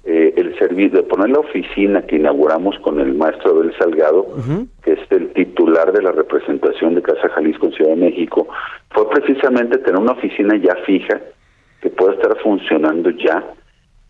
eh, 0.04 0.34
el 0.36 0.58
servicio, 0.58 1.02
de 1.02 1.04
poner 1.04 1.30
la 1.30 1.40
oficina 1.40 2.02
que 2.02 2.16
inauguramos 2.16 2.78
con 2.80 3.00
el 3.00 3.14
maestro 3.14 3.52
Abel 3.52 3.72
Salgado, 3.78 4.26
que 4.84 4.94
es 4.94 5.00
el 5.12 5.32
titular 5.34 5.92
de 5.92 6.02
la 6.02 6.12
representación 6.12 6.96
de 6.96 7.04
Casa 7.04 7.30
Jalisco 7.30 7.68
en 7.68 7.74
Ciudad 7.74 7.92
de 7.92 7.98
México, 7.98 8.48
fue 8.90 9.08
precisamente 9.12 9.78
tener 9.78 10.02
una 10.02 10.14
oficina 10.14 10.56
ya 10.58 10.76
fija 10.88 11.22
que 11.82 11.90
pueda 11.92 12.14
estar 12.14 12.36
funcionando 12.40 13.12
ya, 13.12 13.44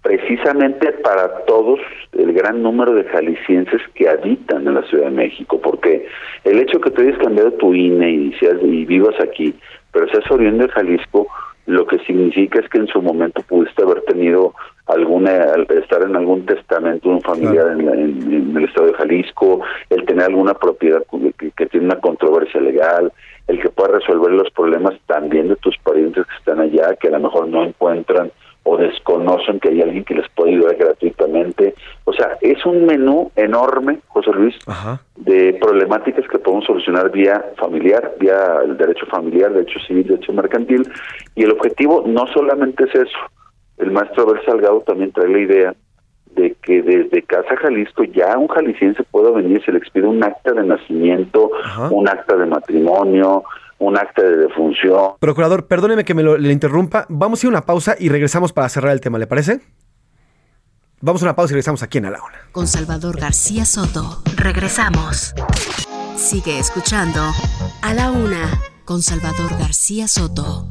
precisamente 0.01 0.93
para 1.03 1.43
todos 1.45 1.79
el 2.13 2.31
gran 2.33 2.63
número 2.63 2.93
de 2.93 3.03
jaliscienses 3.03 3.81
que 3.93 4.07
habitan 4.07 4.65
en 4.65 4.75
la 4.75 4.83
Ciudad 4.83 5.05
de 5.05 5.11
México, 5.11 5.59
porque 5.61 6.07
el 6.45 6.59
hecho 6.59 6.79
que 6.79 6.91
tú 6.91 7.01
hayas 7.01 7.17
cambiado 7.19 7.51
tu 7.53 7.73
INE 7.73 8.09
y, 8.09 8.35
y 8.41 8.85
vivas 8.85 9.15
aquí, 9.19 9.53
pero 9.91 10.07
seas 10.07 10.29
oriundo 10.31 10.67
de 10.67 10.71
Jalisco, 10.71 11.27
lo 11.65 11.85
que 11.85 11.99
significa 11.99 12.59
es 12.59 12.69
que 12.69 12.79
en 12.79 12.87
su 12.87 13.01
momento 13.01 13.41
pudiste 13.43 13.83
haber 13.83 14.01
tenido 14.03 14.53
alguna 14.87 15.31
estar 15.69 16.01
en 16.03 16.15
algún 16.15 16.45
testamento 16.45 17.09
de 17.09 17.15
un 17.15 17.21
familiar 17.21 17.71
en, 17.71 18.57
el 18.57 18.63
estado 18.65 18.87
de 18.87 18.93
Jalisco, 18.93 19.61
el 19.89 20.05
tener 20.05 20.25
alguna 20.25 20.53
propiedad 20.53 21.03
que, 21.37 21.65
tiene 21.67 21.85
una 21.85 21.99
controversia 21.99 22.59
legal, 22.61 23.11
el 23.47 23.61
que 23.61 23.69
pueda 23.69 23.99
resolver 23.99 24.31
los 24.31 24.49
problemas 24.51 24.95
también 25.05 25.47
de 25.47 25.55
tus 25.57 25.77
parientes 25.77 26.25
que 26.25 26.35
están 26.37 26.59
allá, 26.59 26.95
que 26.99 27.07
a 27.07 27.11
lo 27.11 27.19
mejor 27.19 27.47
no 27.47 27.63
encuentran 27.63 28.31
o 28.63 28.77
desconocen 28.77 29.59
que 29.59 29.69
hay 29.69 29.81
alguien 29.81 30.03
que 30.03 30.13
les 30.13 30.29
puede 30.29 30.51
ayudar 30.51 30.75
gratuitamente. 30.75 31.73
O 32.05 32.13
sea, 32.13 32.37
es 32.41 32.63
un 32.65 32.85
menú 32.85 33.31
enorme, 33.35 33.99
José 34.09 34.31
Luis, 34.33 34.55
de 35.15 35.53
problemáticas 35.59 36.27
que 36.27 36.37
podemos 36.37 36.65
solucionar 36.65 37.11
vía 37.11 37.43
familiar, 37.57 38.13
vía 38.19 38.59
el 38.63 38.77
derecho 38.77 39.07
familiar, 39.07 39.51
derecho 39.51 39.79
civil, 39.79 40.07
derecho 40.07 40.31
mercantil. 40.33 40.87
Y 41.33 41.43
el 41.43 41.51
objetivo 41.51 42.03
no 42.05 42.27
solamente 42.27 42.83
es 42.83 42.93
eso, 42.93 43.17
el 43.81 43.91
maestro 43.91 44.23
Abel 44.23 44.43
Salgado 44.45 44.81
también 44.81 45.11
trae 45.11 45.29
la 45.29 45.39
idea 45.39 45.75
de 46.35 46.55
que 46.63 46.81
desde 46.81 47.23
Casa 47.23 47.57
Jalisco 47.57 48.03
ya 48.05 48.37
un 48.37 48.47
jalisciense 48.47 49.03
pueda 49.03 49.31
venir, 49.31 49.61
se 49.65 49.71
le 49.71 49.79
expide 49.79 50.07
un 50.07 50.23
acta 50.23 50.53
de 50.53 50.63
nacimiento, 50.63 51.51
un 51.89 52.07
acta 52.07 52.37
de 52.37 52.45
matrimonio, 52.45 53.43
un 53.79 53.97
acta 53.97 54.21
de 54.21 54.37
defunción. 54.37 55.13
Procurador, 55.19 55.67
perdóneme 55.67 56.05
que 56.05 56.13
me 56.13 56.23
lo, 56.23 56.37
le 56.37 56.53
interrumpa. 56.53 57.05
Vamos 57.09 57.43
a 57.43 57.47
ir 57.47 57.49
a 57.49 57.57
una 57.57 57.65
pausa 57.65 57.95
y 57.99 58.09
regresamos 58.09 58.53
para 58.53 58.69
cerrar 58.69 58.93
el 58.93 59.01
tema, 59.01 59.17
¿le 59.17 59.27
parece? 59.27 59.59
Vamos 61.01 61.21
a 61.23 61.25
una 61.25 61.35
pausa 61.35 61.53
y 61.53 61.55
regresamos 61.55 61.83
aquí 61.83 61.97
en 61.97 62.05
A 62.05 62.11
la 62.11 62.19
Una. 62.19 62.37
Con 62.51 62.67
Salvador 62.67 63.19
García 63.19 63.65
Soto. 63.65 64.21
Regresamos. 64.37 65.33
Sigue 66.15 66.59
escuchando 66.59 67.19
A 67.81 67.93
la 67.93 68.11
Una 68.11 68.47
con 68.85 69.01
Salvador 69.01 69.57
García 69.59 70.07
Soto. 70.07 70.67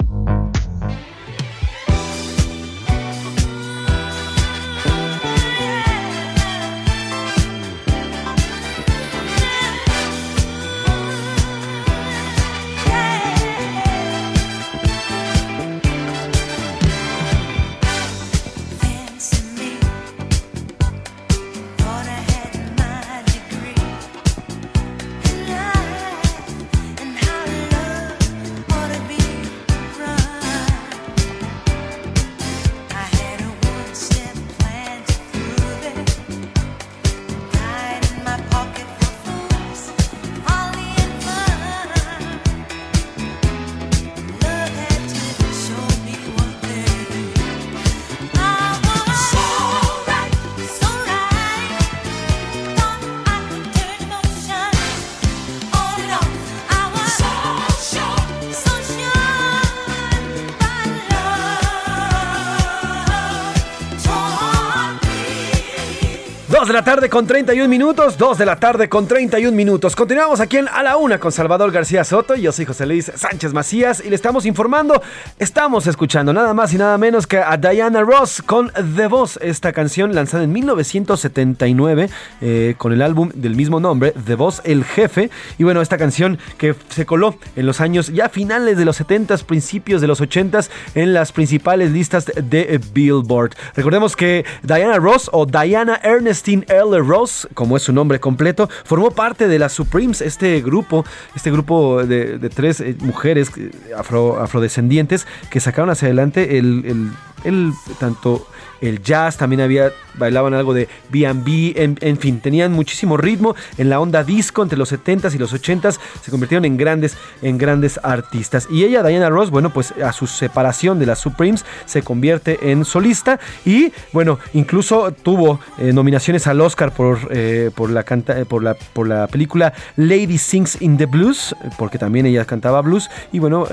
De 66.71 66.75
la 66.75 66.85
tarde 66.85 67.09
con 67.09 67.27
31 67.27 67.69
minutos, 67.69 68.17
2 68.17 68.39
de 68.39 68.47
la 68.47 68.55
tarde 68.55 68.89
con 68.89 69.09
31 69.09 69.57
minutos. 69.57 69.97
Continuamos 69.97 70.39
aquí 70.39 70.57
en 70.57 70.69
A 70.69 70.85
la 70.85 70.97
Una 70.99 71.19
con 71.19 71.33
Salvador 71.33 71.73
García 71.73 72.05
Soto 72.05 72.37
yo 72.37 72.53
soy 72.53 72.65
José 72.65 72.87
Luis 72.87 73.11
Sánchez 73.13 73.53
Macías 73.53 74.01
y 74.07 74.09
le 74.09 74.15
estamos 74.15 74.47
informando, 74.47 75.03
estamos 75.41 75.89
escuchando 75.89 76.33
nada 76.33 76.55
más 76.55 76.73
y 76.73 76.79
nada 76.79 76.97
menos 76.97 77.27
que 77.27 77.39
a 77.39 77.57
Diana 77.57 78.03
Ross 78.03 78.41
con 78.47 78.71
The 78.95 79.09
Voz, 79.09 79.37
esta 79.43 79.73
canción 79.73 80.15
lanzada 80.15 80.45
en 80.45 80.53
1979 80.53 82.09
eh, 82.41 82.75
con 82.79 82.93
el 82.93 83.03
álbum 83.03 83.31
del 83.35 83.57
mismo 83.57 83.81
nombre, 83.81 84.13
The 84.25 84.37
Voz, 84.37 84.63
El 84.63 84.85
Jefe. 84.85 85.29
Y 85.59 85.65
bueno, 85.65 85.81
esta 85.81 85.99
canción 85.99 86.39
que 86.57 86.77
se 86.91 87.05
coló 87.05 87.35
en 87.57 87.67
los 87.67 87.81
años 87.81 88.13
ya 88.13 88.29
finales 88.29 88.79
de 88.79 88.85
los 88.85 89.01
70s, 89.01 89.43
principios 89.43 90.01
de 90.01 90.07
los 90.07 90.21
80s 90.21 90.71
en 90.95 91.15
las 91.15 91.33
principales 91.33 91.91
listas 91.91 92.27
de 92.27 92.81
Billboard. 92.93 93.57
Recordemos 93.75 94.15
que 94.15 94.45
Diana 94.63 94.99
Ross 94.99 95.29
o 95.33 95.47
Diana 95.47 95.99
Ernestine 96.05 96.60
L. 96.69 96.99
Rose, 96.99 97.49
como 97.55 97.77
es 97.77 97.83
su 97.83 97.93
nombre 97.93 98.21
completo, 98.21 98.69
formó 98.85 99.11
parte 99.11 99.49
de 99.49 99.59
las 99.59 99.73
Supremes, 99.73 100.21
este 100.21 100.61
grupo, 100.61 101.05
este 101.35 101.51
grupo 101.51 102.05
de, 102.05 102.39
tres 102.51 102.81
eh, 102.81 102.97
mujeres 103.01 103.51
afro, 103.97 104.41
afrodescendientes 104.41 105.27
que 105.51 105.61
sacaron 105.61 105.91
hacia 105.91 106.07
adelante 106.07 106.59
el, 106.59 107.13
el 107.45 107.73
tanto 107.99 108.47
el 108.81 109.03
jazz, 109.03 109.37
también 109.37 109.61
había, 109.61 109.91
bailaban 110.15 110.55
algo 110.55 110.75
de 110.75 110.89
B&B, 111.11 111.75
en, 111.77 112.17
fin, 112.17 112.41
tenían 112.41 112.73
muchísimo 112.73 113.17
ritmo 113.17 113.55
en 113.79 113.91
la 113.91 114.01
onda 114.01 114.25
disco 114.25 114.63
entre 114.63 114.79
los 114.79 114.93
70s 114.93 115.35
y 115.35 115.39
los 115.39 115.55
80s, 115.55 115.99
se 116.23 116.31
convirtieron 116.31 116.65
en 116.65 116.77
grandes, 116.77 117.17
en 117.43 117.59
grandes 117.59 118.01
artistas. 118.03 118.69
Y 118.71 118.85
ella, 118.85 119.03
Diana 119.03 119.29
Ross, 119.29 119.51
bueno, 119.51 119.71
pues 119.71 119.93
a 119.93 120.13
su 120.13 120.27
separación 120.27 120.99
de 120.99 121.07
las 121.07 121.19
Supremes 121.19 121.65
se 121.87 122.03
convierte 122.03 122.71
en 122.71 122.85
solista 122.85 123.39
y, 123.65 123.93
bueno, 124.13 124.39
incluso 124.55 125.13
tuvo 125.13 125.61
eh, 125.79 125.93
nominaciones 125.93 126.47
al 126.47 126.61
Oscar 126.61 126.93
por, 126.93 127.19
eh, 127.31 127.71
por, 127.75 127.91
la 127.91 128.03
canta, 128.03 128.39
eh, 128.39 128.45
por, 128.45 128.63
la, 128.63 128.75
por 128.75 129.09
la 129.09 129.27
película 129.27 129.73
Lady 129.97 130.39
Sings 130.39 130.81
in 130.81 130.97
the 130.97 131.07
Blues, 131.07 131.55
porque 131.79 131.99
también 131.99 132.27
ella 132.27 132.45
cantaba 132.45 132.81
blues, 132.81 133.11
y 133.33 133.39
bueno, 133.39 133.67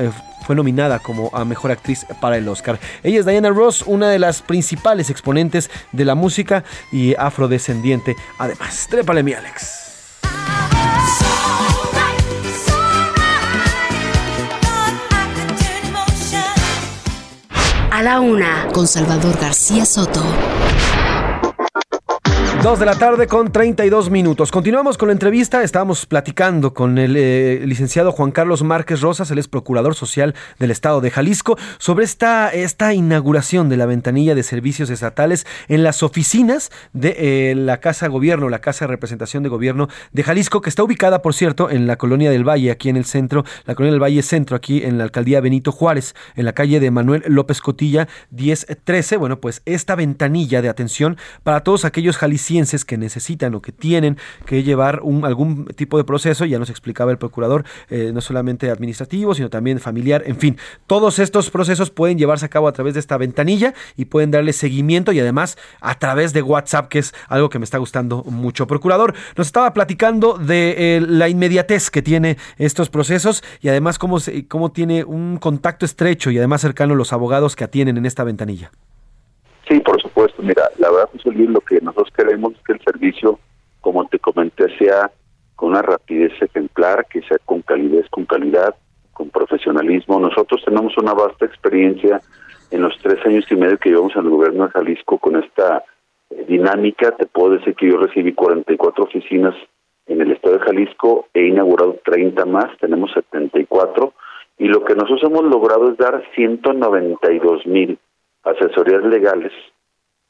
fue 0.48 0.56
nominada 0.56 0.99
como 0.99 1.30
a 1.34 1.44
Mejor 1.44 1.72
Actriz 1.72 2.06
para 2.22 2.38
el 2.38 2.48
Oscar. 2.48 2.80
Ella 3.03 3.19
es 3.19 3.26
Diana 3.26 3.49
Ross, 3.49 3.84
una 3.86 4.10
de 4.10 4.18
las 4.18 4.41
principales 4.41 5.10
exponentes 5.10 5.69
de 5.91 6.06
la 6.06 6.15
música 6.15 6.64
y 6.90 7.15
afrodescendiente. 7.15 8.15
Además, 8.40 8.88
trépale 8.90 9.24
mi 9.24 9.34
Alex. 9.34 10.22
A 17.91 18.03
la 18.03 18.22
una, 18.22 18.68
con 18.72 18.88
Salvador 18.88 19.38
García 19.41 19.84
Soto. 19.86 20.24
Dos 22.64 22.80
de 22.80 22.88
la 22.88 22.96
tarde 22.96 23.28
con 23.28 23.52
32 23.52 24.10
minutos. 24.10 24.52
Continuamos 24.52 24.98
con 24.98 25.10
la 25.10 25.14
entrevista. 25.14 25.62
Estábamos 25.62 26.08
platicando 26.08 26.74
con 26.74 26.98
el 26.98 27.16
eh, 27.16 27.62
licenciado 27.66 28.12
Juan 28.12 28.32
Carlos 28.32 28.64
Márquez 28.64 29.00
Rosas, 29.02 29.30
el 29.30 29.38
es 29.38 29.48
procurador 29.48 29.94
social 29.94 30.34
del 30.58 30.72
estado 30.72 31.00
de 31.00 31.12
Jalisco, 31.12 31.56
sobre 31.78 32.04
esta, 32.04 32.50
esta 32.50 32.96
inauguración 32.96 33.70
de 33.70 33.78
la 33.78 33.86
ventanilla 33.86 34.34
de 34.34 34.42
servicios 34.42 34.90
estatales 34.90 35.46
en 35.68 35.84
las 35.84 36.02
oficinas 36.02 36.72
de 36.94 37.52
eh, 37.52 37.56
la 37.56 37.78
Casa 37.78 38.08
Gobierno, 38.08 38.50
la 38.50 38.60
Casa 38.60 38.86
de 38.86 38.90
Representación 38.90 39.44
de 39.44 39.50
Gobierno 39.50 39.88
de 40.12 40.24
Jalisco, 40.24 40.60
que 40.62 40.70
está 40.70 40.84
ubicada, 40.84 41.22
por 41.22 41.36
cierto, 41.36 41.70
en 41.70 41.86
la 41.86 41.98
colonia 41.98 42.32
del 42.32 42.44
Valle, 42.44 42.72
aquí 42.72 42.90
en 42.90 42.98
el 42.98 43.06
centro, 43.06 43.46
la 43.66 43.76
colonia 43.76 43.94
del 43.94 44.04
Valle 44.04 44.24
Centro, 44.24 44.56
aquí 44.56 44.84
en 44.84 44.98
la 44.98 45.04
alcaldía 45.04 45.42
Benito 45.42 45.72
Juárez, 45.72 46.16
en 46.36 46.46
la 46.46 46.54
calle 46.54 46.80
de 46.80 46.90
Manuel 46.90 47.24
López 47.28 47.62
Cotilla, 47.62 48.08
1013. 48.32 49.18
Bueno, 49.18 49.40
pues 49.40 49.62
esta 49.66 49.96
ventanilla 49.96 50.64
de 50.64 50.70
atención 50.70 51.18
para 51.44 51.62
todos 51.62 51.86
aquellos 51.86 52.18
jaliscienses 52.18 52.47
que 52.86 52.98
necesitan 52.98 53.53
o 53.56 53.61
que 53.61 53.74
tienen 53.74 54.18
que 54.45 54.64
llevar 54.64 55.02
algún 55.24 55.65
tipo 55.76 55.98
de 55.98 56.06
proceso, 56.06 56.45
ya 56.45 56.57
nos 56.57 56.69
explicaba 56.69 57.11
el 57.11 57.18
procurador, 57.18 57.65
eh, 57.90 58.11
no 58.14 58.22
solamente 58.22 58.72
administrativo, 58.72 59.36
sino 59.36 59.49
también 59.49 59.80
familiar, 59.80 60.24
en 60.26 60.38
fin, 60.38 60.57
todos 60.88 61.19
estos 61.19 61.49
procesos 61.49 61.90
pueden 61.90 62.18
llevarse 62.18 62.45
a 62.45 62.49
cabo 62.49 62.69
a 62.69 62.72
través 62.72 62.94
de 62.94 63.02
esta 63.02 63.18
ventanilla 63.18 63.74
y 63.98 64.06
pueden 64.06 64.32
darle 64.32 64.53
seguimiento 64.53 65.11
y 65.11 65.19
además 65.19 65.57
a 65.82 65.99
través 65.99 66.32
de 66.32 66.41
WhatsApp, 66.41 66.88
que 66.88 66.99
es 66.99 67.14
algo 67.28 67.49
que 67.49 67.60
me 67.60 67.65
está 67.65 67.80
gustando 67.80 68.24
mucho. 68.24 68.65
Procurador, 68.65 69.14
nos 69.36 69.48
estaba 69.48 69.74
platicando 69.74 70.38
de 70.38 70.76
eh, 70.78 71.02
la 71.02 71.28
inmediatez 71.28 71.90
que 71.90 72.02
tiene 72.02 72.38
estos 72.57 72.90
procesos 72.90 73.44
y 73.61 73.68
además 73.68 73.99
cómo, 73.99 74.19
cómo 74.48 74.72
tiene 74.72 75.03
un 75.03 75.38
contacto 75.38 75.86
estrecho 75.86 76.32
y 76.32 76.38
además 76.38 76.61
cercano 76.61 76.95
los 76.95 77.11
abogados 77.11 77.57
que 77.57 77.65
atienden 77.65 77.98
en 77.98 78.06
esta 78.06 78.24
ventanilla. 78.24 78.72
Supuesto. 80.18 80.41
Mira, 80.41 80.72
la 80.80 80.89
verdad, 80.89 81.10
José 81.11 81.30
Luis, 81.30 81.48
lo 81.48 81.61
que 81.61 81.80
nosotros 81.80 82.10
queremos 82.18 82.53
es 82.53 82.64
que 82.64 82.73
el 82.73 82.81
servicio, 82.81 83.39
como 83.81 84.07
te 84.07 84.18
comenté, 84.18 84.65
sea 84.80 85.11
con 85.56 85.69
una 85.69 85.84
rapidez 85.84 86.31
ejemplar, 86.41 87.06
que 87.06 87.22
sea 87.22 87.38
con 87.45 87.61
calidez, 87.61 88.10
con 88.10 88.26
calidad, 88.26 88.73
con 89.14 89.30
profesionalismo. 89.30 90.19
Nosotros 90.19 90.64
tenemos 90.65 90.98
una 90.98 91.14
vasta 91.14 91.45
experiencia 91.45 92.19
en 92.72 92.81
los 92.81 92.98
tres 93.03 93.23
años 93.27 93.45
y 93.52 93.56
medio 93.57 93.77
que 93.77 93.89
llevamos 93.89 94.15
en 94.15 94.23
el 94.23 94.30
gobierno 94.31 94.65
de 94.65 94.72
Jalisco 94.72 95.19
con 95.19 95.35
esta 95.35 95.84
eh, 96.31 96.45
dinámica. 96.48 97.11
Te 97.11 97.27
puedo 97.27 97.52
decir 97.52 97.76
que 97.76 97.88
yo 97.88 97.98
recibí 97.98 98.34
44 98.34 99.03
oficinas 99.03 99.53
en 100.07 100.19
el 100.19 100.31
estado 100.31 100.57
de 100.57 100.65
Jalisco, 100.65 101.27
he 101.35 101.45
inaugurado 101.45 101.99
30 102.03 102.44
más, 102.48 102.76
tenemos 102.80 103.11
74, 103.14 104.14
y 104.57 104.68
lo 104.68 104.84
que 104.84 104.95
nosotros 104.95 105.22
hemos 105.26 105.44
logrado 105.44 105.91
es 105.91 105.98
dar 105.98 106.23
192 106.34 107.68
mil 107.68 107.99
asesorías 108.44 109.03
legales 109.03 109.53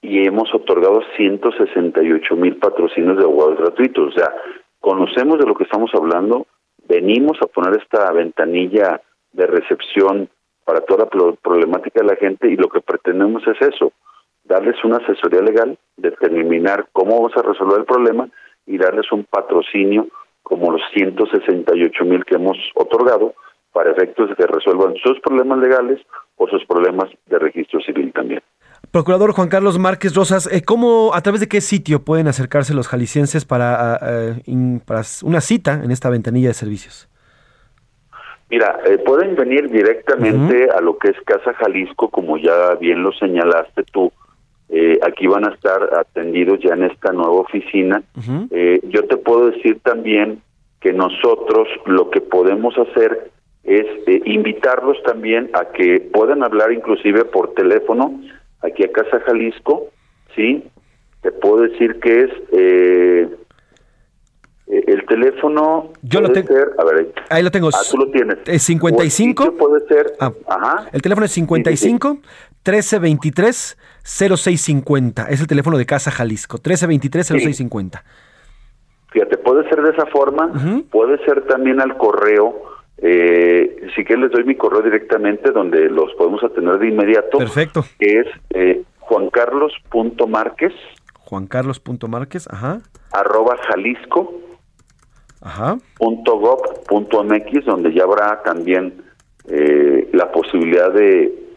y 0.07 0.25
hemos 0.25 0.53
otorgado 0.53 1.01
168 1.17 2.35
mil 2.37 2.55
patrocinios 2.55 3.17
de 3.17 3.25
abogados 3.25 3.57
gratuitos. 3.57 4.07
O 4.07 4.17
sea, 4.17 4.33
conocemos 4.79 5.37
de 5.37 5.45
lo 5.45 5.53
que 5.53 5.65
estamos 5.65 5.91
hablando, 5.93 6.47
venimos 6.87 7.37
a 7.41 7.47
poner 7.47 7.77
esta 7.81 8.09
ventanilla 8.13 9.01
de 9.33 9.47
recepción 9.47 10.29
para 10.63 10.79
toda 10.79 11.09
la 11.11 11.33
problemática 11.33 12.01
de 12.01 12.07
la 12.07 12.15
gente 12.15 12.49
y 12.49 12.55
lo 12.55 12.69
que 12.69 12.79
pretendemos 12.79 13.43
es 13.47 13.61
eso, 13.61 13.91
darles 14.45 14.81
una 14.85 14.97
asesoría 14.97 15.41
legal, 15.41 15.77
determinar 15.97 16.87
cómo 16.93 17.17
vamos 17.17 17.33
a 17.35 17.41
resolver 17.41 17.79
el 17.79 17.85
problema 17.85 18.29
y 18.65 18.77
darles 18.77 19.11
un 19.11 19.25
patrocinio 19.25 20.07
como 20.41 20.71
los 20.71 20.81
168 20.93 22.05
mil 22.05 22.23
que 22.23 22.35
hemos 22.35 22.57
otorgado 22.75 23.33
para 23.73 23.91
efectos 23.91 24.29
de 24.29 24.35
que 24.35 24.47
resuelvan 24.47 24.95
sus 25.03 25.19
problemas 25.19 25.59
legales 25.59 25.99
o 26.37 26.47
sus 26.47 26.63
problemas 26.65 27.09
de 27.25 27.39
registro 27.39 27.81
civil 27.81 28.13
también. 28.13 28.41
Procurador 28.91 29.31
Juan 29.33 29.49
Carlos 29.49 29.77
Márquez 29.77 30.15
Rosas, 30.15 30.49
eh, 30.51 30.61
¿cómo, 30.63 31.13
a 31.13 31.21
través 31.21 31.41
de 31.41 31.47
qué 31.47 31.61
sitio 31.61 32.03
pueden 32.03 32.27
acercarse 32.27 32.73
los 32.73 32.87
jaliscienses 32.87 33.45
para, 33.45 33.99
eh, 34.01 34.79
para 34.85 35.01
una 35.23 35.41
cita 35.41 35.81
en 35.83 35.91
esta 35.91 36.09
ventanilla 36.09 36.49
de 36.49 36.53
servicios? 36.53 37.07
Mira, 38.49 38.79
eh, 38.85 38.97
pueden 38.99 39.35
venir 39.35 39.69
directamente 39.69 40.69
a 40.71 40.79
lo 40.79 40.97
que 40.97 41.09
es 41.09 41.21
Casa 41.25 41.53
Jalisco, 41.53 42.09
como 42.09 42.37
ya 42.37 42.75
bien 42.75 43.03
lo 43.03 43.11
señalaste 43.11 43.83
tú. 43.91 44.11
aquí 45.01 45.27
van 45.27 45.45
a 45.45 45.53
estar 45.53 45.81
atendidos 45.97 46.59
ya 46.59 46.73
en 46.73 46.83
esta 46.83 47.11
nueva 47.13 47.39
oficina. 47.41 48.03
yo 48.19 49.03
te 49.05 49.17
puedo 49.17 49.51
decir 49.51 49.79
también 49.81 50.41
que 50.79 50.93
nosotros 50.93 51.67
lo 51.85 52.09
que 52.09 52.21
podemos 52.21 52.75
hacer 52.77 53.31
es 53.67 53.85
eh, 54.07 54.21
invitarlos 54.25 54.97
también 55.03 55.49
a 55.53 55.65
que 55.65 55.99
puedan 55.99 56.41
hablar 56.41 56.71
inclusive 56.71 57.25
por 57.25 57.53
teléfono 57.53 58.19
aquí 58.61 58.83
a 58.83 58.91
Casa 58.91 59.19
Jalisco, 59.25 59.87
¿sí? 60.35 60.63
Te 61.21 61.31
puedo 61.31 61.63
decir 61.63 61.99
que 61.99 62.23
es 62.23 62.31
eh, 62.51 63.29
eh, 64.67 64.83
el 64.87 65.05
teléfono 65.05 65.91
Yo 66.01 66.21
lo 66.21 66.31
tengo. 66.31 66.53
a 66.77 66.85
ver, 66.85 67.13
ahí 67.29 67.43
lo 67.43 67.51
tengo. 67.51 67.69
Ah, 67.69 67.81
tú 67.89 67.97
lo 67.97 68.11
tienes. 68.11 68.37
Es 68.45 68.63
55. 68.63 69.55
puede 69.57 69.85
ser. 69.87 70.13
Ah, 70.19 70.31
ajá. 70.47 70.89
El 70.91 71.01
teléfono 71.01 71.25
es 71.25 71.31
55 71.31 72.09
1323 72.65 73.77
0650. 74.03 75.29
Es 75.29 75.41
el 75.41 75.47
teléfono 75.47 75.77
de 75.77 75.85
Casa 75.85 76.11
Jalisco. 76.11 76.57
1323 76.57 77.27
0650. 77.27 78.03
Fíjate, 79.11 79.37
puede 79.37 79.67
ser 79.69 79.81
de 79.81 79.91
esa 79.91 80.05
forma, 80.07 80.51
puede 80.91 81.17
ser 81.25 81.47
también 81.47 81.79
al 81.79 81.97
correo 81.97 82.76
eh, 82.99 83.87
si 83.95 84.03
que 84.03 84.17
les 84.17 84.31
doy 84.31 84.43
mi 84.43 84.55
correo 84.55 84.81
directamente 84.81 85.51
donde 85.51 85.89
los 85.89 86.13
podemos 86.15 86.43
atender 86.43 86.79
de 86.79 86.89
inmediato. 86.89 87.37
Perfecto. 87.37 87.85
Que 87.99 88.19
es 88.19 88.27
eh, 88.51 88.83
juancarlos.márquez. 88.99 90.73
Juancarlos.márquez, 91.19 92.47
ajá. 92.49 92.81
Arroba 93.11 93.57
Jalisco. 93.69 94.41
Ajá. 95.41 95.77
Punto 95.97 96.39
gov, 96.39 96.83
punto 96.87 97.23
mx, 97.23 97.65
donde 97.65 97.93
ya 97.93 98.03
habrá 98.03 98.41
también 98.43 99.03
eh, 99.47 100.09
la 100.13 100.31
posibilidad 100.31 100.91
de 100.91 101.47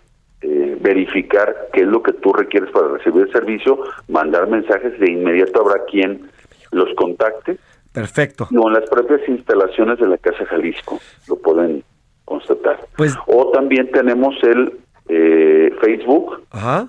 eh, 0.42 0.78
verificar 0.80 1.68
qué 1.72 1.80
es 1.80 1.86
lo 1.86 2.02
que 2.02 2.12
tú 2.12 2.32
requieres 2.32 2.70
para 2.70 2.88
recibir 2.88 3.22
el 3.22 3.32
servicio, 3.32 3.78
mandar 4.08 4.48
mensajes, 4.48 4.98
de 5.00 5.10
inmediato 5.10 5.60
habrá 5.60 5.84
quien 5.86 6.30
los 6.72 6.88
contacte 6.94 7.58
Perfecto. 7.92 8.46
No, 8.50 8.68
en 8.68 8.74
las 8.74 8.88
propias 8.88 9.20
instalaciones 9.28 9.98
de 9.98 10.06
la 10.06 10.18
Casa 10.18 10.44
Jalisco 10.46 11.00
lo 11.28 11.36
pueden 11.36 11.82
constatar. 12.24 12.78
Pues, 12.96 13.16
o 13.26 13.50
también 13.50 13.90
tenemos 13.90 14.34
el 14.42 14.78
eh, 15.08 15.74
Facebook, 15.80 16.44
Ajá. 16.50 16.88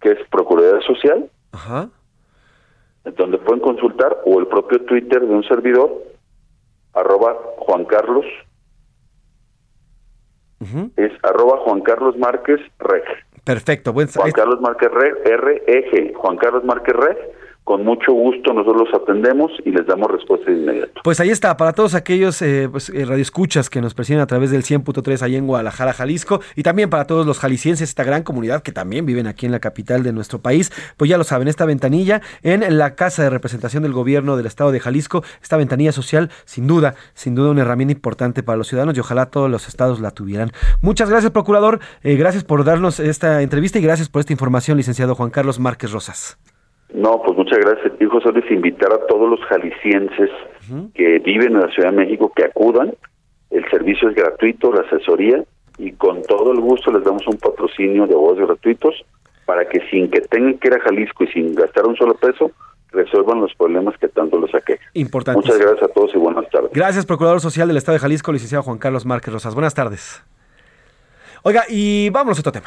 que 0.00 0.12
es 0.12 0.18
Procuraduría 0.30 0.86
Social, 0.86 1.30
Ajá. 1.52 1.88
donde 3.04 3.38
pueden 3.38 3.60
consultar, 3.62 4.18
o 4.26 4.38
el 4.38 4.46
propio 4.46 4.82
Twitter 4.84 5.20
de 5.20 5.34
un 5.34 5.44
servidor, 5.44 5.90
arroba 6.92 7.34
Juan 7.58 7.84
Carlos, 7.86 8.26
es 10.96 11.12
arroba 11.22 11.58
Juan 11.58 11.80
Carlos 11.82 12.16
Márquez 12.16 12.60
Reg. 12.78 13.04
Perfecto. 13.44 13.92
Juan 13.92 14.32
Carlos 14.32 14.60
Márquez 14.60 14.90
Reg, 14.90 15.14
R-E-G, 15.24 16.14
Juan 16.14 16.36
Carlos 16.36 16.64
Márquez 16.64 16.96
Reg, 16.96 17.16
con 17.66 17.84
mucho 17.84 18.12
gusto 18.12 18.52
nosotros 18.52 18.88
los 18.88 19.02
atendemos 19.02 19.50
y 19.64 19.72
les 19.72 19.84
damos 19.88 20.08
respuesta 20.08 20.48
de 20.48 20.56
inmediato. 20.56 21.00
Pues 21.02 21.18
ahí 21.18 21.30
está, 21.30 21.56
para 21.56 21.72
todos 21.72 21.96
aquellos 21.96 22.40
eh, 22.40 22.68
pues, 22.70 22.90
eh, 22.90 23.04
radioescuchas 23.04 23.68
que 23.68 23.80
nos 23.80 23.92
presionan 23.92 24.22
a 24.22 24.28
través 24.28 24.52
del 24.52 24.62
100.3 24.62 25.20
ahí 25.22 25.34
en 25.34 25.48
Guadalajara, 25.48 25.92
Jalisco, 25.92 26.40
y 26.54 26.62
también 26.62 26.90
para 26.90 27.08
todos 27.08 27.26
los 27.26 27.40
jaliscienses, 27.40 27.88
esta 27.88 28.04
gran 28.04 28.22
comunidad 28.22 28.62
que 28.62 28.70
también 28.70 29.04
viven 29.04 29.26
aquí 29.26 29.46
en 29.46 29.52
la 29.52 29.58
capital 29.58 30.04
de 30.04 30.12
nuestro 30.12 30.38
país, 30.38 30.70
pues 30.96 31.10
ya 31.10 31.18
lo 31.18 31.24
saben, 31.24 31.48
esta 31.48 31.64
ventanilla 31.64 32.22
en 32.44 32.78
la 32.78 32.94
Casa 32.94 33.24
de 33.24 33.30
Representación 33.30 33.82
del 33.82 33.92
Gobierno 33.92 34.36
del 34.36 34.46
Estado 34.46 34.70
de 34.70 34.78
Jalisco, 34.78 35.24
esta 35.42 35.56
ventanilla 35.56 35.90
social, 35.90 36.30
sin 36.44 36.68
duda, 36.68 36.94
sin 37.14 37.34
duda 37.34 37.50
una 37.50 37.62
herramienta 37.62 37.90
importante 37.90 38.44
para 38.44 38.58
los 38.58 38.68
ciudadanos 38.68 38.96
y 38.96 39.00
ojalá 39.00 39.26
todos 39.26 39.50
los 39.50 39.66
estados 39.66 39.98
la 39.98 40.12
tuvieran. 40.12 40.52
Muchas 40.82 41.10
gracias, 41.10 41.32
procurador, 41.32 41.80
eh, 42.04 42.14
gracias 42.14 42.44
por 42.44 42.62
darnos 42.62 43.00
esta 43.00 43.42
entrevista 43.42 43.80
y 43.80 43.82
gracias 43.82 44.08
por 44.08 44.20
esta 44.20 44.32
información, 44.32 44.76
licenciado 44.76 45.16
Juan 45.16 45.30
Carlos 45.30 45.58
Márquez 45.58 45.90
Rosas. 45.90 46.38
No, 46.94 47.20
pues 47.22 47.36
muchas 47.36 47.58
gracias, 47.58 47.98
tío 47.98 48.10
José 48.10 48.32
Luis. 48.32 48.50
Invitar 48.50 48.92
a 48.92 49.06
todos 49.06 49.28
los 49.28 49.40
jaliscienses 49.46 50.30
que 50.94 51.18
viven 51.18 51.54
en 51.54 51.60
la 51.60 51.68
Ciudad 51.68 51.90
de 51.90 51.96
México 51.96 52.32
que 52.34 52.44
acudan. 52.44 52.94
El 53.50 53.68
servicio 53.70 54.08
es 54.08 54.14
gratuito, 54.14 54.72
la 54.72 54.80
asesoría, 54.82 55.44
y 55.78 55.92
con 55.92 56.22
todo 56.22 56.52
el 56.52 56.60
gusto 56.60 56.90
les 56.90 57.04
damos 57.04 57.26
un 57.26 57.38
patrocinio 57.38 58.06
de 58.06 58.14
abogados 58.14 58.48
gratuitos 58.48 59.04
para 59.44 59.68
que 59.68 59.80
sin 59.90 60.10
que 60.10 60.20
tengan 60.22 60.58
que 60.58 60.68
ir 60.68 60.74
a 60.74 60.80
Jalisco 60.80 61.24
y 61.24 61.28
sin 61.28 61.54
gastar 61.54 61.86
un 61.86 61.96
solo 61.96 62.14
peso, 62.14 62.50
resuelvan 62.90 63.40
los 63.40 63.54
problemas 63.54 63.96
que 63.98 64.08
tanto 64.08 64.38
los 64.38 64.52
aquejan. 64.54 64.84
Importante. 64.94 65.40
Muchas 65.40 65.58
gracias 65.58 65.82
a 65.82 65.92
todos 65.92 66.12
y 66.14 66.18
buenas 66.18 66.48
tardes. 66.50 66.70
Gracias, 66.72 67.06
Procurador 67.06 67.40
Social 67.40 67.68
del 67.68 67.76
Estado 67.76 67.94
de 67.94 68.00
Jalisco, 68.00 68.32
licenciado 68.32 68.64
Juan 68.64 68.78
Carlos 68.78 69.06
Márquez 69.06 69.32
Rosas. 69.32 69.54
Buenas 69.54 69.74
tardes. 69.74 70.22
Oiga, 71.42 71.64
y 71.68 72.10
vámonos 72.10 72.38
a 72.38 72.40
otro 72.40 72.52
tema. 72.52 72.66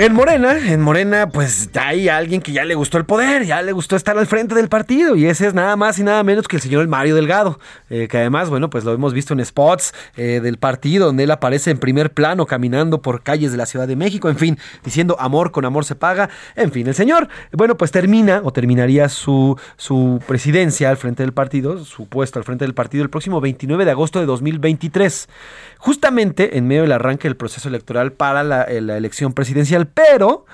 En 0.00 0.14
Morena, 0.14 0.56
en 0.56 0.80
Morena, 0.80 1.28
pues 1.28 1.70
hay 1.74 2.08
alguien 2.08 2.40
que 2.40 2.52
ya 2.52 2.64
le 2.64 2.76
gustó 2.76 2.98
el 2.98 3.04
poder, 3.04 3.44
ya 3.44 3.62
le 3.62 3.72
gustó 3.72 3.96
estar 3.96 4.16
al 4.16 4.28
frente 4.28 4.54
del 4.54 4.68
partido, 4.68 5.16
y 5.16 5.26
ese 5.26 5.48
es 5.48 5.54
nada 5.54 5.74
más 5.74 5.98
y 5.98 6.04
nada 6.04 6.22
menos 6.22 6.46
que 6.46 6.54
el 6.54 6.62
señor 6.62 6.86
Mario 6.86 7.16
Delgado, 7.16 7.58
eh, 7.90 8.06
que 8.06 8.16
además, 8.16 8.48
bueno, 8.48 8.70
pues 8.70 8.84
lo 8.84 8.92
hemos 8.92 9.12
visto 9.12 9.34
en 9.34 9.44
spots 9.44 9.92
eh, 10.16 10.38
del 10.40 10.56
partido, 10.56 11.06
donde 11.06 11.24
él 11.24 11.30
aparece 11.32 11.72
en 11.72 11.78
primer 11.78 12.12
plano 12.12 12.46
caminando 12.46 13.02
por 13.02 13.24
calles 13.24 13.50
de 13.50 13.56
la 13.56 13.66
Ciudad 13.66 13.88
de 13.88 13.96
México, 13.96 14.28
en 14.28 14.36
fin, 14.36 14.56
diciendo 14.84 15.16
amor 15.18 15.50
con 15.50 15.64
amor 15.64 15.84
se 15.84 15.96
paga, 15.96 16.30
en 16.54 16.70
fin, 16.70 16.86
el 16.86 16.94
señor, 16.94 17.28
bueno, 17.50 17.76
pues 17.76 17.90
termina 17.90 18.40
o 18.44 18.52
terminaría 18.52 19.08
su, 19.08 19.58
su 19.76 20.22
presidencia 20.28 20.90
al 20.90 20.96
frente 20.96 21.24
del 21.24 21.32
partido, 21.32 21.84
su 21.84 22.06
puesto 22.06 22.38
al 22.38 22.44
frente 22.44 22.64
del 22.64 22.74
partido 22.74 23.02
el 23.02 23.10
próximo 23.10 23.40
29 23.40 23.84
de 23.84 23.90
agosto 23.90 24.20
de 24.20 24.26
2023 24.26 25.28
justamente 25.78 26.58
en 26.58 26.66
medio 26.66 26.82
del 26.82 26.92
arranque 26.92 27.28
del 27.28 27.36
proceso 27.36 27.68
electoral 27.68 28.12
para 28.12 28.42
la, 28.42 28.66
la 28.68 28.96
elección 28.96 29.32
presidencial, 29.32 29.87
pero 29.94 30.46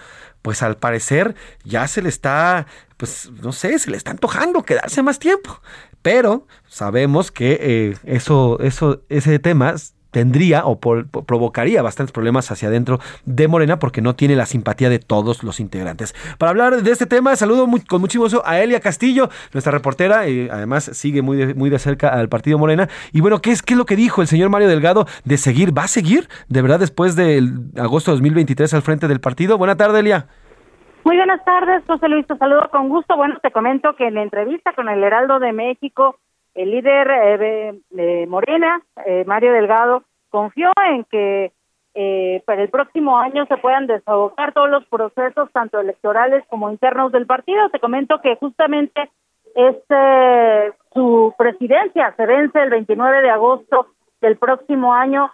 pues 0.42 0.62
al 0.62 0.76
parecer 0.76 1.34
ya 1.64 1.88
se 1.88 2.02
le 2.02 2.10
está, 2.10 2.66
pues 2.98 3.30
no 3.42 3.52
sé, 3.52 3.78
se 3.78 3.90
le 3.90 3.96
está 3.96 4.10
antojando 4.10 4.62
quedarse 4.62 5.02
más 5.02 5.18
tiempo. 5.18 5.60
Pero 6.02 6.46
sabemos 6.68 7.30
que 7.30 7.58
eh, 7.60 7.96
eso, 8.04 8.58
eso, 8.60 9.02
ese 9.08 9.38
tema 9.38 9.74
tendría 10.14 10.64
o 10.64 10.78
provocaría 10.78 11.82
bastantes 11.82 12.12
problemas 12.12 12.48
hacia 12.52 12.68
adentro 12.68 13.00
de 13.24 13.48
Morena 13.48 13.80
porque 13.80 14.00
no 14.00 14.14
tiene 14.14 14.36
la 14.36 14.46
simpatía 14.46 14.88
de 14.88 15.00
todos 15.00 15.42
los 15.42 15.58
integrantes. 15.58 16.14
Para 16.38 16.50
hablar 16.50 16.82
de 16.84 16.90
este 16.92 17.06
tema, 17.06 17.34
saludo 17.34 17.66
con 17.88 18.00
muchísimo 18.00 18.22
gusto 18.22 18.40
a 18.46 18.60
Elia 18.60 18.78
Castillo, 18.78 19.28
nuestra 19.52 19.72
reportera, 19.72 20.28
y 20.28 20.48
además 20.48 20.84
sigue 20.84 21.20
muy 21.20 21.36
de, 21.36 21.54
muy 21.54 21.68
de 21.68 21.80
cerca 21.80 22.10
al 22.10 22.28
partido 22.28 22.58
Morena. 22.58 22.88
Y 23.12 23.22
bueno, 23.22 23.40
¿qué 23.40 23.50
es, 23.50 23.60
¿qué 23.60 23.74
es 23.74 23.78
lo 23.78 23.86
que 23.86 23.96
dijo 23.96 24.22
el 24.22 24.28
señor 24.28 24.50
Mario 24.50 24.68
Delgado 24.68 25.06
de 25.24 25.36
seguir? 25.36 25.76
¿Va 25.76 25.82
a 25.82 25.88
seguir 25.88 26.28
de 26.48 26.62
verdad 26.62 26.78
después 26.78 27.16
del 27.16 27.72
agosto 27.76 28.12
de 28.12 28.18
2023 28.18 28.72
al 28.72 28.82
frente 28.82 29.08
del 29.08 29.18
partido? 29.18 29.58
Buena 29.58 29.76
tarde, 29.76 29.98
Elia. 29.98 30.28
Muy 31.02 31.16
buenas 31.16 31.44
tardes, 31.44 31.82
José 31.88 32.08
Luis, 32.08 32.24
te 32.28 32.36
saludo 32.36 32.70
con 32.70 32.88
gusto. 32.88 33.16
Bueno, 33.16 33.36
te 33.42 33.50
comento 33.50 33.96
que 33.96 34.06
en 34.06 34.14
la 34.14 34.22
entrevista 34.22 34.74
con 34.74 34.88
el 34.88 35.02
Heraldo 35.02 35.40
de 35.40 35.52
México, 35.52 36.20
el 36.54 36.70
líder 36.70 37.08
eh, 37.10 38.26
Morena, 38.28 38.80
eh, 39.04 39.24
Mario 39.26 39.52
Delgado, 39.52 40.04
confió 40.30 40.70
en 40.90 41.04
que 41.04 41.52
eh, 41.94 42.42
para 42.44 42.62
el 42.62 42.70
próximo 42.70 43.18
año 43.18 43.46
se 43.46 43.56
puedan 43.56 43.86
desahogar 43.86 44.52
todos 44.52 44.68
los 44.68 44.84
procesos, 44.86 45.50
tanto 45.52 45.80
electorales 45.80 46.44
como 46.48 46.70
internos 46.70 47.12
del 47.12 47.26
partido. 47.26 47.70
Te 47.70 47.78
comento 47.78 48.20
que 48.20 48.36
justamente 48.36 49.10
este 49.54 50.72
su 50.92 51.34
presidencia 51.38 52.12
se 52.16 52.26
vence 52.26 52.60
el 52.60 52.70
29 52.70 53.22
de 53.22 53.30
agosto 53.30 53.88
del 54.20 54.36
próximo 54.36 54.94
año, 54.94 55.30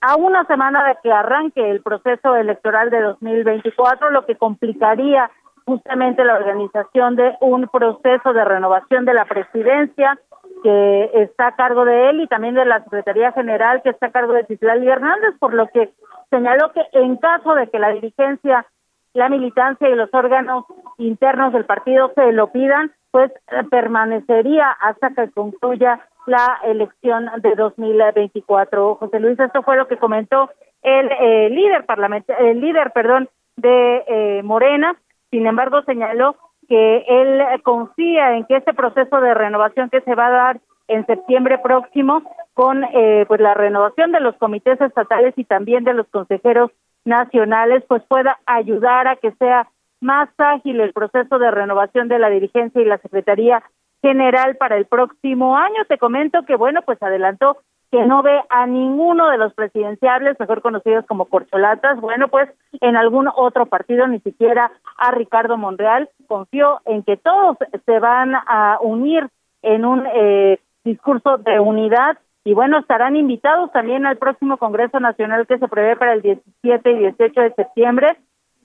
a 0.00 0.16
una 0.16 0.44
semana 0.46 0.86
de 0.88 0.96
que 1.02 1.12
arranque 1.12 1.70
el 1.70 1.82
proceso 1.82 2.34
electoral 2.36 2.90
de 2.90 3.00
2024, 3.00 4.10
lo 4.10 4.26
que 4.26 4.36
complicaría 4.36 5.30
justamente 5.64 6.24
la 6.24 6.34
organización 6.34 7.16
de 7.16 7.36
un 7.40 7.68
proceso 7.68 8.32
de 8.32 8.44
renovación 8.44 9.04
de 9.04 9.14
la 9.14 9.24
presidencia 9.24 10.18
que 10.64 11.10
está 11.12 11.48
a 11.48 11.56
cargo 11.56 11.84
de 11.84 12.08
él 12.08 12.22
y 12.22 12.26
también 12.26 12.54
de 12.54 12.64
la 12.64 12.82
Secretaría 12.82 13.32
General 13.32 13.82
que 13.82 13.90
está 13.90 14.06
a 14.06 14.12
cargo 14.12 14.32
de 14.32 14.46
Citlali 14.46 14.88
Hernández, 14.88 15.34
por 15.38 15.52
lo 15.52 15.68
que 15.68 15.90
señaló 16.30 16.72
que 16.72 16.80
en 16.92 17.18
caso 17.18 17.54
de 17.54 17.68
que 17.68 17.78
la 17.78 17.90
dirigencia, 17.90 18.66
la 19.12 19.28
militancia 19.28 19.90
y 19.90 19.94
los 19.94 20.08
órganos 20.14 20.64
internos 20.96 21.52
del 21.52 21.66
partido 21.66 22.12
se 22.14 22.32
lo 22.32 22.50
pidan, 22.50 22.92
pues 23.10 23.30
eh, 23.30 23.62
permanecería 23.70 24.70
hasta 24.70 25.10
que 25.10 25.30
concluya 25.32 26.00
la 26.24 26.58
elección 26.64 27.30
de 27.42 27.54
2024. 27.56 28.94
José 28.94 29.20
Luis, 29.20 29.38
esto 29.38 29.62
fue 29.62 29.76
lo 29.76 29.86
que 29.86 29.98
comentó 29.98 30.48
el 30.82 31.10
eh, 31.12 31.50
líder 31.50 31.84
parlamentario, 31.84 32.50
el 32.50 32.62
líder, 32.62 32.90
perdón, 32.92 33.28
de 33.56 34.02
eh, 34.06 34.42
Morena. 34.42 34.96
Sin 35.30 35.46
embargo, 35.46 35.82
señaló 35.82 36.36
que 36.66 37.04
él 37.08 37.42
confía 37.62 38.36
en 38.36 38.44
que 38.44 38.56
este 38.56 38.74
proceso 38.74 39.20
de 39.20 39.34
renovación 39.34 39.90
que 39.90 40.00
se 40.02 40.14
va 40.14 40.26
a 40.26 40.30
dar 40.30 40.60
en 40.88 41.06
septiembre 41.06 41.58
próximo 41.58 42.22
con 42.52 42.84
eh, 42.84 43.24
pues 43.26 43.40
la 43.40 43.54
renovación 43.54 44.12
de 44.12 44.20
los 44.20 44.36
comités 44.36 44.80
estatales 44.80 45.34
y 45.36 45.44
también 45.44 45.84
de 45.84 45.94
los 45.94 46.06
consejeros 46.08 46.70
nacionales 47.04 47.84
pues 47.88 48.02
pueda 48.04 48.38
ayudar 48.46 49.08
a 49.08 49.16
que 49.16 49.32
sea 49.32 49.68
más 50.00 50.28
ágil 50.38 50.80
el 50.80 50.92
proceso 50.92 51.38
de 51.38 51.50
renovación 51.50 52.08
de 52.08 52.18
la 52.18 52.28
dirigencia 52.28 52.80
y 52.80 52.84
la 52.84 52.98
Secretaría 52.98 53.62
General 54.02 54.56
para 54.56 54.76
el 54.76 54.84
próximo 54.84 55.56
año. 55.56 55.84
Te 55.88 55.98
comento 55.98 56.44
que 56.44 56.56
bueno, 56.56 56.82
pues 56.82 57.02
adelantó 57.02 57.56
que 57.94 58.06
no 58.06 58.24
ve 58.24 58.40
a 58.48 58.66
ninguno 58.66 59.30
de 59.30 59.38
los 59.38 59.54
presidenciables, 59.54 60.40
mejor 60.40 60.62
conocidos 60.62 61.06
como 61.06 61.26
corcholatas, 61.26 62.00
bueno, 62.00 62.26
pues 62.26 62.50
en 62.80 62.96
algún 62.96 63.28
otro 63.36 63.66
partido, 63.66 64.08
ni 64.08 64.18
siquiera 64.18 64.72
a 64.96 65.12
Ricardo 65.12 65.56
Monreal, 65.56 66.10
confió 66.26 66.80
en 66.86 67.04
que 67.04 67.16
todos 67.16 67.56
se 67.86 67.98
van 68.00 68.34
a 68.34 68.78
unir 68.80 69.28
en 69.62 69.84
un 69.84 70.04
eh, 70.12 70.58
discurso 70.82 71.38
de 71.38 71.60
unidad 71.60 72.18
y 72.44 72.52
bueno, 72.52 72.80
estarán 72.80 73.14
invitados 73.14 73.70
también 73.70 74.06
al 74.06 74.16
próximo 74.16 74.56
Congreso 74.56 74.98
Nacional 74.98 75.46
que 75.46 75.58
se 75.58 75.68
prevé 75.68 75.94
para 75.94 76.14
el 76.14 76.22
17 76.22 76.90
y 76.90 76.98
18 76.98 77.40
de 77.42 77.54
septiembre. 77.54 78.16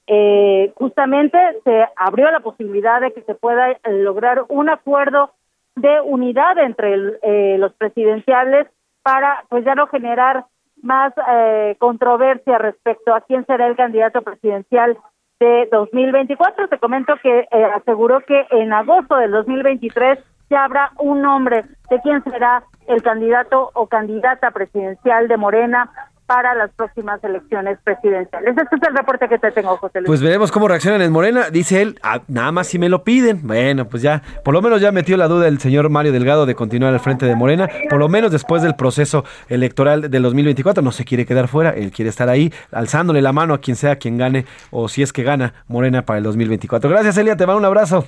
Eh, 0.07 0.73
justamente 0.75 1.37
se 1.63 1.85
abrió 1.95 2.31
la 2.31 2.39
posibilidad 2.39 2.99
de 2.99 3.13
que 3.13 3.21
se 3.21 3.35
pueda 3.35 3.77
lograr 3.91 4.45
un 4.49 4.69
acuerdo 4.69 5.33
de 5.75 6.01
unidad 6.01 6.57
entre 6.57 6.95
eh, 7.21 7.57
los 7.59 7.73
presidenciales 7.75 8.67
para 9.09 9.43
pues 9.49 9.65
ya 9.65 9.73
no 9.73 9.87
generar 9.87 10.45
más 10.83 11.11
eh, 11.31 11.75
controversia 11.79 12.59
respecto 12.59 13.13
a 13.13 13.21
quién 13.21 13.43
será 13.47 13.65
el 13.65 13.75
candidato 13.75 14.21
presidencial 14.21 14.97
de 15.39 15.67
2024. 15.71 16.67
Te 16.67 16.77
comento 16.77 17.15
que 17.23 17.39
eh, 17.39 17.63
aseguró 17.75 18.21
que 18.21 18.45
en 18.51 18.71
agosto 18.71 19.15
del 19.15 19.31
2023 19.31 20.19
ya 20.51 20.63
habrá 20.63 20.91
un 20.99 21.23
nombre 21.23 21.63
de 21.89 21.99
quién 22.01 22.23
será 22.23 22.63
el 22.87 23.01
candidato 23.01 23.71
o 23.73 23.87
candidata 23.87 24.51
presidencial 24.51 25.27
de 25.27 25.37
Morena 25.37 25.89
para 26.29 26.53
las 26.53 26.69
próximas 26.73 27.23
elecciones 27.23 27.79
presidenciales. 27.83 28.55
Este 28.55 28.75
es 28.75 28.87
el 28.87 28.95
reporte 28.95 29.27
que 29.27 29.39
te 29.39 29.51
tengo, 29.51 29.75
José 29.77 30.01
Luis. 30.01 30.05
Pues 30.05 30.21
veremos 30.21 30.51
cómo 30.51 30.67
reaccionan 30.67 31.01
en 31.01 31.11
Morena. 31.11 31.49
Dice 31.49 31.81
él, 31.81 31.99
ah, 32.03 32.21
nada 32.27 32.51
más 32.51 32.67
si 32.67 32.77
me 32.77 32.87
lo 32.87 33.03
piden. 33.03 33.39
Bueno, 33.47 33.85
pues 33.85 34.03
ya, 34.03 34.21
por 34.45 34.53
lo 34.53 34.61
menos 34.61 34.79
ya 34.79 34.91
metió 34.91 35.17
la 35.17 35.27
duda 35.27 35.47
el 35.47 35.57
señor 35.59 35.89
Mario 35.89 36.11
Delgado 36.11 36.45
de 36.45 36.53
continuar 36.53 36.93
al 36.93 36.99
frente 36.99 37.25
de 37.25 37.33
Morena. 37.33 37.67
Por 37.89 37.97
lo 37.97 38.09
menos 38.09 38.31
después 38.31 38.61
del 38.61 38.75
proceso 38.75 39.25
electoral 39.47 40.11
del 40.11 40.21
2024, 40.21 40.83
no 40.83 40.91
se 40.91 41.03
quiere 41.03 41.25
quedar 41.25 41.47
fuera. 41.47 41.71
Él 41.71 41.91
quiere 41.91 42.09
estar 42.09 42.29
ahí, 42.29 42.53
alzándole 42.71 43.23
la 43.23 43.33
mano 43.33 43.55
a 43.55 43.57
quien 43.59 43.75
sea 43.75 43.95
quien 43.95 44.19
gane 44.19 44.45
o 44.69 44.87
si 44.87 45.01
es 45.01 45.11
que 45.11 45.23
gana 45.23 45.55
Morena 45.67 46.03
para 46.03 46.19
el 46.19 46.23
2024. 46.25 46.91
Gracias, 46.91 47.17
Elia. 47.17 47.37
Te 47.37 47.47
va 47.47 47.55
un 47.55 47.65
abrazo. 47.65 48.05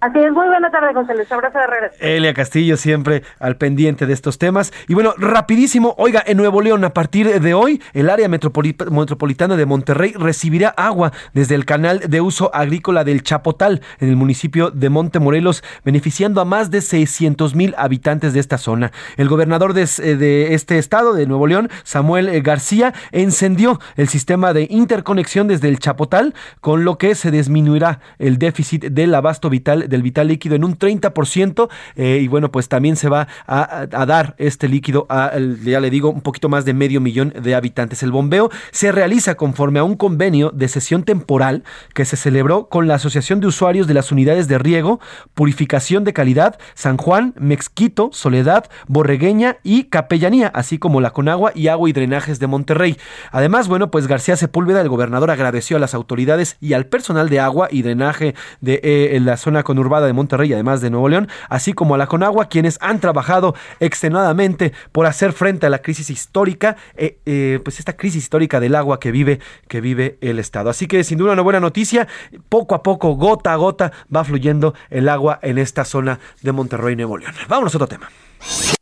Así 0.00 0.20
es, 0.20 0.30
muy 0.30 0.46
buena 0.46 0.70
tarde, 0.70 0.94
José 0.94 1.12
Luis. 1.16 1.30
Abrazo 1.32 1.58
de 1.58 1.66
regreso. 1.66 1.96
Elia 1.98 2.32
Castillo 2.32 2.76
siempre 2.76 3.24
al 3.40 3.56
pendiente 3.56 4.06
de 4.06 4.12
estos 4.12 4.38
temas. 4.38 4.72
Y 4.86 4.94
bueno, 4.94 5.12
rapidísimo, 5.18 5.96
oiga, 5.98 6.22
en 6.24 6.36
Nuevo 6.36 6.62
León, 6.62 6.84
a 6.84 6.94
partir 6.94 7.40
de 7.40 7.54
hoy, 7.54 7.82
el 7.94 8.08
área 8.08 8.28
metropolitana 8.28 9.56
de 9.56 9.66
Monterrey 9.66 10.12
recibirá 10.16 10.68
agua 10.68 11.12
desde 11.32 11.56
el 11.56 11.64
canal 11.64 11.98
de 12.08 12.20
uso 12.20 12.54
agrícola 12.54 13.02
del 13.02 13.24
Chapotal, 13.24 13.82
en 13.98 14.08
el 14.08 14.14
municipio 14.14 14.70
de 14.70 14.88
Montemorelos, 14.88 15.64
beneficiando 15.84 16.40
a 16.40 16.44
más 16.44 16.70
de 16.70 16.80
600 16.80 17.56
mil 17.56 17.74
habitantes 17.76 18.32
de 18.32 18.38
esta 18.38 18.56
zona. 18.56 18.92
El 19.16 19.28
gobernador 19.28 19.74
de, 19.74 19.82
eh, 19.82 20.14
de 20.14 20.54
este 20.54 20.78
estado, 20.78 21.12
de 21.12 21.26
Nuevo 21.26 21.48
León, 21.48 21.70
Samuel 21.82 22.28
eh, 22.28 22.40
García, 22.40 22.94
encendió 23.10 23.80
el 23.96 24.06
sistema 24.08 24.52
de 24.52 24.68
interconexión 24.70 25.48
desde 25.48 25.68
el 25.68 25.80
Chapotal, 25.80 26.34
con 26.60 26.84
lo 26.84 26.98
que 26.98 27.16
se 27.16 27.32
disminuirá 27.32 27.98
el 28.20 28.38
déficit 28.38 28.84
del 28.84 29.12
abasto 29.12 29.50
vital 29.50 29.87
del 29.88 30.02
vital 30.02 30.28
líquido 30.28 30.54
en 30.54 30.64
un 30.64 30.78
30% 30.78 31.68
eh, 31.96 32.20
y 32.22 32.28
bueno, 32.28 32.50
pues 32.50 32.68
también 32.68 32.96
se 32.96 33.08
va 33.08 33.28
a, 33.46 33.86
dar 34.06 34.34
este 34.38 34.68
líquido 34.68 35.06
a, 35.08 35.32
ya 35.64 35.80
le 35.80 35.90
digo, 35.90 36.10
un 36.10 36.20
poquito 36.20 36.48
más 36.48 36.64
de 36.64 36.74
medio 36.74 37.00
millón 37.00 37.32
de 37.40 37.54
habitantes. 37.54 38.02
El 38.02 38.12
bombeo 38.12 38.50
se 38.70 38.92
realiza 38.92 39.34
conforme 39.36 39.78
a 39.78 39.84
un 39.84 39.96
convenio 39.96 40.50
de 40.50 40.68
sesión 40.68 41.02
temporal 41.02 41.64
que 41.94 42.04
se 42.04 42.16
celebró 42.16 42.68
con 42.68 42.86
la 42.88 42.94
Asociación 42.94 43.40
de 43.40 43.46
Usuarios 43.46 43.86
de 43.86 43.94
las 43.94 44.12
Unidades 44.12 44.48
de 44.48 44.58
Riego, 44.58 45.00
Purificación 45.34 46.04
de 46.04 46.12
Calidad, 46.12 46.58
San 46.74 46.96
Juan, 46.96 47.34
Mexquito, 47.38 48.10
Soledad, 48.12 48.70
Borregueña 48.86 49.58
y 49.62 49.84
Capellanía, 49.84 50.48
así 50.48 50.78
como 50.78 51.00
la 51.00 51.10
Conagua 51.10 51.52
y 51.54 51.68
Agua 51.68 51.88
y 51.88 51.92
Drenajes 51.92 52.38
de 52.38 52.46
Monterrey. 52.46 52.96
Además, 53.30 53.68
bueno, 53.68 53.90
pues 53.90 54.06
García 54.06 54.36
Sepúlveda, 54.36 54.80
el 54.80 54.88
gobernador, 54.88 55.30
agradeció 55.30 55.76
a 55.76 55.80
las 55.80 55.94
autoridades 55.94 56.56
y 56.60 56.72
al 56.72 56.86
personal 56.86 57.28
de 57.28 57.40
agua 57.40 57.68
y 57.70 57.82
drenaje 57.82 58.34
de 58.60 58.80
eh, 58.82 59.18
la 59.20 59.36
zona 59.36 59.62
con 59.62 59.77
Urbada 59.78 60.06
de 60.06 60.12
Monterrey, 60.12 60.52
además 60.52 60.80
de 60.80 60.90
Nuevo 60.90 61.08
León, 61.08 61.28
así 61.48 61.72
como 61.72 61.94
a 61.94 61.98
la 61.98 62.06
Conagua, 62.06 62.48
quienes 62.48 62.78
han 62.80 63.00
trabajado 63.00 63.54
extenuadamente 63.80 64.72
por 64.92 65.06
hacer 65.06 65.32
frente 65.32 65.66
a 65.66 65.70
la 65.70 65.80
crisis 65.80 66.10
histórica, 66.10 66.76
eh, 66.96 67.18
eh, 67.26 67.60
pues 67.64 67.78
esta 67.78 67.96
crisis 67.96 68.24
histórica 68.24 68.60
del 68.60 68.74
agua 68.74 69.00
que 69.00 69.10
vive, 69.10 69.40
que 69.68 69.80
vive 69.80 70.18
el 70.20 70.38
Estado. 70.38 70.70
Así 70.70 70.86
que 70.86 71.04
sin 71.04 71.18
duda 71.18 71.32
una 71.32 71.42
buena 71.42 71.60
noticia, 71.60 72.08
poco 72.48 72.74
a 72.74 72.82
poco, 72.82 73.14
gota 73.14 73.52
a 73.52 73.56
gota, 73.56 73.92
va 74.14 74.24
fluyendo 74.24 74.74
el 74.90 75.08
agua 75.08 75.38
en 75.42 75.58
esta 75.58 75.84
zona 75.84 76.20
de 76.42 76.52
Monterrey, 76.52 76.96
Nuevo 76.96 77.18
León. 77.18 77.34
Vámonos 77.48 77.74
a 77.74 77.78
otro 77.78 77.88
tema. 77.88 78.08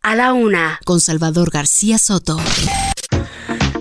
A 0.03 0.15
la 0.15 0.33
una, 0.33 0.79
con 0.85 1.01
Salvador 1.01 1.51
García 1.51 1.99
Soto. 1.99 2.39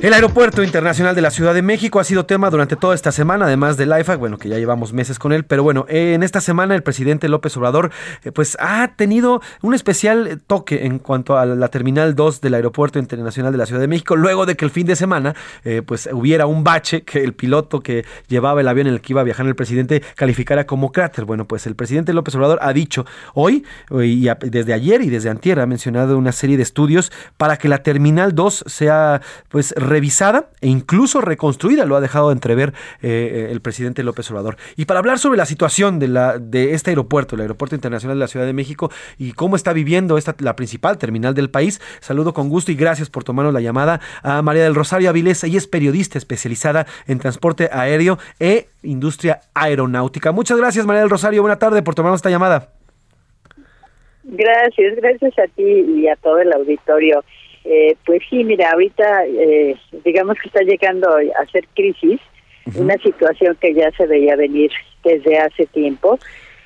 El 0.06 0.14
Aeropuerto 0.14 0.61
Internacional 0.61 1.15
de 1.15 1.22
la 1.23 1.32
Ciudad 1.32 1.56
de 1.56 1.64
México 1.64 1.99
ha 1.99 2.03
sido 2.03 2.27
tema 2.27 2.52
durante 2.52 2.76
toda 2.76 2.94
esta 2.94 3.11
semana, 3.11 3.45
además 3.45 3.76
del 3.76 3.91
IFAC, 3.99 4.19
bueno, 4.19 4.38
que 4.38 4.49
ya 4.49 4.60
llevamos 4.60 4.94
meses 4.94 5.18
con 5.18 5.34
él, 5.34 5.45
pero 5.45 5.64
bueno, 5.64 5.88
en 5.90 6.22
esta 6.22 6.41
semana 6.41 6.76
el 6.76 6.84
presidente 6.84 7.27
López 7.27 7.57
Obrador 7.57 7.90
eh, 8.23 8.32
pues 8.32 8.56
ha 8.60 8.90
tenido 8.95 9.41
un 9.64 9.73
especial 9.73 10.44
toque 10.45 10.86
en 10.86 10.99
cuanto 10.99 11.40
a 11.40 11.48
la 11.48 11.69
Terminal 11.69 12.14
2 12.14 12.40
del 12.40 12.53
Aeropuerto 12.53 12.99
Internacional 12.99 13.52
de 13.52 13.57
la 13.57 13.65
Ciudad 13.65 13.82
de 13.82 13.88
México, 13.88 14.15
luego 14.15 14.45
de 14.45 14.56
que 14.56 14.65
el 14.65 14.69
fin 14.69 14.86
de 14.86 14.95
semana 14.95 15.34
eh, 15.64 15.82
pues 15.84 16.07
hubiera 16.14 16.45
un 16.45 16.64
bache 16.64 17.02
que 17.02 17.23
el 17.23 17.34
piloto 17.34 17.80
que 17.80 18.06
llevaba 18.27 18.61
el 18.61 18.68
avión 18.68 18.86
en 18.86 18.94
el 18.94 19.02
que 19.02 19.14
iba 19.14 19.22
a 19.22 19.23
viajar 19.23 19.48
el 19.48 19.56
presidente 19.56 20.03
calificara 20.14 20.68
como 20.68 20.91
cráter. 20.91 21.26
Bueno, 21.26 21.48
pues 21.48 21.65
el 21.65 21.76
presidente 21.76 22.14
López 22.14 22.36
Obrador 22.36 22.60
ha 22.61 22.73
dicho 22.73 23.07
hoy 23.34 23.65
y 23.90 24.27
desde 24.52 24.72
ayer 24.72 25.02
y 25.02 25.10
desde 25.10 25.32
antier 25.32 25.60
ha 25.60 25.65
mencionado 25.65 26.15
una 26.15 26.32
serie 26.32 26.57
de 26.57 26.64
estudios 26.64 27.11
para 27.38 27.57
que 27.57 27.69
la 27.69 27.80
Terminal 27.80 28.36
2 28.36 28.65
sea 28.68 29.23
pues 29.49 29.73
revisada 29.95 30.49
e 30.59 30.67
incluso 30.67 31.22
reconstruida, 31.22 31.85
lo 31.85 31.95
ha 31.95 32.01
dejado 32.01 32.34
entrever 32.34 32.73
eh, 33.01 33.47
el 33.49 33.61
presidente 33.61 34.03
López 34.03 34.30
Obrador. 34.30 34.57
Y 34.76 34.84
para 34.85 34.99
hablar 34.99 35.19
sobre 35.19 35.38
la 35.38 35.45
situación 35.45 35.99
de, 35.99 36.09
la, 36.09 36.38
de 36.38 36.73
este 36.73 36.91
aeropuerto, 36.91 37.35
el 37.35 37.41
Aeropuerto 37.41 37.76
Internacional 37.76 38.17
de 38.17 38.19
la 38.19 38.27
Ciudad 38.27 38.45
de 38.45 38.51
México, 38.51 38.91
y 39.17 39.31
cómo 39.31 39.55
está 39.55 39.72
viviendo 39.72 40.17
esta, 40.17 40.35
la 40.39 40.57
principal 40.57 40.97
terminal 40.97 41.34
del 41.34 41.49
país, 41.49 41.80
saludo 42.01 42.34
con 42.34 42.49
gusto 42.49 42.73
y 42.73 42.76
gracias 42.76 43.09
por 43.09 43.23
tomarnos 43.23 43.53
la 43.53 43.61
llamada 43.61 44.01
a 44.22 44.41
María 44.41 44.63
del 44.63 44.76
Rosario 44.76 45.09
Avilés. 45.09 45.45
Ella 45.45 45.57
es 45.57 45.67
periodista 45.67 46.17
especializada 46.17 46.85
en 47.07 47.19
transporte 47.19 47.69
aéreo 47.72 48.19
e 48.38 48.67
industria 48.84 49.39
aeronáutica. 49.53 50.34
Muchas 50.34 50.57
gracias, 50.57 50.85
María 50.85 51.01
del 51.01 51.09
Rosario. 51.09 51.41
Buena 51.41 51.57
tarde 51.57 51.84
por 51.84 51.95
tomarnos 51.95 52.17
esta 52.17 52.30
llamada. 52.30 52.73
Gracias, 54.26 54.95
gracias 54.97 55.39
a 55.39 55.47
ti 55.55 55.63
y 55.63 56.07
a 56.07 56.15
todo 56.17 56.39
el 56.39 56.51
auditorio. 56.51 57.23
Eh, 57.66 57.98
pues 58.06 58.22
sí, 58.30 58.44
mira, 58.44 58.72
ahorita 58.72 59.26
eh, 59.26 59.76
digamos 60.04 60.38
que 60.38 60.48
está 60.48 60.62
llegando 60.62 61.10
a 61.10 61.46
ser 61.52 61.68
crisis, 61.74 62.22
una 62.76 62.96
situación 63.00 63.58
que 63.60 63.74
ya 63.74 63.92
se 63.92 64.06
veía 64.06 64.36
venir 64.36 64.72
desde 65.04 65.40
hace 65.40 65.66
tiempo, 65.68 66.20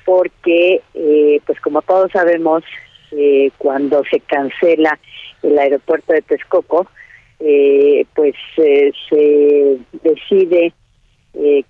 porque 0.04 0.82
eh, 0.92 1.40
pues 1.46 1.58
como 1.60 1.82
todos 1.82 2.12
sabemos, 2.12 2.62
cuando 3.58 4.04
se 4.04 4.20
cancela 4.20 4.96
el 5.42 5.58
aeropuerto 5.58 6.12
de 6.12 6.22
Texcoco, 6.22 6.86
pues 7.38 8.34
se 8.54 9.78
decide 10.04 10.72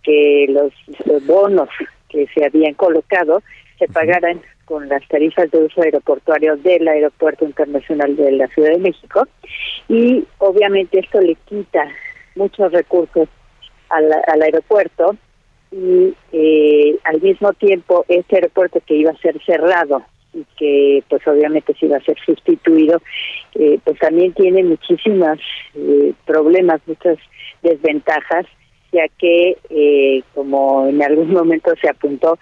que 0.03 0.47
los, 0.51 0.73
los 1.07 1.27
bonos 1.27 1.71
que 2.11 2.27
se 2.35 2.45
habían 2.45 2.75
colocado 2.75 3.43
se 3.79 3.87
pagaran 3.89 4.43
con 4.71 4.89
las 4.89 5.07
tarifas 5.09 5.51
de 5.51 5.65
uso 5.65 5.83
aeroportuario 5.83 6.57
del 6.57 6.87
Aeropuerto 6.87 7.45
Internacional 7.45 8.15
de 8.15 8.31
la 8.31 8.47
Ciudad 8.47 8.71
de 8.71 8.79
México. 8.79 9.27
Y 9.89 10.25
obviamente 10.39 11.01
esto 11.01 11.21
le 11.21 11.35
quita 11.45 11.89
muchos 12.37 12.71
recursos 12.71 13.29
al, 13.89 14.13
aeropuerto 14.41 15.17
y 15.73 16.15
eh, 16.31 16.97
al 17.03 17.21
mismo 17.21 17.53
tiempo 17.55 18.05
este 18.07 18.37
aeropuerto 18.37 18.81
que 18.87 18.95
iba 18.95 19.11
a 19.11 19.17
ser 19.17 19.43
cerrado 19.45 20.05
y 20.33 20.47
que 20.57 21.03
pues 21.09 21.27
obviamente 21.27 21.75
se 21.75 21.87
iba 21.87 21.97
a 21.97 22.05
ser 22.05 22.17
sustituido, 22.25 23.03
eh, 23.57 23.81
pues 23.83 23.99
también 23.99 24.33
tiene 24.35 24.63
muchísimas 24.63 25.41
eh, 25.75 26.13
problemas, 26.25 26.81
muchas 26.87 27.19
desventajas 27.63 28.47
ya 28.93 29.05
que, 29.19 29.57
eh, 29.71 30.23
como 30.35 30.89
en 30.89 31.03
algún 31.03 31.33
momento 31.33 31.73
se 31.81 31.89
apuntó, 31.89 32.39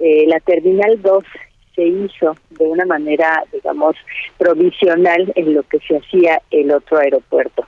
eh, 0.00 0.24
la 0.26 0.40
Terminal 0.40 1.00
2 1.00 1.24
se 1.74 1.84
hizo 1.84 2.36
de 2.50 2.64
una 2.64 2.84
manera, 2.84 3.44
digamos, 3.52 3.96
provisional 4.38 5.32
en 5.36 5.54
lo 5.54 5.62
que 5.64 5.78
se 5.80 5.96
hacía 5.96 6.40
el 6.50 6.72
otro 6.72 6.98
aeropuerto. 6.98 7.66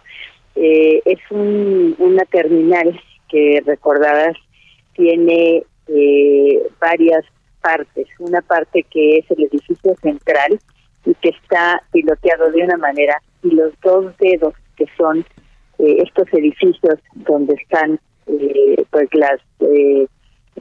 Eh, 0.56 1.00
es 1.04 1.18
un, 1.30 1.94
una 1.98 2.24
terminal 2.26 3.00
que, 3.28 3.62
recordadas, 3.64 4.36
tiene 4.94 5.64
eh, 5.88 6.62
varias 6.80 7.24
partes. 7.60 8.06
Una 8.18 8.42
parte 8.42 8.84
que 8.90 9.18
es 9.18 9.30
el 9.30 9.44
edificio 9.44 9.94
central 10.00 10.58
y 11.06 11.14
que 11.14 11.30
está 11.30 11.82
piloteado 11.92 12.50
de 12.50 12.62
una 12.62 12.76
manera, 12.76 13.20
y 13.42 13.50
los 13.50 13.72
dos 13.82 14.16
dedos 14.18 14.54
que 14.76 14.86
son 14.96 15.24
eh, 15.78 15.96
estos 16.02 16.32
edificios 16.32 16.98
donde 17.14 17.54
están 17.54 17.98
pues 18.90 19.08
las 19.12 19.38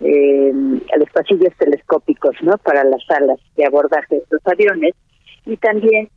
eh, 0.01 0.51
a 0.93 0.97
los 0.97 1.09
pasillos 1.11 1.53
telescópicos 1.57 2.35
no 2.41 2.57
para 2.57 2.83
las 2.83 3.03
salas 3.05 3.39
de 3.55 3.65
abordaje 3.65 4.15
de 4.15 4.23
los 4.29 4.41
aviones 4.45 4.93
y 5.45 5.57
también 5.57 6.09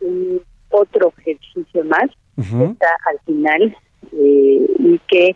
un 0.00 0.40
otro 0.70 1.12
ejercicio 1.18 1.84
más 1.84 2.10
está 2.36 2.88
al 3.10 3.20
final 3.26 3.76
eh, 4.12 4.66
y 4.78 5.00
que 5.08 5.34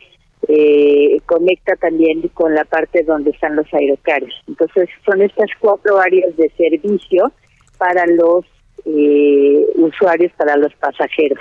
eh, 0.48 1.20
conecta 1.26 1.76
también 1.76 2.22
con 2.32 2.55
la 2.55 2.64
parte 2.64 3.02
donde 3.02 3.30
están 3.30 3.56
los 3.56 3.66
aerocares. 3.74 4.32
Entonces 4.48 4.88
son 5.05 5.20
estas 5.20 5.51
cuatro 5.60 5.98
áreas 5.98 6.34
de 6.36 6.51
servicio 6.56 7.30
para 7.78 8.06
los 8.06 8.44
eh, 8.86 9.66
usuarios, 9.76 10.32
para 10.36 10.56
los 10.56 10.74
pasajeros. 10.76 11.40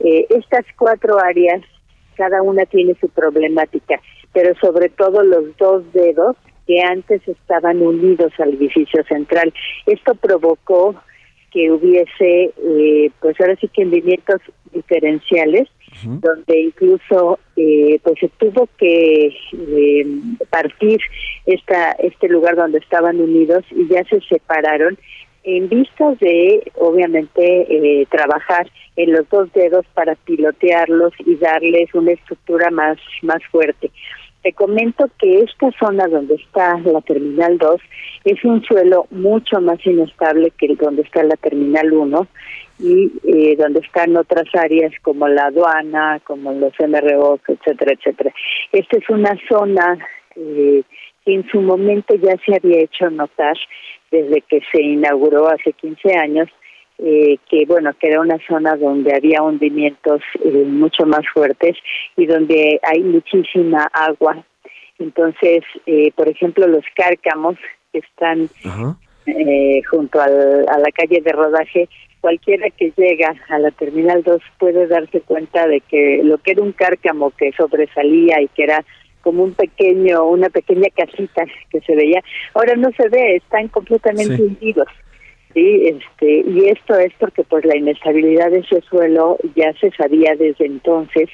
Estas 0.00 0.64
cuatro 0.78 1.18
áreas, 1.18 1.62
cada 2.16 2.40
una 2.42 2.64
tiene 2.66 2.94
su 3.00 3.08
problemática 3.08 4.00
pero 4.38 4.54
sobre 4.60 4.88
todo 4.88 5.24
los 5.24 5.56
dos 5.56 5.82
dedos 5.92 6.36
que 6.64 6.80
antes 6.80 7.26
estaban 7.26 7.82
unidos 7.82 8.32
al 8.38 8.54
edificio 8.54 9.02
central. 9.08 9.52
Esto 9.84 10.14
provocó 10.14 10.94
que 11.50 11.72
hubiese, 11.72 12.52
eh, 12.56 13.10
pues 13.18 13.34
ahora 13.40 13.56
sí 13.56 13.66
que 13.66 13.84
movimientos 13.84 14.40
diferenciales, 14.72 15.68
donde 16.04 16.60
incluso 16.60 17.40
eh, 17.56 17.98
pues 18.04 18.20
se 18.20 18.28
tuvo 18.38 18.68
que 18.78 19.26
eh, 19.26 20.06
partir 20.50 21.00
esta 21.46 21.92
este 21.92 22.28
lugar 22.28 22.54
donde 22.54 22.78
estaban 22.78 23.20
unidos 23.20 23.64
y 23.72 23.88
ya 23.88 24.04
se 24.04 24.20
separaron 24.20 24.96
en 25.42 25.68
vistas 25.68 26.16
de 26.20 26.70
obviamente 26.76 27.42
eh, 27.42 28.06
trabajar 28.10 28.70
en 28.94 29.12
los 29.12 29.28
dos 29.30 29.52
dedos 29.52 29.86
para 29.94 30.14
pilotearlos 30.14 31.12
y 31.26 31.34
darles 31.36 31.92
una 31.94 32.12
estructura 32.12 32.70
más 32.70 32.98
más 33.22 33.42
fuerte. 33.50 33.90
Te 34.42 34.52
comento 34.52 35.08
que 35.18 35.40
esta 35.40 35.70
zona 35.78 36.06
donde 36.06 36.36
está 36.36 36.78
la 36.78 37.00
Terminal 37.00 37.58
2 37.58 37.80
es 38.24 38.44
un 38.44 38.62
suelo 38.62 39.06
mucho 39.10 39.60
más 39.60 39.84
inestable 39.84 40.52
que 40.56 40.74
donde 40.76 41.02
está 41.02 41.22
la 41.24 41.36
Terminal 41.36 41.92
1 41.92 42.26
y 42.78 43.12
eh, 43.24 43.56
donde 43.56 43.80
están 43.80 44.16
otras 44.16 44.46
áreas 44.54 44.92
como 45.02 45.26
la 45.26 45.46
aduana, 45.46 46.20
como 46.24 46.52
los 46.52 46.72
MRO, 46.78 47.40
etcétera, 47.48 47.92
etcétera. 47.92 48.32
Esta 48.70 48.98
es 48.98 49.08
una 49.10 49.36
zona 49.48 49.98
eh, 50.36 50.82
que 51.24 51.34
en 51.34 51.48
su 51.50 51.60
momento 51.60 52.14
ya 52.14 52.36
se 52.46 52.54
había 52.54 52.82
hecho 52.82 53.10
notar 53.10 53.56
desde 54.10 54.40
que 54.42 54.60
se 54.72 54.80
inauguró 54.80 55.48
hace 55.48 55.72
15 55.72 56.16
años, 56.16 56.48
eh, 56.98 57.38
que 57.48 57.64
bueno, 57.66 57.92
que 57.98 58.08
era 58.08 58.20
una 58.20 58.38
zona 58.48 58.76
donde 58.76 59.14
había 59.14 59.42
hundimientos 59.42 60.20
eh, 60.44 60.64
mucho 60.66 61.06
más 61.06 61.22
fuertes 61.32 61.76
y 62.16 62.26
donde 62.26 62.80
hay 62.82 63.02
muchísima 63.02 63.88
agua. 63.92 64.44
Entonces, 64.98 65.62
eh, 65.86 66.10
por 66.16 66.28
ejemplo, 66.28 66.66
los 66.66 66.84
cárcamos 66.96 67.56
que 67.92 68.00
están 68.00 68.48
junto 69.90 70.20
al, 70.20 70.66
a 70.68 70.78
la 70.78 70.90
calle 70.92 71.20
de 71.20 71.32
rodaje, 71.32 71.88
cualquiera 72.20 72.68
que 72.70 72.92
llega 72.96 73.34
a 73.48 73.58
la 73.58 73.70
Terminal 73.70 74.22
2 74.22 74.40
puede 74.58 74.86
darse 74.86 75.20
cuenta 75.20 75.68
de 75.68 75.80
que 75.80 76.22
lo 76.24 76.38
que 76.38 76.52
era 76.52 76.62
un 76.62 76.72
cárcamo 76.72 77.30
que 77.30 77.52
sobresalía 77.52 78.40
y 78.40 78.48
que 78.48 78.64
era 78.64 78.84
como 79.22 79.44
un 79.44 79.52
pequeño, 79.52 80.24
una 80.24 80.48
pequeña 80.48 80.88
casita 80.96 81.44
que 81.70 81.80
se 81.80 81.94
veía, 81.94 82.22
ahora 82.54 82.74
no 82.76 82.90
se 82.96 83.08
ve, 83.08 83.36
están 83.36 83.68
completamente 83.68 84.42
hundidos. 84.42 84.88
Sí, 85.54 85.88
este, 85.88 86.44
y 86.46 86.68
esto 86.68 86.98
es 86.98 87.12
porque 87.18 87.42
pues 87.44 87.64
la 87.64 87.76
inestabilidad 87.76 88.50
de 88.50 88.58
ese 88.58 88.80
suelo 88.82 89.38
ya 89.56 89.72
se 89.80 89.90
sabía 89.92 90.34
desde 90.36 90.66
entonces, 90.66 91.28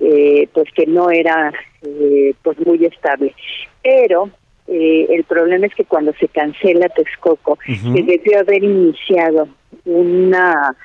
eh, 0.00 0.48
pues 0.52 0.70
que 0.74 0.86
no 0.86 1.10
era 1.10 1.52
eh, 1.82 2.34
pues 2.42 2.58
muy 2.64 2.84
estable. 2.84 3.34
Pero 3.82 4.30
eh, 4.68 5.06
el 5.10 5.24
problema 5.24 5.66
es 5.66 5.74
que 5.74 5.84
cuando 5.84 6.12
se 6.14 6.28
cancela 6.28 6.88
Texcoco, 6.90 7.58
se 7.66 8.02
debió 8.02 8.40
haber 8.40 8.62
iniciado 8.62 9.48
una 9.84 10.76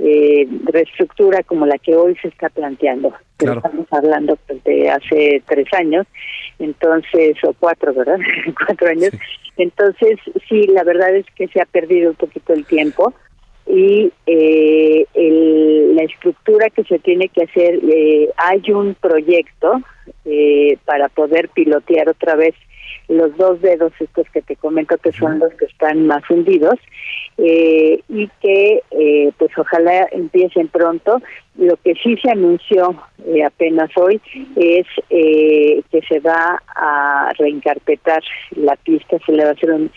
eh, 0.00 0.48
reestructura 0.64 1.42
como 1.42 1.66
la 1.66 1.78
que 1.78 1.94
hoy 1.94 2.16
se 2.22 2.28
está 2.28 2.48
planteando. 2.48 3.12
Estamos 3.38 3.86
hablando 3.90 4.36
pues, 4.46 4.62
de 4.64 4.90
hace 4.90 5.42
tres 5.46 5.66
años, 5.72 6.06
entonces, 6.58 7.36
o 7.44 7.54
cuatro, 7.58 7.94
¿verdad? 7.94 8.18
cuatro 8.66 8.88
años. 8.88 9.10
Entonces, 9.56 10.18
sí, 10.48 10.66
la 10.68 10.84
verdad 10.84 11.14
es 11.14 11.26
que 11.34 11.48
se 11.48 11.60
ha 11.60 11.66
perdido 11.66 12.10
un 12.10 12.16
poquito 12.16 12.52
el 12.52 12.64
tiempo 12.66 13.14
y 13.66 14.12
eh, 14.26 15.06
la 15.94 16.02
estructura 16.02 16.70
que 16.70 16.82
se 16.84 16.98
tiene 16.98 17.28
que 17.28 17.44
hacer, 17.44 17.78
eh, 17.88 18.30
hay 18.36 18.72
un 18.72 18.94
proyecto 18.94 19.80
eh, 20.24 20.76
para 20.84 21.08
poder 21.08 21.50
pilotear 21.50 22.08
otra 22.08 22.34
vez 22.34 22.54
los 23.08 23.36
dos 23.36 23.60
dedos 23.60 23.92
estos 23.98 24.28
que 24.30 24.42
te 24.42 24.56
comento 24.56 24.96
que 24.98 25.12
son 25.12 25.38
los 25.38 25.52
que 25.54 25.64
están 25.64 26.06
más 26.06 26.22
hundidos 26.30 26.78
eh, 27.38 28.02
y 28.08 28.28
que 28.40 28.82
eh, 28.90 29.32
pues 29.38 29.50
ojalá 29.56 30.06
empiecen 30.12 30.68
pronto. 30.68 31.20
Lo 31.56 31.76
que 31.76 31.94
sí 31.94 32.16
se 32.18 32.30
anunció 32.30 32.94
eh, 33.26 33.42
apenas 33.44 33.90
hoy 33.96 34.20
es 34.56 34.86
que 35.08 36.00
se 36.08 36.20
va 36.20 36.62
a 36.76 37.32
reencarpetar 37.38 38.22
la 38.52 38.76
pista, 38.76 39.16
se 39.26 39.32
le 39.32 39.44
va 39.44 39.50
a 39.50 39.52
hacer 39.52 39.72
un 39.72 39.90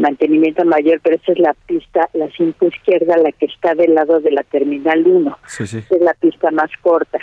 mantenimiento 0.00 0.64
mayor, 0.64 1.00
pero 1.02 1.16
esta 1.16 1.32
es 1.32 1.38
la 1.38 1.54
pista, 1.66 2.08
la 2.12 2.28
cinta 2.32 2.66
izquierda, 2.66 3.16
la 3.16 3.32
que 3.32 3.46
está 3.46 3.74
del 3.74 3.94
lado 3.94 4.20
de 4.20 4.30
la 4.30 4.42
Terminal 4.42 5.06
1. 5.06 5.38
Es 5.58 6.00
la 6.00 6.14
pista 6.14 6.50
más 6.50 6.70
corta 6.82 7.18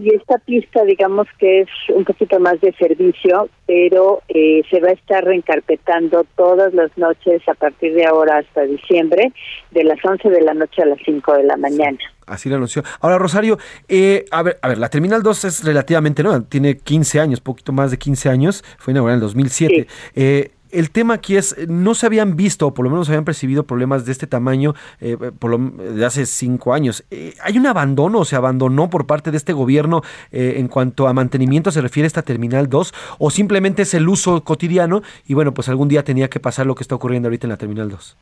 y 0.00 0.14
esta 0.14 0.38
pista, 0.38 0.82
digamos 0.84 1.26
que 1.38 1.60
es 1.60 1.68
un 1.94 2.04
poquito 2.04 2.40
más 2.40 2.60
de 2.60 2.72
servicio, 2.74 3.48
pero 3.66 4.22
eh, 4.28 4.62
se 4.70 4.80
va 4.80 4.88
a 4.88 4.92
estar 4.92 5.24
reencarpetando 5.24 6.24
todas 6.36 6.72
las 6.72 6.96
noches 6.96 7.46
a 7.48 7.54
partir 7.54 7.94
de 7.94 8.06
ahora 8.06 8.38
hasta 8.38 8.62
diciembre, 8.62 9.32
de 9.72 9.84
las 9.84 10.02
11 10.02 10.30
de 10.30 10.40
la 10.40 10.54
noche 10.54 10.82
a 10.82 10.86
las 10.86 10.98
5 11.04 11.34
de 11.34 11.44
la 11.44 11.56
mañana. 11.56 11.98
Así 12.26 12.48
lo 12.48 12.56
anunció. 12.56 12.82
Ahora, 13.00 13.18
Rosario, 13.18 13.58
eh, 13.88 14.24
a, 14.30 14.42
ver, 14.42 14.58
a 14.62 14.68
ver, 14.68 14.78
la 14.78 14.88
Terminal 14.88 15.22
2 15.22 15.44
es 15.44 15.64
relativamente 15.64 16.22
nueva, 16.22 16.42
tiene 16.48 16.78
15 16.78 17.20
años, 17.20 17.40
poquito 17.40 17.72
más 17.72 17.90
de 17.90 17.98
15 17.98 18.30
años, 18.30 18.64
fue 18.78 18.92
inaugurada 18.92 19.16
en 19.16 19.22
el 19.22 19.26
2007. 19.26 19.86
Eh, 20.14 20.50
el 20.74 20.90
tema 20.90 21.14
aquí 21.14 21.36
es, 21.36 21.56
no 21.68 21.94
se 21.94 22.06
habían 22.06 22.36
visto, 22.36 22.66
o 22.66 22.74
por 22.74 22.84
lo 22.84 22.90
menos 22.90 23.06
se 23.06 23.12
habían 23.12 23.24
percibido 23.24 23.64
problemas 23.64 24.04
de 24.04 24.12
este 24.12 24.26
tamaño 24.26 24.74
eh, 25.00 25.16
por 25.38 25.50
lo, 25.50 25.58
de 25.58 26.04
hace 26.04 26.26
cinco 26.26 26.74
años. 26.74 27.04
Eh, 27.10 27.34
¿Hay 27.42 27.58
un 27.58 27.66
abandono 27.66 28.20
o 28.20 28.24
se 28.24 28.36
abandonó 28.36 28.90
por 28.90 29.06
parte 29.06 29.30
de 29.30 29.36
este 29.36 29.52
gobierno 29.52 30.02
eh, 30.32 30.54
en 30.58 30.68
cuanto 30.68 31.06
a 31.06 31.12
mantenimiento 31.12 31.70
se 31.70 31.80
refiere 31.80 32.06
a 32.06 32.08
esta 32.08 32.22
Terminal 32.22 32.68
2? 32.68 32.92
¿O 33.18 33.30
simplemente 33.30 33.82
es 33.82 33.94
el 33.94 34.08
uso 34.08 34.42
cotidiano 34.42 35.02
y 35.26 35.34
bueno, 35.34 35.54
pues 35.54 35.68
algún 35.68 35.88
día 35.88 36.04
tenía 36.04 36.28
que 36.28 36.40
pasar 36.40 36.66
lo 36.66 36.74
que 36.74 36.82
está 36.82 36.94
ocurriendo 36.94 37.28
ahorita 37.28 37.46
en 37.46 37.50
la 37.50 37.56
Terminal 37.56 37.88
2? 37.88 38.16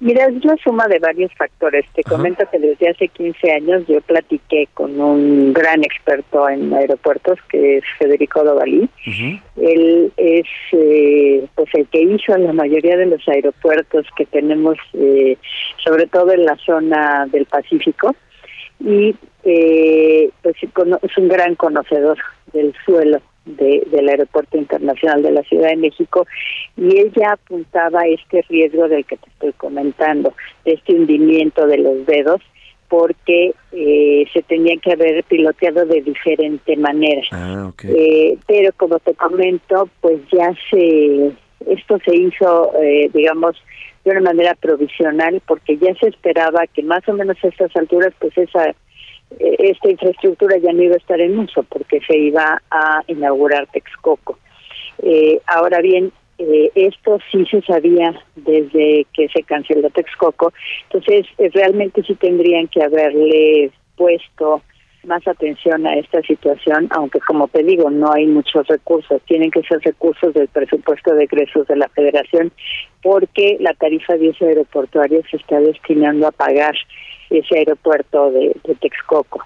Mira, 0.00 0.26
es 0.26 0.44
la 0.44 0.56
suma 0.56 0.86
de 0.88 0.98
varios 0.98 1.32
factores. 1.34 1.84
Te 1.94 2.02
comento 2.02 2.44
que 2.50 2.58
desde 2.58 2.88
hace 2.88 3.08
15 3.08 3.52
años 3.52 3.86
yo 3.86 4.00
platiqué 4.00 4.68
con 4.74 5.00
un 5.00 5.52
gran 5.52 5.84
experto 5.84 6.48
en 6.48 6.74
aeropuertos, 6.74 7.38
que 7.48 7.78
es 7.78 7.84
Federico 7.98 8.42
Dovalí. 8.42 8.88
Él 9.56 10.12
es 10.16 10.46
eh, 10.72 11.46
pues 11.54 11.68
el 11.74 11.86
que 11.88 12.02
hizo 12.02 12.36
la 12.36 12.52
mayoría 12.52 12.96
de 12.96 13.06
los 13.06 13.26
aeropuertos 13.28 14.06
que 14.16 14.26
tenemos, 14.26 14.76
eh, 14.94 15.36
sobre 15.82 16.06
todo 16.06 16.32
en 16.32 16.44
la 16.44 16.56
zona 16.56 17.26
del 17.30 17.46
Pacífico. 17.46 18.14
Y 18.80 19.14
eh, 19.44 20.30
pues 20.42 20.56
es 20.62 21.18
un 21.18 21.28
gran 21.28 21.54
conocedor 21.54 22.18
del 22.52 22.74
suelo 22.84 23.20
del 23.44 24.08
Aeropuerto 24.08 24.56
Internacional 24.56 25.22
de 25.22 25.32
la 25.32 25.42
Ciudad 25.42 25.68
de 25.68 25.76
México 25.76 26.26
y 26.76 26.98
ella 26.98 27.32
apuntaba 27.32 28.06
este 28.06 28.42
riesgo 28.48 28.88
del 28.88 29.04
que 29.04 29.16
te 29.16 29.28
estoy 29.28 29.52
comentando, 29.52 30.34
de 30.64 30.72
este 30.72 30.94
hundimiento 30.94 31.66
de 31.66 31.78
los 31.78 32.06
dedos, 32.06 32.40
porque 32.88 33.54
eh, 33.72 34.24
se 34.32 34.42
tenía 34.42 34.76
que 34.78 34.92
haber 34.92 35.24
piloteado 35.24 35.84
de 35.86 36.02
diferente 36.02 36.76
manera. 36.76 37.22
Ah, 37.32 37.70
eh, 37.82 38.38
pero 38.46 38.70
como 38.76 38.98
te 39.00 39.14
comento, 39.14 39.88
pues 40.00 40.20
ya 40.32 40.54
se, 40.70 41.32
esto 41.66 41.98
se 42.04 42.16
hizo, 42.16 42.72
eh, 42.80 43.10
digamos, 43.12 43.56
de 44.04 44.10
una 44.10 44.20
manera 44.20 44.54
provisional, 44.54 45.40
porque 45.46 45.78
ya 45.78 45.94
se 45.96 46.08
esperaba 46.08 46.66
que 46.66 46.82
más 46.82 47.06
o 47.08 47.14
menos 47.14 47.36
a 47.42 47.48
estas 47.48 47.74
alturas, 47.74 48.12
pues 48.18 48.36
esa 48.36 48.74
esta 49.38 49.90
infraestructura 49.90 50.58
ya 50.58 50.72
no 50.72 50.82
iba 50.82 50.94
a 50.94 50.98
estar 50.98 51.20
en 51.20 51.38
uso 51.38 51.62
porque 51.64 52.00
se 52.06 52.16
iba 52.16 52.62
a 52.70 53.02
inaugurar 53.06 53.66
Texcoco. 53.68 54.38
Eh, 55.02 55.40
ahora 55.46 55.80
bien, 55.80 56.12
eh, 56.38 56.70
esto 56.74 57.18
sí 57.30 57.44
se 57.46 57.62
sabía 57.62 58.14
desde 58.36 59.06
que 59.12 59.28
se 59.28 59.42
canceló 59.42 59.90
Texcoco, 59.90 60.52
entonces 60.84 61.26
realmente 61.52 62.02
sí 62.02 62.14
tendrían 62.14 62.68
que 62.68 62.82
haberle 62.82 63.70
puesto 63.96 64.62
más 65.06 65.26
atención 65.28 65.86
a 65.86 65.94
esta 65.96 66.22
situación, 66.22 66.88
aunque 66.90 67.20
como 67.20 67.48
te 67.48 67.62
digo, 67.62 67.90
no 67.90 68.12
hay 68.12 68.26
muchos 68.26 68.66
recursos, 68.66 69.20
tienen 69.26 69.50
que 69.50 69.62
ser 69.62 69.80
recursos 69.80 70.32
del 70.34 70.48
presupuesto 70.48 71.14
de 71.14 71.24
egresos 71.24 71.66
de 71.66 71.76
la 71.76 71.88
federación, 71.88 72.52
porque 73.02 73.56
la 73.60 73.74
tarifa 73.74 74.16
de 74.16 74.30
uso 74.30 74.46
aeroportuario 74.46 75.22
se 75.30 75.36
está 75.36 75.60
destinando 75.60 76.26
a 76.26 76.32
pagar 76.32 76.74
ese 77.30 77.58
aeropuerto 77.58 78.30
de, 78.30 78.54
Texcoco. 78.80 79.40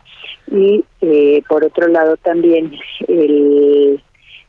Y 0.51 0.85
eh, 1.01 1.43
por 1.49 1.65
otro 1.65 1.89
lado 1.89 2.17
también 2.17 2.73
el, 3.07 4.01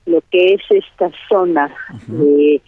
lo 0.06 0.22
que 0.32 0.54
es 0.54 0.62
esta 0.70 1.12
zona, 1.28 1.74
eh, 2.12 2.62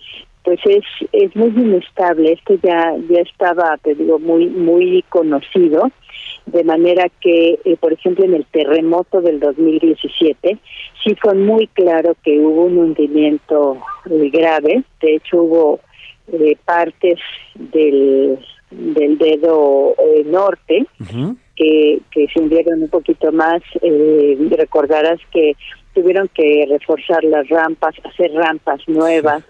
pues 0.44 0.60
es, 0.66 0.84
es 1.12 1.36
muy 1.36 1.50
inestable. 1.50 2.34
Esto 2.34 2.56
ya, 2.62 2.96
ya 3.10 3.22
estaba, 3.22 3.78
te 3.78 3.96
digo, 3.96 4.20
muy, 4.20 4.48
muy 4.48 5.04
conocido 5.10 5.92
de 6.46 6.64
manera 6.64 7.08
que, 7.22 7.60
eh, 7.64 7.78
por 7.80 7.94
ejemplo, 7.94 8.26
en 8.26 8.34
el 8.34 8.46
terremoto 8.46 9.22
del 9.22 9.40
2017, 9.40 10.58
sí 11.04 11.16
fue 11.22 11.36
muy 11.36 11.68
claro 11.68 12.16
que 12.24 12.40
hubo 12.40 12.66
un 12.66 12.78
hundimiento 12.78 13.78
grave, 14.06 14.84
de 15.02 15.16
hecho 15.16 15.44
hubo 15.44 15.80
partes 16.66 17.20
del 17.56 18.40
del 18.72 19.18
dedo 19.18 19.96
eh, 19.98 20.24
norte, 20.26 20.86
que, 21.56 22.00
que 22.10 22.28
se 22.34 22.40
hundieron 22.40 22.84
un 22.84 22.90
poquito 22.90 23.32
más. 23.32 23.62
Eh, 23.82 24.38
recordarás 24.52 25.20
que 25.32 25.54
tuvieron 25.94 26.30
que 26.30 26.66
reforzar 26.70 27.24
las 27.24 27.48
rampas, 27.50 27.96
hacer 28.04 28.32
rampas 28.34 28.82
nuevas, 28.88 29.44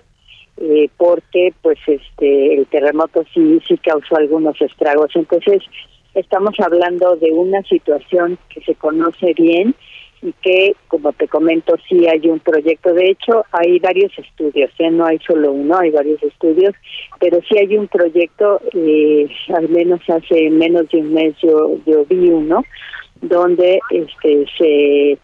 eh, 0.57 0.89
porque 0.97 1.53
pues 1.61 1.77
este 1.87 2.55
el 2.55 2.65
terremoto 2.67 3.23
sí, 3.33 3.59
sí 3.67 3.77
causó 3.77 4.17
algunos 4.17 4.59
estragos. 4.61 5.11
Entonces, 5.15 5.63
estamos 6.13 6.59
hablando 6.59 7.15
de 7.15 7.31
una 7.31 7.61
situación 7.63 8.37
que 8.49 8.61
se 8.61 8.75
conoce 8.75 9.33
bien 9.33 9.75
y 10.21 10.33
que, 10.41 10.75
como 10.87 11.13
te 11.13 11.27
comento, 11.27 11.75
sí 11.89 12.07
hay 12.07 12.29
un 12.29 12.39
proyecto. 12.39 12.93
De 12.93 13.09
hecho, 13.09 13.45
hay 13.51 13.79
varios 13.79 14.11
estudios, 14.17 14.69
¿eh? 14.77 14.91
no 14.91 15.05
hay 15.05 15.19
solo 15.19 15.51
uno, 15.51 15.77
hay 15.79 15.89
varios 15.89 16.21
estudios, 16.21 16.73
pero 17.19 17.39
sí 17.49 17.57
hay 17.57 17.75
un 17.75 17.87
proyecto, 17.87 18.61
eh, 18.73 19.27
al 19.55 19.69
menos 19.69 20.01
hace 20.09 20.49
menos 20.49 20.89
de 20.89 20.99
un 20.99 21.13
mes 21.13 21.35
yo, 21.41 21.77
yo 21.85 22.05
vi 22.05 22.29
uno, 22.29 22.63
donde 23.21 23.79
este 23.89 24.45
se, 24.57 25.17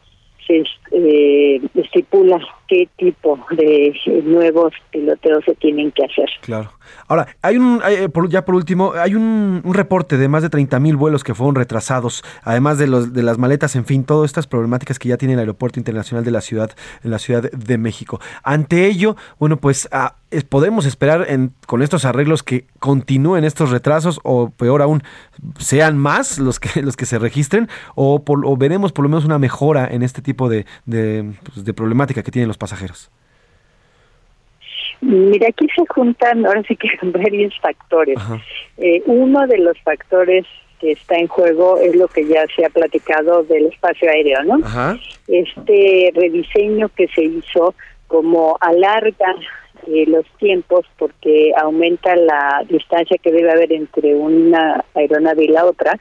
se 0.48 0.64
eh, 0.92 1.62
estipula 1.76 2.40
qué 2.68 2.88
tipo 2.98 3.40
de 3.52 3.94
nuevos 4.24 4.74
piloteos 4.92 5.44
se 5.46 5.56
tienen 5.56 5.92
que 5.92 6.06
hacer. 6.06 6.30
Claro. 6.42 6.70
Ahora, 7.08 7.28
hay 7.42 7.58
un, 7.58 7.82
eh, 7.88 8.10
ya 8.30 8.46
por 8.46 8.56
último, 8.56 8.94
hay 8.94 9.16
un, 9.16 9.62
reporte 9.66 10.18
de 10.18 10.28
más 10.28 10.44
de 10.44 10.50
30 10.50 10.80
mil 10.80 10.96
vuelos 10.96 11.24
que 11.24 11.36
fueron 11.36 11.56
retrasados, 11.56 12.24
además 12.44 12.78
de, 12.78 12.88
los, 12.88 13.14
de 13.14 13.24
las 13.24 13.38
maletas, 13.38 13.76
en 13.76 13.86
fin, 13.86 14.04
todas 14.04 14.30
estas 14.30 14.48
problemáticas 14.48 14.98
que 15.00 15.10
ya 15.10 15.18
tiene 15.18 15.34
el 15.34 15.40
Aeropuerto 15.40 15.80
Internacional 15.80 16.24
de 16.24 16.32
la 16.32 16.42
Ciudad, 16.42 16.72
en 17.04 17.12
la 17.12 17.20
Ciudad 17.20 17.52
de 17.52 17.78
México. 17.78 18.20
Ante 18.44 18.86
ello, 18.88 19.16
bueno, 19.40 19.58
pues 19.58 19.88
ah, 19.92 20.16
podemos 20.50 20.86
esperar 20.86 21.28
con 21.66 21.82
estos 21.82 22.06
arreglos 22.06 22.44
que 22.44 22.66
continúen 22.80 23.44
estos 23.44 23.70
retrasos 23.70 24.20
o 24.24 24.50
peor 24.50 24.82
aún, 24.82 25.04
sean 25.58 25.98
más 25.98 26.40
los 26.40 26.60
que, 26.60 26.82
los 26.84 26.98
que 26.98 27.06
se 27.06 27.20
registren 27.20 27.70
o, 27.96 28.24
veremos 28.58 28.92
por 28.92 29.04
lo 29.04 29.10
menos 29.10 29.26
una 29.26 29.40
mejora 29.40 29.88
en 29.88 30.04
este 30.04 30.22
tipo 30.22 30.50
de, 30.50 30.66
de, 30.86 31.34
pues, 31.44 31.66
de 31.66 31.74
problemática 31.74 32.24
que 32.24 32.32
tienen 32.32 32.48
los 32.48 32.58
pasajeros. 32.58 33.12
Mira, 35.02 35.48
aquí 35.50 35.68
se 35.76 35.86
juntan 35.88 36.46
ahora 36.46 36.64
sí 36.68 36.76
que 36.76 36.90
varios 37.04 37.58
factores. 37.60 38.18
Eh, 38.78 39.02
uno 39.06 39.46
de 39.48 39.58
los 39.60 39.80
factores 39.82 40.46
que 40.80 40.92
está 40.92 41.16
en 41.16 41.28
juego 41.28 41.78
es 41.78 41.96
lo 41.96 42.08
que 42.08 42.26
ya 42.26 42.46
se 42.56 42.66
ha 42.66 42.70
platicado 42.70 43.44
del 43.44 43.68
espacio 43.68 44.10
aéreo, 44.10 44.44
¿no? 44.44 44.60
Este 45.28 46.12
rediseño 46.14 46.90
que 46.90 47.08
se 47.10 47.24
hizo 47.24 47.74
como 48.08 48.58
alarga 48.62 49.36
eh, 49.88 50.06
los 50.08 50.26
tiempos 50.38 50.86
porque 50.98 51.52
aumenta 51.58 52.16
la 52.16 52.64
distancia 52.70 53.18
que 53.18 53.32
debe 53.32 53.52
haber 53.52 53.72
entre 53.74 54.16
una 54.16 54.84
aeronave 54.94 55.46
y 55.46 55.48
la 55.48 55.66
otra. 55.66 56.00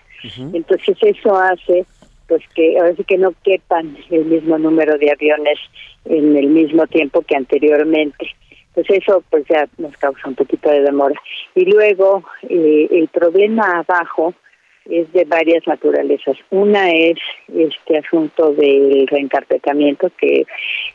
Entonces 0.52 0.96
eso 1.00 1.36
hace 1.36 1.86
pues 2.26 2.42
que 2.54 2.78
ahora 2.78 2.94
sí 2.96 3.04
que 3.04 3.18
no 3.18 3.32
quepan 3.44 3.96
el 4.10 4.24
mismo 4.24 4.58
número 4.58 4.98
de 4.98 5.12
aviones 5.12 5.58
en 6.04 6.36
el 6.36 6.48
mismo 6.48 6.86
tiempo 6.88 7.22
que 7.22 7.36
anteriormente 7.36 8.26
pues 8.76 8.90
eso 8.90 9.24
pues 9.30 9.46
ya 9.48 9.66
nos 9.78 9.96
causa 9.96 10.28
un 10.28 10.34
poquito 10.34 10.68
de 10.68 10.82
demora. 10.82 11.18
Y 11.54 11.64
luego 11.64 12.22
eh, 12.42 12.86
el 12.90 13.08
problema 13.08 13.78
abajo 13.78 14.34
es 14.84 15.10
de 15.14 15.24
varias 15.24 15.66
naturalezas. 15.66 16.36
Una 16.50 16.90
es 16.90 17.16
este 17.48 17.96
asunto 17.96 18.52
del 18.52 19.06
reencarpetamiento, 19.06 20.10
que 20.18 20.44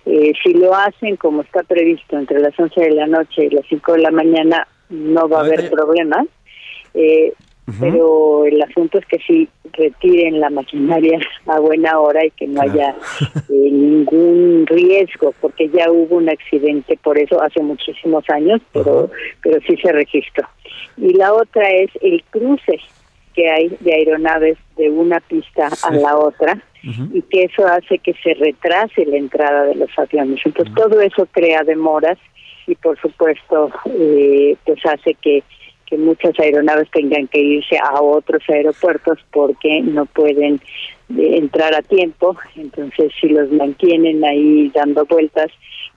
eh, 0.06 0.32
si 0.44 0.54
lo 0.54 0.76
hacen 0.76 1.16
como 1.16 1.42
está 1.42 1.64
previsto 1.64 2.20
entre 2.20 2.40
las 2.40 2.58
11 2.58 2.82
de 2.82 2.92
la 2.92 3.08
noche 3.08 3.46
y 3.46 3.50
las 3.50 3.66
5 3.68 3.94
de 3.94 4.00
la 4.00 4.12
mañana, 4.12 4.68
no 4.90 5.28
va 5.28 5.40
a 5.40 5.46
haber 5.46 5.72
problemas. 5.72 6.28
Eh, 6.94 7.34
pero 7.80 8.46
el 8.46 8.62
asunto 8.62 8.98
es 8.98 9.06
que 9.06 9.20
si 9.20 9.48
retiren 9.74 10.40
la 10.40 10.50
maquinaria 10.50 11.20
a 11.48 11.60
buena 11.60 12.00
hora 12.00 12.26
y 12.26 12.32
que 12.32 12.48
no 12.48 12.62
haya 12.62 12.96
eh, 13.22 13.72
ningún 13.72 14.66
riesgo, 14.68 15.34
porque 15.40 15.70
ya 15.70 15.92
hubo 15.92 16.18
un 16.18 16.30
accidente 16.30 16.98
por 17.02 17.18
eso 17.18 17.42
hace 17.42 17.62
muchísimos 17.62 18.30
años, 18.30 18.62
pero, 18.74 19.10
pero 19.42 19.60
sí 19.68 19.78
se 19.78 19.92
registró. 19.92 20.48
Y 20.98 21.14
la 21.14 21.34
otra 21.34 21.70
es 21.70 21.90
el 22.02 22.24
cruce 22.30 22.80
que 23.34 23.50
hay 23.50 23.70
de 23.80 23.94
aeronaves 23.94 24.58
de 24.76 24.90
una 24.90 25.20
pista 25.22 25.70
a 25.84 25.94
la 25.94 26.18
otra 26.18 26.62
y 26.84 27.22
que 27.22 27.44
eso 27.44 27.66
hace 27.68 28.00
que 28.00 28.14
se 28.24 28.34
retrase 28.34 29.06
la 29.06 29.18
entrada 29.18 29.66
de 29.66 29.76
los 29.76 29.90
aviones. 29.98 30.42
Entonces 30.44 30.74
todo 30.74 31.00
eso 31.00 31.28
crea 31.32 31.64
demoras 31.64 32.18
y 32.68 32.76
por 32.76 33.00
supuesto 33.00 33.72
eh, 33.86 34.56
pues 34.66 34.80
hace 34.86 35.14
que 35.16 35.44
que 35.92 35.98
muchas 35.98 36.40
aeronaves 36.40 36.90
tengan 36.92 37.28
que 37.28 37.42
irse 37.42 37.78
a 37.78 38.02
otros 38.02 38.42
aeropuertos 38.48 39.20
porque 39.30 39.82
no 39.82 40.06
pueden 40.06 40.56
eh, 41.18 41.38
entrar 41.38 41.76
a 41.76 41.82
tiempo. 41.82 42.38
Entonces, 42.56 43.12
si 43.20 43.28
los 43.28 43.52
mantienen 43.52 44.24
ahí 44.24 44.72
dando 44.74 45.06
vueltas, 45.06 45.52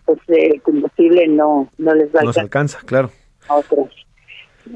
pues 0.04 0.18
el 0.26 0.60
combustible 0.62 1.28
no, 1.28 1.70
no 1.78 1.94
les 1.94 2.12
va 2.12 2.20
a 2.20 2.24
No 2.24 2.32
alcanza, 2.36 2.80
claro. 2.84 3.12
A 3.48 3.54
otros. 3.54 4.03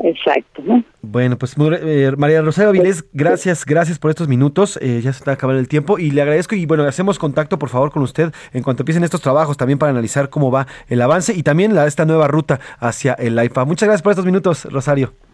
Exacto. 0.02 0.62
Bueno, 1.02 1.39
pues 1.39 1.55
eh, 1.59 2.12
María 2.16 2.43
Rosario 2.43 2.69
Avilés, 2.70 3.05
gracias, 3.12 3.65
gracias 3.65 3.98
por 3.98 4.10
estos 4.10 4.28
minutos. 4.28 4.78
Eh, 4.82 5.01
ya 5.02 5.12
se 5.12 5.19
está 5.19 5.32
acabando 5.32 5.60
el 5.60 5.69
tiempo 5.69 5.98
y 5.98 6.10
le 6.10 6.23
agradezco 6.23 6.55
y 6.55 6.66
bueno, 6.66 6.85
hacemos 6.85 7.19
contacto 7.19 7.59
por 7.59 7.69
favor 7.69 7.90
con 7.90 8.02
usted 8.02 8.32
en 8.52 8.62
cuanto 8.62 8.82
empiecen 8.82 9.05
estos 9.05 9.20
trabajos 9.20 9.56
también 9.56 9.78
para 9.78 9.90
analizar 9.90 10.28
cómo 10.28 10.51
va 10.51 10.66
el 10.89 11.01
avance 11.01 11.32
y 11.35 11.43
también 11.43 11.74
la, 11.74 11.86
esta 11.86 12.05
nueva 12.05 12.28
ruta 12.28 12.60
hacia 12.78 13.15
el 13.15 13.39
AIFA. 13.39 13.65
Muchas 13.65 13.86
gracias 13.89 14.02
por 14.02 14.12
estos 14.12 14.27
minutos, 14.27 14.65
Rosario. 14.70 15.28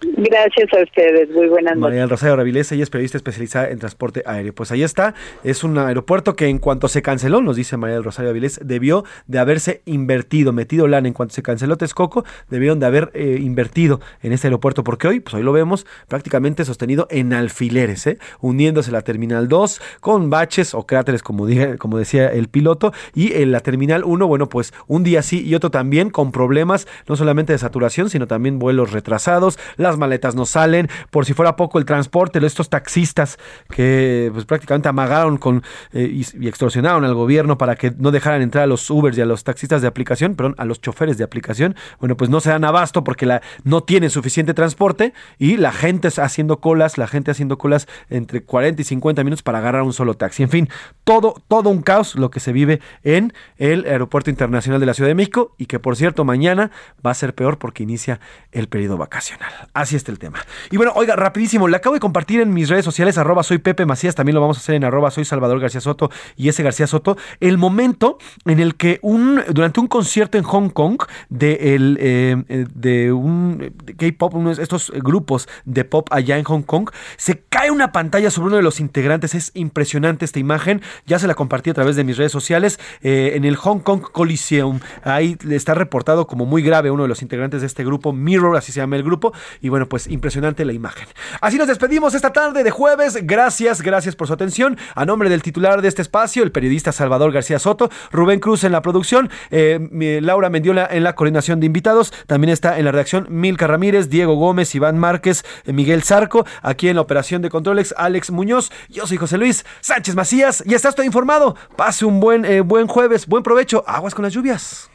Gracias 0.00 0.72
a 0.72 0.82
ustedes, 0.82 1.28
muy 1.30 1.48
buenas 1.48 1.76
noches. 1.76 1.80
María 1.80 2.06
Rosario 2.06 2.36
Ravilés, 2.36 2.70
ella 2.70 2.84
es 2.84 2.90
periodista 2.90 3.16
especializada 3.16 3.70
en 3.70 3.78
transporte 3.78 4.22
aéreo. 4.24 4.54
Pues 4.54 4.70
ahí 4.70 4.82
está, 4.82 5.14
es 5.42 5.64
un 5.64 5.76
aeropuerto 5.76 6.36
que 6.36 6.46
en 6.46 6.58
cuanto 6.58 6.86
se 6.88 7.02
canceló, 7.02 7.40
nos 7.40 7.56
dice 7.56 7.76
María 7.76 8.00
Rosario 8.00 8.30
Ravilés, 8.30 8.60
debió 8.62 9.04
de 9.26 9.38
haberse 9.38 9.82
invertido, 9.86 10.52
metido 10.52 10.86
lana. 10.86 11.08
En 11.08 11.14
cuanto 11.14 11.34
se 11.34 11.42
canceló 11.42 11.76
Texcoco, 11.76 12.24
debieron 12.48 12.78
de 12.78 12.86
haber 12.86 13.10
eh, 13.14 13.38
invertido 13.40 14.00
en 14.22 14.32
este 14.32 14.46
aeropuerto, 14.46 14.84
porque 14.84 15.08
hoy, 15.08 15.20
pues 15.20 15.34
hoy 15.34 15.42
lo 15.42 15.52
vemos 15.52 15.86
prácticamente 16.06 16.64
sostenido 16.64 17.08
en 17.10 17.32
alfileres, 17.32 18.06
¿eh? 18.06 18.18
uniéndose 18.40 18.92
la 18.92 19.02
Terminal 19.02 19.48
2 19.48 19.80
con 20.00 20.30
baches 20.30 20.74
o 20.74 20.86
cráteres, 20.86 21.22
como, 21.22 21.46
como 21.78 21.98
decía 21.98 22.28
el 22.28 22.48
piloto, 22.48 22.92
y 23.14 23.32
en 23.34 23.50
la 23.50 23.60
Terminal 23.60 24.04
1, 24.04 24.26
bueno, 24.26 24.48
pues 24.48 24.72
un 24.86 25.02
día 25.02 25.22
sí 25.22 25.44
y 25.44 25.54
otro 25.54 25.70
también, 25.70 26.10
con 26.10 26.30
problemas 26.30 26.86
no 27.08 27.16
solamente 27.16 27.52
de 27.52 27.58
saturación, 27.58 28.10
sino 28.10 28.26
también 28.26 28.58
vuelos 28.58 28.92
retrasados, 28.92 29.58
las 29.88 29.98
maletas 29.98 30.34
no 30.34 30.46
salen, 30.46 30.88
por 31.10 31.24
si 31.24 31.34
fuera 31.34 31.56
poco 31.56 31.78
el 31.78 31.84
transporte, 31.84 32.38
estos 32.48 32.68
taxistas 32.68 33.38
que 33.68 34.30
pues 34.32 34.44
prácticamente 34.44 34.88
amagaron 34.88 35.38
con 35.38 35.62
eh, 35.92 36.10
y, 36.10 36.48
extorsionaron 36.48 37.04
al 37.04 37.14
gobierno 37.14 37.58
para 37.58 37.76
que 37.76 37.92
no 37.96 38.10
dejaran 38.10 38.42
entrar 38.42 38.64
a 38.64 38.66
los 38.66 38.88
Ubers 38.90 39.16
y 39.18 39.20
a 39.20 39.26
los 39.26 39.44
taxistas 39.44 39.82
de 39.82 39.88
aplicación, 39.88 40.34
perdón, 40.34 40.54
a 40.58 40.64
los 40.64 40.80
choferes 40.80 41.18
de 41.18 41.24
aplicación, 41.24 41.76
bueno, 42.00 42.16
pues 42.16 42.30
no 42.30 42.40
se 42.40 42.50
dan 42.50 42.64
abasto 42.64 43.04
porque 43.04 43.40
no 43.64 43.82
tienen 43.82 44.10
suficiente 44.10 44.54
transporte 44.54 45.12
y 45.38 45.56
la 45.56 45.72
gente 45.72 46.08
haciendo 46.08 46.60
colas, 46.60 46.98
la 46.98 47.06
gente 47.06 47.30
haciendo 47.30 47.58
colas 47.58 47.86
entre 48.08 48.42
40 48.42 48.82
y 48.82 48.84
50 48.84 49.24
minutos 49.24 49.42
para 49.42 49.58
agarrar 49.58 49.82
un 49.82 49.92
solo 49.92 50.14
taxi. 50.14 50.42
En 50.42 50.50
fin, 50.50 50.68
todo, 51.04 51.34
todo 51.48 51.70
un 51.70 51.82
caos 51.82 52.14
lo 52.16 52.30
que 52.30 52.40
se 52.40 52.52
vive 52.52 52.80
en 53.02 53.32
el 53.56 53.84
Aeropuerto 53.84 54.30
Internacional 54.30 54.80
de 54.80 54.86
la 54.86 54.94
Ciudad 54.94 55.08
de 55.08 55.14
México 55.14 55.54
y 55.58 55.66
que 55.66 55.78
por 55.78 55.96
cierto 55.96 56.24
mañana 56.24 56.70
va 57.04 57.10
a 57.10 57.14
ser 57.14 57.34
peor 57.34 57.58
porque 57.58 57.82
inicia 57.82 58.20
el 58.52 58.68
periodo 58.68 58.96
vacacional. 58.96 59.52
Así 59.78 59.94
está 59.94 60.10
el 60.10 60.18
tema. 60.18 60.44
Y 60.72 60.76
bueno, 60.76 60.90
oiga, 60.96 61.14
rapidísimo, 61.14 61.68
le 61.68 61.76
acabo 61.76 61.94
de 61.94 62.00
compartir 62.00 62.40
en 62.40 62.52
mis 62.52 62.68
redes 62.68 62.84
sociales, 62.84 63.16
arroba 63.16 63.44
soy 63.44 63.58
Pepe 63.58 63.86
Macías, 63.86 64.16
también 64.16 64.34
lo 64.34 64.40
vamos 64.40 64.56
a 64.56 64.60
hacer 64.60 64.74
en 64.74 64.82
arroba 64.82 65.12
soy 65.12 65.24
Salvador 65.24 65.60
García 65.60 65.80
Soto 65.80 66.10
y 66.36 66.48
ese 66.48 66.64
García 66.64 66.88
Soto, 66.88 67.16
el 67.38 67.58
momento 67.58 68.18
en 68.44 68.58
el 68.58 68.74
que 68.74 68.98
un, 69.02 69.40
durante 69.50 69.78
un 69.78 69.86
concierto 69.86 70.36
en 70.36 70.42
Hong 70.42 70.70
Kong 70.70 71.00
de, 71.28 71.76
el, 71.76 71.96
eh, 72.00 72.66
de 72.74 73.12
un 73.12 73.72
K-pop, 73.96 74.34
uno 74.34 74.52
de 74.52 74.60
estos 74.60 74.90
grupos 74.96 75.48
de 75.64 75.84
pop 75.84 76.08
allá 76.10 76.38
en 76.38 76.42
Hong 76.42 76.62
Kong, 76.62 76.90
se 77.16 77.44
cae 77.48 77.70
una 77.70 77.92
pantalla 77.92 78.32
sobre 78.32 78.48
uno 78.48 78.56
de 78.56 78.62
los 78.62 78.80
integrantes, 78.80 79.36
es 79.36 79.52
impresionante 79.54 80.24
esta 80.24 80.40
imagen, 80.40 80.82
ya 81.06 81.20
se 81.20 81.28
la 81.28 81.36
compartí 81.36 81.70
a 81.70 81.74
través 81.74 81.94
de 81.94 82.02
mis 82.02 82.16
redes 82.16 82.32
sociales, 82.32 82.80
eh, 83.02 83.34
en 83.36 83.44
el 83.44 83.54
Hong 83.54 83.78
Kong 83.78 84.00
Coliseum, 84.00 84.80
ahí 85.04 85.36
está 85.48 85.74
reportado 85.74 86.26
como 86.26 86.46
muy 86.46 86.62
grave 86.62 86.90
uno 86.90 87.04
de 87.04 87.08
los 87.08 87.22
integrantes 87.22 87.60
de 87.60 87.68
este 87.68 87.84
grupo, 87.84 88.12
Mirror, 88.12 88.56
así 88.56 88.72
se 88.72 88.80
llama 88.80 88.96
el 88.96 89.04
grupo, 89.04 89.32
bueno, 89.68 89.88
pues 89.88 90.06
impresionante 90.06 90.64
la 90.64 90.72
imagen. 90.72 91.08
Así 91.40 91.58
nos 91.58 91.68
despedimos 91.68 92.14
esta 92.14 92.32
tarde 92.32 92.64
de 92.64 92.70
jueves. 92.70 93.18
Gracias, 93.22 93.82
gracias 93.82 94.16
por 94.16 94.26
su 94.26 94.32
atención. 94.32 94.78
A 94.94 95.04
nombre 95.04 95.28
del 95.28 95.42
titular 95.42 95.82
de 95.82 95.88
este 95.88 96.02
espacio, 96.02 96.42
el 96.42 96.52
periodista 96.52 96.92
Salvador 96.92 97.32
García 97.32 97.58
Soto, 97.58 97.90
Rubén 98.10 98.40
Cruz 98.40 98.64
en 98.64 98.72
la 98.72 98.82
producción, 98.82 99.30
eh, 99.50 100.20
Laura 100.22 100.50
Mendiola 100.50 100.88
en 100.90 101.04
la 101.04 101.14
coordinación 101.14 101.60
de 101.60 101.66
invitados. 101.66 102.12
También 102.26 102.52
está 102.52 102.78
en 102.78 102.84
la 102.84 102.92
redacción 102.92 103.26
Milka 103.30 103.66
Ramírez, 103.66 104.08
Diego 104.08 104.34
Gómez, 104.34 104.74
Iván 104.74 104.98
Márquez, 104.98 105.44
eh, 105.64 105.72
Miguel 105.72 106.02
Zarco. 106.02 106.46
Aquí 106.62 106.88
en 106.88 106.96
la 106.96 107.02
operación 107.02 107.42
de 107.42 107.50
controles, 107.50 107.94
Alex 107.96 108.30
Muñoz. 108.30 108.70
Yo 108.88 109.06
soy 109.06 109.16
José 109.16 109.38
Luis 109.38 109.64
Sánchez 109.80 110.14
Macías 110.14 110.62
y 110.66 110.74
estás 110.74 110.94
todo 110.94 111.06
informado. 111.06 111.56
Pase 111.76 112.04
un 112.04 112.20
buen, 112.20 112.44
eh, 112.44 112.60
buen 112.60 112.86
jueves, 112.86 113.26
buen 113.26 113.42
provecho. 113.42 113.84
Aguas 113.86 114.14
con 114.14 114.24
las 114.24 114.32
lluvias. 114.32 114.90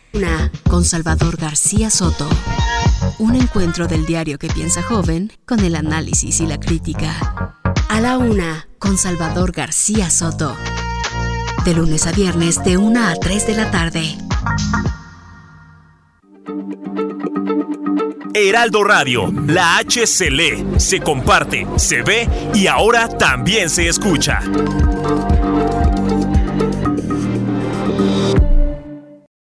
Con 0.70 0.86
Salvador 0.86 1.38
García 1.38 1.90
Soto. 1.90 2.28
Un 3.20 3.36
encuentro 3.36 3.88
del 3.88 4.06
diario 4.06 4.38
que 4.40 4.48
piensa 4.48 4.82
joven 4.82 5.32
con 5.46 5.60
el 5.60 5.76
análisis 5.76 6.40
y 6.42 6.48
la 6.48 6.60
crítica. 6.60 7.56
A 7.90 8.02
la 8.02 8.18
una 8.18 8.68
con 8.80 8.98
Salvador 8.98 9.52
García 9.52 10.10
Soto. 10.10 10.56
De 11.64 11.74
lunes 11.74 12.08
a 12.08 12.12
viernes 12.12 12.64
de 12.64 12.78
1 12.78 13.08
a 13.08 13.16
3 13.16 13.48
de 13.48 13.56
la 13.56 13.72
tarde. 13.72 14.18
Heraldo 18.34 18.84
Radio, 18.84 19.32
la 19.48 19.78
H 19.78 20.08
se 20.08 20.32
lee, 20.32 20.66
se 20.78 21.00
comparte, 21.00 21.68
se 21.76 22.02
ve 22.02 22.28
y 22.56 22.66
ahora 22.66 23.08
también 23.08 23.70
se 23.70 23.88
escucha. 23.88 24.42